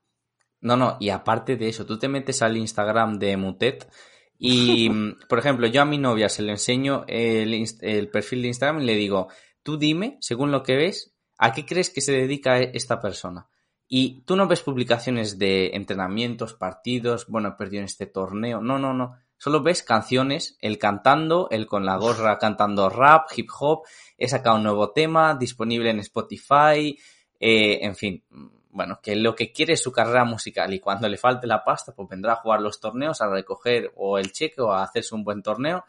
No, 0.60 0.76
no, 0.76 0.98
y 1.00 1.08
aparte 1.08 1.56
de 1.56 1.68
eso, 1.70 1.86
tú 1.86 1.98
te 1.98 2.06
metes 2.08 2.42
al 2.42 2.56
Instagram 2.58 3.18
de 3.18 3.36
Mutet 3.38 3.90
y, 4.38 4.90
por 5.28 5.38
ejemplo, 5.38 5.66
yo 5.66 5.80
a 5.82 5.86
mi 5.86 5.96
novia 5.96 6.28
se 6.28 6.42
le 6.42 6.52
enseño 6.52 7.04
el, 7.08 7.64
el 7.80 8.08
perfil 8.10 8.42
de 8.42 8.48
Instagram 8.48 8.82
y 8.82 8.84
le 8.84 8.94
digo, 8.94 9.28
tú 9.62 9.78
dime, 9.78 10.18
según 10.20 10.52
lo 10.52 10.62
que 10.62 10.76
ves, 10.76 11.14
¿a 11.40 11.52
qué 11.52 11.64
crees 11.64 11.90
que 11.90 12.02
se 12.02 12.12
dedica 12.12 12.58
esta 12.58 13.00
persona? 13.00 13.48
Y 13.88 14.20
tú 14.22 14.36
no 14.36 14.46
ves 14.46 14.60
publicaciones 14.60 15.38
de 15.38 15.70
entrenamientos, 15.74 16.54
partidos, 16.54 17.26
bueno, 17.26 17.56
perdió 17.56 17.80
en 17.80 17.86
este 17.86 18.06
torneo, 18.06 18.60
no, 18.60 18.78
no, 18.78 18.92
no. 18.92 19.16
Solo 19.38 19.62
ves 19.62 19.82
canciones, 19.82 20.58
él 20.60 20.78
cantando, 20.78 21.48
él 21.50 21.66
con 21.66 21.86
la 21.86 21.96
gorra 21.96 22.38
cantando 22.38 22.90
rap, 22.90 23.28
hip 23.34 23.48
hop, 23.58 23.80
he 24.18 24.28
sacado 24.28 24.56
un 24.56 24.64
nuevo 24.64 24.92
tema, 24.92 25.34
disponible 25.34 25.88
en 25.88 26.00
Spotify, 26.00 26.96
eh, 27.40 27.78
en 27.80 27.96
fin, 27.96 28.22
bueno, 28.68 29.00
que 29.02 29.16
lo 29.16 29.34
que 29.34 29.50
quiere 29.50 29.72
es 29.72 29.82
su 29.82 29.90
carrera 29.90 30.24
musical 30.26 30.72
y 30.74 30.78
cuando 30.78 31.08
le 31.08 31.16
falte 31.16 31.46
la 31.46 31.64
pasta, 31.64 31.92
pues 31.94 32.06
vendrá 32.06 32.34
a 32.34 32.36
jugar 32.36 32.60
los 32.60 32.80
torneos, 32.80 33.22
a 33.22 33.30
recoger 33.30 33.90
o 33.96 34.18
el 34.18 34.30
cheque 34.30 34.60
o 34.60 34.72
a 34.72 34.82
hacerse 34.82 35.14
un 35.14 35.24
buen 35.24 35.42
torneo 35.42 35.84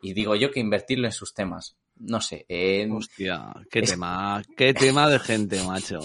y 0.00 0.14
digo 0.14 0.34
yo 0.34 0.50
que 0.50 0.60
invertirlo 0.60 1.06
en 1.06 1.12
sus 1.12 1.34
temas. 1.34 1.76
No 1.96 2.20
sé, 2.20 2.44
eh, 2.48 2.88
Hostia, 2.90 3.52
qué 3.70 3.80
Es- 3.80 3.90
tema, 3.90 4.42
qué 4.56 4.74
tema 4.74 5.08
de 5.08 5.18
gente, 5.20 5.62
macho. 5.62 6.00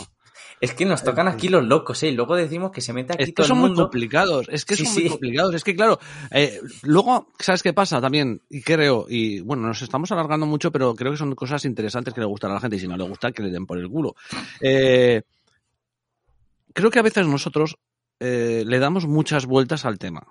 es 0.62 0.74
que 0.74 0.86
nos 0.86 1.04
tocan 1.04 1.28
aquí 1.28 1.48
los 1.50 1.64
locos, 1.64 2.04
¿eh? 2.04 2.10
Y 2.10 2.12
luego 2.16 2.36
decimos 2.36 2.72
que 2.72 2.82
se 2.82 2.94
mete 2.94 3.14
aquí 3.14 3.24
Es 3.24 3.30
que 3.30 3.34
todo 3.34 3.48
son 3.48 3.58
el 3.58 3.62
muy 3.70 3.74
complicados, 3.76 4.48
es 4.50 4.66
que 4.66 4.76
Sí, 4.76 4.86
son 4.86 4.94
muy 4.94 5.04
sí. 5.04 5.10
complicados. 5.10 5.56
Es 5.56 5.64
que, 5.64 5.76
claro, 5.76 6.00
eh, 6.32 6.60
luego, 6.84 7.32
¿sabes 7.40 7.64
qué 7.64 7.74
pasa 7.74 8.00
también? 8.02 8.42
Y 8.50 8.62
creo, 8.62 9.06
y 9.10 9.40
bueno, 9.42 9.68
nos 9.68 9.82
estamos 9.82 10.12
alargando 10.12 10.46
mucho, 10.46 10.72
pero 10.72 10.94
creo 10.96 11.12
que 11.12 11.18
son 11.18 11.34
cosas 11.36 11.66
interesantes 11.66 12.14
que 12.14 12.20
le 12.22 12.28
gustan 12.28 12.52
a 12.52 12.56
la 12.56 12.60
gente, 12.62 12.76
y 12.76 12.80
si 12.80 12.88
no 12.88 12.98
le 12.98 13.04
gusta, 13.08 13.32
que 13.32 13.42
le 13.44 13.50
den 13.52 13.66
por 13.66 13.78
el 13.80 13.90
culo. 13.90 14.16
Eh, 14.62 15.22
creo 16.74 16.92
que 16.92 17.00
a 17.00 17.04
veces 17.04 17.26
nosotros 17.26 17.78
eh, 18.20 18.64
le 18.66 18.80
damos 18.80 19.08
muchas 19.08 19.46
vueltas 19.46 19.86
al 19.86 19.98
tema. 19.98 20.28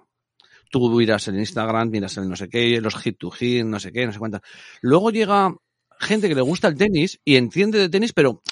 Tú 0.71 0.91
miras 0.91 1.29
el 1.29 1.39
Instagram, 1.39 1.91
miras 1.91 2.17
el 2.17 2.29
no 2.29 2.37
sé 2.37 2.49
qué, 2.49 2.81
los 2.81 2.97
hit 2.97 3.19
to 3.19 3.31
hit, 3.31 3.65
no 3.65 3.81
sé 3.81 3.93
qué, 3.93 4.07
no 4.07 4.13
sé 4.13 4.19
cuántas. 4.19 4.43
Luego 4.83 5.11
llega 5.11 5.55
gente 5.99 6.29
que 6.29 6.35
le 6.35 6.43
gusta 6.43 6.69
el 6.69 6.77
tenis 6.77 7.21
y 7.25 7.37
entiende 7.37 7.79
de 7.79 7.89
tenis, 7.89 8.13
pero, 8.13 8.43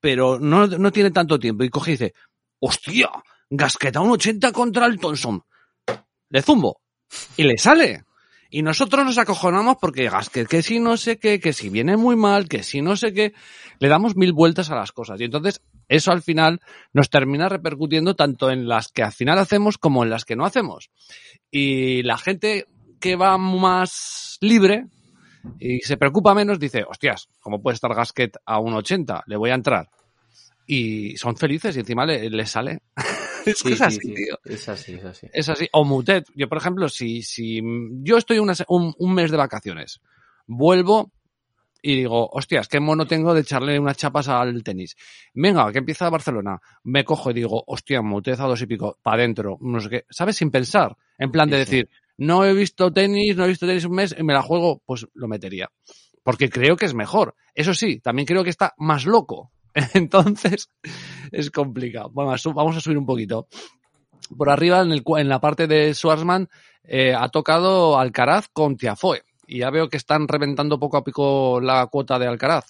pero 0.00 0.38
no, 0.38 0.66
no 0.66 0.92
tiene 0.92 1.10
tanto 1.10 1.38
tiempo. 1.38 1.64
Y 1.64 1.68
coge 1.68 1.92
y 1.92 1.94
dice, 1.94 2.14
hostia, 2.60 3.10
gasqueta 3.50 4.00
un 4.00 4.10
80 4.12 4.52
contra 4.52 4.86
el 4.86 4.98
Thompson. 4.98 5.42
Le 6.30 6.42
zumbo. 6.42 6.80
Y 7.36 7.44
le 7.44 7.56
sale. 7.56 8.04
Y 8.50 8.62
nosotros 8.62 9.04
nos 9.04 9.18
acojonamos 9.18 9.76
porque 9.80 10.08
Gasquet, 10.08 10.48
que 10.48 10.62
si 10.62 10.80
no 10.80 10.96
sé 10.96 11.18
qué, 11.18 11.38
que 11.38 11.52
si 11.52 11.68
viene 11.68 11.96
muy 11.96 12.16
mal, 12.16 12.48
que 12.48 12.62
si 12.62 12.80
no 12.80 12.96
sé 12.96 13.12
qué, 13.12 13.34
le 13.78 13.88
damos 13.88 14.16
mil 14.16 14.32
vueltas 14.32 14.70
a 14.70 14.74
las 14.74 14.90
cosas. 14.90 15.20
Y 15.20 15.24
entonces 15.24 15.60
eso 15.88 16.12
al 16.12 16.22
final 16.22 16.60
nos 16.92 17.10
termina 17.10 17.48
repercutiendo 17.48 18.14
tanto 18.14 18.50
en 18.50 18.68
las 18.68 18.88
que 18.88 19.02
al 19.02 19.12
final 19.12 19.38
hacemos 19.38 19.78
como 19.78 20.04
en 20.04 20.10
las 20.10 20.24
que 20.24 20.36
no 20.36 20.44
hacemos. 20.44 20.90
Y 21.50 22.02
la 22.02 22.18
gente 22.18 22.66
que 23.00 23.16
va 23.16 23.38
más 23.38 24.38
libre 24.40 24.86
y 25.58 25.80
se 25.80 25.96
preocupa 25.96 26.34
menos 26.34 26.58
dice, 26.58 26.84
hostias, 26.88 27.28
¿cómo 27.40 27.62
puede 27.62 27.74
estar 27.74 27.94
Gasquet 27.94 28.36
a 28.44 28.58
un 28.58 28.74
80? 28.74 29.24
Le 29.26 29.36
voy 29.36 29.50
a 29.50 29.54
entrar. 29.54 29.88
Y 30.66 31.16
son 31.16 31.36
felices 31.36 31.74
y 31.76 31.80
encima 31.80 32.04
le, 32.04 32.28
le 32.28 32.44
sale. 32.46 32.80
es 33.46 33.62
que 33.62 33.68
Sí, 33.68 33.72
es 33.72 33.78
sí, 33.78 33.84
así, 33.84 33.98
sí. 34.00 34.14
tío. 34.14 34.38
Es 34.44 34.68
así, 34.68 34.94
es 34.94 35.04
así. 35.04 35.26
Es 35.32 35.48
así. 35.48 35.68
O 35.72 35.84
Mutet. 35.84 36.26
Yo, 36.34 36.48
por 36.48 36.58
ejemplo, 36.58 36.88
si, 36.90 37.22
si 37.22 37.62
yo 38.02 38.18
estoy 38.18 38.38
una 38.38 38.54
se- 38.54 38.66
un, 38.68 38.92
un 38.98 39.14
mes 39.14 39.30
de 39.30 39.38
vacaciones, 39.38 40.00
vuelvo 40.46 41.10
y 41.88 41.96
digo, 41.96 42.28
hostias, 42.32 42.68
qué 42.68 42.80
mono 42.80 43.06
tengo 43.06 43.32
de 43.32 43.40
echarle 43.40 43.80
unas 43.80 43.96
chapas 43.96 44.28
al 44.28 44.62
tenis. 44.62 44.94
Venga, 45.32 45.72
que 45.72 45.78
empieza 45.78 46.10
Barcelona. 46.10 46.60
Me 46.84 47.02
cojo 47.02 47.30
y 47.30 47.32
digo, 47.34 47.64
hostia, 47.66 48.02
Mutet 48.02 48.38
a 48.40 48.44
dos 48.44 48.60
y 48.60 48.66
pico, 48.66 48.98
para 49.02 49.22
adentro, 49.22 49.56
no 49.62 49.80
sé 49.80 49.88
qué. 49.88 50.04
¿Sabes? 50.10 50.36
Sin 50.36 50.50
pensar. 50.50 50.94
En 51.16 51.32
plan 51.32 51.48
de 51.48 51.56
decir, 51.56 51.88
no 52.18 52.44
he 52.44 52.52
visto 52.52 52.92
tenis, 52.92 53.34
no 53.38 53.46
he 53.46 53.48
visto 53.48 53.66
tenis 53.66 53.86
un 53.86 53.94
mes 53.94 54.14
y 54.18 54.22
me 54.22 54.34
la 54.34 54.42
juego, 54.42 54.82
pues 54.84 55.06
lo 55.14 55.28
metería. 55.28 55.70
Porque 56.22 56.50
creo 56.50 56.76
que 56.76 56.84
es 56.84 56.92
mejor. 56.92 57.34
Eso 57.54 57.72
sí, 57.72 58.00
también 58.00 58.26
creo 58.26 58.44
que 58.44 58.50
está 58.50 58.74
más 58.76 59.06
loco. 59.06 59.50
Entonces, 59.94 60.68
es 61.32 61.50
complicado. 61.50 62.10
Bueno, 62.10 62.34
vamos 62.54 62.76
a 62.76 62.80
subir 62.80 62.98
un 62.98 63.06
poquito. 63.06 63.48
Por 64.36 64.50
arriba, 64.50 64.82
en, 64.82 64.92
el, 64.92 65.02
en 65.16 65.28
la 65.30 65.40
parte 65.40 65.66
de 65.66 65.94
Schwarzman, 65.94 66.50
eh, 66.84 67.14
ha 67.14 67.30
tocado 67.30 67.98
Alcaraz 67.98 68.48
con 68.52 68.76
Tiafoe. 68.76 69.22
Y 69.48 69.60
ya 69.60 69.70
veo 69.70 69.88
que 69.88 69.96
están 69.96 70.28
reventando 70.28 70.78
poco 70.78 70.98
a 70.98 71.02
poco 71.02 71.60
la 71.60 71.86
cuota 71.86 72.18
de 72.18 72.26
Alcaraz. 72.28 72.66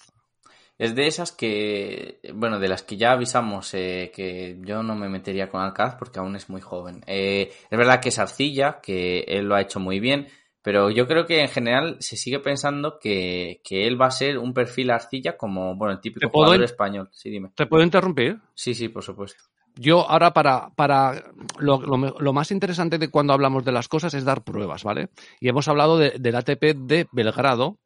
Es 0.77 0.95
de 0.95 1.07
esas 1.07 1.33
que, 1.33 2.21
bueno, 2.33 2.57
de 2.57 2.69
las 2.69 2.83
que 2.83 2.95
ya 2.95 3.11
avisamos 3.11 3.73
eh, 3.73 4.13
que 4.15 4.57
yo 4.61 4.81
no 4.81 4.95
me 4.95 5.09
metería 5.09 5.49
con 5.49 5.61
Alcaraz 5.61 5.95
porque 5.95 6.19
aún 6.19 6.37
es 6.37 6.49
muy 6.49 6.61
joven. 6.61 7.03
Eh, 7.05 7.51
es 7.69 7.77
verdad 7.77 7.99
que 7.99 8.09
es 8.09 8.17
arcilla, 8.17 8.79
que 8.81 9.25
él 9.27 9.45
lo 9.45 9.55
ha 9.55 9.61
hecho 9.61 9.81
muy 9.81 9.99
bien, 9.99 10.27
Pero 10.61 10.89
yo 10.89 11.05
creo 11.05 11.25
que 11.25 11.41
en 11.41 11.49
general 11.49 11.97
se 11.99 12.15
sigue 12.15 12.39
pensando 12.39 12.97
que, 12.99 13.61
que 13.63 13.87
él 13.87 13.99
va 13.99 14.07
a 14.07 14.11
ser 14.11 14.37
un 14.37 14.53
perfil 14.53 14.91
arcilla 14.91 15.35
como, 15.37 15.75
bueno, 15.75 15.93
el 15.93 16.01
típico 16.01 16.27
¿Te 16.27 16.31
puedo 16.31 16.45
jugador 16.45 16.63
español. 16.63 17.09
Sí, 17.11 17.29
dime. 17.29 17.51
¿Te 17.55 17.65
puedo 17.65 17.83
interrumpir? 17.83 18.39
Sí, 18.53 18.73
sí, 18.73 18.87
por 18.89 19.03
supuesto. 19.03 19.43
Yo 19.75 20.09
ahora 20.09 20.33
para, 20.33 20.69
para 20.71 21.31
lo, 21.57 21.79
lo 21.81 21.97
me- 21.97 22.13
lo 22.19 22.33
más 22.33 22.51
interesante 22.51 22.97
de 22.97 23.09
cuando 23.09 23.33
hablamos 23.33 23.63
de 23.63 23.71
las 23.71 23.87
cosas 23.87 24.13
es 24.13 24.25
dar 24.25 24.43
pruebas, 24.43 24.83
¿vale? 24.83 25.09
Y 25.39 25.47
hemos 25.49 25.67
hablado 25.67 25.97
de- 25.97 26.17
del 26.19 26.35
ATP 26.35 26.73
de 26.75 27.07
Belgrado, 27.11 27.77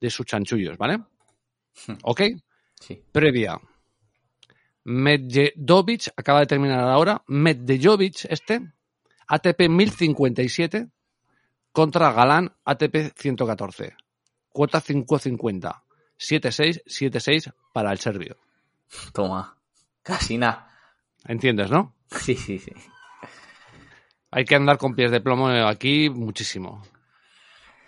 de 0.00 0.10
sus 0.10 0.26
chanchullos, 0.26 0.76
¿vale? 0.78 1.00
¿Ok? 2.02 2.22
Sí. 2.80 3.02
Previa. 3.12 3.60
Medjedovic, 4.84 6.08
acaba 6.16 6.40
de 6.40 6.46
terminar 6.46 6.80
ahora, 6.88 7.22
Medjedovic 7.26 8.24
este, 8.30 8.72
ATP 9.26 9.68
1057 9.68 10.88
contra 11.72 12.12
Galán 12.12 12.52
ATP 12.64 13.12
114. 13.16 13.94
Cuota 14.48 14.80
550. 14.80 15.84
7-6, 16.18 16.82
7-6 16.86 17.52
para 17.72 17.92
el 17.92 17.98
serbio. 17.98 18.38
Toma. 19.12 19.56
Casi 20.02 20.36
nada. 20.38 20.67
¿Entiendes, 21.28 21.70
no? 21.70 21.94
Sí, 22.10 22.34
sí, 22.34 22.58
sí. 22.58 22.72
Hay 24.30 24.44
que 24.44 24.56
andar 24.56 24.76
con 24.78 24.94
pies 24.94 25.10
de 25.10 25.20
plomo 25.20 25.48
aquí 25.48 26.10
muchísimo. 26.10 26.82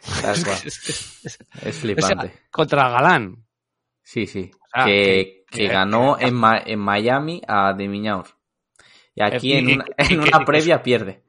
Es 0.24 0.44
que- 0.44 0.52
es- 0.68 1.24
Es 1.24 1.38
o 1.54 1.60
sea, 1.60 1.72
flipante. 1.72 2.32
contra 2.50 2.88
Galán. 2.88 3.44
Sí, 4.02 4.26
sí. 4.26 4.50
sea, 4.74 4.84
que, 4.84 4.92
que- 4.92 5.44
que 5.50 5.58
que- 5.58 5.68
ganó 5.68 6.18
en, 6.18 6.34
Ma- 6.34 6.62
en 6.64 6.78
Miami 6.78 7.42
a 7.46 7.72
De 7.74 7.86
Miñaur. 7.88 8.26
Y 9.14 9.22
aquí 9.22 9.52
Y- 9.52 9.56
en 9.58 9.66
una, 9.74 9.84
y 10.08 10.14
en 10.14 10.20
una 10.20 10.44
previa 10.46 10.82
pierde. 10.82 11.22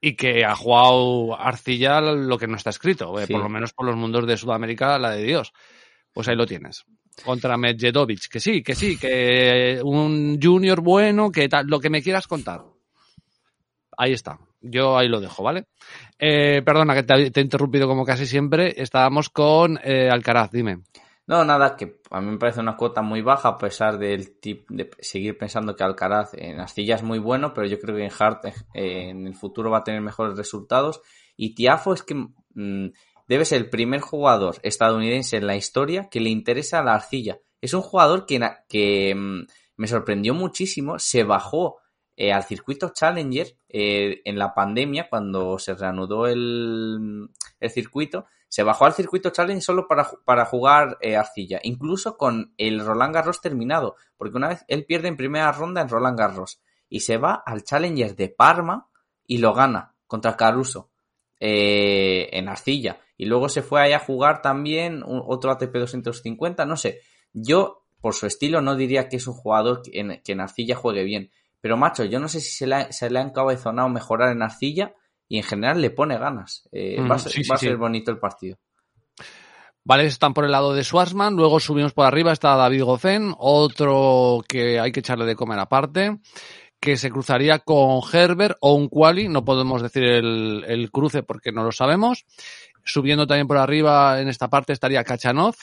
Y 0.00 0.14
que 0.16 0.44
ha 0.44 0.54
jugado 0.56 1.38
Arcilla 1.40 2.00
lo 2.00 2.36
que 2.38 2.46
no 2.48 2.56
está 2.56 2.70
escrito. 2.70 3.18
eh, 3.20 3.26
Sí. 3.26 3.32
Por 3.32 3.42
lo 3.42 3.48
menos 3.48 3.72
por 3.72 3.86
los 3.86 3.96
mundos 3.96 4.26
de 4.26 4.36
Sudamérica, 4.36 4.98
la 4.98 5.10
de 5.10 5.22
Dios. 5.22 5.52
Pues 6.16 6.28
ahí 6.28 6.34
lo 6.34 6.46
tienes. 6.46 6.86
Contra 7.26 7.58
Medjedovic. 7.58 8.28
Que 8.30 8.40
sí, 8.40 8.62
que 8.62 8.74
sí, 8.74 8.96
que 8.96 9.82
un 9.84 10.40
junior 10.42 10.80
bueno, 10.80 11.30
que 11.30 11.46
tal, 11.46 11.66
lo 11.66 11.78
que 11.78 11.90
me 11.90 12.00
quieras 12.00 12.26
contar. 12.26 12.62
Ahí 13.98 14.14
está. 14.14 14.38
Yo 14.62 14.96
ahí 14.96 15.08
lo 15.08 15.20
dejo, 15.20 15.42
¿vale? 15.42 15.66
Eh, 16.18 16.62
perdona 16.64 16.94
que 16.94 17.02
te, 17.02 17.38
he 17.38 17.42
interrumpido 17.42 17.86
como 17.86 18.06
casi 18.06 18.24
siempre. 18.24 18.72
Estábamos 18.80 19.28
con 19.28 19.78
eh, 19.84 20.08
Alcaraz, 20.10 20.52
dime. 20.52 20.78
No, 21.26 21.44
nada, 21.44 21.76
que 21.76 22.00
a 22.10 22.22
mí 22.22 22.30
me 22.30 22.38
parece 22.38 22.60
una 22.60 22.78
cuota 22.78 23.02
muy 23.02 23.20
baja 23.20 23.50
a 23.50 23.58
pesar 23.58 23.98
del 23.98 24.40
tip 24.40 24.70
de 24.70 24.88
seguir 24.98 25.36
pensando 25.36 25.76
que 25.76 25.84
Alcaraz 25.84 26.32
en 26.32 26.60
Astilla 26.60 26.94
es 26.94 27.02
muy 27.02 27.18
bueno, 27.18 27.52
pero 27.52 27.66
yo 27.66 27.78
creo 27.78 27.94
que 27.94 28.04
en 28.04 28.12
Hart 28.18 28.46
eh, 28.46 29.10
en 29.10 29.26
el 29.26 29.34
futuro 29.34 29.70
va 29.70 29.78
a 29.80 29.84
tener 29.84 30.00
mejores 30.00 30.34
resultados. 30.34 31.02
Y 31.36 31.54
Tiafo 31.54 31.92
es 31.92 32.02
que 32.02 32.14
mm, 32.14 32.88
debe 33.28 33.44
ser 33.44 33.58
el 33.58 33.70
primer 33.70 34.00
jugador 34.00 34.56
estadounidense 34.62 35.36
en 35.36 35.46
la 35.46 35.56
historia 35.56 36.08
que 36.10 36.20
le 36.20 36.30
interesa 36.30 36.82
la 36.82 36.94
arcilla. 36.94 37.38
Es 37.60 37.74
un 37.74 37.82
jugador 37.82 38.26
que, 38.26 39.14
mm, 39.14 39.46
me 39.76 39.88
sorprendió 39.88 40.34
muchísimo, 40.34 40.98
se 40.98 41.24
bajó 41.24 41.78
eh, 42.16 42.32
al 42.32 42.44
circuito 42.44 42.92
Challenger 42.94 43.58
eh, 43.68 44.22
en 44.24 44.38
la 44.38 44.54
pandemia, 44.54 45.08
cuando 45.10 45.58
se 45.58 45.74
reanudó 45.74 46.26
el, 46.26 47.28
el 47.60 47.70
circuito, 47.70 48.26
se 48.48 48.62
bajó 48.62 48.86
al 48.86 48.94
circuito 48.94 49.30
Challenge 49.30 49.60
solo 49.60 49.86
para 49.86 50.44
jugar 50.46 50.96
eh, 51.00 51.16
arcilla, 51.16 51.60
incluso 51.62 52.16
con 52.16 52.54
el 52.56 52.80
Roland 52.80 53.14
Garros 53.14 53.40
terminado, 53.40 53.96
porque 54.16 54.36
una 54.36 54.48
vez 54.48 54.64
él 54.68 54.86
pierde 54.86 55.08
en 55.08 55.16
primera 55.16 55.52
ronda 55.52 55.82
en 55.82 55.88
Roland 55.88 56.18
Garros 56.18 56.62
y 56.88 57.00
se 57.00 57.18
va 57.18 57.42
al 57.44 57.64
Challenger 57.64 58.14
de 58.14 58.28
Parma 58.28 58.88
y 59.26 59.38
lo 59.38 59.52
gana 59.52 59.94
contra 60.06 60.36
Caruso 60.36 60.90
eh, 61.40 62.28
en 62.32 62.48
arcilla. 62.48 63.00
Y 63.16 63.26
luego 63.26 63.48
se 63.48 63.62
fue 63.62 63.80
ahí 63.80 63.92
a 63.92 63.98
jugar 63.98 64.42
también 64.42 65.02
un- 65.04 65.22
otro 65.26 65.50
ATP 65.50 65.78
250, 65.78 66.66
no 66.66 66.76
sé. 66.76 67.00
Yo, 67.32 67.84
por 68.00 68.14
su 68.14 68.26
estilo, 68.26 68.60
no 68.60 68.76
diría 68.76 69.08
que 69.08 69.16
es 69.16 69.26
un 69.26 69.34
jugador 69.34 69.82
que 69.82 70.00
en, 70.00 70.20
que 70.24 70.32
en 70.32 70.40
arcilla 70.40 70.76
juegue 70.76 71.04
bien. 71.04 71.30
Pero 71.60 71.76
macho, 71.76 72.04
yo 72.04 72.20
no 72.20 72.28
sé 72.28 72.40
si 72.40 72.50
se 72.52 72.66
le 72.66 72.74
ha, 72.76 72.92
se 72.92 73.10
le 73.10 73.18
ha 73.18 73.22
encabezonado 73.22 73.88
mejorar 73.88 74.30
en 74.32 74.42
arcilla 74.42 74.94
y 75.28 75.38
en 75.38 75.42
general 75.44 75.80
le 75.80 75.90
pone 75.90 76.18
ganas. 76.18 76.68
Eh, 76.72 77.00
Mm, 77.00 77.10
va 77.10 77.14
a 77.16 77.18
ser, 77.18 77.32
sí, 77.32 77.44
sí. 77.44 77.74
bonito 77.74 78.10
el 78.10 78.18
partido. 78.18 78.58
Vale, 79.84 80.04
están 80.06 80.34
por 80.34 80.44
el 80.44 80.50
lado 80.50 80.74
de 80.74 80.82
Schwarzman, 80.82 81.34
luego 81.36 81.60
subimos 81.60 81.92
por 81.92 82.06
arriba, 82.06 82.32
está 82.32 82.56
David 82.56 82.82
Goffin, 82.82 83.32
otro 83.38 84.42
que 84.48 84.80
hay 84.80 84.90
que 84.90 84.98
echarle 84.98 85.24
de 85.26 85.36
comer 85.36 85.60
aparte, 85.60 86.18
que 86.86 86.96
se 86.96 87.10
cruzaría 87.10 87.58
con 87.58 88.00
Herbert 88.12 88.56
o 88.60 88.74
un 88.74 88.88
Quali, 88.88 89.28
no 89.28 89.44
podemos 89.44 89.82
decir 89.82 90.04
el, 90.04 90.64
el 90.68 90.90
cruce 90.92 91.24
porque 91.24 91.50
no 91.50 91.64
lo 91.64 91.72
sabemos. 91.72 92.24
Subiendo 92.84 93.26
también 93.26 93.48
por 93.48 93.58
arriba, 93.58 94.20
en 94.20 94.28
esta 94.28 94.46
parte 94.48 94.72
estaría 94.72 95.02
Kachanov, 95.02 95.56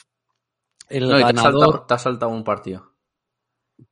el 0.89 1.07
No, 1.07 1.15
te 1.15 1.23
has, 1.23 1.29
ganador. 1.29 1.53
saltado, 1.53 1.85
te 1.85 1.93
has 1.93 2.01
saltado 2.01 2.31
un 2.33 2.43
partido. 2.43 2.91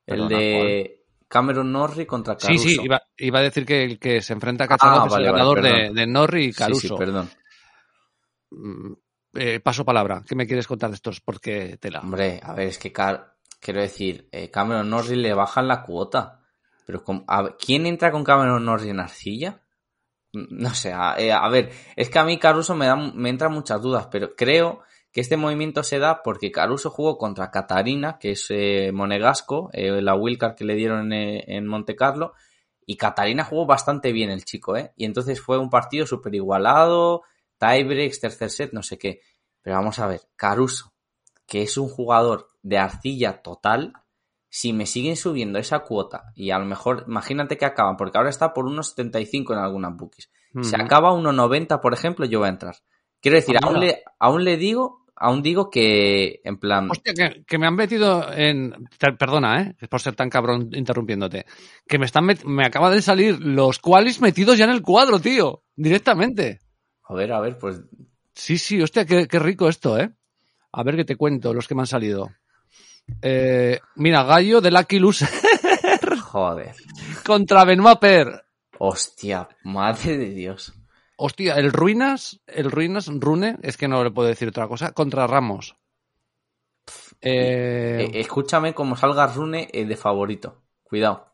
El 0.06 0.28
de 0.28 1.04
Cameron 1.26 1.72
Norrie 1.72 2.06
contra 2.06 2.36
Sí, 2.36 2.48
Caruso. 2.48 2.64
sí, 2.64 2.78
iba, 2.84 3.02
iba 3.16 3.38
a 3.38 3.42
decir 3.42 3.64
que 3.64 3.82
el 3.82 3.98
que 3.98 4.20
se 4.20 4.34
enfrenta 4.34 4.64
a 4.64 4.68
Kachanov 4.68 5.04
Ah, 5.04 5.06
es 5.06 5.12
vale, 5.12 5.26
el 5.26 5.32
vale, 5.32 5.44
ganador 5.44 5.62
de, 5.62 5.90
de 5.94 6.06
Norri 6.06 6.44
y 6.44 6.52
Sí, 6.52 6.58
Caruso. 6.58 6.88
sí, 6.88 6.94
perdón. 6.98 7.30
Mm, 8.50 8.92
eh, 9.34 9.60
paso 9.60 9.84
palabra, 9.86 10.22
¿qué 10.28 10.34
me 10.34 10.46
quieres 10.46 10.66
contar 10.66 10.90
de 10.90 10.96
estos? 10.96 11.22
Porque 11.22 11.78
tela. 11.78 12.00
Hombre, 12.00 12.40
a 12.42 12.52
ver, 12.52 12.68
es 12.68 12.78
que 12.78 12.92
Car- 12.92 13.36
quiero 13.58 13.80
decir, 13.80 14.28
eh, 14.30 14.50
Cameron 14.50 14.90
Norrie 14.90 15.16
le 15.16 15.32
bajan 15.32 15.66
la 15.68 15.82
cuota. 15.82 16.41
Pero 16.86 17.04
con- 17.04 17.24
a 17.28 17.56
¿quién 17.58 17.86
entra 17.86 18.10
con 18.12 18.24
Cameron 18.24 18.64
Norrie 18.64 18.90
en 18.90 19.00
arcilla? 19.00 19.62
No 20.32 20.72
sé, 20.74 20.92
a, 20.92 21.14
eh, 21.18 21.30
a 21.32 21.46
ver, 21.48 21.70
es 21.94 22.08
que 22.08 22.18
a 22.18 22.24
mí 22.24 22.38
Caruso 22.38 22.74
me, 22.74 22.86
da, 22.86 22.96
me 22.96 23.28
entran 23.28 23.52
muchas 23.52 23.82
dudas, 23.82 24.08
pero 24.10 24.34
creo 24.34 24.80
que 25.12 25.20
este 25.20 25.36
movimiento 25.36 25.82
se 25.82 25.98
da 25.98 26.22
porque 26.22 26.50
Caruso 26.50 26.88
jugó 26.90 27.18
contra 27.18 27.50
Catarina, 27.50 28.18
que 28.18 28.30
es 28.32 28.46
eh, 28.48 28.92
monegasco, 28.94 29.68
eh, 29.74 30.00
la 30.00 30.14
wildcard 30.14 30.54
que 30.54 30.64
le 30.64 30.74
dieron 30.74 31.12
en 31.12 31.66
Monte 31.66 31.94
Carlo, 31.96 32.32
y 32.86 32.96
Catarina 32.96 33.44
jugó 33.44 33.66
bastante 33.66 34.10
bien 34.12 34.30
el 34.30 34.44
chico, 34.44 34.76
¿eh? 34.76 34.92
Y 34.96 35.04
entonces 35.04 35.40
fue 35.40 35.58
un 35.58 35.68
partido 35.70 36.06
súper 36.06 36.34
igualado, 36.34 37.22
tiebreaks, 37.58 38.20
tercer 38.20 38.50
set, 38.50 38.72
no 38.72 38.82
sé 38.82 38.98
qué. 38.98 39.20
Pero 39.60 39.76
vamos 39.76 39.98
a 39.98 40.06
ver, 40.06 40.22
Caruso, 40.34 40.92
que 41.46 41.62
es 41.62 41.76
un 41.76 41.88
jugador 41.88 42.48
de 42.62 42.78
arcilla 42.78 43.42
total, 43.42 43.92
si 44.54 44.74
me 44.74 44.84
siguen 44.84 45.16
subiendo 45.16 45.58
esa 45.58 45.78
cuota 45.78 46.30
y 46.34 46.50
a 46.50 46.58
lo 46.58 46.66
mejor, 46.66 47.04
imagínate 47.08 47.56
que 47.56 47.64
acaban, 47.64 47.96
porque 47.96 48.18
ahora 48.18 48.28
está 48.28 48.52
por 48.52 48.66
unos 48.66 48.90
75 48.90 49.54
en 49.54 49.58
algunas 49.60 49.96
bookies. 49.96 50.30
Si 50.60 50.74
Ujú. 50.76 50.84
acaba 50.84 51.14
1.90, 51.14 51.80
por 51.80 51.94
ejemplo, 51.94 52.26
yo 52.26 52.40
voy 52.40 52.48
a 52.48 52.50
entrar. 52.50 52.76
Quiero 53.22 53.36
decir, 53.36 53.56
aún 53.64 53.80
le, 53.80 54.02
aún 54.18 54.44
le 54.44 54.58
digo, 54.58 55.06
aún 55.16 55.42
digo 55.42 55.70
que, 55.70 56.42
en 56.44 56.58
plan, 56.58 56.90
Hostia, 56.90 57.14
que, 57.14 57.44
que 57.44 57.56
me 57.56 57.66
han 57.66 57.74
metido 57.76 58.30
en. 58.30 58.74
te- 58.98 59.14
Perdona, 59.14 59.62
¿eh? 59.62 59.86
Por 59.88 60.00
ser 60.02 60.14
tan 60.16 60.28
cabrón 60.28 60.68
interrumpiéndote. 60.74 61.46
Que 61.88 61.98
me 61.98 62.04
están 62.04 62.26
met- 62.26 62.44
me 62.44 62.66
acaba 62.66 62.90
de 62.90 63.00
salir 63.00 63.40
los 63.40 63.78
qualis 63.78 64.20
metidos 64.20 64.58
ya 64.58 64.64
en 64.66 64.72
el 64.72 64.82
cuadro, 64.82 65.18
tío. 65.18 65.62
Directamente. 65.74 66.60
a 67.04 67.14
ver, 67.14 67.32
a 67.32 67.40
ver, 67.40 67.56
pues, 67.56 67.80
Sí, 68.34 68.58
sí, 68.58 68.82
hostia, 68.82 69.06
qué, 69.06 69.26
qué 69.26 69.38
rico 69.38 69.68
esto, 69.68 69.98
¿eh? 69.98 70.10
A 70.72 70.82
ver 70.82 70.96
qué 70.96 71.04
te 71.06 71.16
cuento, 71.16 71.54
los 71.54 71.66
que 71.68 71.74
me 71.74 71.80
han 71.82 71.86
salido. 71.86 72.30
Eh, 73.20 73.80
mira, 73.96 74.22
Gallo 74.24 74.60
de 74.60 74.70
Lucky 74.70 74.98
Loser 74.98 75.28
joder. 76.22 76.74
contra 77.24 77.64
Benoit 77.64 77.98
Per. 77.98 78.44
Hostia, 78.78 79.48
madre 79.64 80.16
de 80.18 80.30
Dios. 80.30 80.72
Hostia, 81.16 81.54
el 81.54 81.72
Ruinas, 81.72 82.40
el 82.46 82.70
Ruinas, 82.70 83.06
Rune, 83.08 83.56
es 83.62 83.76
que 83.76 83.86
no 83.86 84.02
le 84.02 84.10
puedo 84.10 84.28
decir 84.28 84.48
otra 84.48 84.66
cosa, 84.66 84.92
contra 84.92 85.26
Ramos. 85.26 85.76
Eh, 87.20 88.08
Eh, 88.12 88.20
escúchame 88.20 88.74
como 88.74 88.96
salga 88.96 89.26
Rune 89.28 89.68
de 89.72 89.96
favorito. 89.96 90.62
Cuidado, 90.82 91.26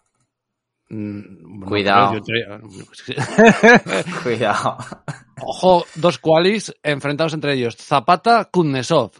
mm, 0.91 1.63
cuidado. 1.67 2.21
te- 2.23 2.45
cuidado. 4.23 4.77
Ojo, 5.41 5.85
dos 5.95 6.19
qualis 6.19 6.75
enfrentados 6.83 7.33
entre 7.33 7.55
ellos. 7.55 7.77
Zapata, 7.77 8.49
Kuznetsov. 8.53 9.13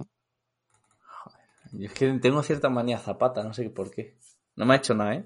Yo 1.73 1.87
es 1.87 1.93
que 1.93 2.07
tengo 2.21 2.43
cierta 2.43 2.69
manía 2.69 2.99
Zapata, 2.99 3.43
no 3.45 3.53
sé 3.55 3.69
por 3.71 3.91
qué. 3.91 4.17
No 4.57 4.65
me 4.67 4.75
ha 4.75 4.77
hecho 4.79 4.95
nada, 4.95 5.15
¿eh? 5.15 5.25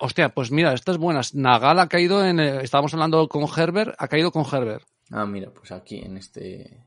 Hostia, 0.00 0.28
pues 0.28 0.50
mira, 0.50 0.72
estas 0.74 0.98
buenas. 0.98 1.34
Nagal 1.34 1.78
ha 1.80 1.88
caído 1.88 2.24
en. 2.24 2.38
el- 2.40 2.60
estábamos 2.60 2.94
hablando 2.94 3.26
con 3.28 3.44
Herbert, 3.56 3.94
ha 3.98 4.08
caído 4.08 4.30
con 4.30 4.44
Herbert. 4.50 4.84
Ah, 5.10 5.26
mira, 5.26 5.50
pues 5.50 5.72
aquí 5.72 5.98
en 5.98 6.16
este... 6.16 6.84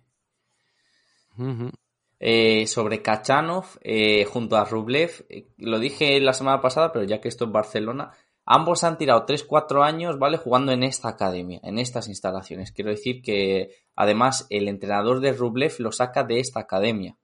Eh, 2.20 2.66
sobre 2.68 3.02
Kachanov 3.02 3.66
eh, 3.82 4.24
junto 4.26 4.56
a 4.56 4.64
Rublev, 4.66 5.26
eh, 5.30 5.48
lo 5.58 5.80
dije 5.80 6.20
la 6.22 6.34
semana 6.34 6.62
pasada, 6.62 6.92
pero 6.94 7.04
ya 7.06 7.20
que 7.20 7.28
esto 7.28 7.46
es 7.46 7.52
Barcelona, 7.52 8.12
ambos 8.46 8.84
han 8.86 8.98
tirado 8.98 9.26
3-4 9.26 9.84
años, 9.86 10.18
¿vale? 10.18 10.38
Jugando 10.38 10.72
en 10.72 10.84
esta 10.84 11.10
academia, 11.10 11.60
en 11.64 11.78
estas 11.78 12.08
instalaciones. 12.08 12.72
Quiero 12.72 12.92
decir 12.92 13.22
que 13.22 13.76
además 13.96 14.48
el 14.50 14.70
entrenador 14.70 15.20
de 15.20 15.34
Rublev 15.34 15.74
lo 15.80 15.92
saca 15.92 16.24
de 16.24 16.40
esta 16.40 16.62
academia. 16.62 17.18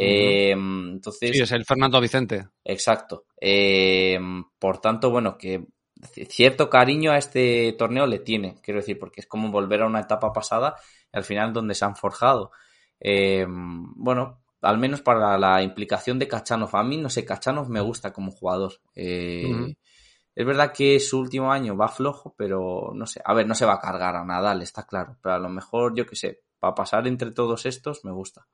Eh, 0.00 0.52
entonces, 0.52 1.32
Sí, 1.32 1.42
es 1.42 1.52
el 1.52 1.64
Fernando 1.64 2.00
Vicente. 2.00 2.48
Exacto. 2.64 3.24
Eh, 3.40 4.18
por 4.58 4.80
tanto, 4.80 5.10
bueno, 5.10 5.36
que 5.36 5.66
cierto 6.28 6.70
cariño 6.70 7.10
a 7.10 7.18
este 7.18 7.74
torneo 7.76 8.06
le 8.06 8.20
tiene, 8.20 8.60
quiero 8.62 8.78
decir, 8.78 8.98
porque 8.98 9.20
es 9.20 9.26
como 9.26 9.50
volver 9.50 9.82
a 9.82 9.86
una 9.86 10.00
etapa 10.00 10.32
pasada 10.32 10.76
y 11.12 11.16
al 11.16 11.24
final 11.24 11.52
donde 11.52 11.74
se 11.74 11.84
han 11.84 11.96
forjado. 11.96 12.52
Eh, 13.00 13.44
bueno, 13.48 14.40
al 14.62 14.78
menos 14.78 15.02
para 15.02 15.36
la 15.36 15.62
implicación 15.62 16.18
de 16.20 16.28
Kachanov. 16.28 16.76
A 16.76 16.84
mí, 16.84 16.96
no 16.96 17.10
sé, 17.10 17.24
Kachanov 17.24 17.68
me 17.68 17.80
gusta 17.80 18.12
como 18.12 18.30
jugador. 18.30 18.74
Eh. 18.94 19.74
Es 20.34 20.46
verdad 20.46 20.72
que 20.72 21.00
su 21.00 21.18
último 21.18 21.50
año 21.50 21.76
va 21.76 21.88
flojo, 21.88 22.36
pero 22.38 22.92
no 22.94 23.06
sé. 23.06 23.20
A 23.24 23.34
ver, 23.34 23.48
no 23.48 23.56
se 23.56 23.66
va 23.66 23.74
a 23.74 23.80
cargar 23.80 24.14
a 24.14 24.24
Nadal, 24.24 24.62
está 24.62 24.86
claro. 24.86 25.16
Pero 25.20 25.34
a 25.34 25.38
lo 25.40 25.48
mejor, 25.48 25.96
yo 25.96 26.06
qué 26.06 26.14
sé, 26.14 26.42
para 26.60 26.76
pasar 26.76 27.08
entre 27.08 27.32
todos 27.32 27.66
estos 27.66 28.04
me 28.04 28.12
gusta. 28.12 28.46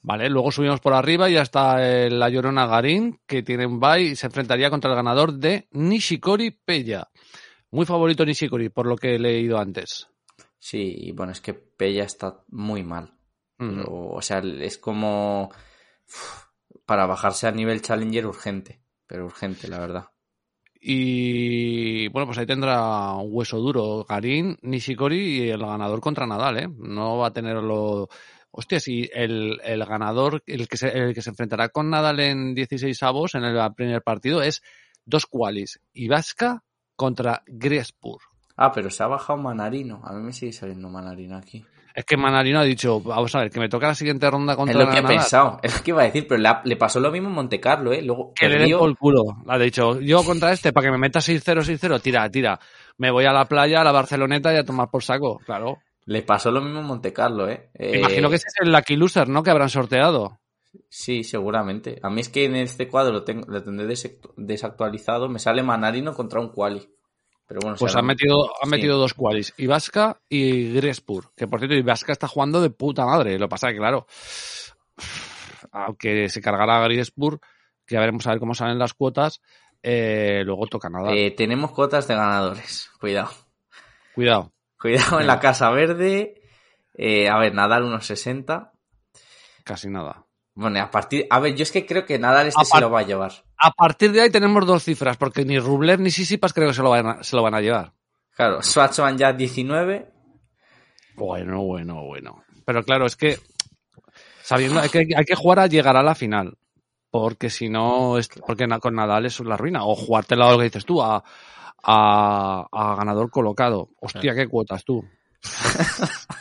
Vale, 0.00 0.28
luego 0.30 0.52
subimos 0.52 0.80
por 0.80 0.94
arriba 0.94 1.28
y 1.28 1.34
ya 1.34 1.42
está 1.42 1.84
eh, 1.86 2.10
la 2.10 2.28
Llorona 2.28 2.66
Garín, 2.66 3.20
que 3.26 3.42
tiene 3.42 3.66
un 3.66 3.80
bye 3.80 4.00
y 4.00 4.16
se 4.16 4.26
enfrentaría 4.26 4.70
contra 4.70 4.90
el 4.90 4.96
ganador 4.96 5.34
de 5.34 5.68
Nishikori 5.72 6.52
Peya. 6.52 7.08
Muy 7.70 7.84
favorito 7.84 8.24
Nishikori, 8.24 8.68
por 8.68 8.86
lo 8.86 8.96
que 8.96 9.16
he 9.16 9.18
leído 9.18 9.58
antes. 9.58 10.08
Sí, 10.58 10.94
y 10.98 11.12
bueno, 11.12 11.32
es 11.32 11.40
que 11.40 11.54
Pella 11.54 12.04
está 12.04 12.42
muy 12.48 12.82
mal. 12.82 13.14
Pero, 13.56 14.10
o 14.10 14.22
sea, 14.22 14.38
es 14.38 14.78
como 14.78 15.50
para 16.86 17.06
bajarse 17.06 17.48
a 17.48 17.52
nivel 17.52 17.82
challenger 17.82 18.26
urgente, 18.26 18.80
pero 19.04 19.24
urgente, 19.24 19.66
la 19.66 19.80
verdad. 19.80 20.04
Y 20.80 22.06
bueno, 22.08 22.26
pues 22.26 22.38
ahí 22.38 22.46
tendrá 22.46 23.14
un 23.14 23.30
hueso 23.32 23.58
duro 23.58 24.04
Garín, 24.08 24.56
Nishikori 24.62 25.18
y 25.18 25.50
el 25.50 25.58
ganador 25.58 26.00
contra 26.00 26.26
Nadal, 26.26 26.58
¿eh? 26.58 26.68
No 26.78 27.18
va 27.18 27.28
a 27.28 27.32
tenerlo. 27.32 28.08
Hostia, 28.58 28.80
si 28.80 29.08
el, 29.14 29.60
el 29.62 29.84
ganador, 29.84 30.42
el 30.46 30.66
que, 30.66 30.76
se, 30.76 30.88
el 30.88 31.14
que 31.14 31.22
se 31.22 31.30
enfrentará 31.30 31.68
con 31.68 31.90
Nadal 31.90 32.18
en 32.18 32.54
16 32.56 33.00
avos 33.04 33.36
en 33.36 33.44
el 33.44 33.56
primer 33.74 34.02
partido 34.02 34.42
es 34.42 34.62
dos 35.04 35.26
qualis. 35.26 35.78
Ibasca 35.92 36.64
contra 36.96 37.42
Griespur. 37.46 38.20
Ah, 38.56 38.72
pero 38.72 38.90
se 38.90 39.04
ha 39.04 39.06
bajado 39.06 39.38
Manarino. 39.38 40.00
A 40.02 40.12
mí 40.12 40.20
me 40.22 40.32
sigue 40.32 40.52
saliendo 40.52 40.88
Manarino 40.88 41.36
aquí. 41.36 41.64
Es 41.94 42.04
que 42.04 42.16
Manarino 42.16 42.58
ha 42.58 42.64
dicho, 42.64 43.00
vamos 43.00 43.32
a 43.36 43.40
ver, 43.40 43.50
que 43.50 43.60
me 43.60 43.68
toca 43.68 43.86
la 43.88 43.94
siguiente 43.94 44.28
ronda 44.30 44.56
contra 44.56 44.72
Es 44.72 44.86
lo 44.86 44.92
que 44.92 44.98
he 44.98 45.02
Nadal. 45.02 45.16
pensado, 45.16 45.60
es 45.62 45.76
lo 45.78 45.82
que 45.84 45.90
iba 45.92 46.02
a 46.02 46.04
decir, 46.06 46.26
pero 46.28 46.40
le, 46.40 46.48
ha- 46.48 46.62
le 46.64 46.76
pasó 46.76 46.98
lo 47.00 47.10
mismo 47.12 47.28
en 47.28 47.34
Monte 47.34 47.60
Carlo, 47.60 47.92
¿eh? 47.92 48.02
Luego 48.02 48.32
Que 48.34 48.46
le 48.48 48.54
den 48.54 48.60
perdió. 48.62 48.78
por 48.80 48.88
el 48.90 48.96
culo. 48.96 49.22
Ha 49.46 49.58
dicho, 49.58 50.00
yo 50.00 50.24
contra 50.24 50.52
este, 50.52 50.72
para 50.72 50.86
que 50.86 50.90
me 50.92 50.98
meta 50.98 51.20
6-0, 51.20 51.62
6-0, 51.64 52.00
tira, 52.02 52.28
tira. 52.30 52.58
Me 52.98 53.10
voy 53.12 53.24
a 53.24 53.32
la 53.32 53.44
playa, 53.46 53.80
a 53.80 53.84
la 53.84 53.92
Barceloneta 53.92 54.52
y 54.52 54.56
a 54.56 54.64
tomar 54.64 54.90
por 54.90 55.02
saco. 55.04 55.38
Claro. 55.46 55.78
Le 56.08 56.22
pasó 56.22 56.50
lo 56.50 56.62
mismo 56.62 56.80
en 56.80 56.86
Monte 56.86 57.12
Carlo, 57.12 57.48
¿eh? 57.50 57.68
Me 57.78 57.86
Eh, 57.92 57.98
imagino 57.98 58.30
que 58.30 58.36
ese 58.36 58.46
es 58.48 58.54
el 58.62 58.72
Lucky 58.72 58.96
Loser, 58.96 59.28
¿no? 59.28 59.42
Que 59.42 59.50
habrán 59.50 59.68
sorteado. 59.68 60.40
Sí, 60.88 61.22
seguramente. 61.22 61.98
A 62.02 62.08
mí 62.08 62.22
es 62.22 62.30
que 62.30 62.46
en 62.46 62.56
este 62.56 62.88
cuadro 62.88 63.12
lo, 63.12 63.24
tengo, 63.24 63.44
lo 63.46 63.62
tendré 63.62 63.86
desactu- 63.86 64.32
desactualizado. 64.36 65.28
Me 65.28 65.38
sale 65.38 65.62
Manarino 65.62 66.14
contra 66.14 66.40
un 66.40 66.48
quali. 66.48 66.80
Pero 67.46 67.60
bueno, 67.62 67.76
Pues 67.78 67.94
han 67.94 68.06
metido, 68.06 68.36
han 68.62 68.68
sí. 68.68 68.70
metido 68.70 68.96
dos 68.98 69.12
qualis, 69.14 69.52
Ibasca 69.58 70.18
y 70.30 70.72
Griespur. 70.72 71.30
Que 71.36 71.46
por 71.46 71.60
cierto, 71.60 71.74
Ibasca 71.76 72.12
está 72.12 72.26
jugando 72.28 72.60
de 72.62 72.70
puta 72.70 73.04
madre. 73.04 73.38
Lo 73.38 73.46
que 73.46 73.50
pasa 73.50 73.68
que, 73.70 73.76
claro, 73.78 74.06
aunque 75.72 76.28
se 76.28 76.40
cargará 76.40 76.80
Griespur, 76.84 77.40
que 77.86 77.94
ya 77.94 78.00
veremos 78.00 78.26
a 78.26 78.30
ver 78.30 78.38
cómo 78.40 78.54
salen 78.54 78.78
las 78.78 78.94
cuotas, 78.94 79.40
eh, 79.82 80.42
luego 80.44 80.66
toca 80.66 80.88
nada. 80.88 81.12
Eh, 81.14 81.30
tenemos 81.32 81.72
cuotas 81.72 82.08
de 82.08 82.14
ganadores. 82.14 82.90
Cuidado. 83.00 83.30
Cuidado. 84.14 84.52
Cuidado 84.80 85.20
en 85.20 85.26
la 85.26 85.40
Casa 85.40 85.70
Verde. 85.70 86.40
Eh, 86.94 87.28
a 87.28 87.38
ver, 87.38 87.54
Nadal 87.54 87.84
unos 87.84 88.06
60. 88.06 88.72
Casi 89.64 89.88
nada. 89.88 90.24
Bueno, 90.54 90.80
a 90.80 90.90
partir. 90.90 91.26
A 91.30 91.38
ver, 91.38 91.54
yo 91.54 91.62
es 91.62 91.70
que 91.70 91.86
creo 91.86 92.04
que 92.04 92.18
Nadal 92.18 92.48
este 92.48 92.64
se 92.64 92.80
lo 92.80 92.90
va 92.90 93.00
a 93.00 93.04
llevar. 93.04 93.32
A 93.56 93.70
partir 93.70 94.12
de 94.12 94.22
ahí 94.22 94.30
tenemos 94.30 94.66
dos 94.66 94.84
cifras, 94.84 95.16
porque 95.16 95.44
ni 95.44 95.58
Rublev 95.58 96.00
ni 96.00 96.10
Sisipas 96.10 96.52
creo 96.52 96.68
que 96.68 96.74
se 96.74 96.82
lo 96.82 96.90
van 96.90 97.06
a, 97.06 97.22
se 97.22 97.36
lo 97.36 97.42
van 97.42 97.54
a 97.54 97.60
llevar. 97.60 97.92
Claro, 98.34 98.62
Schwarzman 98.62 99.18
ya 99.18 99.32
19. 99.32 100.12
Bueno, 101.14 101.62
bueno, 101.62 102.04
bueno. 102.04 102.44
Pero 102.64 102.84
claro, 102.84 103.06
es 103.06 103.16
que 103.16 103.38
sabiendo 104.42 104.80
hay 104.80 104.88
que, 104.88 105.08
hay 105.16 105.24
que 105.24 105.34
jugar 105.34 105.58
a 105.58 105.66
llegar 105.66 105.96
a 105.96 106.02
la 106.02 106.14
final. 106.14 106.56
Porque 107.10 107.50
si 107.50 107.68
no, 107.68 108.18
es, 108.18 108.28
porque 108.28 108.68
con 108.80 108.94
Nadal 108.94 109.26
es 109.26 109.40
la 109.40 109.56
ruina. 109.56 109.84
O 109.84 109.94
jugártela 109.94 110.50
lo 110.50 110.58
que 110.58 110.64
dices 110.64 110.84
tú, 110.84 111.02
a, 111.02 111.22
a, 111.82 112.66
a 112.70 112.96
ganador 112.96 113.30
colocado. 113.30 113.90
Hostia, 114.00 114.34
qué 114.34 114.46
cuotas 114.46 114.84
tú. 114.84 115.04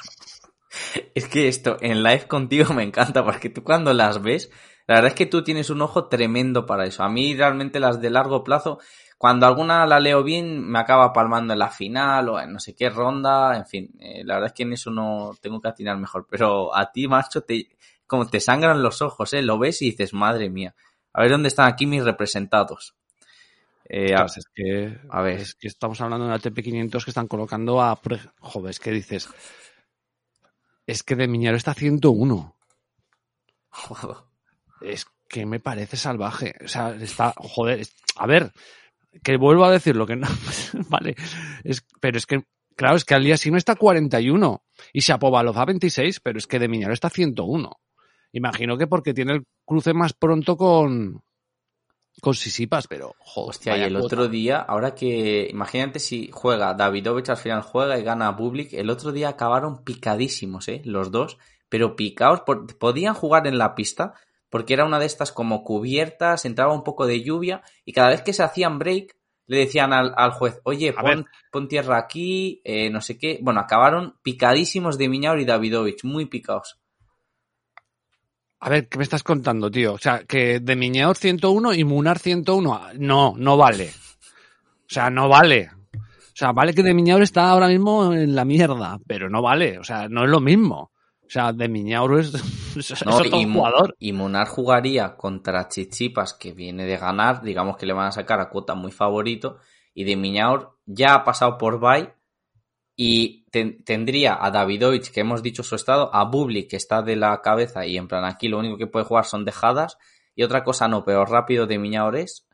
Es 1.14 1.27
que 1.27 1.48
esto 1.48 1.77
en 1.81 2.03
live 2.03 2.27
contigo 2.27 2.73
me 2.73 2.84
encanta 2.84 3.23
porque 3.26 3.49
tú 3.49 3.64
cuando 3.64 3.94
las 3.94 4.22
ves, 4.22 4.52
la 4.88 4.95
verdad 4.95 5.10
es 5.10 5.15
que 5.15 5.26
tú 5.26 5.44
tienes 5.44 5.69
un 5.69 5.81
ojo 5.81 6.07
tremendo 6.07 6.65
para 6.65 6.85
eso. 6.85 7.03
A 7.03 7.10
mí 7.10 7.35
realmente 7.35 7.80
las 7.80 7.99
de 7.99 8.10
largo 8.10 8.44
plazo, 8.44 8.80
cuando 9.18 9.45
alguna 9.45 9.85
la 9.85 9.99
leo 9.99 10.23
bien, 10.23 10.65
me 10.68 10.80
acaba 10.80 11.11
palmando 11.14 11.53
en 11.53 11.60
la 11.60 11.69
final 11.69 12.30
o 12.30 12.39
en 12.39 12.53
no 12.53 12.60
sé 12.60 12.76
qué 12.76 12.89
ronda, 12.89 13.57
en 13.57 13.65
fin, 13.65 13.95
eh, 13.99 14.23
la 14.23 14.35
verdad 14.35 14.48
es 14.48 14.53
que 14.53 14.64
en 14.64 14.73
eso 14.73 14.91
no 14.91 15.31
tengo 15.41 15.60
que 15.60 15.69
atinar 15.69 15.98
mejor. 15.98 16.27
Pero 16.30 16.76
a 16.76 16.91
ti, 16.91 17.07
macho, 17.07 17.41
te, 17.41 17.68
como 18.07 18.27
te 18.27 18.39
sangran 18.39 18.81
los 18.81 19.01
ojos, 19.01 19.34
¿eh? 19.34 19.41
Lo 19.41 19.59
ves 19.59 19.81
y 19.81 19.91
dices, 19.91 20.13
madre 20.13 20.49
mía, 20.49 20.75
a 21.13 21.21
ver 21.21 21.31
dónde 21.31 21.47
están 21.49 21.67
aquí 21.67 21.85
mis 21.85 22.03
representados. 22.03 22.95
Eh, 23.89 24.13
a- 24.15 24.23
Ostras, 24.25 24.38
es 24.38 24.45
que, 24.53 24.99
a 25.09 25.21
ver. 25.21 25.39
es 25.39 25.55
que 25.55 25.67
estamos 25.67 26.01
hablando 26.01 26.25
de 26.25 26.31
una 26.31 26.39
TP500 26.41 27.03
que 27.05 27.11
están 27.11 27.27
colocando 27.27 27.81
a... 27.81 27.99
Joder, 28.39 28.69
es 28.71 28.79
que 28.79 28.91
dices... 28.91 29.29
Es 30.85 31.03
que 31.03 31.15
de 31.15 31.27
Miñero 31.27 31.57
está 31.57 31.73
101. 31.73 32.55
joder. 33.69 34.17
Es 34.81 35.07
que 35.27 35.45
me 35.47 35.59
parece 35.59 35.97
salvaje. 35.97 36.53
O 36.63 36.67
sea, 36.67 36.91
está, 36.95 37.34
joder, 37.35 37.79
es- 37.79 37.95
a 38.15 38.27
ver, 38.27 38.51
que 39.23 39.35
vuelvo 39.38 39.65
a 39.65 39.71
decir 39.71 39.95
lo 39.95 40.05
que 40.05 40.15
no, 40.15 40.27
vale, 40.89 41.15
es, 41.63 41.84
pero 41.99 42.17
es 42.19 42.25
que, 42.27 42.43
claro, 42.75 42.95
es 42.95 43.03
que 43.03 43.15
al 43.15 43.23
día 43.23 43.35
no 43.51 43.57
está 43.57 43.75
41 43.75 44.63
y 44.93 44.99
Shapovalov 44.99 45.57
a 45.57 45.65
26, 45.65 46.19
pero 46.19 46.38
es 46.38 46.45
que 46.45 46.59
de 46.59 46.67
Miñaro 46.67 46.93
está 46.93 47.09
101. 47.09 47.71
Imagino 48.31 48.77
que 48.77 48.87
porque 48.87 49.13
tiene 49.13 49.33
el 49.33 49.43
cruce 49.65 49.93
más 49.93 50.13
pronto 50.13 50.57
con, 50.57 51.21
con 52.21 52.33
Sisipas, 52.33 52.87
pero, 52.87 53.15
joder, 53.19 53.49
Hostia, 53.49 53.77
y 53.77 53.83
el 53.83 53.93
cuota. 53.93 54.05
otro 54.05 54.27
día, 54.27 54.57
ahora 54.59 54.95
que, 54.95 55.47
imagínate 55.49 55.99
si 55.99 56.29
juega 56.31 56.73
Davidovich 56.73 57.29
al 57.29 57.37
final 57.37 57.61
juega 57.61 57.97
y 57.97 58.03
gana 58.03 58.27
a 58.27 58.31
Bublik, 58.31 58.73
el 58.73 58.89
otro 58.89 59.11
día 59.11 59.29
acabaron 59.29 59.83
picadísimos, 59.83 60.67
¿eh? 60.67 60.81
Los 60.85 61.11
dos, 61.11 61.37
pero 61.69 61.95
picados, 61.95 62.41
por- 62.41 62.77
podían 62.77 63.13
jugar 63.13 63.47
en 63.47 63.57
la 63.57 63.75
pista, 63.75 64.13
porque 64.49 64.73
era 64.73 64.85
una 64.85 64.99
de 64.99 65.05
estas 65.05 65.31
como 65.31 65.63
cubiertas, 65.63 66.45
entraba 66.45 66.73
un 66.73 66.83
poco 66.83 67.05
de 67.05 67.23
lluvia, 67.23 67.61
y 67.85 67.93
cada 67.93 68.09
vez 68.09 68.21
que 68.21 68.33
se 68.33 68.43
hacían 68.43 68.79
break, 68.79 69.15
le 69.47 69.57
decían 69.59 69.93
al, 69.93 70.13
al 70.17 70.31
juez, 70.31 70.59
oye, 70.63 70.93
pon 71.51 71.67
tierra 71.69 71.97
aquí, 71.97 72.61
eh, 72.65 72.89
no 72.89 72.99
sé 72.99 73.17
qué. 73.17 73.39
Bueno, 73.41 73.61
acabaron 73.61 74.15
picadísimos 74.21 74.97
de 74.97 75.07
Miñaur 75.07 75.39
y 75.39 75.45
Davidovich, 75.45 76.03
muy 76.03 76.25
picados. 76.25 76.77
A 78.59 78.69
ver, 78.69 78.88
¿qué 78.88 78.97
me 78.97 79.03
estás 79.03 79.23
contando, 79.23 79.69
tío? 79.69 79.93
O 79.93 79.97
sea, 79.97 80.23
que 80.23 80.59
de 80.59 80.75
Miñaur 80.75 81.15
101 81.15 81.73
y 81.73 81.84
Munar 81.84 82.17
101. 82.17 82.81
No, 82.99 83.35
no 83.38 83.57
vale. 83.57 83.89
O 83.89 84.89
sea, 84.89 85.09
no 85.09 85.29
vale. 85.29 85.69
O 85.93 86.39
sea, 86.39 86.51
vale 86.51 86.73
que 86.73 86.84
de 86.84 86.93
Miñaur 86.93 87.21
está 87.21 87.49
ahora 87.49 87.67
mismo 87.67 88.13
en 88.13 88.35
la 88.35 88.45
mierda, 88.45 88.99
pero 89.05 89.29
no 89.29 89.41
vale. 89.41 89.77
O 89.79 89.84
sea, 89.84 90.07
no 90.07 90.23
es 90.23 90.29
lo 90.29 90.39
mismo. 90.39 90.91
O 91.27 91.29
sea, 91.29 91.51
de 91.51 91.67
Miñaur 91.67 92.19
es, 92.19 92.34
es 92.75 93.05
¿no? 93.05 93.15
otro 93.15 93.39
y, 93.39 93.51
jugador. 93.51 93.95
y 93.99 94.13
Munar 94.13 94.47
jugaría 94.47 95.15
contra 95.15 95.67
Chichipas, 95.67 96.34
que 96.34 96.53
viene 96.53 96.85
de 96.85 96.97
ganar, 96.97 97.41
digamos 97.41 97.77
que 97.77 97.85
le 97.85 97.93
van 97.93 98.07
a 98.07 98.11
sacar 98.11 98.39
a 98.39 98.49
cuota 98.49 98.75
muy 98.75 98.91
favorito, 98.91 99.57
y 99.93 100.03
de 100.03 100.15
Miñaur 100.15 100.77
ya 100.85 101.15
ha 101.15 101.23
pasado 101.23 101.57
por 101.57 101.79
Bay 101.79 102.09
y 102.99 103.45
ten- 103.51 103.83
tendría 103.85 104.43
a 104.43 104.49
Davidovich, 104.51 105.11
que 105.11 105.21
hemos 105.21 105.41
dicho 105.43 105.61
su 105.63 105.75
estado, 105.75 106.09
a 106.13 106.25
Bublik, 106.25 106.69
que 106.71 106.75
está 106.77 107.01
de 107.03 107.15
la 107.15 107.39
cabeza, 107.41 107.85
y 107.85 107.95
en 107.95 108.07
plan 108.07 108.25
aquí 108.25 108.47
lo 108.49 108.57
único 108.59 108.75
que 108.77 108.87
puede 108.87 109.05
jugar 109.05 109.23
son 109.25 109.45
dejadas, 109.45 109.97
y 110.35 110.41
otra 110.43 110.63
cosa 110.63 110.87
no, 110.87 111.05
pero 111.05 111.23
rápido 111.23 111.67
de 111.67 111.77
Miñaur 111.77 112.15
es, 112.15 112.47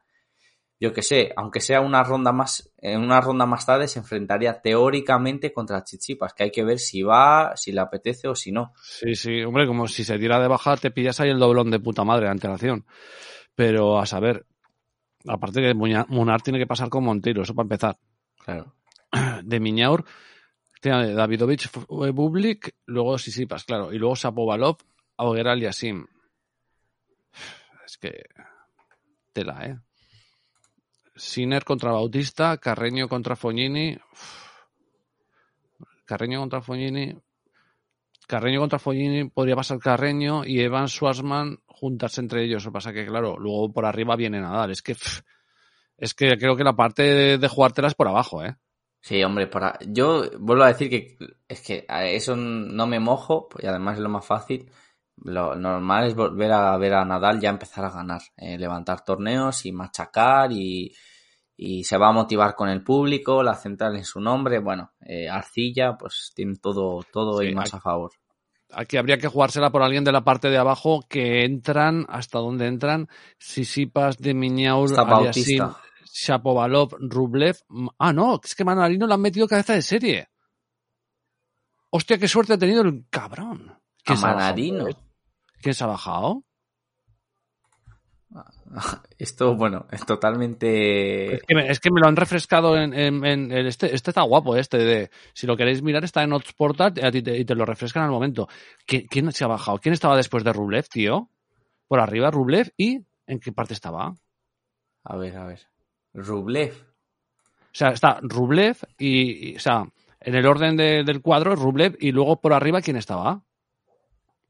yo 0.82 0.92
que 0.92 1.02
sé, 1.02 1.32
aunque 1.38 1.62
sea 1.62 1.80
una 1.80 2.04
ronda 2.04 2.34
más, 2.34 2.74
en 2.80 3.00
una 3.00 3.22
ronda 3.22 3.46
más 3.46 3.66
tarde 3.66 3.88
se 3.88 4.00
enfrentaría 4.00 4.60
teóricamente 4.62 5.54
contra 5.54 5.82
Chichipas, 5.86 6.34
que 6.34 6.44
hay 6.44 6.52
que 6.52 6.66
ver 6.66 6.78
si 6.78 7.04
va, 7.04 7.54
si 7.56 7.72
le 7.72 7.80
apetece 7.80 8.28
o 8.28 8.36
si 8.36 8.52
no. 8.52 8.74
Sí, 8.84 9.16
sí, 9.16 9.42
hombre, 9.44 9.66
como 9.66 9.88
si 9.88 10.04
se 10.04 10.20
tira 10.20 10.42
de 10.42 10.50
baja, 10.50 10.76
te 10.76 10.92
pillas 10.92 11.22
ahí 11.22 11.30
el 11.30 11.40
doblón 11.40 11.72
de 11.72 11.80
puta 11.80 12.04
madre 12.04 12.26
de 12.26 12.32
antelación. 12.32 12.86
Pero 13.56 13.98
a 13.98 14.06
saber, 14.06 14.46
aparte 15.26 15.62
que 15.62 15.74
Munar 15.74 16.42
tiene 16.42 16.60
que 16.60 16.68
pasar 16.68 16.90
con 16.90 17.06
Montero, 17.06 17.44
eso 17.44 17.56
para 17.56 17.64
empezar. 17.66 17.98
Claro. 18.44 18.76
de 19.44 19.60
Miñaur, 19.62 20.04
tiene 20.84 21.14
Davidovich, 21.14 21.68
eh, 21.68 22.12
Bublik, 22.12 22.76
luego 22.88 23.18
Sisipas, 23.18 23.64
claro, 23.64 23.94
y 23.94 23.98
luego 23.98 24.18
Sapovalov, 24.18 24.78
Auger 25.16 25.48
Aliasim. 25.48 26.06
Es 27.86 27.98
que 27.98 28.26
tela, 29.32 29.66
¿eh? 29.66 29.80
Sinner 31.16 31.64
contra 31.64 31.92
Bautista, 31.92 32.58
Carreño 32.58 33.08
contra 33.08 33.38
Fognini. 33.38 33.98
Carreño 36.04 36.42
contra 36.42 36.62
Fognini. 36.62 37.16
Carreño 38.28 38.60
contra 38.60 38.80
Fognini 38.80 39.30
podría 39.30 39.56
pasar 39.56 39.80
Carreño 39.80 40.44
y 40.44 40.60
Evan 40.60 40.90
Schwarzman 40.90 41.60
juntarse 41.66 42.20
entre 42.20 42.44
ellos. 42.44 42.66
Lo 42.66 42.72
que 42.72 42.74
pasa 42.74 42.92
que, 42.92 43.06
claro, 43.06 43.38
luego 43.38 43.72
por 43.72 43.86
arriba 43.86 44.18
viene 44.18 44.42
Nadal. 44.42 44.72
Es 44.72 44.82
que 44.82 44.96
Es 45.98 46.14
que 46.14 46.38
creo 46.38 46.58
que 46.58 46.66
la 46.66 46.76
parte 46.76 47.04
de, 47.04 47.38
de 47.38 47.48
jugártela 47.48 47.88
es 47.88 47.96
por 47.96 48.10
abajo, 48.10 48.44
¿eh? 48.44 48.58
Sí, 49.04 49.22
hombre, 49.22 49.48
para... 49.48 49.78
yo 49.86 50.24
vuelvo 50.40 50.64
a 50.64 50.70
decir 50.70 50.90
que 50.90 51.18
es 51.50 51.62
que 51.62 51.86
a 51.90 52.06
eso 52.06 52.38
no 52.38 52.88
me 52.88 53.02
mojo 53.02 53.50
y 53.60 53.68
además 53.68 53.98
es 53.98 54.00
lo 54.02 54.08
más 54.08 54.26
fácil. 54.26 54.72
Lo 55.18 55.56
normal 55.56 56.08
es 56.08 56.16
volver 56.16 56.54
a 56.54 56.78
ver 56.78 56.94
a 56.94 57.04
Nadal 57.04 57.42
ya 57.42 57.50
empezar 57.50 57.84
a 57.84 57.90
ganar, 57.90 58.22
eh, 58.38 58.58
levantar 58.58 59.04
torneos 59.04 59.66
y 59.66 59.74
machacar 59.74 60.54
y, 60.54 60.96
y 61.58 61.84
se 61.84 61.98
va 61.98 62.08
a 62.08 62.14
motivar 62.14 62.56
con 62.56 62.70
el 62.70 62.82
público, 62.82 63.44
la 63.44 63.56
central 63.56 63.98
en 63.98 64.06
su 64.06 64.22
nombre. 64.22 64.60
Bueno, 64.60 64.94
eh, 65.02 65.28
Arcilla 65.28 65.98
pues 65.98 66.32
tiene 66.34 66.56
todo, 66.56 67.04
todo 67.12 67.40
Sí, 67.42 67.48
y 67.48 67.54
más 67.54 67.74
a 67.74 67.82
favor. 67.82 68.12
Aquí 68.72 68.96
habría 68.96 69.18
que 69.18 69.28
jugársela 69.28 69.70
por 69.70 69.84
alguien 69.84 70.06
de 70.06 70.14
la 70.14 70.24
parte 70.24 70.50
de 70.50 70.58
abajo 70.58 71.02
que 71.10 71.44
entran, 71.44 72.06
hasta 72.08 72.40
dónde 72.40 72.68
entran, 72.68 73.10
Sisipas, 73.38 74.18
de 74.18 74.34
Miñaur, 74.34 74.98
Aliasim, 74.98 75.60
Bautista. 75.60 75.78
Shapovalov, 76.14 76.94
Rublev. 77.00 77.58
Ah, 77.98 78.14
no, 78.14 78.40
es 78.44 78.54
que 78.54 78.64
Manarino 78.64 79.08
le 79.08 79.14
han 79.16 79.22
metido 79.22 79.48
cabeza 79.48 79.74
de 79.74 79.82
serie. 79.82 80.30
Hostia, 81.90 82.20
qué 82.20 82.28
suerte 82.28 82.54
ha 82.54 82.58
tenido 82.58 82.84
el 82.84 83.06
cabrón. 83.10 83.70
A 83.72 83.80
¿Quién 84.04 84.18
se 84.18 84.26
ha 84.26 84.34
bajado, 84.34 84.44
Manarino. 84.46 84.86
¿Quién 85.62 85.74
se 85.76 85.84
ha 85.84 85.88
bajado? 85.88 86.44
Esto, 89.18 89.56
bueno, 89.56 89.88
es 89.92 90.06
totalmente... 90.06 91.36
Es 91.36 91.42
que, 91.44 91.56
me, 91.56 91.68
es 91.70 91.80
que 91.80 91.92
me 91.92 92.00
lo 92.02 92.08
han 92.08 92.16
refrescado 92.16 92.78
en, 92.78 92.94
en- 92.94 93.52
este. 93.52 93.94
Este 93.94 94.12
está 94.12 94.22
guapo, 94.22 94.56
este 94.56 94.78
de. 94.78 95.12
Si 95.34 95.48
lo 95.48 95.58
queréis 95.58 95.82
mirar, 95.82 96.04
está 96.04 96.22
en 96.24 96.32
Hotspot 96.32 96.98
y 97.14 97.22
te, 97.46 97.56
lo 97.56 97.66
refrescan 97.66 98.04
al 98.04 98.12
momento. 98.12 98.48
¿Quién, 98.86 99.08
quién 99.08 99.32
se 99.32 99.44
ha 99.44 99.48
bajado? 99.48 99.80
¿Quién 99.80 99.94
estaba 99.94 100.16
después 100.18 100.44
de 100.44 100.54
Rublev, 100.54 100.88
tío? 100.90 101.30
Por 101.88 102.00
arriba, 102.00 102.30
Rublev. 102.32 102.72
¿Y 102.78 103.00
en 103.28 103.40
qué 103.40 103.52
parte 103.52 103.74
estaba? 103.74 104.16
A 105.04 105.18
ver, 105.18 105.38
a 105.38 105.46
ver. 105.46 105.73
Rublev. 106.14 106.74
sea, 107.72 107.90
está 107.90 108.20
Rublev 108.22 108.78
y. 108.98 109.52
y- 109.52 109.56
o 109.56 109.60
sea, 109.60 109.86
en 110.20 110.36
el 110.36 110.46
orden 110.46 110.78
de- 110.78 111.04
del 111.04 111.22
cuadro, 111.22 111.56
Rublev 111.56 111.98
y 112.00 112.12
luego 112.12 112.40
por 112.40 112.54
arriba, 112.54 112.82
¿quién 112.82 112.98
estaba? 112.98 113.42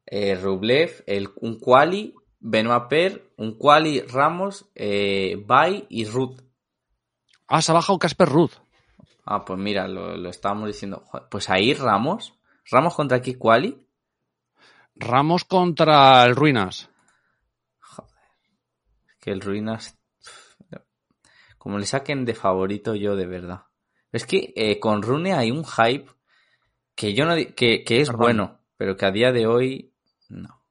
eh, 0.06 0.35
Rublev, 0.35 1.03
el, 1.07 1.30
un 1.41 1.57
quali, 1.60 2.14
Benoit 2.40 2.88
Per, 2.90 3.34
un 3.38 3.57
quali 3.57 4.02
Ramos, 4.02 4.69
eh, 4.76 5.41
Bay 5.45 5.85
y 5.90 6.06
Ruth. 6.06 6.41
Ah, 7.48 7.61
se 7.61 7.72
ha 7.72 7.76
bajado 7.76 7.98
Casper 7.98 8.27
Ruth. 8.30 8.52
Ah, 9.26 9.44
pues 9.45 9.57
mira, 9.57 9.88
lo, 9.88 10.18
lo 10.18 10.30
estábamos 10.30 10.68
diciendo. 10.68 11.02
Joder, 11.06 11.27
Pues 11.30 11.49
ahí 11.49 11.73
Ramos. 11.73 12.38
Ramos 12.69 12.94
contra 12.95 13.22
qué 13.22 13.38
quali. 13.38 13.88
Ramos 14.95 15.45
contra 15.45 16.26
el 16.26 16.35
Ruinas. 16.35 16.90
Que 19.19 19.31
el 19.31 19.41
Ruinas. 19.41 19.98
Como 21.64 21.80
le 21.80 21.85
saquen 21.85 22.26
de 22.26 22.34
favorito 22.35 22.94
yo, 22.94 23.15
de 23.15 23.26
verdad. 23.26 23.61
Es 24.11 24.26
que 24.26 24.52
eh, 24.57 24.81
con 24.81 25.02
Rune 25.02 25.31
hay 25.31 25.49
un 25.49 25.64
hype 25.64 26.11
que 26.94 27.14
yo 27.14 27.23
no 27.26 27.35
que, 27.56 27.85
que 27.85 28.02
es 28.02 28.10
Perdón. 28.10 28.22
bueno, 28.22 28.60
pero 28.76 28.98
que 28.98 29.06
a 29.06 29.11
día 29.11 29.31
de 29.31 29.48
hoy 29.48 29.94
no. 30.27 30.61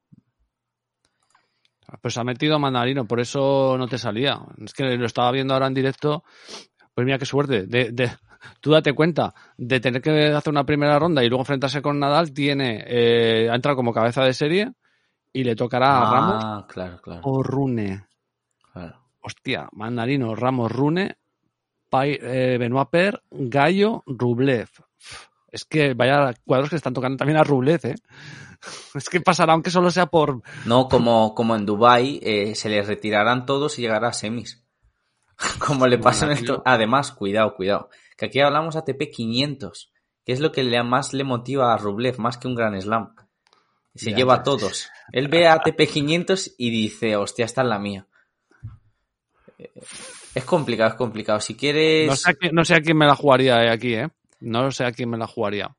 Pues 2.02 2.18
ha 2.18 2.24
metido 2.24 2.56
a 2.56 2.58
Mandarino, 2.58 3.06
por 3.06 3.20
eso 3.20 3.76
no 3.78 3.86
te 3.88 3.96
salía. 3.96 4.38
Es 4.62 4.74
que 4.74 4.84
lo 4.98 5.06
estaba 5.06 5.32
viendo 5.32 5.54
ahora 5.54 5.66
en 5.66 5.74
directo. 5.74 6.24
Pues 6.94 7.06
mira 7.06 7.18
qué 7.18 7.24
suerte. 7.26 7.66
De, 7.66 7.90
de- 7.90 8.10
tú 8.60 8.70
date 8.72 8.92
cuenta 8.92 9.34
de 9.56 9.80
tener 9.80 10.02
que 10.02 10.26
hacer 10.26 10.50
una 10.50 10.64
primera 10.66 10.98
ronda 10.98 11.24
y 11.24 11.28
luego 11.30 11.40
enfrentarse 11.42 11.80
con 11.80 11.98
Nadal. 11.98 12.32
Tiene, 12.34 12.84
eh, 12.86 13.48
ha 13.50 13.54
entrado 13.54 13.76
como 13.76 13.94
cabeza 13.94 14.24
de 14.24 14.34
serie 14.34 14.72
y 15.32 15.42
le 15.44 15.56
tocará 15.56 16.02
a 16.02 16.04
Ramos 16.04 16.42
Ah, 16.44 16.66
claro, 16.68 17.00
claro, 17.00 17.20
o 17.24 17.42
Rune. 17.42 18.06
claro. 18.72 19.01
Hostia, 19.22 19.68
Mandarino, 19.72 20.34
Ramos, 20.34 20.70
Rune, 20.70 21.16
Pai- 21.88 22.18
eh, 22.20 22.56
Benoit 22.58 22.88
Per, 22.90 23.22
Gallo, 23.30 24.02
Rublev. 24.06 24.68
Es 25.50 25.64
que 25.64 25.94
vaya 25.94 26.34
cuadros 26.44 26.70
que 26.70 26.76
están 26.76 26.94
tocando 26.94 27.16
también 27.18 27.38
a 27.38 27.44
Rublev, 27.44 27.80
¿eh? 27.84 27.94
Es 28.94 29.08
que 29.08 29.20
pasará 29.20 29.52
aunque 29.52 29.70
solo 29.70 29.90
sea 29.90 30.06
por, 30.06 30.42
No, 30.66 30.88
como, 30.88 31.34
como 31.34 31.54
en 31.56 31.66
Dubai 31.66 32.20
eh, 32.22 32.54
se 32.54 32.68
les 32.68 32.86
retirarán 32.86 33.44
todos 33.46 33.78
y 33.78 33.82
llegará 33.82 34.08
a 34.08 34.12
semis. 34.12 34.64
como 35.58 35.86
le 35.86 35.98
pasa 35.98 36.24
en 36.26 36.32
Bueno, 36.32 36.40
esto. 36.40 36.62
Además, 36.64 37.12
cuidado, 37.12 37.54
cuidado. 37.54 37.88
Que 38.16 38.26
aquí 38.26 38.40
hablamos 38.40 38.76
ATP 38.76 39.10
500, 39.12 39.92
que 40.24 40.32
es 40.32 40.40
lo 40.40 40.52
que 40.52 40.62
le, 40.62 40.82
más 40.84 41.12
le 41.12 41.24
motiva 41.24 41.72
a 41.72 41.76
Rublev, 41.76 42.18
más 42.18 42.38
que 42.38 42.48
un 42.48 42.54
gran 42.54 42.80
slam. 42.80 43.14
Se 43.94 44.10
Ya, 44.12 44.16
lleva 44.18 44.36
ya. 44.36 44.40
a 44.40 44.42
todos. 44.44 44.88
Él 45.12 45.28
ve 45.28 45.46
a 45.48 45.54
ATP 45.54 45.86
500 45.90 46.54
y 46.56 46.70
dice, 46.70 47.16
hostia, 47.16 47.44
esta 47.44 47.62
es 47.62 47.68
la 47.68 47.78
mía. 47.78 48.06
Es 50.34 50.44
complicado, 50.44 50.90
es 50.90 50.96
complicado. 50.96 51.40
Si 51.40 51.54
quieres... 51.54 52.08
No 52.08 52.16
sé, 52.16 52.30
a 52.30 52.34
quién, 52.34 52.54
no 52.54 52.64
sé 52.64 52.74
a 52.74 52.80
quién 52.80 52.96
me 52.96 53.06
la 53.06 53.14
jugaría 53.16 53.64
eh, 53.64 53.70
aquí, 53.70 53.94
¿eh? 53.94 54.08
No 54.40 54.70
sé 54.70 54.84
a 54.84 54.92
quién 54.92 55.10
me 55.10 55.18
la 55.18 55.26
jugaría. 55.26 55.74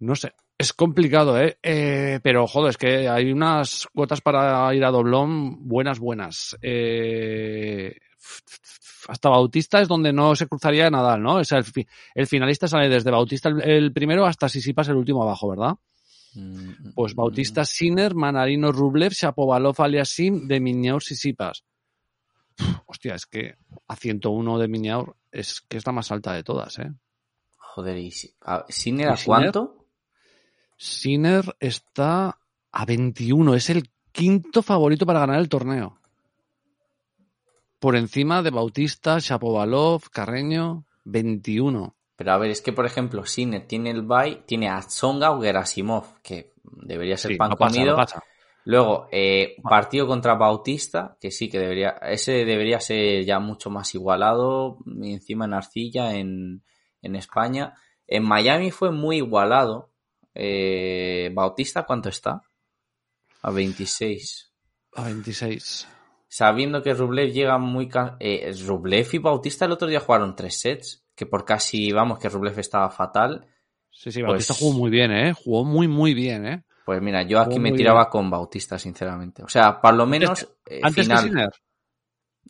No 0.00 0.14
sé. 0.14 0.32
Es 0.58 0.72
complicado, 0.72 1.40
¿eh? 1.40 1.58
Eh, 1.62 2.20
Pero, 2.22 2.46
joder, 2.46 2.70
es 2.70 2.76
que 2.76 3.08
hay 3.08 3.32
unas 3.32 3.88
cuotas 3.92 4.20
para 4.20 4.72
ir 4.74 4.84
a 4.84 4.90
doblón 4.90 5.66
buenas, 5.68 5.98
buenas. 5.98 6.56
Eh, 6.62 7.96
Hasta 9.08 9.28
Bautista 9.28 9.80
es 9.80 9.88
donde 9.88 10.12
no 10.12 10.36
se 10.36 10.46
cruzaría 10.46 10.88
Nadal, 10.90 11.20
¿no? 11.22 11.36
O 11.36 11.44
sea, 11.44 11.58
el, 11.58 11.64
fi- 11.64 11.86
el 12.14 12.26
finalista 12.28 12.68
sale 12.68 12.88
desde 12.88 13.10
Bautista 13.10 13.48
el, 13.48 13.60
el 13.62 13.92
primero 13.92 14.24
hasta 14.24 14.48
Sisipas 14.48 14.88
el 14.88 14.96
último 14.96 15.22
abajo, 15.24 15.48
¿verdad? 15.50 15.74
Mm, 16.34 16.92
Pues 16.94 17.12
mm, 17.14 17.16
Bautista, 17.16 17.64
Sinner, 17.64 18.14
Manarino, 18.14 18.70
Rublev, 18.70 19.12
Shapovalov, 19.12 19.74
Aliasim, 19.82 20.46
de 20.46 20.60
Miñaur, 20.60 21.02
Sisipas. 21.02 21.64
Hostia, 22.86 23.14
es 23.14 23.26
que 23.26 23.56
a 23.88 23.96
101 23.96 24.58
de 24.58 24.68
Miñaur 24.68 25.16
es 25.30 25.60
que 25.62 25.76
es 25.76 25.86
la 25.86 25.92
más 25.92 26.10
alta 26.12 26.32
de 26.32 26.42
todas, 26.42 26.78
¿eh? 26.78 26.92
Joder, 27.56 27.96
¿y 27.98 28.10
Sinner 28.68 29.08
¿Y 29.08 29.12
a 29.12 29.16
cuánto? 29.24 29.86
Sinner 30.76 31.56
está 31.60 32.38
a 32.72 32.84
21, 32.84 33.54
es 33.54 33.70
el 33.70 33.90
quinto 34.12 34.62
favorito 34.62 35.06
para 35.06 35.20
ganar 35.20 35.38
el 35.38 35.48
torneo. 35.48 35.98
Por 37.78 37.96
encima 37.96 38.42
de 38.42 38.50
Bautista, 38.50 39.18
Shapovalov, 39.18 40.10
Carreño, 40.10 40.84
21. 41.04 41.96
Pero 42.16 42.32
a 42.32 42.38
ver, 42.38 42.50
es 42.50 42.60
que 42.62 42.72
por 42.72 42.86
ejemplo, 42.86 43.24
Sinner 43.26 43.66
tiene 43.66 43.90
el 43.90 44.02
bye, 44.02 44.42
tiene 44.46 44.68
a 44.68 44.80
Tsonga 44.80 45.32
o 45.32 45.40
Gerasimov, 45.40 46.20
que 46.22 46.52
debería 46.62 47.16
ser 47.16 47.32
Sí, 47.32 47.36
pan 47.38 47.50
no 47.50 47.56
pasa, 47.56 47.74
comido. 47.74 47.92
no 47.92 47.96
pasa. 47.96 48.22
Luego, 48.64 49.08
eh, 49.10 49.56
partido 49.62 50.06
contra 50.06 50.34
Bautista, 50.34 51.16
que 51.20 51.30
sí 51.30 51.48
que 51.50 51.58
debería, 51.58 51.96
ese 52.02 52.44
debería 52.44 52.78
ser 52.80 53.24
ya 53.24 53.40
mucho 53.40 53.70
más 53.70 53.94
igualado, 53.94 54.78
encima 55.02 55.46
en 55.46 55.54
Arcilla, 55.54 56.14
en, 56.14 56.62
en 57.02 57.16
España. 57.16 57.74
En 58.06 58.22
Miami 58.24 58.70
fue 58.70 58.92
muy 58.92 59.16
igualado. 59.16 59.90
Eh, 60.34 61.30
Bautista, 61.34 61.84
¿cuánto 61.84 62.08
está? 62.08 62.42
A 63.42 63.50
26. 63.50 64.52
A 64.94 65.04
26. 65.04 65.88
Sabiendo 66.28 66.82
que 66.82 66.94
Rublev 66.94 67.32
llega 67.32 67.58
muy... 67.58 67.90
Eh, 68.20 68.52
Rublev 68.64 69.08
y 69.12 69.18
Bautista 69.18 69.64
el 69.64 69.72
otro 69.72 69.88
día 69.88 70.00
jugaron 70.00 70.36
tres 70.36 70.60
sets, 70.60 71.04
que 71.14 71.26
por 71.26 71.44
casi, 71.44 71.90
vamos, 71.92 72.18
que 72.18 72.28
Rublev 72.28 72.58
estaba 72.58 72.88
fatal. 72.90 73.46
Sí, 73.90 74.12
sí, 74.12 74.22
Bautista 74.22 74.54
Pues- 74.54 74.60
jugó 74.60 74.78
muy 74.78 74.90
bien, 74.90 75.10
¿eh? 75.10 75.32
Jugó 75.34 75.64
muy, 75.64 75.88
muy 75.88 76.14
bien, 76.14 76.46
¿eh? 76.46 76.64
Pues 76.84 77.00
mira, 77.00 77.22
yo 77.22 77.40
aquí 77.40 77.58
me 77.58 77.72
tiraba 77.72 78.08
con 78.10 78.28
Bautista, 78.30 78.78
sinceramente. 78.78 79.42
O 79.42 79.48
sea, 79.48 79.80
por 79.80 79.94
lo 79.94 80.06
menos 80.06 80.48
eh, 80.66 80.80
Antes 80.82 81.04
final. 81.06 81.22
que 81.22 81.28
Sinner. 81.28 81.50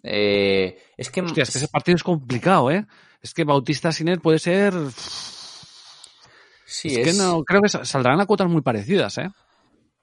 Eh, 0.02 0.78
es 0.96 1.10
que, 1.10 1.20
Hostia, 1.22 1.42
es 1.44 1.50
que 1.52 1.58
ese 1.58 1.68
partido 1.68 1.96
es 1.96 2.02
complicado, 2.02 2.70
¿eh? 2.70 2.86
Es 3.20 3.34
que 3.34 3.44
Bautista 3.44 3.92
Sinner 3.92 4.20
puede 4.20 4.38
ser. 4.38 4.72
sí, 6.64 6.88
es, 6.88 6.98
es, 6.98 7.04
que 7.04 7.12
no, 7.22 7.42
creo 7.44 7.60
que 7.60 7.68
sa- 7.68 7.84
saldrán 7.84 8.20
a 8.20 8.26
cuotas 8.26 8.48
muy 8.48 8.62
parecidas, 8.62 9.18
¿eh? 9.18 9.30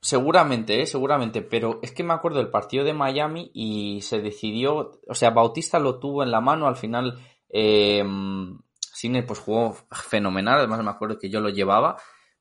seguramente, 0.01 0.81
eh, 0.81 0.85
seguramente, 0.85 1.41
pero 1.41 1.79
es 1.83 1.91
que 1.91 2.03
me 2.03 2.13
acuerdo 2.13 2.37
del 2.37 2.49
partido 2.49 2.85
de 2.85 2.93
Miami 2.93 3.51
y 3.53 3.99
se 4.01 4.21
decidió, 4.21 5.01
o 5.07 5.13
sea, 5.13 5.31
Bautista 5.31 5.77
lo 5.79 5.99
tuvo 5.99 6.23
en 6.23 6.31
la 6.31 6.39
mano, 6.39 6.67
al 6.67 6.77
final 6.77 7.19
eh, 7.49 8.01
Sinner 8.79 9.25
pues 9.25 9.39
jugó 9.39 9.73
fenomenal, 9.91 10.59
además 10.59 10.81
me 10.83 10.89
acuerdo 10.91 11.19
que 11.19 11.29
yo 11.29 11.41
lo 11.41 11.49
llevaba, 11.49 11.97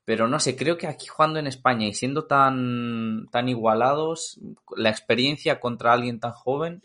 pero 0.09 0.27
no 0.27 0.39
sé, 0.39 0.55
creo 0.55 0.75
que 0.75 0.87
aquí 0.87 1.05
jugando 1.05 1.37
en 1.37 1.45
España 1.45 1.85
y 1.85 1.93
siendo 1.93 2.25
tan, 2.25 3.27
tan 3.31 3.47
igualados, 3.47 4.39
la 4.75 4.89
experiencia 4.89 5.59
contra 5.59 5.93
alguien 5.93 6.19
tan 6.19 6.31
joven, 6.31 6.81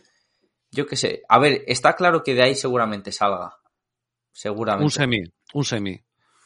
yo 0.71 0.87
qué 0.87 0.95
sé, 0.97 1.23
a 1.27 1.39
ver, 1.39 1.65
está 1.67 1.97
claro 1.97 2.23
que 2.23 2.35
de 2.35 2.43
ahí 2.43 2.55
seguramente 2.55 3.13
salga, 3.13 3.57
seguramente. 4.31 4.85
Un 4.85 4.91
semi, 4.91 5.23
un 5.55 5.65
semi. 5.65 5.99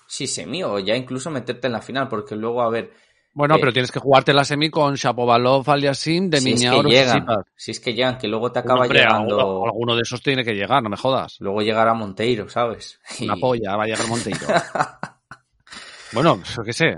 Sí, 0.07 0.29
semi 0.29 0.63
o 0.63 0.79
ya 0.79 0.95
incluso 0.95 1.33
meterte 1.33 1.67
en 1.67 1.73
la 1.73 1.83
final, 1.83 2.07
porque 2.07 2.37
luego, 2.37 2.63
a 2.63 2.71
ver, 2.71 2.93
Bueno, 3.35 3.57
Eh, 3.57 3.59
pero 3.59 3.73
tienes 3.73 3.91
que 3.91 3.99
jugarte 3.99 4.33
la 4.33 4.45
semi 4.45 4.71
con 4.71 4.95
Shapovalov, 4.95 5.69
Aliasim, 5.69 6.31
de 6.31 6.41
si 6.41 6.53
es 6.53 6.61
que 6.61 6.83
llegan, 6.85 7.27
si 7.57 7.73
es 7.73 7.81
que 7.81 7.93
llegan, 7.93 8.19
que 8.19 8.29
luego 8.29 8.53
te 8.53 8.61
acaba 8.61 8.83
hombre, 8.83 9.01
llegando, 9.01 9.41
alguno, 9.41 9.65
alguno 9.67 9.97
de 9.97 10.03
esos 10.03 10.23
tiene 10.23 10.45
que 10.45 10.55
llegar, 10.55 10.81
no 10.81 10.91
me 10.91 10.97
jodas. 10.97 11.39
luego 11.41 11.61
llegará 11.61 11.93
Monteiro, 11.93 12.49
¿sabes? 12.49 13.01
Una 13.21 13.35
Y- 13.35 13.41
polla, 13.41 13.77
va 13.77 13.83
a 13.83 13.87
llegar 13.87 14.07
Monteiro. 14.07 14.47
bueno, 16.13 16.43
yo 16.43 16.63
qué 16.63 16.73
sé. 16.73 16.97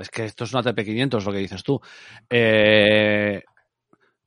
Es 0.00 0.10
que 0.10 0.24
esto 0.24 0.44
es 0.44 0.52
una 0.52 0.62
TP500, 0.62 1.24
lo 1.24 1.32
que 1.32 1.38
dices 1.38 1.62
tú. 1.62 1.80
Eh, 2.28 3.42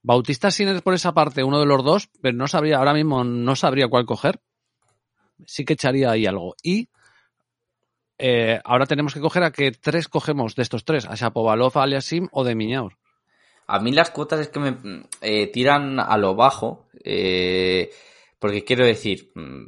Bautista 0.02 0.50
Sinner 0.50 0.82
por 0.82 0.94
esa 0.94 1.14
parte, 1.14 1.44
uno 1.44 1.60
de 1.60 1.68
los 1.68 1.84
dos, 1.84 2.10
pero 2.22 2.36
no 2.36 2.48
sabría, 2.48 2.78
ahora 2.78 2.94
mismo 2.94 3.24
no 3.24 3.56
sabría 3.56 3.88
cuál 3.88 4.06
coger. 4.06 4.42
Sí 5.46 5.64
que 5.66 5.74
echaría 5.74 6.12
ahí 6.12 6.26
algo. 6.26 6.56
Y 6.64 6.90
eh, 8.18 8.60
ahora 8.64 8.86
tenemos 8.86 9.14
que 9.14 9.20
coger 9.20 9.44
a 9.44 9.52
que 9.52 9.72
tres 9.72 10.08
cogemos 10.08 10.56
de 10.56 10.64
estos 10.64 10.86
tres, 10.86 11.06
a 11.06 11.16
Shapovalov, 11.16 11.78
a 11.78 11.84
Aliasim 11.84 12.28
o 12.32 12.44
de 12.44 12.56
Miñaur. 12.56 12.98
A 13.68 13.80
mí 13.80 13.92
las 13.92 14.12
cuotas 14.12 14.40
es 14.42 14.50
que 14.50 14.60
me 14.60 14.78
eh, 15.22 15.48
tiran 15.48 16.00
a 16.00 16.18
lo 16.18 16.36
bajo, 16.36 16.88
eh, 17.04 17.90
porque 18.38 18.64
quiero 18.64 18.86
decir, 18.86 19.32
mm, 19.34 19.66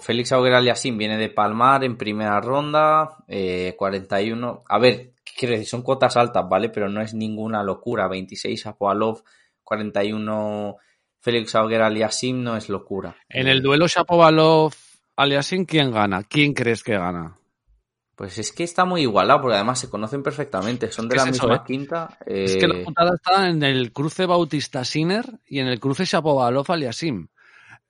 Félix 0.00 0.32
Auger 0.32 0.54
Aliassime 0.54 0.98
viene 0.98 1.16
de 1.16 1.28
Palmar 1.28 1.84
en 1.84 1.96
primera 1.96 2.40
ronda, 2.40 3.18
eh, 3.28 3.74
41. 3.76 4.64
A 4.68 4.78
ver, 4.78 5.12
quiero 5.36 5.52
decir, 5.52 5.68
son 5.68 5.82
cuotas 5.82 6.16
altas, 6.16 6.48
¿vale? 6.48 6.68
Pero 6.70 6.88
no 6.88 7.00
es 7.00 7.14
ninguna 7.14 7.62
locura. 7.62 8.08
26 8.08 8.66
a 8.66 8.76
Poalov, 8.76 9.22
41 9.62 10.76
Félix 11.20 11.54
Auger 11.54 11.82
Aliassime 11.82 12.42
no 12.42 12.56
es 12.56 12.68
locura. 12.68 13.14
En 13.28 13.46
el 13.46 13.62
duelo 13.62 13.86
Shapovalov, 13.86 14.72
Aliasim, 15.16 15.66
¿quién 15.66 15.92
gana? 15.92 16.22
¿Quién 16.22 16.54
crees 16.54 16.82
que 16.82 16.94
gana? 16.94 17.36
Pues 18.16 18.38
es 18.38 18.52
que 18.52 18.64
está 18.64 18.84
muy 18.84 19.02
igualado, 19.02 19.42
porque 19.42 19.56
además 19.56 19.78
se 19.78 19.90
conocen 19.90 20.22
perfectamente, 20.22 20.90
son 20.90 21.08
de 21.08 21.14
¿Qué 21.14 21.16
la 21.16 21.22
es 21.24 21.36
eso, 21.36 21.46
misma 21.46 21.56
eh? 21.56 21.66
quinta. 21.66 22.18
Es 22.26 22.56
eh, 22.56 22.58
que 22.58 22.68
la 22.68 22.84
putada 22.84 23.14
está 23.14 23.48
en 23.48 23.62
el 23.62 23.92
cruce 23.92 24.26
Bautista 24.26 24.84
Sinner 24.84 25.26
y 25.46 25.60
en 25.60 25.68
el 25.68 25.78
cruce 25.78 26.04
Shapovalov 26.04 26.70
Aliasim. 26.70 27.28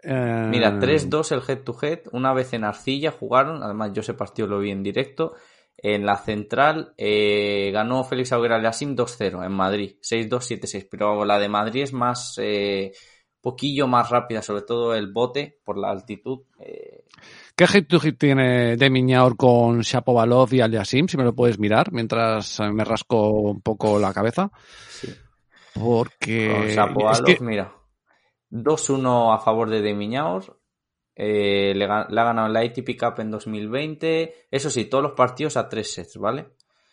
Eh, 0.03 0.47
Mira, 0.51 0.79
3-2 0.79 1.33
el 1.33 1.43
head 1.47 1.63
to 1.63 1.77
head. 1.83 2.01
Una 2.13 2.33
vez 2.33 2.53
en 2.53 2.65
Arcilla 2.65 3.11
jugaron. 3.13 3.63
Además, 3.63 3.93
yo 3.93 4.01
ese 4.01 4.15
partido 4.15 4.49
lo 4.49 4.59
vi 4.59 4.71
en 4.71 4.83
directo. 4.83 5.35
En 5.83 6.05
la 6.05 6.17
central 6.17 6.93
eh, 6.99 7.71
ganó 7.73 8.05
Félix 8.05 8.33
Auger 8.33 8.53
Aliassime 8.53 8.95
2-0 8.95 9.45
en 9.45 9.53
Madrid. 9.53 9.97
6-2, 10.03 10.61
7-6. 10.61 10.89
Pero 10.91 11.25
la 11.25 11.39
de 11.39 11.49
Madrid 11.49 11.83
es 11.83 11.93
más. 11.93 12.35
Eh, 12.39 12.93
poquillo 13.43 13.87
más 13.87 14.11
rápida, 14.11 14.43
sobre 14.43 14.61
todo 14.63 14.95
el 14.95 15.11
bote 15.11 15.61
por 15.65 15.79
la 15.79 15.91
altitud. 15.91 16.41
eh, 16.59 17.05
¿Qué 17.57 17.67
hit 17.67 17.89
to 17.89 17.99
hit 17.99 18.19
tiene 18.19 18.77
de 18.77 18.91
Miñaur 18.91 19.35
con 19.37 19.81
Shapovalov 19.81 20.53
y 20.53 20.61
Aliasim? 20.61 21.09
Si 21.09 21.17
me 21.17 21.25
lo 21.25 21.35
puedes 21.35 21.59
mirar 21.59 21.91
mientras 21.91 22.61
me 22.61 22.85
rasco 22.85 23.31
un 23.31 23.63
poco 23.63 23.99
la 23.99 24.13
cabeza. 24.13 24.51
sí. 24.91 25.09
Porque. 25.73 26.53
Con 26.55 26.67
es 26.67 26.75
Shapovalov, 26.77 27.25
que- 27.25 27.39
mira. 27.41 27.73
2-1 28.51 29.35
a 29.35 29.39
favor 29.39 29.71
de 29.71 29.83
Demiñaur. 29.83 30.59
Eh, 31.15 31.75
le, 31.75 31.85
ha 31.85 32.05
ganado 32.09 32.47
en 32.47 32.53
la 32.53 32.61
ATP 32.61 32.99
Cup 32.99 33.21
en 33.21 33.31
2020. 33.31 34.47
Eso 34.51 34.71
sí, 34.71 34.87
todos 34.87 35.03
los 35.03 35.13
partidos 35.13 35.57
a 35.57 35.69
tres 35.69 35.93
sets, 35.93 36.17
¿vale? 36.17 36.49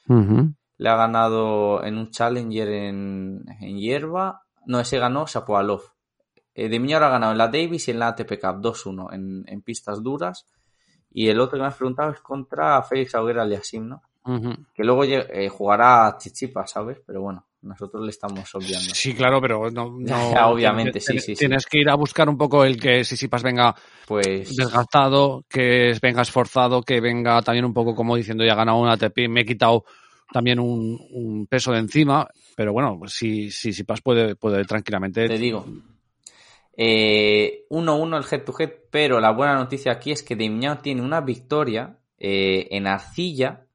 Le 0.07 0.89
ha 0.89 0.95
ganado 0.95 1.83
en 1.83 1.97
un 1.97 2.11
Challenger 2.11 2.69
en, 2.69 3.45
en 3.61 3.77
hierba. 3.77 4.43
No, 4.65 4.79
ese 4.79 4.99
ganó 4.99 5.25
Shapovalov. 5.25 5.81
Eh, 6.53 6.69
de 6.69 6.79
Miñor 6.79 7.03
ha 7.03 7.09
ganado 7.09 7.31
en 7.31 7.37
la 7.37 7.47
Davis 7.47 7.87
y 7.87 7.91
en 7.91 7.99
la 7.99 8.09
ATP 8.09 8.39
Cup 8.39 8.61
2-1 8.61 9.13
en, 9.13 9.45
en 9.47 9.61
pistas 9.61 10.01
duras. 10.01 10.45
Y 11.11 11.29
el 11.29 11.39
otro 11.39 11.57
que 11.57 11.61
me 11.61 11.67
has 11.67 11.75
preguntado 11.75 12.11
es 12.11 12.19
contra 12.19 12.81
Félix 12.83 13.15
Auger 13.15 13.39
Aliasim, 13.39 13.87
¿no? 13.87 14.01
Que 14.73 14.83
luego 14.83 15.05
eh, 15.05 15.47
jugará 15.47 16.05
a 16.05 16.17
Chichipa, 16.17 16.67
¿sabes? 16.67 16.99
Pero 17.05 17.21
bueno, 17.21 17.45
nosotros 17.67 18.03
le 18.03 18.09
estamos 18.09 18.53
obviando. 18.55 18.93
Sí, 18.93 19.13
claro, 19.13 19.39
pero 19.41 19.69
no. 19.69 19.95
no- 19.99 20.31
obviamente, 20.49 20.99
sí, 20.99 21.13
tienes- 21.13 21.25
sí. 21.25 21.35
Tienes 21.35 21.65
que 21.65 21.79
ir 21.79 21.89
a 21.89 21.95
buscar 21.95 22.27
un 22.29 22.37
poco 22.37 22.63
el 22.63 22.79
que 22.79 23.03
Sisipas 23.03 23.43
venga 23.43 23.75
Pues 24.07 24.55
desgastado, 24.55 25.43
que 25.49 25.93
venga 26.01 26.21
esforzado, 26.21 26.81
que 26.81 26.99
venga 27.01 27.41
también 27.41 27.65
un 27.65 27.73
poco 27.73 27.93
como 27.95 28.15
diciendo 28.15 28.43
ya 28.45 28.53
he 28.53 28.55
ganado 28.55 28.79
una 28.79 28.93
ATP, 28.93 29.27
me 29.29 29.41
he 29.41 29.45
quitado 29.45 29.85
también 30.31 30.59
un, 30.59 30.99
un 31.11 31.47
peso 31.47 31.71
de 31.71 31.79
encima, 31.79 32.27
pero 32.55 32.73
bueno, 32.73 32.99
si, 33.07 33.49
si 33.51 33.71
Sipas 33.73 34.01
puede, 34.01 34.35
puede 34.35 34.63
tranquilamente. 34.65 35.27
te 35.27 35.37
digo. 35.37 35.65
Eh, 36.79 37.65
1-1 37.69 38.17
el 38.17 38.25
head 38.31 38.43
to 38.45 38.53
head, 38.59 38.71
pero 38.91 39.19
la 39.19 39.31
buena 39.31 39.55
noticia 39.55 39.91
aquí 39.93 40.11
es 40.11 40.21
que 40.21 40.35
Demiñao 40.35 40.77
tiene 40.77 41.01
una 41.01 41.21
victoria 41.21 41.97
eh, 42.19 42.67
en 42.71 42.85
arcilla 42.87 43.65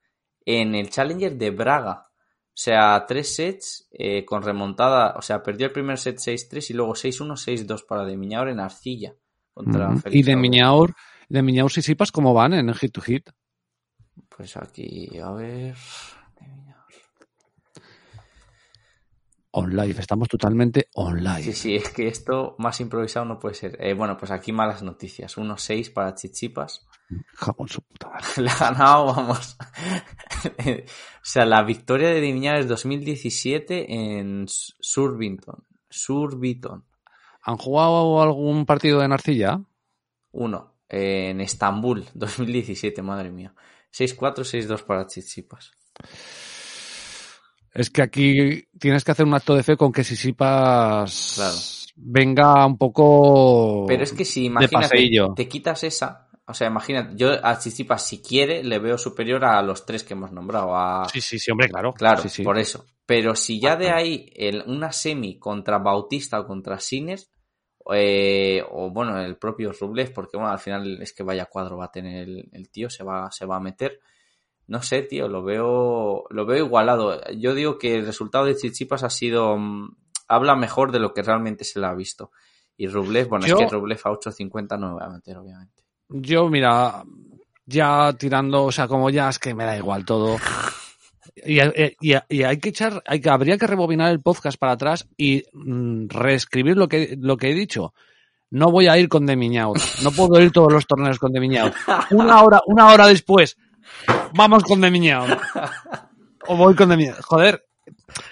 en 0.45 0.75
el 0.75 0.91
Challenger 0.91 1.37
de 1.37 1.51
Braga. 1.51 2.11
O 2.53 2.61
sea, 2.63 3.07
tres 3.09 3.35
sets 3.35 3.89
eh, 3.93 4.27
con 4.27 4.43
remontada. 4.43 5.15
O 5.17 5.23
sea, 5.23 5.43
perdió 5.43 5.67
el 5.67 5.73
primer 5.73 5.99
set 5.99 6.19
6-3 6.19 6.71
y 6.71 6.75
luego 6.75 6.93
6-1, 6.93 7.67
6-2 7.67 7.87
para 7.87 8.05
Demiñaur 8.05 8.49
en 8.51 8.61
arcilla. 8.61 9.15
Contra. 9.55 9.97
Félix 9.97 10.15
Y 10.15 10.23
de. 10.23 10.37
Miñaur, 10.37 10.95
de 11.31 11.43
Miñaur 11.43 11.73
Sisipas, 11.73 12.13
¿cómo 12.13 12.35
van 12.35 12.53
en 12.53 12.69
el 12.69 12.75
hit 12.75 12.93
to 12.93 13.01
hit? 13.01 13.31
Pues 14.29 14.55
aquí, 14.59 15.19
a 15.19 15.31
ver. 15.33 15.77
Demiñaur. 16.39 16.85
On 19.53 19.75
live, 19.75 19.99
estamos 19.99 20.29
totalmente 20.29 20.89
on 20.95 21.25
live. 21.25 21.43
Sí, 21.43 21.53
sí, 21.55 21.77
es 21.77 21.89
que 21.89 22.07
esto 22.09 22.55
más 22.59 22.81
improvisado 22.81 23.25
no 23.25 23.39
puede 23.39 23.55
ser. 23.55 23.79
Eh, 23.81 23.95
bueno, 23.95 24.19
pues 24.19 24.31
aquí 24.31 24.53
malas 24.53 24.83
noticias. 24.83 25.39
1-6 25.39 25.91
para 25.91 26.15
Chichipas. 26.15 26.87
Jamón 27.35 27.69
su 27.69 27.83
puta 27.83 28.09
madre. 28.09 28.27
Le 28.43 28.51
ha 28.51 28.57
ganado, 28.57 29.07
vamos. 29.07 29.57
o 30.45 31.23
sea, 31.23 31.45
la 31.47 31.63
victoria 31.63 32.09
de 32.09 32.21
Dimiñar 32.21 32.59
es 32.59 32.69
2017 32.69 34.19
en 34.19 34.47
Surbiton. 34.49 35.65
Surbiton. 35.89 36.85
¿Han 37.43 37.57
jugado 37.57 38.23
algún 38.23 38.67
partido 38.67 39.03
en 39.03 39.13
arcilla? 39.13 39.61
Uno. 40.33 40.77
en 40.89 41.41
Estambul, 41.41 42.05
2017, 42.15 43.03
madre 43.03 43.31
mía. 43.31 43.55
6-4, 43.93 44.45
6-2 44.45 44.85
para 44.85 45.07
Chichipas. 45.07 45.73
Es 47.73 47.91
que 47.91 48.03
aquí 48.03 48.65
tienes 48.79 49.05
que 49.05 49.13
hacer 49.13 49.27
un 49.27 49.35
acto 49.35 49.55
de 49.55 49.63
fe 49.63 49.77
con 49.77 49.93
que 49.93 50.05
Sisipas 50.05 51.33
Claro. 51.37 51.57
venga 51.97 52.67
un 52.67 52.77
poco 52.77 53.87
Pero 53.87 54.03
es 54.03 54.13
que 54.13 54.25
si 54.25 54.45
imagínate, 54.47 55.11
te 55.35 55.49
quitas 55.49 55.83
esa, 55.85 56.22
o 56.47 56.55
sea, 56.55 56.67
imagínate, 56.69 57.15
yo 57.17 57.31
a 57.45 57.59
Chichipas 57.59 58.07
si 58.07 58.21
quiere 58.23 58.63
le 58.65 58.79
veo 58.79 58.99
superior 58.99 59.45
a 59.45 59.63
los 59.63 59.87
tres 59.87 60.05
que 60.05 60.15
hemos 60.15 60.33
nombrado. 60.33 60.77
A, 60.77 61.09
Sí, 61.09 61.21
sí, 61.21 61.39
sí, 61.39 61.51
hombre, 61.51 61.69
claro. 61.69 61.93
Claro, 61.95 62.23
Sí, 62.23 62.29
sí. 62.29 62.43
por 62.43 62.59
eso. 62.59 62.85
Pero 63.07 63.35
si 63.35 63.61
ya 63.61 63.77
de 63.77 63.91
ahí 63.91 64.31
el- 64.35 64.63
una 64.67 64.93
semi 64.93 65.39
contra 65.39 65.79
Bautista 65.79 66.41
o 66.41 66.47
contra 66.47 66.79
Sinner, 66.79 67.19
eh, 67.93 68.63
o 68.71 68.91
bueno, 68.91 69.19
el 69.21 69.37
propio 69.37 69.73
Rublev, 69.73 70.13
porque 70.13 70.37
bueno, 70.37 70.53
al 70.53 70.59
final 70.59 71.03
es 71.03 71.13
que 71.13 71.23
vaya 71.23 71.47
cuadro 71.47 71.77
va 71.79 71.87
a 71.87 71.91
tener 71.93 72.29
el, 72.29 72.49
el 72.53 72.71
tío, 72.71 72.89
se 72.91 73.03
va, 73.05 73.31
se 73.33 73.45
va 73.45 73.57
a 73.57 73.61
meter. 73.61 74.01
No 74.69 74.81
sé, 74.83 75.03
tío, 75.03 75.27
lo 75.29 75.43
veo, 75.43 76.25
lo 76.31 76.47
veo 76.47 76.65
igualado. 76.65 77.21
Yo 77.33 77.55
digo 77.55 77.79
que 77.79 77.97
el 77.97 78.07
resultado 78.07 78.45
de 78.45 78.57
Chichipas 78.57 79.03
ha 79.03 79.11
sido, 79.11 79.57
mm, 79.59 79.97
habla 80.29 80.55
mejor 80.55 80.93
de 80.93 81.01
lo 81.01 81.13
que 81.13 81.23
realmente 81.23 81.65
se 81.65 81.81
le 81.81 81.87
ha 81.87 81.95
visto. 81.95 82.31
Y 82.77 82.87
Rublev, 82.87 83.29
bueno, 83.29 83.47
Yo- 83.47 83.57
es 83.59 83.67
que 83.67 83.75
Rublev 83.75 84.01
a 84.05 84.11
8.50 84.13 84.77
no 84.79 84.95
me 84.95 85.01
va 85.01 85.07
a 85.07 85.11
meter, 85.11 85.37
obviamente. 85.37 85.83
Yo, 86.13 86.49
mira, 86.49 87.03
ya 87.67 88.13
tirando, 88.19 88.65
o 88.65 88.73
sea, 88.73 88.87
como 88.89 89.11
ya 89.11 89.29
es 89.29 89.39
que 89.39 89.55
me 89.55 89.65
da 89.65 89.77
igual 89.77 90.05
todo. 90.05 90.39
Y, 91.45 91.61
y- 91.61 92.15
y 92.29 92.43
hay 92.43 92.59
que 92.59 92.69
echar, 92.69 93.03
hay 93.07 93.23
habría 93.29 93.57
que 93.59 93.67
rebobinar 93.67 94.11
el 94.13 94.21
podcast 94.21 94.59
para 94.59 94.73
atrás 94.73 95.09
y 95.17 95.43
mm, 95.53 96.09
reescribir 96.09 96.77
lo 96.77 96.89
que, 96.89 97.17
lo 97.19 97.37
que 97.37 97.51
he 97.51 97.55
dicho. 97.55 97.95
No 98.51 98.71
voy 98.71 98.87
a 98.89 98.99
ir 98.99 99.09
con 99.09 99.25
Demiñaur. 99.25 99.79
No 100.03 100.11
puedo 100.11 100.39
ir 100.43 100.53
todos 100.53 100.71
los 100.73 100.87
torneos 100.87 101.19
con 101.19 101.33
Demiñaur. 101.33 101.73
Una 102.11 102.43
hora, 102.43 102.61
una 102.67 102.89
hora 102.93 103.07
después, 103.07 103.57
vamos 104.35 104.63
con 104.65 104.81
Demiñaur. 104.83 105.39
O 106.47 106.57
voy 106.57 106.75
con 106.75 106.91
Demiñaur. 106.91 107.23
Joder. 107.23 107.65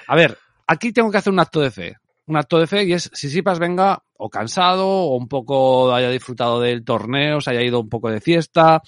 A 0.07 0.15
ver, 0.16 0.36
aquí 0.66 0.93
tengo 0.93 1.11
que 1.11 1.16
hacer 1.19 1.32
un 1.32 1.40
acto 1.40 1.61
de 1.61 1.70
fe. 1.70 1.97
Un 2.31 2.36
acto 2.36 2.61
de 2.61 2.69
fe 2.69 2.85
y 2.85 2.93
es 2.93 3.11
si 3.12 3.28
Sipas 3.28 3.59
venga 3.59 4.05
o 4.16 4.31
cansado 4.31 4.86
o 4.86 5.16
un 5.16 5.27
poco 5.27 5.93
haya 5.93 6.11
disfrutado 6.11 6.61
del 6.61 6.85
torneo, 6.85 7.40
se 7.40 7.51
haya 7.51 7.62
ido 7.62 7.81
un 7.81 7.89
poco 7.89 8.09
de 8.09 8.20
fiesta, 8.20 8.81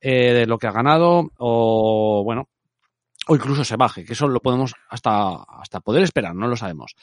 eh, 0.00 0.32
de 0.32 0.46
lo 0.46 0.56
que 0.56 0.68
ha 0.68 0.70
ganado 0.70 1.32
o 1.38 2.22
bueno, 2.24 2.48
o 3.26 3.34
incluso 3.34 3.64
se 3.64 3.74
baje, 3.74 4.04
que 4.04 4.12
eso 4.12 4.28
lo 4.28 4.38
podemos 4.38 4.72
hasta, 4.88 5.42
hasta 5.48 5.80
poder 5.80 6.04
esperar, 6.04 6.36
no 6.36 6.46
lo 6.46 6.54
sabemos. 6.54 6.94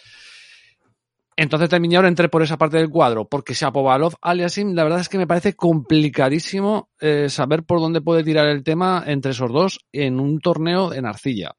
Entonces 1.36 1.68
Termiñaur 1.68 2.06
entré 2.06 2.30
por 2.30 2.44
esa 2.44 2.58
parte 2.58 2.78
del 2.78 2.90
cuadro, 2.90 3.28
porque 3.28 3.54
Shapovalov 3.54 4.14
Aliasim, 4.22 4.74
la 4.74 4.86
verdad 4.86 5.02
es 5.02 5.10
que 5.10 5.18
me 5.18 5.28
parece 5.28 5.54
complicadísimo 5.54 6.92
eh, 7.02 7.28
saber 7.28 7.64
por 7.64 7.82
dónde 7.82 8.00
puede 8.00 8.24
tirar 8.24 8.48
el 8.48 8.64
tema 8.64 9.04
entre 9.06 9.32
esos 9.32 9.52
dos 9.52 9.80
en 9.92 10.22
un 10.22 10.40
torneo 10.40 10.94
en 10.94 11.06
arcilla. 11.06 11.52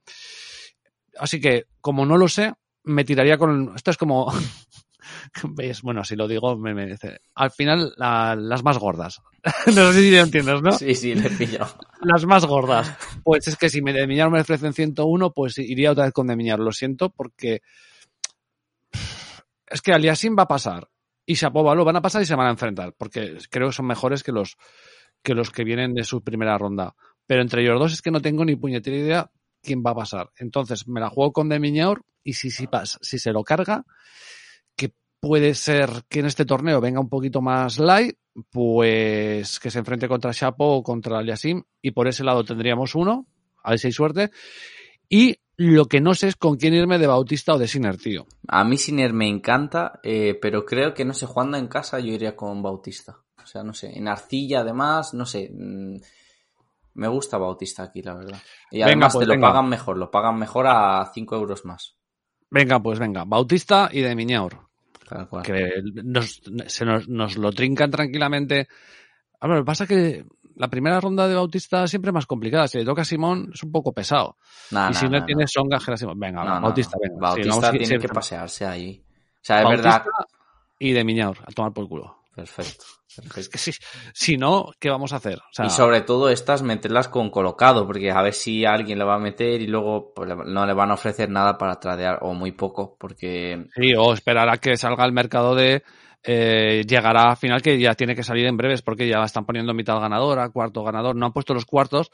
Así 1.18 1.42
que, 1.42 1.66
como 1.82 2.06
no 2.06 2.16
lo 2.16 2.28
sé, 2.28 2.55
me 2.85 3.05
tiraría 3.05 3.39
con... 3.39 3.73
Esto 3.74 3.90
es 3.90 3.97
como... 3.97 4.32
¿Ves? 5.44 5.82
Bueno, 5.82 6.05
si 6.05 6.16
lo 6.16 6.27
digo, 6.28 6.56
me 6.56 6.74
merece. 6.74 7.19
Al 7.35 7.51
final, 7.51 7.93
la- 7.97 8.36
las 8.36 8.62
más 8.62 8.78
gordas. 8.78 9.20
no 9.66 9.93
sé 9.93 10.01
si 10.01 10.11
lo 10.11 10.19
entiendes, 10.19 10.62
¿no? 10.62 10.73
Sí, 10.73 10.94
sí, 10.94 11.15
le 11.15 11.27
he 11.27 11.31
pillado. 11.31 11.77
Las 12.01 12.24
más 12.24 12.47
gordas. 12.47 12.97
Pues 13.23 13.48
es 13.48 13.56
que 13.56 13.69
si 13.69 13.82
me 13.82 13.93
de 13.93 14.06
Miñar 14.06 14.31
me 14.31 14.40
ofrecen 14.40 14.73
101, 14.73 15.32
pues 15.32 15.59
iría 15.59 15.93
otra 15.93 16.05
vez 16.05 16.12
con 16.12 16.27
de 16.27 16.36
Miñar. 16.36 16.59
Lo 16.61 16.73
siento 16.73 17.11
porque 17.11 17.61
es 19.66 19.82
que 19.82 19.93
Aliasim 19.93 20.36
va 20.39 20.44
a 20.44 20.48
pasar 20.48 20.89
y 21.27 21.35
Shapovalov 21.35 21.86
van 21.86 21.97
a 21.97 22.02
pasar 22.02 22.23
y 22.23 22.27
se 22.27 22.35
van 22.35 22.47
a 22.47 22.51
enfrentar 22.51 22.94
porque 22.97 23.39
creo 23.51 23.69
que 23.69 23.74
son 23.74 23.86
mejores 23.86 24.23
que 24.23 24.32
los 24.32 24.56
que 25.23 25.35
los 25.35 25.51
que 25.51 25.65
vienen 25.65 25.94
de 25.94 26.05
su 26.05 26.23
primera 26.23 26.56
ronda. 26.59 26.94
Pero 27.27 27.40
entre 27.40 27.62
ellos 27.62 27.78
dos 27.78 27.93
es 27.94 28.02
que 28.02 28.11
no 28.11 28.20
tengo 28.20 28.44
ni 28.44 28.56
puñetera 28.56 28.97
idea 28.97 29.31
quién 29.64 29.82
va 29.84 29.90
a 29.90 29.96
pasar. 29.96 30.30
Entonces 30.36 30.86
me 30.86 31.00
la 31.00 31.10
juego 31.10 31.32
con 31.32 31.48
de 31.48 31.58
Miñaur 31.58 32.02
y 32.22 32.34
si, 32.34 32.50
si, 32.50 32.66
pasa, 32.66 32.98
si 33.02 33.18
se 33.18 33.32
lo 33.32 33.42
carga, 33.42 33.84
puede 35.24 35.54
ser 35.54 35.88
que 36.10 36.20
en 36.20 36.26
este 36.26 36.44
torneo 36.44 36.82
venga 36.82 37.00
un 37.00 37.08
poquito 37.08 37.40
más 37.40 37.78
light, 37.78 38.14
pues 38.50 39.58
que 39.58 39.70
se 39.70 39.78
enfrente 39.78 40.06
contra 40.06 40.34
Chapo 40.34 40.66
o 40.66 40.82
contra 40.82 41.18
Aliasim 41.18 41.62
y 41.80 41.92
por 41.92 42.08
ese 42.08 42.24
lado 42.24 42.44
tendríamos 42.44 42.94
uno, 42.94 43.26
a 43.62 43.70
ver 43.70 43.78
si 43.78 43.86
hay 43.86 43.92
suerte. 43.92 44.30
Y 45.08 45.36
lo 45.56 45.86
que 45.86 46.02
no 46.02 46.12
sé 46.12 46.28
es 46.28 46.36
con 46.36 46.56
quién 46.56 46.74
irme 46.74 46.98
de 46.98 47.06
Bautista 47.06 47.54
o 47.54 47.58
de 47.58 47.68
Sinner, 47.68 47.96
tío. 47.96 48.26
A 48.48 48.64
mí 48.64 48.76
Sinner 48.76 49.14
me 49.14 49.26
encanta, 49.26 49.98
eh, 50.02 50.38
pero 50.42 50.66
creo 50.66 50.92
que 50.92 51.06
no 51.06 51.14
sé, 51.14 51.24
jugando 51.24 51.56
en 51.56 51.68
casa 51.68 51.98
yo 52.00 52.12
iría 52.12 52.36
con 52.36 52.62
Bautista. 52.62 53.18
O 53.42 53.46
sea, 53.46 53.62
no 53.62 53.72
sé, 53.72 53.96
en 53.96 54.08
Arcilla 54.08 54.60
además, 54.60 55.14
no 55.14 55.24
sé. 55.24 55.50
Me 56.94 57.08
gusta 57.08 57.38
Bautista 57.38 57.82
aquí, 57.84 58.02
la 58.02 58.14
verdad. 58.14 58.38
Y 58.70 58.76
Venga, 58.76 58.86
además 58.86 59.12
pues, 59.14 59.22
te 59.22 59.26
lo 59.26 59.34
venga. 59.34 59.48
pagan 59.48 59.68
mejor, 59.68 59.96
lo 59.98 60.10
pagan 60.10 60.38
mejor 60.38 60.66
a 60.68 61.10
5 61.12 61.36
euros 61.36 61.64
más. 61.64 61.96
Venga, 62.50 62.80
pues 62.80 62.98
venga, 62.98 63.24
Bautista 63.24 63.88
y 63.92 64.00
de 64.00 64.14
Miñaur. 64.14 64.58
Que 65.42 65.82
nos, 66.04 66.40
se 66.66 66.84
nos, 66.84 67.08
nos 67.08 67.36
lo 67.36 67.52
trincan 67.52 67.90
tranquilamente. 67.90 68.68
A 69.40 69.46
ver, 69.46 69.56
lo 69.58 69.62
que 69.62 69.66
pasa 69.66 69.84
es 69.84 69.88
que 69.88 70.24
la 70.56 70.68
primera 70.68 71.00
ronda 71.00 71.28
de 71.28 71.34
Bautista 71.34 71.86
siempre 71.86 72.10
es 72.10 72.14
más 72.14 72.26
complicada. 72.26 72.68
Si 72.68 72.78
le 72.78 72.84
toca 72.84 73.02
a 73.02 73.04
Simón, 73.04 73.50
es 73.52 73.62
un 73.62 73.72
poco 73.72 73.92
pesado. 73.92 74.38
Nah, 74.70 74.88
y 74.88 74.92
nah, 74.92 74.98
si 74.98 75.04
no 75.06 75.18
nah, 75.18 75.26
tiene. 75.26 75.46
Songa, 75.46 75.78
Simón. 75.80 76.18
Venga, 76.18 76.44
No, 76.44 76.60
Bautista, 76.62 76.96
no. 76.96 77.08
venga. 77.08 77.20
Bautista 77.20 77.70
tiene 77.72 77.98
que 77.98 78.08
pasearse 78.08 78.64
ahí. 78.66 79.04
O 79.06 79.38
sea, 79.42 79.58
es 79.58 79.64
Bautista 79.64 79.98
verdad. 79.98 80.26
y 80.78 80.92
de 80.92 81.04
Miñaur, 81.04 81.38
a 81.44 81.52
tomar 81.52 81.72
por 81.72 81.88
culo. 81.88 82.23
Perfecto. 82.35 82.85
Es 83.09 83.15
perfecto. 83.16 83.51
que 83.52 83.59
si, 83.59 83.73
si 84.12 84.36
no, 84.36 84.73
¿qué 84.81 84.90
vamos 84.90 85.12
a 85.12 85.16
hacer? 85.16 85.39
O 85.39 85.52
sea, 85.52 85.66
Y 85.66 85.70
sobre 85.70 86.01
todo 86.01 86.28
estas 86.31 86.62
meterlas 86.62 87.09
con 87.09 87.31
colocado, 87.31 87.86
porque 87.86 88.11
a 88.11 88.23
ver 88.23 88.35
si 88.35 88.65
alguien 88.65 88.98
le 88.98 89.05
va 89.05 89.15
a 89.15 89.20
meter 89.20 89.61
y 89.61 89.69
luego 89.69 90.12
pues, 90.15 90.28
no 90.47 90.66
le 90.66 90.73
van 90.73 90.90
a 90.90 90.94
ofrecer 90.94 91.31
nada 91.31 91.56
para 91.56 91.78
tradear, 91.78 92.19
o 92.23 92.35
muy 92.35 92.52
poco, 92.52 92.97
porque 92.98 93.66
sí, 93.77 93.94
o 93.97 94.12
esperar 94.12 94.48
a 94.48 94.59
que 94.59 94.77
salga 94.77 95.05
el 95.05 95.12
mercado 95.12 95.55
de. 95.55 95.85
eh, 96.24 96.82
llegará 96.89 97.31
a 97.31 97.36
final 97.36 97.62
que 97.62 97.78
ya 97.78 97.94
tiene 97.94 98.16
que 98.16 98.24
salir 98.24 98.47
en 98.47 98.56
breves 98.56 98.82
porque 98.82 99.06
ya 99.06 99.23
están 99.23 99.44
poniendo 99.44 99.74
mitad 99.74 100.01
ganadora, 100.01 100.48
cuarto 100.48 100.82
ganador. 100.82 101.15
No 101.15 101.27
han 101.27 101.32
puesto 101.32 101.55
los 101.55 101.66
cuartos, 101.66 102.11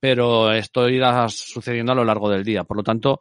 pero 0.00 0.50
esto 0.50 0.88
irá 0.88 1.28
sucediendo 1.28 1.92
a 1.92 1.94
lo 1.94 2.04
largo 2.04 2.28
del 2.28 2.42
día. 2.42 2.64
Por 2.64 2.76
lo 2.78 2.82
tanto, 2.82 3.20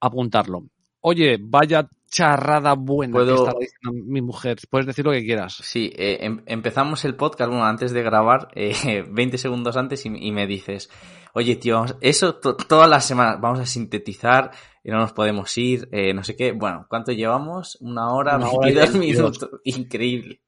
apuntarlo. 0.00 0.62
Oye, 1.00 1.36
vaya 1.40 1.88
charrada 2.12 2.74
buena 2.74 3.14
Puedo- 3.14 3.26
que 3.26 3.40
estaba 3.42 3.58
diciendo 3.60 4.04
mi 4.12 4.20
mujer. 4.20 4.58
Puedes 4.68 4.86
decir 4.86 5.04
lo 5.04 5.12
que 5.12 5.24
quieras. 5.24 5.54
Sí, 5.62 5.90
eh, 5.96 6.18
em- 6.20 6.42
empezamos 6.46 7.04
el 7.06 7.16
podcast, 7.16 7.48
bueno, 7.50 7.64
antes 7.64 7.92
de 7.92 8.02
grabar, 8.02 8.48
eh, 8.54 8.72
20 9.10 9.38
segundos 9.38 9.76
antes 9.78 10.04
y, 10.04 10.10
y 10.14 10.30
me 10.30 10.46
dices, 10.46 10.90
oye, 11.32 11.56
tío, 11.56 11.76
vamos- 11.76 11.96
eso 12.02 12.34
to- 12.36 12.54
todas 12.56 12.88
las 12.88 13.06
semanas, 13.06 13.40
vamos 13.40 13.60
a 13.60 13.66
sintetizar 13.66 14.50
y 14.84 14.90
no 14.90 14.98
nos 14.98 15.12
podemos 15.12 15.56
ir, 15.56 15.88
eh, 15.90 16.12
no 16.12 16.22
sé 16.22 16.36
qué. 16.36 16.52
Bueno, 16.52 16.86
¿cuánto 16.88 17.12
llevamos? 17.12 17.78
Una 17.80 18.10
hora, 18.12 18.36
Una 18.36 18.50
hora 18.50 18.70
y 18.70 18.74
22 18.74 18.92
veintidós. 19.00 19.40
minutos. 19.40 19.60
Increíble. 19.64 20.40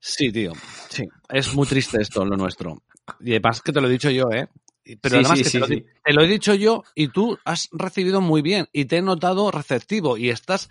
Sí, 0.00 0.32
tío. 0.32 0.52
Sí. 0.88 1.04
Es 1.28 1.54
muy 1.54 1.66
triste 1.66 2.00
esto, 2.00 2.24
lo 2.24 2.36
nuestro. 2.36 2.82
Y 3.20 3.30
además 3.32 3.62
que 3.62 3.72
te 3.72 3.80
lo 3.80 3.86
he 3.86 3.90
dicho 3.92 4.10
yo, 4.10 4.24
¿eh? 4.32 4.48
Pero 4.96 5.14
Sí, 5.16 5.20
además 5.20 5.38
sí, 5.38 5.44
que 5.44 5.50
sí, 5.50 5.60
te, 6.04 6.12
lo, 6.12 6.20
te 6.22 6.26
he 6.26 6.28
dicho 6.28 6.54
yo 6.54 6.84
y 6.94 7.08
tú 7.08 7.38
has 7.44 7.68
recibido 7.72 8.20
muy 8.20 8.42
bien 8.42 8.68
y 8.72 8.86
te 8.86 8.98
he 8.98 9.02
notado 9.02 9.50
receptivo 9.50 10.16
y 10.16 10.30
estás 10.30 10.70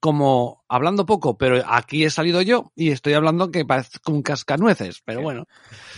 como 0.00 0.64
hablando 0.68 1.06
poco, 1.06 1.36
pero 1.36 1.62
aquí 1.66 2.04
he 2.04 2.10
salido 2.10 2.40
yo 2.42 2.72
y 2.76 2.90
estoy 2.90 3.14
hablando 3.14 3.50
que 3.50 3.64
parece 3.64 3.98
un 4.06 4.22
cascanueces, 4.22 5.02
pero 5.04 5.22
bueno. 5.22 5.46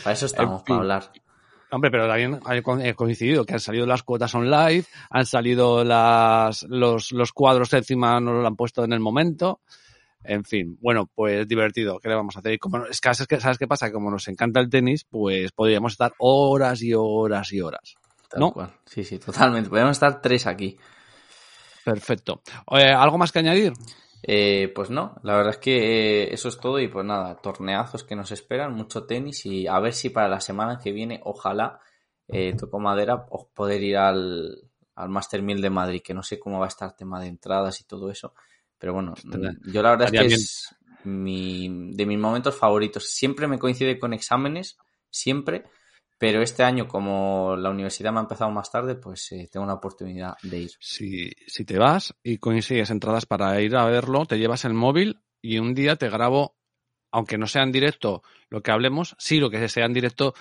Para 0.03 0.15
eso 0.15 0.27
estamos, 0.27 0.61
En 0.61 0.67
fin. 0.67 0.77
para 0.77 0.81
hablar. 0.81 1.13
Hombre, 1.73 1.91
pero 1.91 2.09
también 2.09 2.41
he 2.83 2.95
coincidido 2.95 3.45
que 3.45 3.53
han 3.53 3.61
salido 3.61 3.87
las 3.87 4.03
cuotas 4.03 4.35
online, 4.35 4.85
han 5.09 5.27
salido 5.27 5.85
las, 5.85 6.65
los, 6.65 7.13
los 7.13 7.33
cuadros 7.33 7.73
encima 7.75 8.19
no 8.21 8.33
lo 8.33 8.47
han 8.47 8.57
puesto 8.57 8.83
en 8.83 8.93
el 8.93 9.01
momento. 9.01 9.61
En 10.23 10.45
fin, 10.45 10.77
bueno, 10.81 11.07
pues 11.15 11.49
divertido. 11.49 11.99
¿Qué 11.99 12.09
le 12.09 12.15
vamos 12.15 12.37
a 12.37 12.41
hacer? 12.41 12.53
Y 12.53 12.59
como, 12.59 12.85
es 12.87 13.01
que, 13.01 13.15
¿sabes 13.15 13.27
qué- 13.27 13.41
¿sabes 13.41 13.59
qué 13.59 13.67
pasa? 13.67 13.91
Como 13.91 14.11
nos 14.11 14.29
encanta 14.29 14.61
el 14.61 14.69
tenis, 14.69 15.05
pues 15.09 15.51
podríamos 15.53 15.93
estar 15.93 16.13
horas 16.19 16.83
y 16.83 16.93
horas 16.95 17.53
y 17.53 17.61
horas. 17.61 17.95
Tal 18.29 18.41
¿No? 18.41 18.53
cual. 18.53 18.73
Sí, 18.85 19.03
sí, 19.03 19.19
totalmente. 19.19 19.71
Podemos 19.71 19.93
estar 19.93 20.21
tres 20.21 20.47
aquí. 20.47 20.79
Perfecto. 21.85 22.43
Eh, 22.73 22.93
¿Algo 22.93 23.19
más 23.19 23.33
que 23.33 23.39
añadir? 23.39 23.73
Eh, 24.23 24.71
pues 24.75 24.91
no, 24.91 25.17
la 25.23 25.35
verdad 25.35 25.55
es 25.55 25.59
que 25.59 26.25
eh, 26.25 26.35
eso 26.35 26.49
es 26.51 26.61
todo 26.61 26.79
y 26.79 26.89
pues 26.89 27.07
nada, 27.07 27.37
torneazos 27.37 28.05
que 28.05 28.15
nos 28.15 28.31
esperan, 28.31 28.75
mucho 28.75 29.05
tenis 29.07 29.47
y 29.47 29.67
a 29.67 29.81
ver 29.81 29.95
si 29.95 30.11
para 30.11 30.29
la 30.29 30.41
semana 30.43 30.79
que 30.79 30.93
viene, 30.93 31.21
ojalá, 31.25 31.81
eh, 32.29 32.55
toco 32.55 32.79
madera, 32.79 33.27
o 33.31 33.49
poder 33.49 33.83
ir 33.83 33.97
al, 33.97 34.59
al 34.95 35.09
Master 35.09 35.41
1000 35.43 35.63
de 35.63 35.71
Madrid, 35.71 36.03
que 36.05 36.13
no 36.13 36.23
sé 36.23 36.39
cómo 36.39 36.59
va 36.59 36.67
a 36.67 36.69
estar 36.69 36.95
tema 36.95 37.19
de 37.19 37.29
entradas 37.29 37.81
y 37.81 37.85
todo 37.85 38.11
eso, 38.11 38.35
pero 38.81 38.95
bueno, 38.95 39.15
Estaría- 39.17 39.53
mm, 39.53 39.73
yo 39.73 39.83
la 39.83 39.91
verdad 39.91 40.07
es 40.07 40.13
que 40.13 40.27
bien. 40.27 40.33
es 40.33 40.75
mi, 41.05 41.93
de 41.95 42.07
mis 42.07 42.19
momentos 42.19 42.57
favoritos. 42.57 43.07
Siempre 43.09 43.47
me 43.47 43.59
coincide 43.59 43.99
con 43.99 44.13
exámenes, 44.13 44.77
siempre, 45.11 45.65
pero 46.19 46.43
este 46.43 46.63
año 46.65 46.89
como 46.89 47.57
la 47.57 47.71
universidad 47.71 48.13
me 48.13 48.19
ha 48.19 48.23
empezado 48.23 48.51
más 48.51 48.71
tarde, 48.73 48.97
pues 48.97 49.31
eh, 49.33 49.49
tengo 49.53 49.65
una 49.65 49.75
oportunidad 49.75 50.35
de 50.43 50.59
ir. 50.59 50.71
Si, 50.81 51.31
si 51.47 51.65
te 51.65 51.79
vas 51.79 52.15
y 52.23 52.39
consigues 52.39 52.91
entradas 52.91 53.27
para 53.27 53.61
ir 53.61 53.77
a 53.77 53.85
verlo, 53.87 54.27
te 54.27 54.39
llevas 54.39 54.65
el 54.65 54.75
móvil 54.75 55.21
y 55.41 55.59
un 55.59 55.75
día 55.75 55.97
te 55.97 56.11
grabo, 56.11 56.57
aunque 57.11 57.39
no 57.39 57.47
sea 57.47 57.63
en 57.63 57.73
directo 57.73 58.23
lo 58.51 58.63
que 58.63 58.71
hablemos, 58.71 59.17
sí 59.19 59.39
lo 59.41 59.51
que 59.51 59.69
sea 59.69 59.87
en 59.87 59.95
directo. 59.95 60.35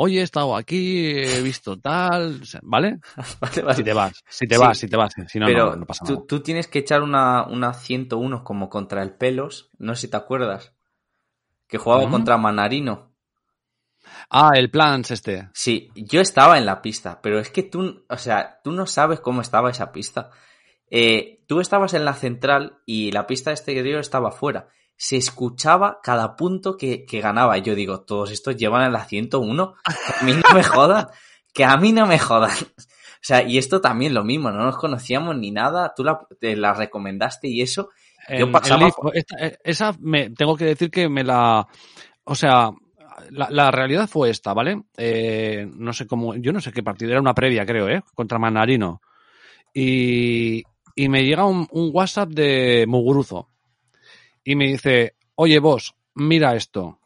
Oye, 0.00 0.20
he 0.20 0.22
estado 0.22 0.54
aquí, 0.54 1.08
he 1.10 1.42
visto 1.42 1.76
tal, 1.78 2.40
¿vale? 2.62 3.00
Vale, 3.40 3.62
vale. 3.62 3.74
Si 3.74 3.82
te 3.82 3.92
vas, 3.92 4.22
si 4.28 4.46
te 4.46 4.54
Sí. 4.54 4.60
vas, 4.60 4.78
si 4.78 4.88
te 4.88 4.96
vas. 4.96 5.12
Si 5.26 5.38
no, 5.40 5.46
Pero 5.46 5.70
no, 5.70 5.76
no 5.76 5.86
pasa 5.86 6.04
tú, 6.06 6.12
nada. 6.12 6.24
tú 6.28 6.40
tienes 6.40 6.68
que 6.68 6.78
echar 6.78 7.02
una, 7.02 7.44
una 7.48 7.74
101 7.74 8.44
como 8.44 8.68
contra 8.70 9.02
el 9.02 9.14
Pelos, 9.14 9.70
no 9.78 9.96
sé 9.96 10.02
si 10.02 10.08
te 10.08 10.16
acuerdas, 10.16 10.72
que 11.66 11.78
jugaba 11.78 12.08
contra 12.08 12.36
Manarino. 12.38 13.12
Ah, 14.30 14.52
el 14.54 14.70
plans 14.70 15.10
este. 15.10 15.48
Sí, 15.52 15.90
yo 15.96 16.20
estaba 16.20 16.58
en 16.58 16.66
la 16.66 16.80
pista, 16.80 17.20
pero 17.20 17.40
es 17.40 17.50
que 17.50 17.64
tú, 17.64 18.04
o 18.08 18.16
sea, 18.16 18.60
tú 18.62 18.70
no 18.72 18.86
sabes 18.86 19.18
cómo 19.20 19.40
estaba 19.40 19.70
esa 19.70 19.90
pista. 19.90 20.30
Eh, 20.90 21.44
tú 21.48 21.60
estabas 21.60 21.94
en 21.94 22.04
la 22.04 22.14
central 22.14 22.78
y 22.86 23.10
la 23.10 23.26
pista 23.26 23.50
exterior 23.50 23.98
estaba 24.00 24.30
fuera. 24.30 24.68
Se 25.00 25.16
escuchaba 25.16 26.00
cada 26.02 26.34
punto 26.36 26.76
que, 26.76 27.06
que 27.06 27.20
ganaba. 27.20 27.56
Y 27.56 27.62
yo 27.62 27.74
digo, 27.76 28.00
todos 28.02 28.32
estos 28.32 28.56
llevan 28.56 28.84
en 28.84 28.92
la 28.92 29.04
101. 29.04 29.74
A 29.86 30.24
mí 30.24 30.32
no 30.32 30.54
me 30.54 30.62
jodan. 30.64 31.06
Que 31.54 31.64
a 31.64 31.76
mí 31.76 31.92
no 31.92 32.06
me 32.06 32.18
jodan. 32.18 32.50
O 32.50 33.20
sea, 33.22 33.42
y 33.42 33.58
esto 33.58 33.80
también 33.80 34.12
lo 34.14 34.22
mismo, 34.24 34.50
no 34.50 34.64
nos 34.64 34.76
conocíamos 34.76 35.36
ni 35.36 35.50
nada. 35.50 35.92
Tú 35.96 36.04
la, 36.04 36.20
te 36.40 36.54
la 36.56 36.74
recomendaste 36.74 37.48
y 37.48 37.62
eso. 37.62 37.90
Yo 38.38 38.46
pasaba 38.52 38.80
por- 38.90 39.16
esta- 39.16 39.36
eh, 39.44 39.58
esa 39.64 39.92
me, 40.00 40.30
tengo 40.30 40.56
que 40.56 40.66
decir 40.66 40.90
que 40.90 41.08
me 41.08 41.24
la. 41.24 41.66
O 42.24 42.34
sea, 42.34 42.70
la, 43.30 43.48
la 43.50 43.70
realidad 43.70 44.08
fue 44.08 44.30
esta, 44.30 44.52
¿vale? 44.52 44.82
Eh, 44.96 45.66
no 45.76 45.92
sé 45.92 46.06
cómo. 46.06 46.34
Yo 46.36 46.52
no 46.52 46.60
sé 46.60 46.70
qué 46.72 46.82
partido, 46.82 47.10
era 47.12 47.20
una 47.20 47.34
previa, 47.34 47.64
creo, 47.66 47.88
¿eh? 47.88 48.02
Contra 48.14 48.38
Manarino. 48.38 49.00
Y, 49.74 50.62
y 50.94 51.08
me 51.08 51.24
llega 51.24 51.44
un, 51.46 51.66
un 51.70 51.90
WhatsApp 51.92 52.30
de 52.30 52.84
Muguruzo. 52.88 53.48
Y 54.50 54.56
me 54.56 54.66
dice, 54.68 55.14
oye 55.34 55.58
vos, 55.58 55.94
mira 56.14 56.54
esto. 56.56 56.98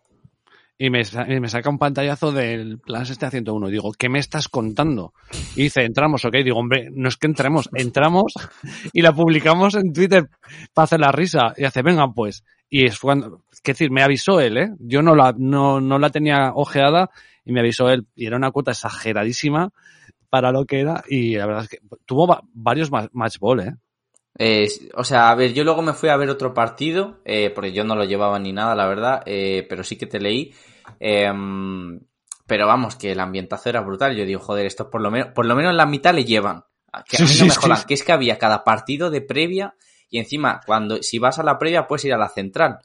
Y 0.78 0.90
me, 0.90 1.02
me 1.40 1.48
saca 1.48 1.70
un 1.70 1.78
pantallazo 1.78 2.30
del 2.30 2.78
plan 2.78 3.02
este 3.02 3.26
a 3.26 3.30
101. 3.30 3.68
Y 3.68 3.72
digo, 3.72 3.92
¿qué 3.98 4.08
me 4.08 4.18
estás 4.20 4.48
contando? 4.48 5.12
Y 5.56 5.64
dice, 5.64 5.84
entramos, 5.84 6.24
ok. 6.24 6.34
Digo, 6.44 6.58
hombre, 6.58 6.88
no 6.92 7.08
es 7.08 7.16
que 7.16 7.26
entremos, 7.26 7.68
entramos 7.74 8.32
y 8.92 9.02
la 9.02 9.12
publicamos 9.12 9.74
en 9.74 9.92
Twitter 9.92 10.28
para 10.72 10.84
hacer 10.84 11.00
la 11.00 11.10
risa. 11.10 11.52
Y 11.56 11.64
hace, 11.64 11.82
venga, 11.82 12.12
pues. 12.12 12.44
Y 12.70 12.86
es 12.86 12.98
cuando, 13.00 13.44
es 13.52 13.60
decir, 13.62 13.90
me 13.90 14.02
avisó 14.02 14.40
él, 14.40 14.56
¿eh? 14.56 14.70
Yo 14.78 15.02
no 15.02 15.14
la, 15.16 15.34
no, 15.36 15.80
no 15.80 15.98
la 15.98 16.10
tenía 16.10 16.52
ojeada 16.54 17.10
y 17.44 17.52
me 17.52 17.60
avisó 17.60 17.90
él. 17.90 18.06
Y 18.14 18.26
era 18.26 18.36
una 18.36 18.50
cuota 18.52 18.70
exageradísima 18.70 19.70
para 20.30 20.52
lo 20.52 20.64
que 20.64 20.80
era. 20.80 21.02
Y 21.08 21.36
la 21.36 21.46
verdad 21.46 21.64
es 21.64 21.68
que 21.70 21.78
tuvo 22.06 22.26
va- 22.28 22.42
varios 22.54 22.90
ma- 22.90 23.08
match 23.12 23.38
ball, 23.38 23.60
¿eh? 23.60 23.74
Eh, 24.38 24.68
o 24.94 25.04
sea, 25.04 25.30
a 25.30 25.34
ver, 25.34 25.52
yo 25.52 25.64
luego 25.64 25.82
me 25.82 25.92
fui 25.92 26.08
a 26.08 26.16
ver 26.16 26.30
otro 26.30 26.54
partido, 26.54 27.20
eh, 27.24 27.50
porque 27.50 27.72
yo 27.72 27.84
no 27.84 27.94
lo 27.94 28.04
llevaba 28.04 28.38
ni 28.38 28.52
nada, 28.52 28.74
la 28.74 28.86
verdad, 28.86 29.22
eh, 29.26 29.66
pero 29.68 29.84
sí 29.84 29.96
que 29.96 30.06
te 30.06 30.20
leí. 30.20 30.54
Em, 30.98 32.00
pero 32.46 32.66
vamos, 32.66 32.96
que 32.96 33.12
el 33.12 33.20
ambientazo 33.20 33.68
era 33.68 33.80
brutal. 33.80 34.16
Yo 34.16 34.24
digo, 34.24 34.40
joder, 34.40 34.66
esto 34.66 34.90
por 34.90 35.00
lo 35.00 35.10
menos, 35.10 35.28
por 35.32 35.46
lo 35.46 35.54
menos 35.54 35.74
la 35.74 35.86
mitad 35.86 36.14
le 36.14 36.24
llevan. 36.24 36.64
Que 37.08 37.22
a 37.22 37.26
mí 37.26 37.32
no 37.38 37.46
me 37.46 37.54
jodan, 37.54 37.84
que 37.86 37.94
es 37.94 38.02
que 38.02 38.12
había 38.12 38.38
cada 38.38 38.64
partido 38.64 39.10
de 39.10 39.22
previa 39.22 39.74
y 40.12 40.18
encima, 40.18 40.60
cuando, 40.66 41.02
si 41.02 41.18
vas 41.18 41.38
a 41.38 41.42
la 41.42 41.58
previa, 41.58 41.86
puedes 41.86 42.04
ir 42.04 42.12
a 42.12 42.18
la 42.18 42.28
central. 42.28 42.80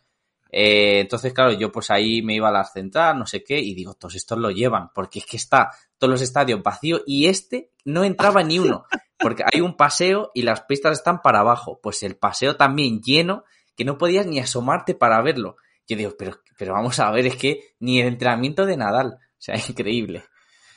Eh, 0.49 1.01
entonces, 1.01 1.33
claro, 1.33 1.51
yo 1.51 1.73
pues 1.73 1.91
ahí 1.91 2.21
me 2.21 2.35
iba 2.35 2.47
a 2.47 2.53
la 2.53 2.63
central, 2.63 3.19
no 3.19 3.25
sé 3.25 3.43
qué, 3.43 3.59
y 3.59 3.75
digo, 3.75 3.95
todos 3.95 4.15
estos 4.15 4.37
lo 4.37 4.49
llevan, 4.49 4.91
porque 4.93 5.19
es 5.19 5.25
que 5.25 5.35
está 5.35 5.71
todos 5.97 6.09
los 6.09 6.21
estadios 6.21 6.63
vacíos 6.63 7.03
y 7.05 7.27
este 7.27 7.71
no 7.83 8.05
entraba 8.05 8.43
ni 8.43 8.59
uno, 8.59 8.85
porque 9.19 9.43
hay 9.51 9.61
un 9.61 9.75
paseo 9.75 10.31
y 10.33 10.43
las 10.43 10.61
pistas 10.61 10.97
están 10.97 11.21
para 11.21 11.39
abajo, 11.39 11.79
pues 11.81 12.03
el 12.03 12.15
paseo 12.15 12.55
también 12.55 13.01
lleno, 13.01 13.43
que 13.75 13.85
no 13.85 13.97
podías 13.97 14.25
ni 14.25 14.39
asomarte 14.39 14.95
para 14.95 15.21
verlo. 15.21 15.57
Yo 15.87 15.97
digo, 15.97 16.13
pero, 16.17 16.41
pero 16.57 16.73
vamos 16.73 16.99
a 16.99 17.11
ver, 17.11 17.27
es 17.27 17.35
que 17.35 17.61
ni 17.79 17.99
el 17.99 18.07
entrenamiento 18.07 18.65
de 18.65 18.77
Nadal, 18.77 19.17
o 19.19 19.35
sea, 19.37 19.55
increíble. 19.69 20.23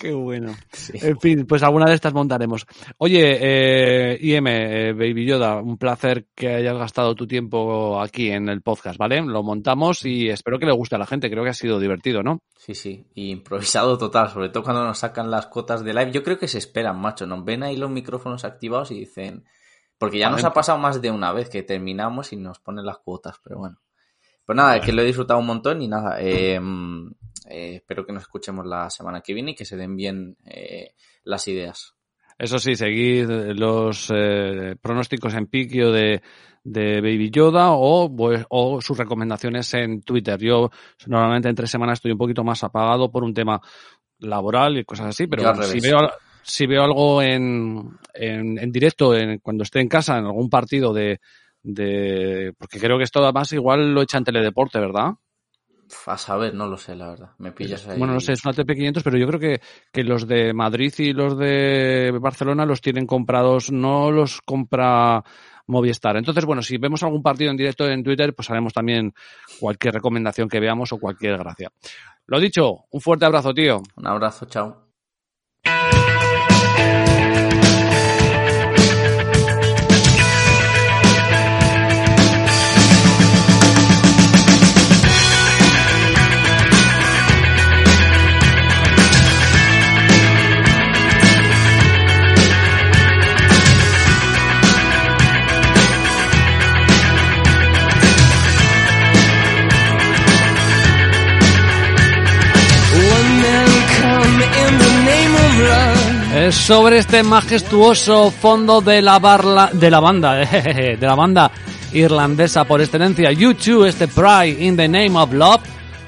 Qué 0.01 0.15
bueno. 0.15 0.57
En 0.95 1.21
fin, 1.21 1.47
pues 1.47 1.63
alguna 1.63 1.85
de 1.87 1.95
estas 1.95 2.15
montaremos. 2.15 2.67
Oye, 2.97 3.39
eh, 3.39 4.19
IM, 4.19 4.47
eh, 4.47 4.93
Baby 4.95 5.27
Yoda, 5.27 5.61
un 5.61 5.77
placer 5.77 6.27
que 6.35 6.49
hayas 6.49 6.77
gastado 6.77 7.15
tu 7.15 7.27
tiempo 7.27 8.01
aquí 8.01 8.31
en 8.31 8.49
el 8.49 8.63
podcast, 8.63 8.99
¿vale? 8.99 9.21
Lo 9.21 9.43
montamos 9.43 10.07
y 10.07 10.31
espero 10.31 10.59
que 10.59 10.65
le 10.65 10.73
guste 10.73 10.97
a 10.97 10.99
la 10.99 11.07
gente. 11.07 11.31
Creo 11.31 11.45
que 11.45 11.51
ha 11.51 11.55
sido 11.55 11.79
divertido, 11.79 12.23
¿no? 12.23 12.39
Sí, 12.57 12.75
sí, 12.75 13.07
y 13.15 13.31
improvisado 13.31 13.99
total, 13.99 14.31
sobre 14.31 14.49
todo 14.49 14.63
cuando 14.63 14.85
nos 14.85 14.99
sacan 14.99 15.31
las 15.31 15.49
cotas 15.49 15.85
de 15.85 15.93
live. 15.93 16.13
Yo 16.13 16.23
creo 16.23 16.39
que 16.39 16.49
se 16.49 16.59
esperan, 16.59 16.99
macho, 16.99 17.27
nos 17.27 17.45
ven 17.45 17.63
ahí 17.63 17.77
los 17.77 17.91
micrófonos 17.91 18.45
activados 18.45 18.91
y 18.91 19.01
dicen... 19.01 19.45
Porque 19.99 20.19
ya 20.19 20.31
nos 20.31 20.43
ha 20.45 20.55
pasado 20.55 20.79
más 20.79 21.03
de 21.03 21.11
una 21.11 21.31
vez 21.31 21.51
que 21.51 21.63
terminamos 21.63 22.33
y 22.33 22.37
nos 22.37 22.59
ponen 22.59 22.87
las 22.87 22.97
cuotas, 23.01 23.37
pero 23.45 23.59
bueno. 23.59 23.77
Pues 24.47 24.57
nada, 24.57 24.81
que 24.81 24.95
lo 24.95 25.03
he 25.03 25.05
disfrutado 25.05 25.39
un 25.39 25.47
montón 25.47 25.83
y 25.83 25.89
nada, 25.89 26.17
eh, 26.21 26.59
eh, 27.49 27.77
espero 27.77 28.05
que 28.05 28.13
nos 28.13 28.23
escuchemos 28.23 28.67
la 28.67 28.91
semana 28.91 29.21
que 29.21 29.35
viene 29.35 29.53
y 29.53 29.55
que 29.55 29.65
se 29.65 29.77
den 29.77 29.97
bien 29.97 30.37
eh, 30.45 30.95
las 31.25 31.47
ideas. 31.49 31.95
Eso 32.39 32.59
sí, 32.59 32.75
seguid 32.75 33.29
los 33.29 34.11
eh, 34.15 34.75
pronósticos 34.81 35.35
en 35.35 35.47
piquio 35.47 35.93
de, 35.93 36.23
de 36.65 37.01
Baby 37.03 37.31
Yoda 37.31 37.73
o, 37.73 38.15
pues, 38.15 38.45
o 38.49 38.81
sus 38.81 38.97
recomendaciones 38.97 39.75
en 39.75 40.01
Twitter. 40.01 40.39
Yo 40.41 40.71
normalmente 41.07 41.51
en 41.51 41.55
tres 41.55 41.71
semanas 41.71 41.99
estoy 41.99 42.13
un 42.13 42.19
poquito 42.19 42.43
más 42.43 42.65
apagado 42.65 43.11
por 43.11 43.25
un 43.25 43.35
tema 43.35 43.61
laboral 44.21 44.79
y 44.79 44.85
cosas 44.85 45.09
así, 45.09 45.27
pero 45.27 45.43
bueno, 45.53 45.63
si 45.73 45.81
veo, 45.87 45.99
al- 45.99 46.11
si 46.43 46.67
veo 46.67 46.83
algo 46.83 47.21
en, 47.23 47.91
en, 48.15 48.59
en 48.59 48.73
directo, 48.73 49.15
en, 49.15 49.39
cuando 49.41 49.63
esté 49.63 49.81
en 49.81 49.89
casa, 49.89 50.17
en 50.17 50.25
algún 50.25 50.49
partido 50.49 50.95
de, 50.95 51.21
de... 51.63 52.55
Porque 52.59 52.79
creo 52.81 52.97
que 52.97 53.05
esto 53.05 53.23
además 53.23 53.53
igual 53.53 53.93
lo 53.93 54.01
echa 54.01 54.17
en 54.17 54.25
teledeporte, 54.25 54.79
¿verdad? 54.81 55.11
A 56.07 56.17
saber, 56.17 56.55
no 56.55 56.67
lo 56.67 56.77
sé, 56.77 56.95
la 56.95 57.09
verdad. 57.09 57.31
Me 57.39 57.53
pillas 57.53 57.87
ahí. 57.89 57.99
Bueno, 57.99 58.15
no 58.15 58.21
sé, 58.21 58.33
es 58.33 58.45
una 58.45 58.55
TP500, 58.55 59.03
pero 59.03 59.19
yo 59.19 59.27
creo 59.27 59.41
que, 59.41 59.61
que 59.93 60.05
los 60.05 60.27
de 60.27 60.53
Madrid 60.53 60.93
y 60.99 61.13
los 61.13 61.37
de 61.39 62.17
Barcelona 62.21 62.65
los 62.65 62.81
tienen 62.81 63.07
comprados, 63.07 63.71
no 63.71 64.11
los 64.11 64.41
compra 64.43 65.23
Movistar. 65.67 66.17
Entonces, 66.17 66.45
bueno, 66.45 66.63
si 66.63 66.79
vemos 66.79 67.03
algún 67.03 67.23
partido 67.23 67.51
en 67.51 67.57
directo 67.57 67.89
en 67.89 68.03
Twitter, 68.03 68.35
pues 68.35 68.51
haremos 68.51 68.73
también 68.73 69.15
cualquier 69.59 69.95
recomendación 69.95 70.49
que 70.49 70.61
veamos 70.61 70.93
o 70.93 70.99
cualquier 70.99 71.39
gracia. 71.39 71.71
Lo 72.27 72.41
dicho, 72.41 72.85
un 72.91 73.01
fuerte 73.01 73.25
abrazo, 73.25 73.55
tío. 73.55 73.81
Un 73.97 74.07
abrazo, 74.07 74.47
chao. 74.47 74.90
Love. 106.51 106.57
Es 106.57 106.57
sobre 106.57 106.99
este 106.99 107.23
majestuoso 107.23 108.31
fondo 108.31 108.81
de 108.81 109.01
la, 109.03 109.19
barla, 109.19 109.71
de 109.73 109.91
la 109.91 110.01
banda, 110.01 110.35
de 110.35 110.99
la 111.01 111.15
banda 111.15 111.51
irlandesa 111.93 112.65
por 112.65 112.81
excelencia, 112.81 113.31
U2, 113.31 113.87
este 113.87 114.09
Pride 114.09 114.65
in 114.65 114.77
the 114.77 114.89
Name 114.89 115.17
of 115.17 115.33
Love, 115.33 115.61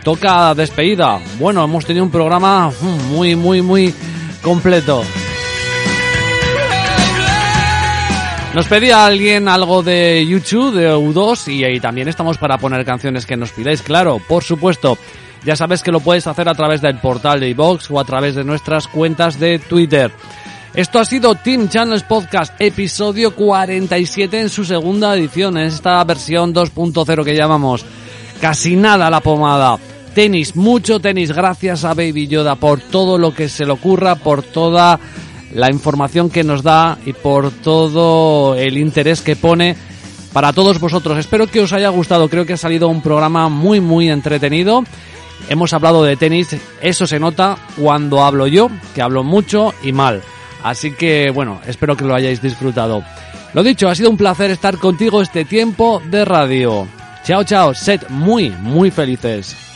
toca 0.02 0.54
despedida. 0.54 1.20
Bueno, 1.38 1.64
hemos 1.64 1.84
tenido 1.84 2.04
un 2.04 2.10
programa 2.10 2.72
muy, 3.10 3.36
muy, 3.36 3.62
muy 3.62 3.94
completo. 4.42 5.02
Nos 8.54 8.66
pedía 8.66 9.06
alguien 9.06 9.48
algo 9.48 9.82
de 9.82 10.26
YouTube, 10.26 10.74
de 10.74 10.94
U2, 10.94 11.52
y 11.52 11.64
ahí 11.64 11.80
también 11.80 12.08
estamos 12.08 12.36
para 12.36 12.58
poner 12.58 12.84
canciones 12.84 13.24
que 13.24 13.36
nos 13.36 13.50
pidáis, 13.50 13.80
claro, 13.80 14.20
por 14.28 14.44
supuesto. 14.44 14.98
Ya 15.44 15.56
sabes 15.56 15.82
que 15.82 15.90
lo 15.90 16.00
puedes 16.00 16.26
hacer 16.26 16.48
a 16.48 16.54
través 16.54 16.80
del 16.80 16.98
portal 16.98 17.40
de 17.40 17.48
iVox 17.50 17.90
o 17.90 17.98
a 17.98 18.04
través 18.04 18.36
de 18.36 18.44
nuestras 18.44 18.86
cuentas 18.86 19.40
de 19.40 19.58
Twitter. 19.58 20.12
Esto 20.74 21.00
ha 21.00 21.04
sido 21.04 21.34
Team 21.34 21.68
Channels 21.68 22.04
Podcast, 22.04 22.54
episodio 22.60 23.34
47 23.34 24.40
en 24.40 24.48
su 24.48 24.64
segunda 24.64 25.14
edición, 25.14 25.58
en 25.58 25.66
esta 25.66 26.02
versión 26.04 26.54
2.0 26.54 27.24
que 27.24 27.34
llamamos. 27.34 27.84
Casi 28.40 28.76
nada 28.76 29.10
la 29.10 29.20
pomada. 29.20 29.78
Tenis, 30.14 30.54
mucho 30.54 31.00
tenis. 31.00 31.32
Gracias 31.32 31.84
a 31.84 31.94
Baby 31.94 32.28
Yoda 32.28 32.54
por 32.54 32.80
todo 32.80 33.18
lo 33.18 33.34
que 33.34 33.48
se 33.48 33.66
le 33.66 33.72
ocurra, 33.72 34.14
por 34.14 34.42
toda 34.42 34.98
la 35.52 35.70
información 35.70 36.30
que 36.30 36.44
nos 36.44 36.62
da 36.62 36.98
y 37.04 37.12
por 37.12 37.50
todo 37.50 38.54
el 38.54 38.78
interés 38.78 39.20
que 39.20 39.36
pone 39.36 39.76
para 40.32 40.52
todos 40.52 40.80
vosotros. 40.80 41.18
Espero 41.18 41.46
que 41.46 41.60
os 41.60 41.72
haya 41.72 41.88
gustado. 41.88 42.28
Creo 42.28 42.46
que 42.46 42.54
ha 42.54 42.58
salido 42.58 42.88
un 42.88 43.02
programa 43.02 43.48
muy, 43.48 43.80
muy 43.80 44.08
entretenido. 44.08 44.84
Hemos 45.48 45.72
hablado 45.72 46.02
de 46.04 46.16
tenis. 46.16 46.56
Eso 46.80 47.06
se 47.06 47.18
nota 47.18 47.56
cuando 47.76 48.22
hablo 48.22 48.46
yo, 48.46 48.70
que 48.94 49.02
hablo 49.02 49.24
mucho 49.24 49.74
y 49.82 49.92
mal. 49.92 50.22
Así 50.62 50.92
que, 50.92 51.30
bueno, 51.30 51.60
espero 51.66 51.96
que 51.96 52.04
lo 52.04 52.14
hayáis 52.14 52.40
disfrutado. 52.40 53.02
Lo 53.52 53.62
dicho, 53.62 53.88
ha 53.88 53.94
sido 53.94 54.10
un 54.10 54.16
placer 54.16 54.50
estar 54.50 54.78
contigo 54.78 55.20
este 55.20 55.44
tiempo 55.44 56.00
de 56.06 56.24
radio. 56.24 56.86
Chao, 57.24 57.44
chao. 57.44 57.74
Sed 57.74 58.02
muy, 58.08 58.50
muy 58.50 58.90
felices. 58.90 59.71